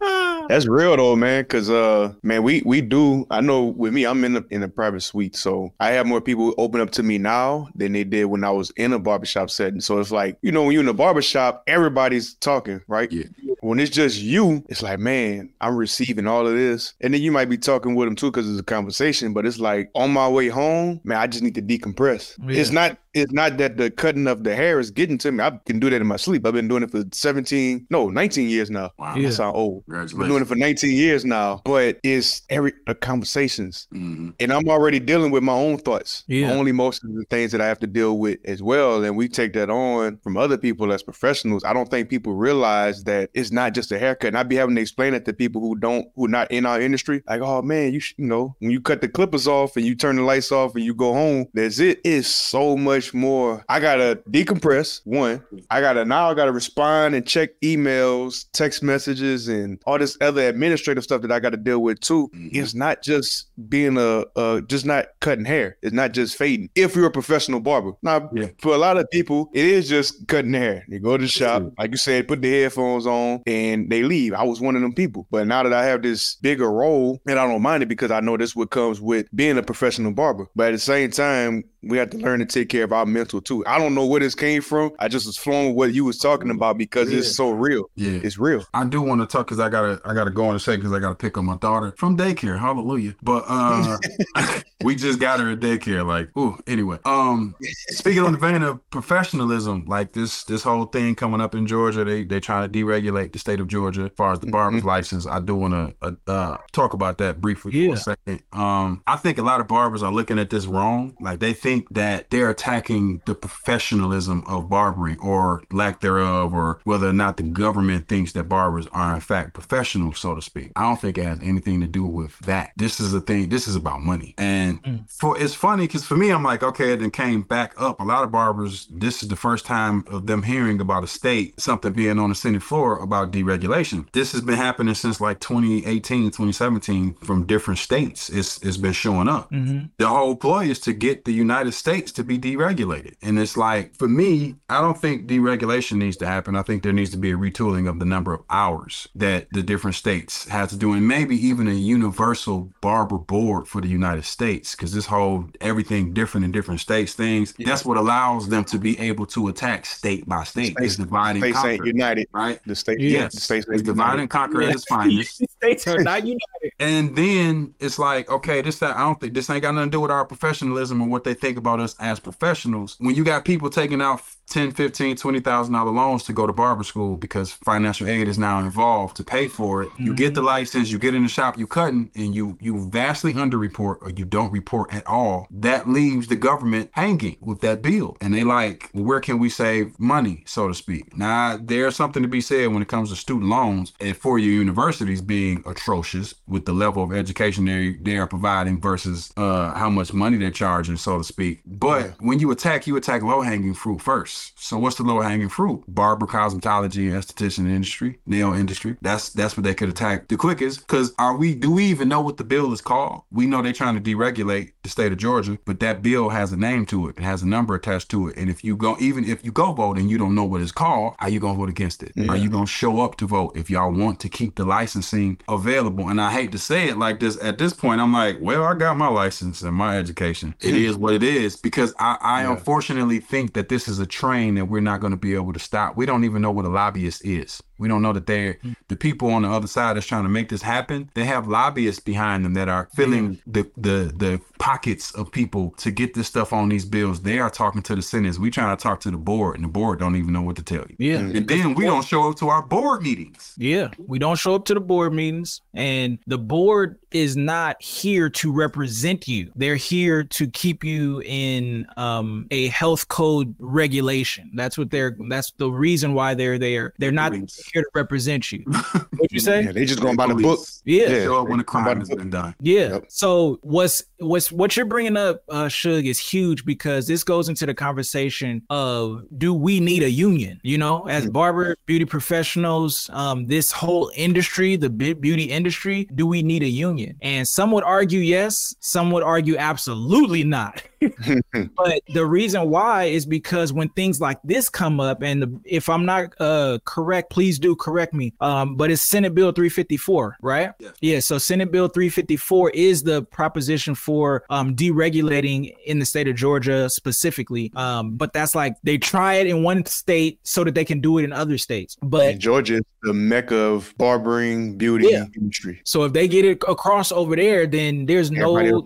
That's 0.49 0.65
real 0.67 0.95
though, 0.97 1.15
man. 1.15 1.45
Cause 1.45 1.69
uh, 1.69 2.13
man, 2.23 2.41
we 2.43 2.63
we 2.65 2.81
do. 2.81 3.27
I 3.29 3.41
know 3.41 3.65
with 3.65 3.93
me, 3.93 4.05
I'm 4.05 4.23
in 4.23 4.28
the 4.33 4.45
in 4.49 4.63
a 4.63 4.67
private 4.67 5.01
suite, 5.01 5.35
so 5.35 5.73
I 5.79 5.91
have 5.91 6.05
more 6.05 6.21
people 6.21 6.53
open 6.57 6.81
up 6.81 6.91
to 6.91 7.03
me 7.03 7.17
now 7.17 7.69
than 7.75 7.93
they 7.93 8.03
did 8.03 8.25
when 8.25 8.43
I 8.43 8.51
was 8.51 8.71
in 8.71 8.93
a 8.93 8.99
barbershop 8.99 9.49
setting. 9.49 9.81
So 9.81 9.99
it's 9.99 10.11
like 10.11 10.37
you 10.41 10.51
know 10.51 10.63
when 10.63 10.73
you're 10.73 10.83
in 10.83 10.89
a 10.89 10.93
barbershop, 10.93 11.63
everybody's 11.67 12.35
talking, 12.35 12.81
right? 12.87 13.11
Yeah. 13.11 13.23
When 13.61 13.79
it's 13.79 13.91
just 13.91 14.19
you, 14.19 14.63
it's 14.69 14.81
like, 14.81 14.99
man, 14.99 15.51
I'm 15.61 15.75
receiving 15.75 16.27
all 16.27 16.47
of 16.47 16.53
this, 16.53 16.93
and 17.01 17.13
then 17.13 17.21
you 17.21 17.31
might 17.31 17.49
be 17.49 17.57
talking 17.57 17.95
with 17.95 18.07
them 18.07 18.15
too 18.15 18.31
because 18.31 18.49
it's 18.49 18.59
a 18.59 18.63
conversation. 18.63 19.33
But 19.33 19.45
it's 19.45 19.59
like 19.59 19.89
on 19.95 20.11
my 20.11 20.27
way 20.27 20.47
home, 20.47 21.01
man, 21.03 21.17
I 21.17 21.27
just 21.27 21.43
need 21.43 21.55
to 21.55 21.61
decompress. 21.61 22.37
Yeah. 22.47 22.59
It's 22.59 22.71
not. 22.71 22.97
It's 23.15 23.31
not 23.31 23.57
that 23.57 23.75
the 23.77 23.89
cutting 23.89 24.27
of 24.27 24.43
the 24.43 24.55
hair 24.55 24.79
is 24.79 24.91
getting 24.91 25.17
to 25.17 25.31
me. 25.31 25.43
I 25.43 25.59
can 25.65 25.79
do 25.79 25.89
that 25.89 25.99
in 25.99 26.05
my 26.05 26.15
sleep. 26.15 26.45
I've 26.45 26.53
been 26.53 26.67
doing 26.67 26.83
it 26.83 26.91
for 26.91 27.03
17, 27.11 27.87
no, 27.89 28.07
19 28.07 28.47
years 28.47 28.69
now. 28.69 28.91
Wow. 28.99 29.15
Yeah. 29.15 29.29
I 29.29 29.31
sound 29.31 29.55
old. 29.55 29.83
Been 29.87 30.05
doing 30.07 30.43
it 30.43 30.47
for 30.47 30.55
19 30.55 30.95
years 30.95 31.25
now, 31.25 31.63
but 31.65 31.97
it's 32.03 32.43
every 32.51 32.71
the 32.85 32.93
conversations, 32.93 33.87
Mhm. 33.93 34.33
and 34.39 34.53
I'm 34.53 34.69
already 34.69 34.99
dealing 34.99 35.31
with 35.31 35.41
my 35.41 35.53
own 35.53 35.79
thoughts, 35.79 36.23
Yeah. 36.27 36.49
my 36.49 36.55
own 36.59 36.67
emotions 36.67 37.15
and 37.15 37.27
things 37.31 37.51
that 37.51 37.61
I 37.61 37.67
have 37.67 37.79
to 37.79 37.87
deal 37.87 38.19
with 38.19 38.37
as 38.45 38.61
well. 38.61 39.03
And 39.03 39.17
we 39.17 39.27
take 39.27 39.53
that 39.53 39.71
on 39.71 40.19
from 40.23 40.37
other 40.37 40.57
people 40.57 40.93
as 40.93 41.01
professionals. 41.01 41.63
I 41.63 41.73
don't 41.73 41.89
think 41.89 42.09
people 42.09 42.33
realize 42.33 43.03
that 43.05 43.31
it's 43.33 43.48
not 43.51 43.73
just 43.73 43.91
a 43.91 43.99
haircut. 43.99 44.29
And 44.29 44.37
I'd 44.37 44.49
be 44.49 44.55
having 44.55 44.75
to 44.75 44.81
explain 44.81 45.13
it 45.13 45.25
to 45.25 45.33
people 45.33 45.61
who 45.61 45.75
don't, 45.75 46.07
who 46.15 46.27
not 46.27 46.51
in 46.51 46.65
our 46.65 46.79
industry, 46.79 47.23
like, 47.27 47.41
oh 47.41 47.61
man, 47.61 47.93
you, 47.93 47.99
sh- 47.99 48.13
you 48.17 48.25
know, 48.25 48.55
when 48.59 48.71
you 48.71 48.81
cut 48.81 49.01
the 49.01 49.07
clippers 49.09 49.47
off 49.47 49.75
and 49.77 49.85
you 49.85 49.95
turn 49.95 50.15
the 50.17 50.21
lights 50.23 50.51
off 50.51 50.75
and 50.75 50.83
you 50.83 50.93
go 50.93 51.13
home, 51.13 51.47
that's 51.53 51.79
it. 51.79 51.99
It's 52.03 52.27
so 52.27 52.75
much 52.77 53.13
more. 53.13 53.63
I 53.69 53.79
gotta 53.79 54.19
decompress. 54.29 55.01
One, 55.05 55.43
I 55.69 55.81
gotta 55.81 56.05
now 56.05 56.29
I 56.29 56.33
gotta 56.33 56.51
respond 56.51 57.15
and 57.15 57.25
check 57.25 57.49
emails, 57.61 58.45
text 58.53 58.83
messages, 58.83 59.47
and 59.47 59.79
all 59.85 59.97
this 59.97 60.17
other 60.21 60.47
administrative 60.47 61.03
stuff 61.03 61.21
that 61.21 61.31
I 61.31 61.39
gotta 61.39 61.57
deal 61.57 61.79
with 61.81 61.99
too. 61.99 62.29
Mhm. 62.35 62.49
It's 62.55 62.73
not 62.73 63.01
just 63.03 63.47
being 63.69 63.97
a 63.97 64.25
uh 64.35 64.61
just 64.61 64.85
not 64.85 65.07
cutting 65.19 65.45
hair. 65.45 65.77
It's 65.81 65.93
not 65.93 66.13
just 66.13 66.37
fading. 66.37 66.69
If 66.75 66.95
you're 66.95 67.07
a 67.07 67.11
professional 67.11 67.59
barber. 67.59 67.91
Now 68.01 68.29
Yeah. 68.33 68.47
for 68.61 68.73
a 68.73 68.77
lot 68.77 68.97
of 68.97 69.09
people, 69.11 69.49
it 69.53 69.65
is 69.65 69.89
just 69.89 70.27
cutting 70.27 70.53
hair. 70.53 70.85
You 70.87 70.99
go 70.99 71.17
to 71.17 71.21
the 71.23 71.27
shop, 71.27 71.63
like 71.77 71.91
you 71.91 71.97
said, 71.97 72.27
put 72.27 72.41
the 72.41 72.51
headphones 72.61 73.05
on 73.07 73.38
and 73.47 73.89
they 73.89 74.03
leave. 74.03 74.33
I 74.33 74.43
was 74.43 74.59
one 74.61 74.75
of 74.75 74.81
them 74.81 74.93
people. 74.93 75.27
But 75.31 75.47
now 75.47 75.63
that 75.63 75.73
I 75.73 75.85
have 75.85 76.01
this 76.01 76.35
bigger 76.35 76.71
role, 76.71 77.19
and 77.27 77.39
I 77.39 77.47
don't 77.47 77.61
mind 77.61 77.83
it 77.83 77.87
because 77.87 78.11
I 78.11 78.19
know 78.19 78.37
this 78.37 78.55
what 78.55 78.69
comes 78.71 78.99
with 79.01 79.27
being 79.35 79.57
a 79.57 79.63
professional 79.63 80.11
barber. 80.11 80.47
But 80.55 80.69
at 80.69 80.71
the 80.71 80.79
same 80.79 81.11
time, 81.11 81.63
we 81.81 81.97
have 81.97 82.09
to 82.09 82.17
learn 82.17 82.39
to 82.39 82.45
take 82.45 82.67
care 82.67 82.83
of 82.83 82.91
our 82.91 83.05
mental 83.05 83.39
too. 83.39 83.65
I 83.65 83.77
don't 83.79 83.95
know 83.95 84.05
where 84.05 84.19
this 84.19 84.35
came 84.35 84.61
from. 84.61 84.91
I 84.99 85.07
just 85.07 85.25
was 85.25 85.37
flowing 85.37 85.67
with 85.69 85.75
what 85.77 85.93
you 85.93 86.03
was 86.03 86.17
talking 86.17 86.49
about 86.49 86.77
because 86.77 87.09
Yeah. 87.09 87.19
it's 87.19 87.33
so 87.35 87.51
real. 87.51 87.89
Yeah. 87.95 88.19
It's 88.21 88.37
real. 88.37 88.65
I 88.73 88.83
do 88.85 89.01
want 89.01 89.21
to 89.21 89.27
talk 89.27 89.47
because 89.47 89.61
I 89.61 89.69
gotta 89.69 90.01
I 90.03 90.13
gotta 90.13 90.29
go 90.31 90.49
in 90.49 90.55
a 90.57 90.59
second 90.59 90.81
because 90.81 90.91
I 90.91 90.99
gotta 90.99 91.15
pick 91.15 91.37
up 91.37 91.43
my 91.45 91.55
daughter 91.57 91.93
from 91.97 92.17
daycare. 92.17 92.59
Hallelujah. 92.59 93.15
But 93.23 93.45
uh 93.47 93.97
we 94.83 94.95
just 94.95 95.19
got 95.21 95.39
her 95.39 95.51
at 95.51 95.61
daycare. 95.61 96.05
Like, 96.05 96.35
ooh, 96.37 96.57
anyway. 96.67 96.97
Um 97.05 97.55
speaking 97.91 98.23
on 98.23 98.33
the 98.33 98.37
vein 98.37 98.61
of 98.61 98.81
professionalism, 98.89 99.85
like 99.87 100.11
this 100.11 100.43
this 100.43 100.63
whole 100.63 100.85
thing 100.85 101.15
coming 101.15 101.39
up 101.39 101.55
in 101.55 101.65
Georgia, 101.65 102.03
they 102.03 102.23
they 102.25 102.41
trying 102.41 102.69
to 102.69 102.77
deregulate 102.85 103.28
the 103.33 103.39
state 103.39 103.59
of 103.59 103.67
Georgia 103.67 104.03
as 104.05 104.11
far 104.15 104.31
as 104.33 104.39
the 104.39 104.47
barber's 104.47 104.83
license. 104.83 105.25
I 105.27 105.39
do 105.39 105.55
want 105.55 105.73
to 105.73 105.95
uh, 106.01 106.11
uh, 106.31 106.57
talk 106.71 106.93
about 106.93 107.17
that 107.19 107.41
briefly 107.41 107.71
for 107.71 107.77
Yeah. 107.77 107.93
a 107.93 107.97
second. 107.97 108.43
Um 108.53 109.03
I 109.07 109.15
think 109.17 109.37
a 109.37 109.43
lot 109.43 109.61
of 109.61 109.67
barbers 109.67 110.03
are 110.03 110.11
looking 110.11 110.39
at 110.39 110.49
this 110.49 110.65
wrong. 110.65 111.15
Like 111.19 111.39
they 111.39 111.53
think 111.53 111.87
that 111.93 112.29
they're 112.29 112.49
attacking 112.49 113.21
the 113.25 113.35
professionalism 113.35 114.43
of 114.47 114.69
barbering 114.69 115.19
or 115.19 115.63
lack 115.71 116.01
thereof, 116.01 116.53
or 116.53 116.79
whether 116.83 117.07
or 117.07 117.13
not 117.13 117.37
the 117.37 117.43
government 117.43 118.07
thinks 118.07 118.31
that 118.33 118.49
barbers 118.49 118.87
are 118.91 119.13
in 119.15 119.21
fact 119.21 119.53
professional, 119.53 120.13
so 120.13 120.33
to 120.35 120.41
speak. 120.41 120.71
I 120.75 120.81
don't 120.83 120.99
think 120.99 121.17
it 121.17 121.23
has 121.25 121.39
anything 121.41 121.81
to 121.81 121.87
do 121.87 122.05
with 122.05 122.37
that. 122.39 122.71
This 122.77 122.99
is 122.99 123.13
a 123.13 123.21
thing. 123.21 123.49
This 123.49 123.67
is 123.67 123.75
about 123.75 124.01
money, 124.01 124.33
and 124.37 125.05
for 125.07 125.37
it's 125.39 125.53
funny 125.53 125.85
because 125.87 126.05
for 126.05 126.15
me, 126.17 126.29
I'm 126.31 126.43
like, 126.43 126.63
okay, 126.63 126.93
it 126.93 126.99
then 126.99 127.11
came 127.11 127.41
back 127.43 127.73
up. 127.77 127.99
A 127.99 128.03
lot 128.03 128.23
of 128.23 128.31
barbers. 128.31 128.87
This 128.91 129.21
is 129.21 129.29
the 129.29 129.35
first 129.35 129.65
time 129.65 130.03
of 130.09 130.25
them 130.25 130.43
hearing 130.43 130.79
about 130.79 131.03
a 131.03 131.07
state 131.07 131.59
something 131.59 131.93
being 131.93 132.17
on 132.19 132.29
the 132.29 132.35
Senate 132.35 132.63
floor 132.63 132.97
about 132.97 133.18
deregulation. 133.27 134.07
This 134.11 134.31
has 134.33 134.41
been 134.41 134.55
happening 134.55 134.93
since 134.95 135.19
like 135.21 135.39
2018, 135.39 136.25
2017 136.31 137.13
from 137.15 137.45
different 137.45 137.79
states. 137.79 138.29
It's 138.29 138.57
it's 138.63 138.77
been 138.77 138.93
showing 138.93 139.27
up 139.27 139.49
Mm-hmm. 139.51 139.85
the 139.97 140.07
whole 140.07 140.35
ploy 140.35 140.65
is 140.65 140.79
to 140.81 140.93
get 140.93 141.25
the 141.25 141.31
United 141.33 141.71
States 141.73 142.11
to 142.13 142.23
be 142.23 142.37
deregulated. 142.37 143.15
And 143.21 143.39
it's 143.39 143.57
like, 143.57 143.95
for 143.95 144.07
me, 144.07 144.55
I 144.69 144.81
don't 144.81 144.97
think 144.99 145.27
deregulation 145.27 145.97
needs 145.97 146.17
to 146.17 146.25
happen. 146.27 146.55
I 146.55 146.61
think 146.61 146.83
there 146.83 146.93
needs 146.93 147.09
to 147.11 147.17
be 147.17 147.31
a 147.31 147.35
retooling 147.37 147.89
of 147.89 147.99
the 147.99 148.05
number 148.05 148.33
of 148.33 148.41
hours 148.49 149.07
that 149.15 149.47
the 149.51 149.63
different 149.63 149.95
states 149.95 150.47
have 150.49 150.69
to 150.69 150.77
do, 150.77 150.93
and 150.93 151.07
maybe 151.07 151.35
even 151.47 151.67
a 151.67 151.73
universal 151.73 152.71
barber 152.81 153.17
board 153.17 153.67
for 153.67 153.81
the 153.81 153.87
United 153.87 154.25
States, 154.25 154.75
because 154.75 154.93
this 154.93 155.05
whole 155.05 155.45
everything 155.61 156.13
different 156.13 156.45
in 156.45 156.51
different 156.51 156.79
states 156.79 157.13
things, 157.13 157.53
that's 157.59 157.85
what 157.85 157.97
allows 157.97 158.49
them 158.49 158.63
to 158.65 158.77
be 158.77 158.97
able 158.99 159.25
to 159.27 159.47
attack 159.47 159.85
state 159.85 160.27
by 160.27 160.43
state. 160.43 160.75
It's 160.79 160.95
divide 160.97 161.35
and 161.37 161.43
States 161.43 161.65
ain't 161.65 161.85
united. 161.85 162.27
right? 162.33 162.59
The 162.65 162.75
state, 162.75 162.99
Yes. 163.11 163.35
the 163.35 163.41
states 163.41 163.67
It's 163.67 163.77
ain't 163.77 163.85
divide 163.85 164.19
and 164.19 164.29
conquer 164.29 164.61
at 164.63 164.75
its 164.75 164.85
finest. 164.89 165.43
States 165.49 165.87
are 165.87 166.01
not 166.01 166.23
united. 166.23 166.39
And 166.79 167.15
then 167.15 167.73
it's 167.79 167.99
like, 167.99 168.29
okay, 168.29 168.61
this 168.61 168.79
that 168.79 168.95
I 168.95 168.99
don't 168.99 169.19
think 169.19 169.33
this 169.33 169.49
ain't 169.49 169.61
got 169.61 169.75
nothing 169.75 169.91
to 169.91 169.95
do 169.95 170.01
with 170.01 170.11
our 170.11 170.25
professionalism 170.25 171.01
or 171.01 171.07
what 171.07 171.23
they 171.23 171.33
think 171.33 171.57
about 171.57 171.79
us 171.79 171.95
as 171.99 172.19
professionals. 172.19 172.95
When 172.99 173.15
you 173.15 173.23
got 173.23 173.43
people 173.43 173.69
taking 173.69 174.01
out 174.01 174.21
10, 174.49 174.71
15, 174.71 175.15
20,000 175.15 175.73
dollar 175.73 175.91
loans 175.91 176.23
to 176.23 176.33
go 176.33 176.47
to 176.47 176.53
barber 176.53 176.83
school 176.83 177.17
because 177.17 177.51
financial 177.51 178.07
aid 178.07 178.27
is 178.27 178.39
now 178.39 178.59
involved 178.59 179.15
to 179.17 179.23
pay 179.23 179.47
for 179.47 179.83
it. 179.83 179.89
You 179.97 180.15
get 180.15 180.33
the 180.33 180.41
mm-hmm. 180.41 180.47
license, 180.47 180.91
you 180.91 180.97
get 180.97 181.13
in 181.13 181.23
the 181.23 181.29
shop, 181.29 181.57
you 181.57 181.67
cutting, 181.67 182.09
and 182.15 182.33
you 182.33 182.57
you 182.59 182.89
vastly 182.89 183.33
underreport 183.33 183.97
or 184.01 184.09
you 184.09 184.25
don't 184.25 184.51
report 184.51 184.93
at 184.93 185.05
all. 185.05 185.47
That 185.51 185.87
leaves 185.87 186.27
the 186.27 186.35
government 186.35 186.89
hanging 186.93 187.37
with 187.41 187.61
that 187.61 187.81
bill. 187.81 188.17
And 188.21 188.33
they 188.33 188.43
like, 188.43 188.89
well, 188.93 189.03
where 189.03 189.19
can 189.19 189.39
we 189.39 189.49
save 189.49 189.99
money, 189.99 190.43
so 190.45 190.67
to 190.67 190.73
speak? 190.73 191.15
Now 191.15 191.57
there's 191.61 191.95
something 191.95 192.23
to 192.23 192.29
be 192.29 192.41
said 192.41 192.73
when 192.73 192.81
it 192.81 192.87
comes 192.87 192.98
to 193.07 193.15
student 193.15 193.49
loans 193.49 193.93
and 193.99 194.15
four-year 194.15 194.51
universities 194.51 195.21
being 195.21 195.63
atrocious 195.65 196.33
with 196.47 196.65
the 196.65 196.73
level 196.73 197.03
of 197.03 197.13
education 197.13 197.65
they 197.65 197.93
they 198.01 198.17
are 198.17 198.27
providing 198.27 198.81
versus 198.81 199.31
uh 199.37 199.73
how 199.73 199.89
much 199.89 200.13
money 200.13 200.37
they're 200.37 200.51
charging, 200.51 200.97
so 200.97 201.17
to 201.17 201.23
speak. 201.23 201.61
But 201.65 202.15
when 202.19 202.39
you 202.39 202.51
attack, 202.51 202.87
you 202.87 202.97
attack 202.97 203.21
low-hanging 203.21 203.73
fruit 203.73 204.01
first. 204.01 204.61
So 204.61 204.77
what's 204.77 204.97
the 204.97 205.03
low-hanging 205.03 205.49
fruit? 205.49 205.83
Barber, 205.87 206.25
cosmetology, 206.25 207.11
esthetician 207.11 207.67
industry, 207.67 208.19
nail 208.25 208.53
industry. 208.53 208.97
That's 209.01 209.29
that's 209.29 209.55
what 209.55 209.63
they 209.63 209.73
could 209.73 209.89
attack 209.89 210.27
the 210.27 210.37
quickest. 210.37 210.81
Because 210.81 211.13
are 211.17 211.35
we? 211.37 211.55
Do 211.55 211.71
we 211.71 211.85
even 211.85 212.09
know 212.09 212.21
what 212.21 212.37
the 212.37 212.43
bill 212.43 212.73
is 212.73 212.81
called? 212.81 213.23
We 213.31 213.45
know 213.45 213.61
they're 213.61 213.73
trying 213.73 214.01
to 214.01 214.01
deregulate 214.01 214.73
the 214.83 214.89
state 214.89 215.11
of 215.11 215.17
Georgia, 215.17 215.57
but 215.65 215.79
that 215.79 216.01
bill 216.01 216.29
has 216.29 216.51
a 216.51 216.57
name 216.57 216.85
to 216.87 217.07
it. 217.07 217.17
It 217.17 217.23
has 217.23 217.43
a 217.43 217.47
number 217.47 217.75
attached 217.75 218.09
to 218.09 218.27
it. 218.27 218.37
And 218.37 218.49
if 218.49 218.63
you 218.63 218.75
go, 218.75 218.97
even 218.99 219.23
if 219.23 219.43
you 219.45 219.51
go 219.51 219.71
vote 219.71 219.97
and 219.97 220.09
you 220.09 220.17
don't 220.17 220.35
know 220.35 220.43
what 220.43 220.61
it's 220.61 220.71
called, 220.71 221.15
are 221.19 221.29
you 221.29 221.39
gonna 221.39 221.57
vote 221.57 221.69
against 221.69 222.03
it? 222.03 222.13
Are 222.29 222.37
you 222.37 222.49
gonna 222.49 222.65
show 222.65 222.88
up 222.97 223.15
to 223.17 223.27
vote 223.27 223.55
if 223.55 223.69
y'all 223.69 223.91
want 223.91 224.19
to 224.21 224.29
keep 224.29 224.55
the 224.55 224.65
licensing 224.65 225.39
available? 225.47 226.09
And 226.09 226.19
I 226.19 226.31
hate 226.31 226.51
to 226.53 226.57
say 226.57 226.89
it 226.89 226.97
like 226.97 227.19
this. 227.19 227.41
At 227.43 227.57
this 227.57 227.73
point, 227.73 228.01
I'm 228.01 228.13
like, 228.13 228.37
well, 228.41 228.63
I 228.63 228.73
got 228.73 228.97
my 228.97 229.07
license 229.07 229.61
and 229.61 229.75
my 229.75 229.97
education. 229.97 230.55
It 230.61 230.71
hmm. 230.71 230.77
is 230.77 230.97
what 230.97 231.13
it 231.13 231.23
is 231.23 231.55
because 231.55 231.93
I, 231.99 232.17
I 232.21 232.43
unfortunately 232.43 233.19
think 233.19 233.53
that 233.53 233.69
this 233.69 233.87
is 233.87 233.99
a 233.99 234.05
train 234.05 234.55
that 234.55 234.65
we're 234.65 234.81
not 234.81 235.01
going 235.01 235.11
to 235.11 235.17
be 235.17 235.35
able 235.35 235.53
to 235.53 235.59
stop. 235.59 235.95
We 235.95 236.05
don't 236.05 236.23
even 236.23 236.41
know 236.41 236.51
what 236.51 236.65
a 236.65 236.69
lobbyist 236.69 237.25
is. 237.25 237.61
We 237.79 237.87
don't 237.87 238.01
know 238.01 238.13
that 238.13 238.27
they're 238.27 238.59
the 238.87 238.95
people 238.95 239.29
on 239.31 239.43
the 239.43 239.49
other 239.49 239.67
side 239.67 239.95
that's 239.95 240.05
trying 240.05 240.23
to 240.23 240.29
make 240.29 240.49
this 240.49 240.61
happen. 240.61 241.09
They 241.13 241.25
have 241.25 241.47
lobbyists 241.47 242.01
behind 242.01 242.45
them 242.45 242.53
that 242.53 242.69
are 242.69 242.89
filling 242.93 243.41
the 243.47 243.69
the 243.77 244.13
the 244.15 244.41
pockets 244.59 245.11
of 245.11 245.31
people 245.31 245.73
to 245.77 245.89
get 245.89 246.13
this 246.13 246.27
stuff 246.27 246.51
on 246.53 246.69
these 246.69 246.85
bills. 246.85 247.21
They 247.21 247.39
are 247.39 247.49
talking 247.49 247.81
to 247.83 247.95
the 247.95 248.01
senators. 248.01 248.39
We 248.39 248.51
trying 248.51 248.75
to 248.75 248.81
talk 248.81 248.99
to 249.01 249.11
the 249.11 249.17
board, 249.17 249.55
and 249.55 249.63
the 249.63 249.69
board 249.69 249.99
don't 249.99 250.15
even 250.15 250.33
know 250.33 250.41
what 250.41 250.57
to 250.57 250.63
tell 250.63 250.85
you. 250.89 250.95
Yeah. 250.99 251.19
And 251.19 251.47
then 251.47 251.75
we 251.75 251.85
don't 251.85 252.05
show 252.05 252.29
up 252.29 252.37
to 252.37 252.49
our 252.49 252.61
board 252.61 253.01
meetings. 253.01 253.55
Yeah, 253.57 253.89
we 253.97 254.19
don't 254.19 254.37
show 254.37 254.55
up 254.55 254.65
to 254.65 254.73
the 254.73 254.79
board 254.81 255.13
meetings, 255.13 255.61
and 255.73 256.19
the 256.27 256.37
board 256.37 256.99
is 257.11 257.35
not 257.35 257.81
here 257.81 258.29
to 258.29 258.51
represent 258.51 259.27
you. 259.27 259.51
They're 259.55 259.75
here 259.75 260.23
to 260.23 260.47
keep 260.47 260.83
you 260.83 261.21
in 261.25 261.87
um, 261.97 262.47
a 262.51 262.67
health 262.67 263.07
code 263.07 263.55
regulation. 263.59 264.51
That's 264.53 264.77
what 264.77 264.91
they're. 264.91 265.15
That's 265.29 265.51
the 265.51 265.69
reason 265.69 266.13
why 266.13 266.33
they're 266.33 266.59
there. 266.59 266.93
They're 266.97 267.11
not 267.11 267.31
Police. 267.31 267.68
Here 267.73 267.83
to 267.83 267.89
represent 267.93 268.51
you. 268.51 268.65
What 269.19 269.33
you 269.33 269.41
say? 269.41 269.65
Yeah, 269.65 269.73
they 269.73 269.83
just 269.83 269.99
going 269.99 270.15
by 270.15 270.27
the 270.27 270.35
book. 270.35 270.59
Yeah. 270.85 271.09
Yeah. 271.09 271.23
show 271.25 271.41
up 271.41 271.49
when 271.49 271.59
a 271.59 271.63
Come 271.63 271.83
crime 271.83 271.99
has 271.99 272.09
been 272.09 272.29
done. 272.29 272.55
Yep. 272.61 273.07
So 273.09 273.59
what's 273.63 274.01
what's 274.19 274.49
what 274.49 274.77
you're 274.77 274.85
bringing 274.85 275.17
up, 275.17 275.43
uh, 275.49 275.65
Suge, 275.65 276.05
is 276.05 276.17
huge 276.19 276.63
because 276.63 277.05
this 277.05 277.25
goes 277.25 277.49
into 277.49 277.65
the 277.65 277.73
conversation 277.73 278.61
of 278.69 279.25
do 279.37 279.53
we 279.53 279.81
need 279.81 280.03
a 280.03 280.09
union? 280.09 280.61
You 280.63 280.77
know, 280.77 281.03
as 281.09 281.29
barber 281.29 281.75
beauty 281.85 282.05
professionals, 282.05 283.09
um, 283.11 283.47
this 283.47 283.73
whole 283.73 284.09
industry, 284.15 284.77
the 284.77 284.89
be- 284.89 285.13
beauty 285.13 285.43
industry, 285.43 286.07
do 286.15 286.25
we 286.25 286.41
need 286.41 286.63
a 286.63 286.69
union? 286.69 287.17
And 287.21 287.45
some 287.45 287.71
would 287.71 287.83
argue 287.83 288.21
yes, 288.21 288.73
some 288.79 289.11
would 289.11 289.23
argue 289.23 289.57
absolutely 289.57 290.45
not. 290.45 290.81
but 291.51 292.01
the 292.13 292.25
reason 292.25 292.69
why 292.69 293.05
is 293.05 293.25
because 293.25 293.71
when 293.71 293.89
things 293.89 294.19
like 294.19 294.39
this 294.43 294.69
come 294.69 294.99
up, 294.99 295.21
and 295.21 295.41
the, 295.41 295.59
if 295.63 295.89
I'm 295.89 296.05
not 296.05 296.33
uh, 296.39 296.79
correct, 296.85 297.29
please 297.29 297.58
do 297.59 297.75
correct 297.75 298.13
me. 298.13 298.33
Um, 298.39 298.75
but 298.75 298.91
it's 298.91 299.01
Senate 299.01 299.35
Bill 299.35 299.51
354, 299.51 300.37
right? 300.41 300.71
Yeah. 300.79 300.89
Yeah. 301.01 301.19
So 301.19 301.37
Senate 301.37 301.71
Bill 301.71 301.87
354 301.87 302.71
is 302.71 303.03
the 303.03 303.23
proposition 303.23 303.95
for 303.95 304.43
um, 304.49 304.75
deregulating 304.75 305.73
in 305.85 305.99
the 305.99 306.05
state 306.05 306.27
of 306.27 306.35
Georgia 306.35 306.89
specifically. 306.89 307.71
Um, 307.75 308.15
but 308.15 308.33
that's 308.33 308.55
like 308.55 308.75
they 308.83 308.97
try 308.97 309.35
it 309.35 309.47
in 309.47 309.63
one 309.63 309.85
state 309.85 310.39
so 310.43 310.63
that 310.63 310.75
they 310.75 310.85
can 310.85 311.01
do 311.01 311.17
it 311.17 311.23
in 311.23 311.33
other 311.33 311.57
states. 311.57 311.97
But 312.01 312.31
And 312.31 312.39
Georgia 312.39 312.75
is 312.75 312.81
the 313.03 313.13
mecca 313.13 313.55
of 313.55 313.93
barbering 313.97 314.77
beauty 314.77 315.07
Yeah. 315.11 315.25
industry. 315.35 315.81
so 315.85 316.03
if 316.03 316.13
they 316.13 316.27
get 316.27 316.45
it 316.45 316.61
across 316.67 317.11
over 317.11 317.35
there, 317.35 317.65
then 317.67 318.05
there's 318.05 318.29
Everybody 318.31 318.71
no 318.71 318.85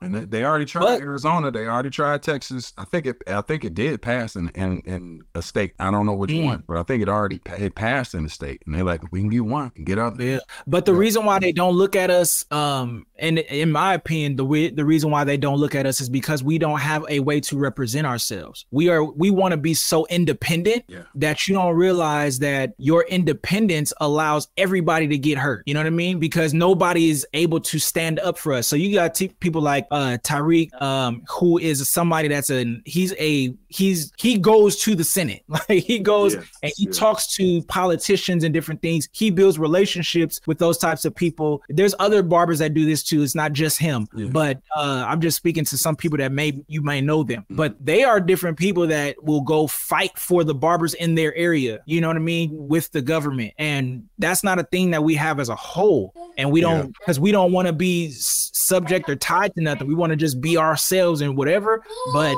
else 0.00 0.10
gonna 0.10 0.20
fall 0.20 0.20
in 0.20 0.20
how 0.20 0.20
far 0.20 0.20
line. 0.20 0.22
it's 0.22 0.22
gonna 0.22 0.22
go. 0.22 0.22
And 0.22 0.30
they, 0.30 0.44
already 0.44 0.64
tried 0.64 0.80
But- 0.82 1.00
Arizona. 1.00 1.50
They 1.50 1.66
already 1.66 1.90
tried 1.90 2.22
Texas. 2.22 2.72
I 2.78 2.84
think 2.84 3.06
it. 3.06 3.16
I 3.26 3.40
think 3.40 3.64
it 3.64 3.74
did 3.74 4.00
pass 4.02 4.36
in 4.36 4.48
in, 4.50 4.80
in 4.84 5.22
a 5.34 5.42
state. 5.42 5.72
I 5.78 5.90
don't 5.90 6.06
know 6.06 6.14
which 6.14 6.30
Mm. 6.30 6.44
one, 6.44 6.64
but 6.68 6.76
I 6.76 6.82
think 6.82 7.02
it 7.02 7.08
already 7.08 7.40
it 7.58 7.74
passed 7.74 8.14
in 8.14 8.24
the 8.24 8.30
state. 8.30 8.62
And 8.66 8.74
they're 8.74 8.84
like, 8.84 9.02
we 9.12 9.20
can 9.20 9.28
get 9.30 9.44
one, 9.44 9.72
get 9.84 9.98
out. 9.98 10.20
Yeah, 10.20 10.38
but 10.66 10.84
the 10.84 10.92
Yeah. 10.92 10.98
reason 10.98 11.24
why 11.24 11.38
they 11.38 11.52
don't 11.52 11.74
look 11.74 11.96
at 11.96 12.10
us, 12.10 12.44
um, 12.50 13.06
and 13.18 13.38
in 13.38 13.72
my 13.72 13.94
opinion, 13.94 14.36
the 14.36 14.44
way, 14.44 14.70
the 14.70 14.84
reason 14.84 15.10
why 15.10 15.24
they 15.24 15.36
don't 15.36 15.58
look 15.58 15.74
at 15.74 15.86
us 15.86 16.00
is 16.00 16.08
because 16.08 16.42
we 16.42 16.58
don't 16.58 16.78
have 16.80 17.04
a 17.08 17.20
way 17.20 17.40
to 17.40 17.58
represent 17.58 18.06
ourselves. 18.06 18.66
We 18.70 18.88
are 18.90 19.02
we 19.04 19.30
want 19.30 19.52
to 19.52 19.56
be 19.58 19.74
so 19.74 20.06
independent 20.06 20.84
Yeah. 20.88 21.02
that 21.16 21.48
you 21.48 21.54
don't 21.54 21.74
realize 21.74 22.38
that 22.40 22.74
your 22.78 23.04
independence 23.08 23.92
allows 24.00 24.48
everybody 24.56 25.06
to 25.08 25.18
get 25.18 25.38
hurt. 25.38 25.62
You 25.66 25.74
know 25.74 25.80
what 25.80 25.86
I 25.86 25.90
mean? 25.90 26.18
Because 26.18 26.54
nobody 26.54 27.10
is 27.10 27.26
able 27.34 27.60
to 27.60 27.78
stand 27.78 28.18
up 28.20 28.38
for 28.38 28.52
us. 28.52 28.66
So 28.66 28.76
you 28.76 28.94
got 28.94 29.14
t- 29.14 29.32
people 29.40 29.62
like 29.62 29.86
uh 29.90 30.18
Tariq, 30.22 30.80
um, 30.80 31.22
who 31.28 31.58
is 31.58 31.88
somebody 31.90 32.28
that's 32.28 32.50
a 32.50 32.80
he's 32.84 33.14
a 33.18 33.54
he's 33.68 34.12
he 34.18 34.38
goes 34.38 34.76
to 34.82 34.94
the 34.94 35.04
Senate, 35.04 35.42
like 35.48 35.84
he 35.84 35.98
goes 35.98 36.34
Yes, 36.34 36.44
and 36.62 36.72
he 36.76 36.84
yeah. 36.84 36.92
talks 36.92 37.26
to 37.36 37.62
politicians 37.62 38.44
and 38.44 38.52
different 38.52 38.82
things. 38.82 39.08
He 39.12 39.30
builds 39.30 39.58
relationships 39.58 40.40
with 40.46 40.58
those 40.58 40.78
types 40.78 41.04
of 41.04 41.14
people. 41.14 41.62
There's 41.68 41.94
other 41.98 42.22
barbers 42.22 42.58
that 42.60 42.74
do 42.74 42.84
this 42.84 43.02
too. 43.02 43.22
It's 43.22 43.34
not 43.34 43.52
just 43.52 43.78
him. 43.78 44.08
Yeah. 44.14 44.28
But 44.30 44.60
uh, 44.76 45.04
I'm 45.06 45.20
just 45.20 45.36
speaking 45.36 45.64
to 45.66 45.78
some 45.78 45.96
people 45.96 46.18
that 46.18 46.32
may 46.32 46.60
you 46.68 46.82
may 46.82 47.00
know 47.00 47.22
them. 47.22 47.42
Mm-hmm. 47.42 47.56
But 47.56 47.84
they 47.84 48.04
are 48.04 48.20
different 48.20 48.58
people 48.58 48.86
that 48.88 49.22
will 49.22 49.42
go 49.42 49.66
fight 49.66 50.18
for 50.18 50.44
the 50.44 50.54
barbers 50.54 50.94
in 50.94 51.14
their 51.14 51.34
area. 51.34 51.80
You 51.86 52.00
know 52.00 52.08
what 52.08 52.16
I 52.16 52.20
mean? 52.20 52.50
With 52.52 52.90
the 52.92 53.02
government. 53.02 53.54
And 53.58 54.08
that's 54.18 54.44
not 54.44 54.58
a 54.58 54.64
thing 54.64 54.90
that 54.92 55.02
we 55.02 55.14
have 55.14 55.40
as 55.40 55.48
a 55.48 55.56
whole. 55.56 56.14
And 56.36 56.52
we 56.52 56.60
don't 56.60 56.92
because 56.98 57.18
we 57.18 57.32
don't 57.32 57.52
want 57.52 57.66
to 57.66 57.72
be 57.72 58.10
subject 58.12 59.08
or 59.08 59.16
tied 59.16 59.54
to 59.54 59.60
nothing. 59.60 59.77
We 59.86 59.94
want 59.94 60.10
to 60.10 60.16
just 60.16 60.40
be 60.40 60.56
ourselves 60.56 61.20
and 61.20 61.36
whatever. 61.36 61.82
But 62.12 62.36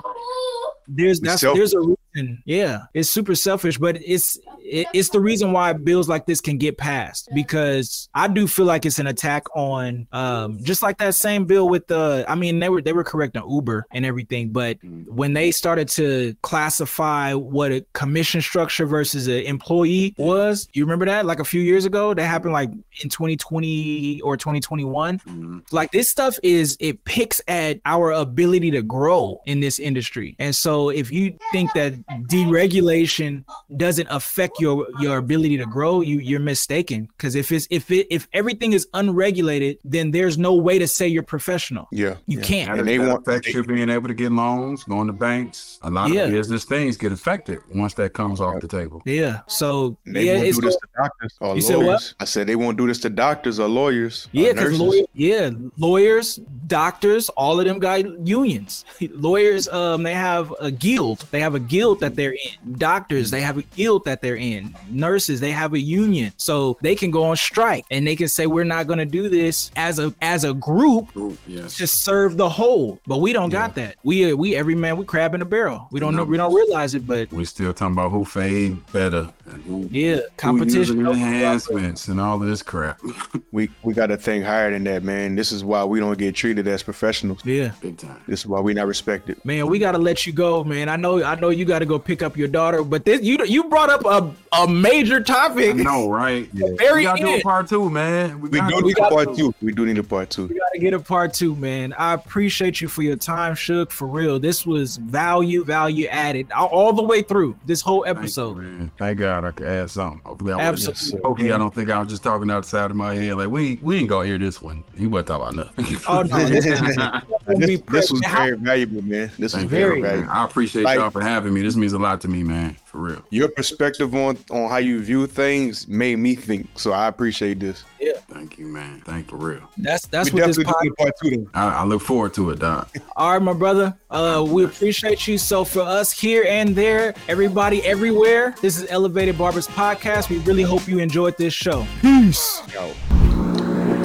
there's 0.88 1.20
that's 1.20 1.42
there's 1.42 1.74
a 1.74 1.94
reason 2.14 2.42
yeah 2.44 2.80
it's 2.94 3.08
super 3.10 3.34
selfish 3.34 3.78
but 3.78 3.96
it's 4.04 4.38
it, 4.60 4.86
it's 4.92 5.10
the 5.10 5.20
reason 5.20 5.52
why 5.52 5.72
bills 5.72 6.08
like 6.08 6.26
this 6.26 6.40
can 6.40 6.58
get 6.58 6.76
passed 6.78 7.28
because 7.34 8.08
i 8.14 8.26
do 8.28 8.46
feel 8.46 8.64
like 8.66 8.84
it's 8.86 8.98
an 8.98 9.06
attack 9.06 9.44
on 9.56 10.06
um 10.12 10.58
just 10.62 10.82
like 10.82 10.98
that 10.98 11.14
same 11.14 11.44
bill 11.44 11.68
with 11.68 11.86
the 11.88 12.24
i 12.28 12.34
mean 12.34 12.58
they 12.58 12.68
were 12.68 12.82
they 12.82 12.92
were 12.92 13.04
correct 13.04 13.36
on 13.36 13.48
uber 13.50 13.86
and 13.92 14.04
everything 14.04 14.50
but 14.50 14.78
when 15.06 15.32
they 15.32 15.50
started 15.50 15.88
to 15.88 16.34
classify 16.42 17.32
what 17.34 17.72
a 17.72 17.84
commission 17.94 18.40
structure 18.40 18.86
versus 18.86 19.26
an 19.26 19.40
employee 19.40 20.14
was 20.18 20.68
you 20.72 20.84
remember 20.84 21.06
that? 21.06 21.26
Like 21.26 21.40
a 21.40 21.44
few 21.44 21.60
years 21.60 21.84
ago 21.84 22.14
that 22.14 22.24
happened 22.26 22.52
like 22.52 22.70
in 23.02 23.08
2020 23.08 24.20
or 24.22 24.36
2021 24.36 25.18
Mhm. 25.20 25.62
like 25.72 25.90
this 25.90 26.08
stuff 26.08 26.38
is 26.42 26.76
it 26.80 27.04
picks 27.04 27.40
at 27.48 27.80
our 27.84 28.12
ability 28.12 28.70
to 28.72 28.82
grow 28.82 29.40
in 29.46 29.60
this 29.60 29.78
industry. 29.78 30.36
And 30.38 30.54
so 30.54 30.88
if 30.90 31.10
you 31.12 31.36
think 31.52 31.72
that 31.74 31.99
deregulation 32.28 33.44
doesn't 33.76 34.08
affect 34.10 34.60
your 34.60 34.86
your 35.00 35.18
ability 35.18 35.56
to 35.56 35.66
grow 35.66 36.00
you 36.00 36.18
you're 36.18 36.40
mistaken 36.40 37.08
because 37.16 37.34
if 37.34 37.52
it's 37.52 37.66
if 37.70 37.90
it 37.90 38.06
if 38.10 38.26
everything 38.32 38.72
is 38.72 38.86
unregulated 38.94 39.78
then 39.84 40.10
there's 40.10 40.38
no 40.38 40.54
way 40.54 40.78
to 40.78 40.86
say 40.86 41.06
you're 41.06 41.22
professional 41.22 41.86
Yeah. 41.92 42.16
you 42.26 42.38
yeah. 42.38 42.44
can't 42.44 42.78
And 42.78 42.88
they 42.88 42.98
that 42.98 43.08
want- 43.08 43.26
affects 43.26 43.48
you 43.54 43.62
being 43.64 43.88
able 43.90 44.08
to 44.08 44.14
get 44.14 44.32
loans, 44.32 44.84
going 44.84 45.06
to 45.06 45.12
banks. 45.12 45.78
A 45.82 45.90
lot 45.90 46.10
Yeah. 46.10 46.22
of 46.24 46.30
business 46.30 46.64
things 46.64 46.96
get 46.96 47.12
affected 47.12 47.58
once 47.74 47.94
that 47.94 48.12
comes 48.12 48.40
off 48.40 48.60
the 48.60 48.68
table. 48.68 49.02
yeah 49.04 49.40
so 49.46 49.96
They 50.06 50.24
yeah 50.26 50.34
won't 50.36 50.46
it's 50.48 50.58
do 50.58 50.66
this 50.66 50.76
go- 50.76 50.80
to 50.80 51.02
doctors 51.02 51.32
or 51.40 51.54
You 51.56 51.62
said 51.62 51.76
what? 51.76 51.86
lawyers. 51.86 52.14
I 52.20 52.24
said 52.24 52.46
they 52.46 52.56
won't 52.56 52.76
do 52.78 52.86
this 52.86 52.98
to 53.00 53.10
doctors 53.10 53.58
or 53.60 53.68
lawyers. 53.68 54.28
Yeah, 54.32 54.52
because 54.52 54.78
nurses. 54.78 54.80
lawyer, 54.80 55.04
yeah, 55.14 55.50
lawyers, 55.78 56.36
doctors, 56.66 57.28
all 57.30 57.58
of 57.60 57.66
them 57.66 57.78
got 57.78 58.00
unions. 58.26 58.84
lawyers, 59.28 59.68
um, 59.68 60.02
they 60.02 60.14
have 60.14 60.52
a 60.60 60.70
guild. 60.70 61.24
They 61.30 61.40
have 61.40 61.54
a 61.54 61.60
guild 61.60 61.89
that 61.98 62.14
they're 62.14 62.32
in. 62.32 62.74
Doctors, 62.78 63.30
they 63.32 63.40
have 63.40 63.58
a 63.58 63.62
guild 63.62 64.04
that 64.04 64.22
they're 64.22 64.36
in. 64.36 64.74
Nurses, 64.88 65.40
they 65.40 65.50
have 65.50 65.74
a 65.74 65.80
union, 65.80 66.32
so 66.36 66.78
they 66.80 66.94
can 66.94 67.10
go 67.10 67.24
on 67.24 67.36
strike 67.36 67.84
and 67.90 68.06
they 68.06 68.14
can 68.14 68.28
say 68.28 68.46
we're 68.46 68.64
not 68.64 68.86
going 68.86 69.00
to 69.00 69.04
do 69.04 69.28
this 69.28 69.72
as 69.76 69.98
a 69.98 70.14
as 70.22 70.44
a 70.44 70.54
group 70.54 71.14
Ooh, 71.16 71.36
yes. 71.46 71.76
to 71.76 71.86
serve 71.86 72.36
the 72.36 72.48
whole. 72.48 73.00
But 73.06 73.18
we 73.18 73.32
don't 73.32 73.50
got 73.50 73.74
that. 73.74 73.96
We 74.04 74.32
uh, 74.32 74.36
we 74.36 74.54
every 74.54 74.74
man 74.74 74.96
we 74.96 75.04
crab 75.04 75.34
in 75.34 75.42
a 75.42 75.44
barrel. 75.44 75.88
We 75.90 75.98
don't 75.98 76.14
know. 76.14 76.24
We 76.24 76.36
don't 76.36 76.54
realize 76.54 76.94
it, 76.94 77.06
but 77.06 77.32
We 77.32 77.44
still 77.44 77.72
talking 77.72 77.94
about 77.94 78.10
who 78.10 78.24
fade 78.24 78.84
better 78.92 79.32
and 79.46 79.62
who, 79.64 79.88
yeah, 79.90 80.16
who 80.16 80.22
competition. 80.36 81.00
using 81.00 81.06
enhancements 81.06 82.08
and 82.08 82.20
all 82.20 82.40
of 82.40 82.48
this 82.48 82.62
crap. 82.62 83.00
We 83.52 83.68
we 83.82 83.94
got 83.94 84.06
to 84.08 84.16
think 84.16 84.44
higher 84.44 84.70
than 84.70 84.84
that, 84.84 85.02
man. 85.02 85.34
This 85.34 85.50
is 85.50 85.64
why 85.64 85.82
we 85.82 85.98
don't 85.98 86.16
get 86.16 86.36
treated 86.36 86.68
as 86.68 86.84
professionals. 86.84 87.44
Yeah. 87.44 87.72
Big 87.80 87.98
time. 87.98 88.20
This 88.28 88.40
is 88.40 88.46
why 88.46 88.60
we 88.60 88.74
not 88.74 88.86
respected. 88.86 89.44
Man, 89.44 89.66
we 89.66 89.80
gotta 89.80 89.98
let 89.98 90.24
you 90.24 90.32
go, 90.32 90.62
man. 90.62 90.88
I 90.88 90.94
know, 90.94 91.22
I 91.24 91.34
know 91.34 91.48
you 91.48 91.64
gotta 91.80 91.88
go 91.88 91.98
pick 91.98 92.22
up 92.22 92.36
your 92.36 92.48
daughter, 92.48 92.84
but 92.84 93.04
this 93.06 93.22
you 93.22 93.42
you 93.46 93.64
brought 93.64 93.88
up 93.88 94.04
a, 94.04 94.34
a 94.62 94.68
major 94.68 95.20
topic. 95.22 95.76
No, 95.76 96.10
right? 96.10 96.46
Very 96.52 96.98
we 97.00 97.02
gotta 97.04 97.22
do 97.22 97.28
a 97.36 97.40
part 97.40 97.68
two, 97.68 97.88
man. 97.88 98.38
We 98.40 98.50
gotta 98.50 98.76
do 98.76 98.82
need 98.82 98.96
got- 98.96 99.10
a 99.10 99.14
part 99.14 99.34
two. 99.36 99.54
We 99.62 99.72
do 99.72 99.86
need 99.86 99.96
a 99.98 100.02
part 100.02 100.28
two. 100.28 100.46
We 100.46 100.58
gotta 100.58 100.78
get 100.78 100.92
a 100.92 101.00
part 101.00 101.32
two, 101.32 101.56
man. 101.56 101.94
I 101.94 102.12
appreciate 102.12 102.80
you 102.82 102.88
for 102.88 103.02
your 103.02 103.16
time, 103.16 103.54
Suge. 103.54 103.90
For 103.92 104.06
real, 104.06 104.38
this 104.38 104.66
was 104.66 104.98
value, 104.98 105.64
value 105.64 106.06
added 106.08 106.52
all, 106.52 106.68
all 106.68 106.92
the 106.92 107.02
way 107.02 107.22
through 107.22 107.56
this 107.64 107.80
whole 107.80 108.04
Thank 108.04 108.16
you, 108.16 108.20
episode. 108.22 108.56
man. 108.58 108.90
Thank 108.98 109.18
God 109.18 109.44
I 109.46 109.50
could 109.52 109.66
add 109.66 109.90
something. 109.90 110.20
Hopefully, 110.24 110.52
I 110.52 110.70
wasn't- 110.70 110.90
Absolutely. 110.96 111.28
Hopefully, 111.28 111.52
I 111.52 111.58
don't 111.58 111.74
think 111.74 111.90
I 111.90 111.98
was 111.98 112.08
just 112.08 112.22
talking 112.22 112.50
outside 112.50 112.90
of 112.90 112.96
my 112.96 113.14
head. 113.14 113.36
Like 113.36 113.48
we 113.48 113.78
we 113.80 113.96
ain't 113.98 114.08
gonna 114.08 114.26
hear 114.26 114.36
this 114.38 114.60
one. 114.60 114.84
He 114.98 115.06
wasn't 115.06 115.28
talking 115.28 115.58
about 115.58 115.76
nothing. 115.78 115.96
Oh 116.08 116.22
no, 116.22 116.36
this, 116.48 116.64
this, 116.64 117.80
this 117.88 118.10
was 118.10 118.20
very 118.20 118.56
valuable, 118.56 119.02
man. 119.02 119.30
This 119.38 119.52
was 119.52 119.54
Thank 119.54 119.70
very 119.70 119.80
Very. 119.80 119.96
you, 119.96 120.02
man. 120.02 120.10
valuable. 120.12 120.32
I 120.32 120.44
appreciate 120.44 120.82
Like- 120.84 120.98
y'all 120.98 121.10
for 121.10 121.20
having 121.22 121.54
me. 121.54 121.62
This 121.62 121.69
means 121.76 121.92
a 121.92 121.98
lot 121.98 122.20
to 122.22 122.28
me, 122.28 122.42
man. 122.42 122.76
For 122.84 122.98
real. 122.98 123.22
Your 123.30 123.48
perspective 123.48 124.14
on 124.14 124.38
on 124.50 124.68
how 124.68 124.78
you 124.78 125.02
view 125.02 125.26
things 125.26 125.86
made 125.88 126.16
me 126.16 126.34
think. 126.34 126.68
So 126.76 126.92
I 126.92 127.08
appreciate 127.08 127.60
this. 127.60 127.84
Yeah. 128.00 128.12
Thank 128.28 128.58
you, 128.58 128.66
man. 128.66 129.02
Thank 129.04 129.30
you, 129.30 129.38
for 129.38 129.44
real. 129.44 129.62
that's 129.76 130.06
that's 130.06 130.32
we 130.32 130.40
what 130.40 130.46
this 130.48 130.58
podcast. 130.58 130.82
do 130.82 130.94
part 130.94 131.12
two. 131.22 131.30
Then. 131.30 131.50
I, 131.54 131.68
I 131.68 131.84
look 131.84 132.02
forward 132.02 132.34
to 132.34 132.50
it, 132.50 132.58
Doc. 132.58 132.94
All 133.16 133.32
right, 133.32 133.42
my 133.42 133.52
brother. 133.52 133.96
Uh, 134.10 134.44
we 134.48 134.64
appreciate 134.64 135.26
you. 135.26 135.38
So 135.38 135.64
for 135.64 135.82
us 135.82 136.12
here 136.12 136.44
and 136.48 136.74
there, 136.74 137.14
everybody 137.28 137.84
everywhere, 137.84 138.54
this 138.62 138.78
is 138.78 138.90
Elevated 138.90 139.36
Barbers 139.36 139.68
Podcast. 139.68 140.28
We 140.28 140.38
really 140.38 140.62
hope 140.62 140.86
you 140.88 140.98
enjoyed 140.98 141.36
this 141.36 141.54
show. 141.54 141.86
Peace. 142.00 142.62
Yo. 142.72 142.88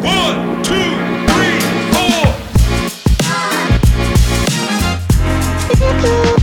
One, 0.02 0.64
two, 0.64 0.74
three, 1.28 1.60
four. 1.94 2.46
wanna 5.86 6.02
hear 6.02 6.35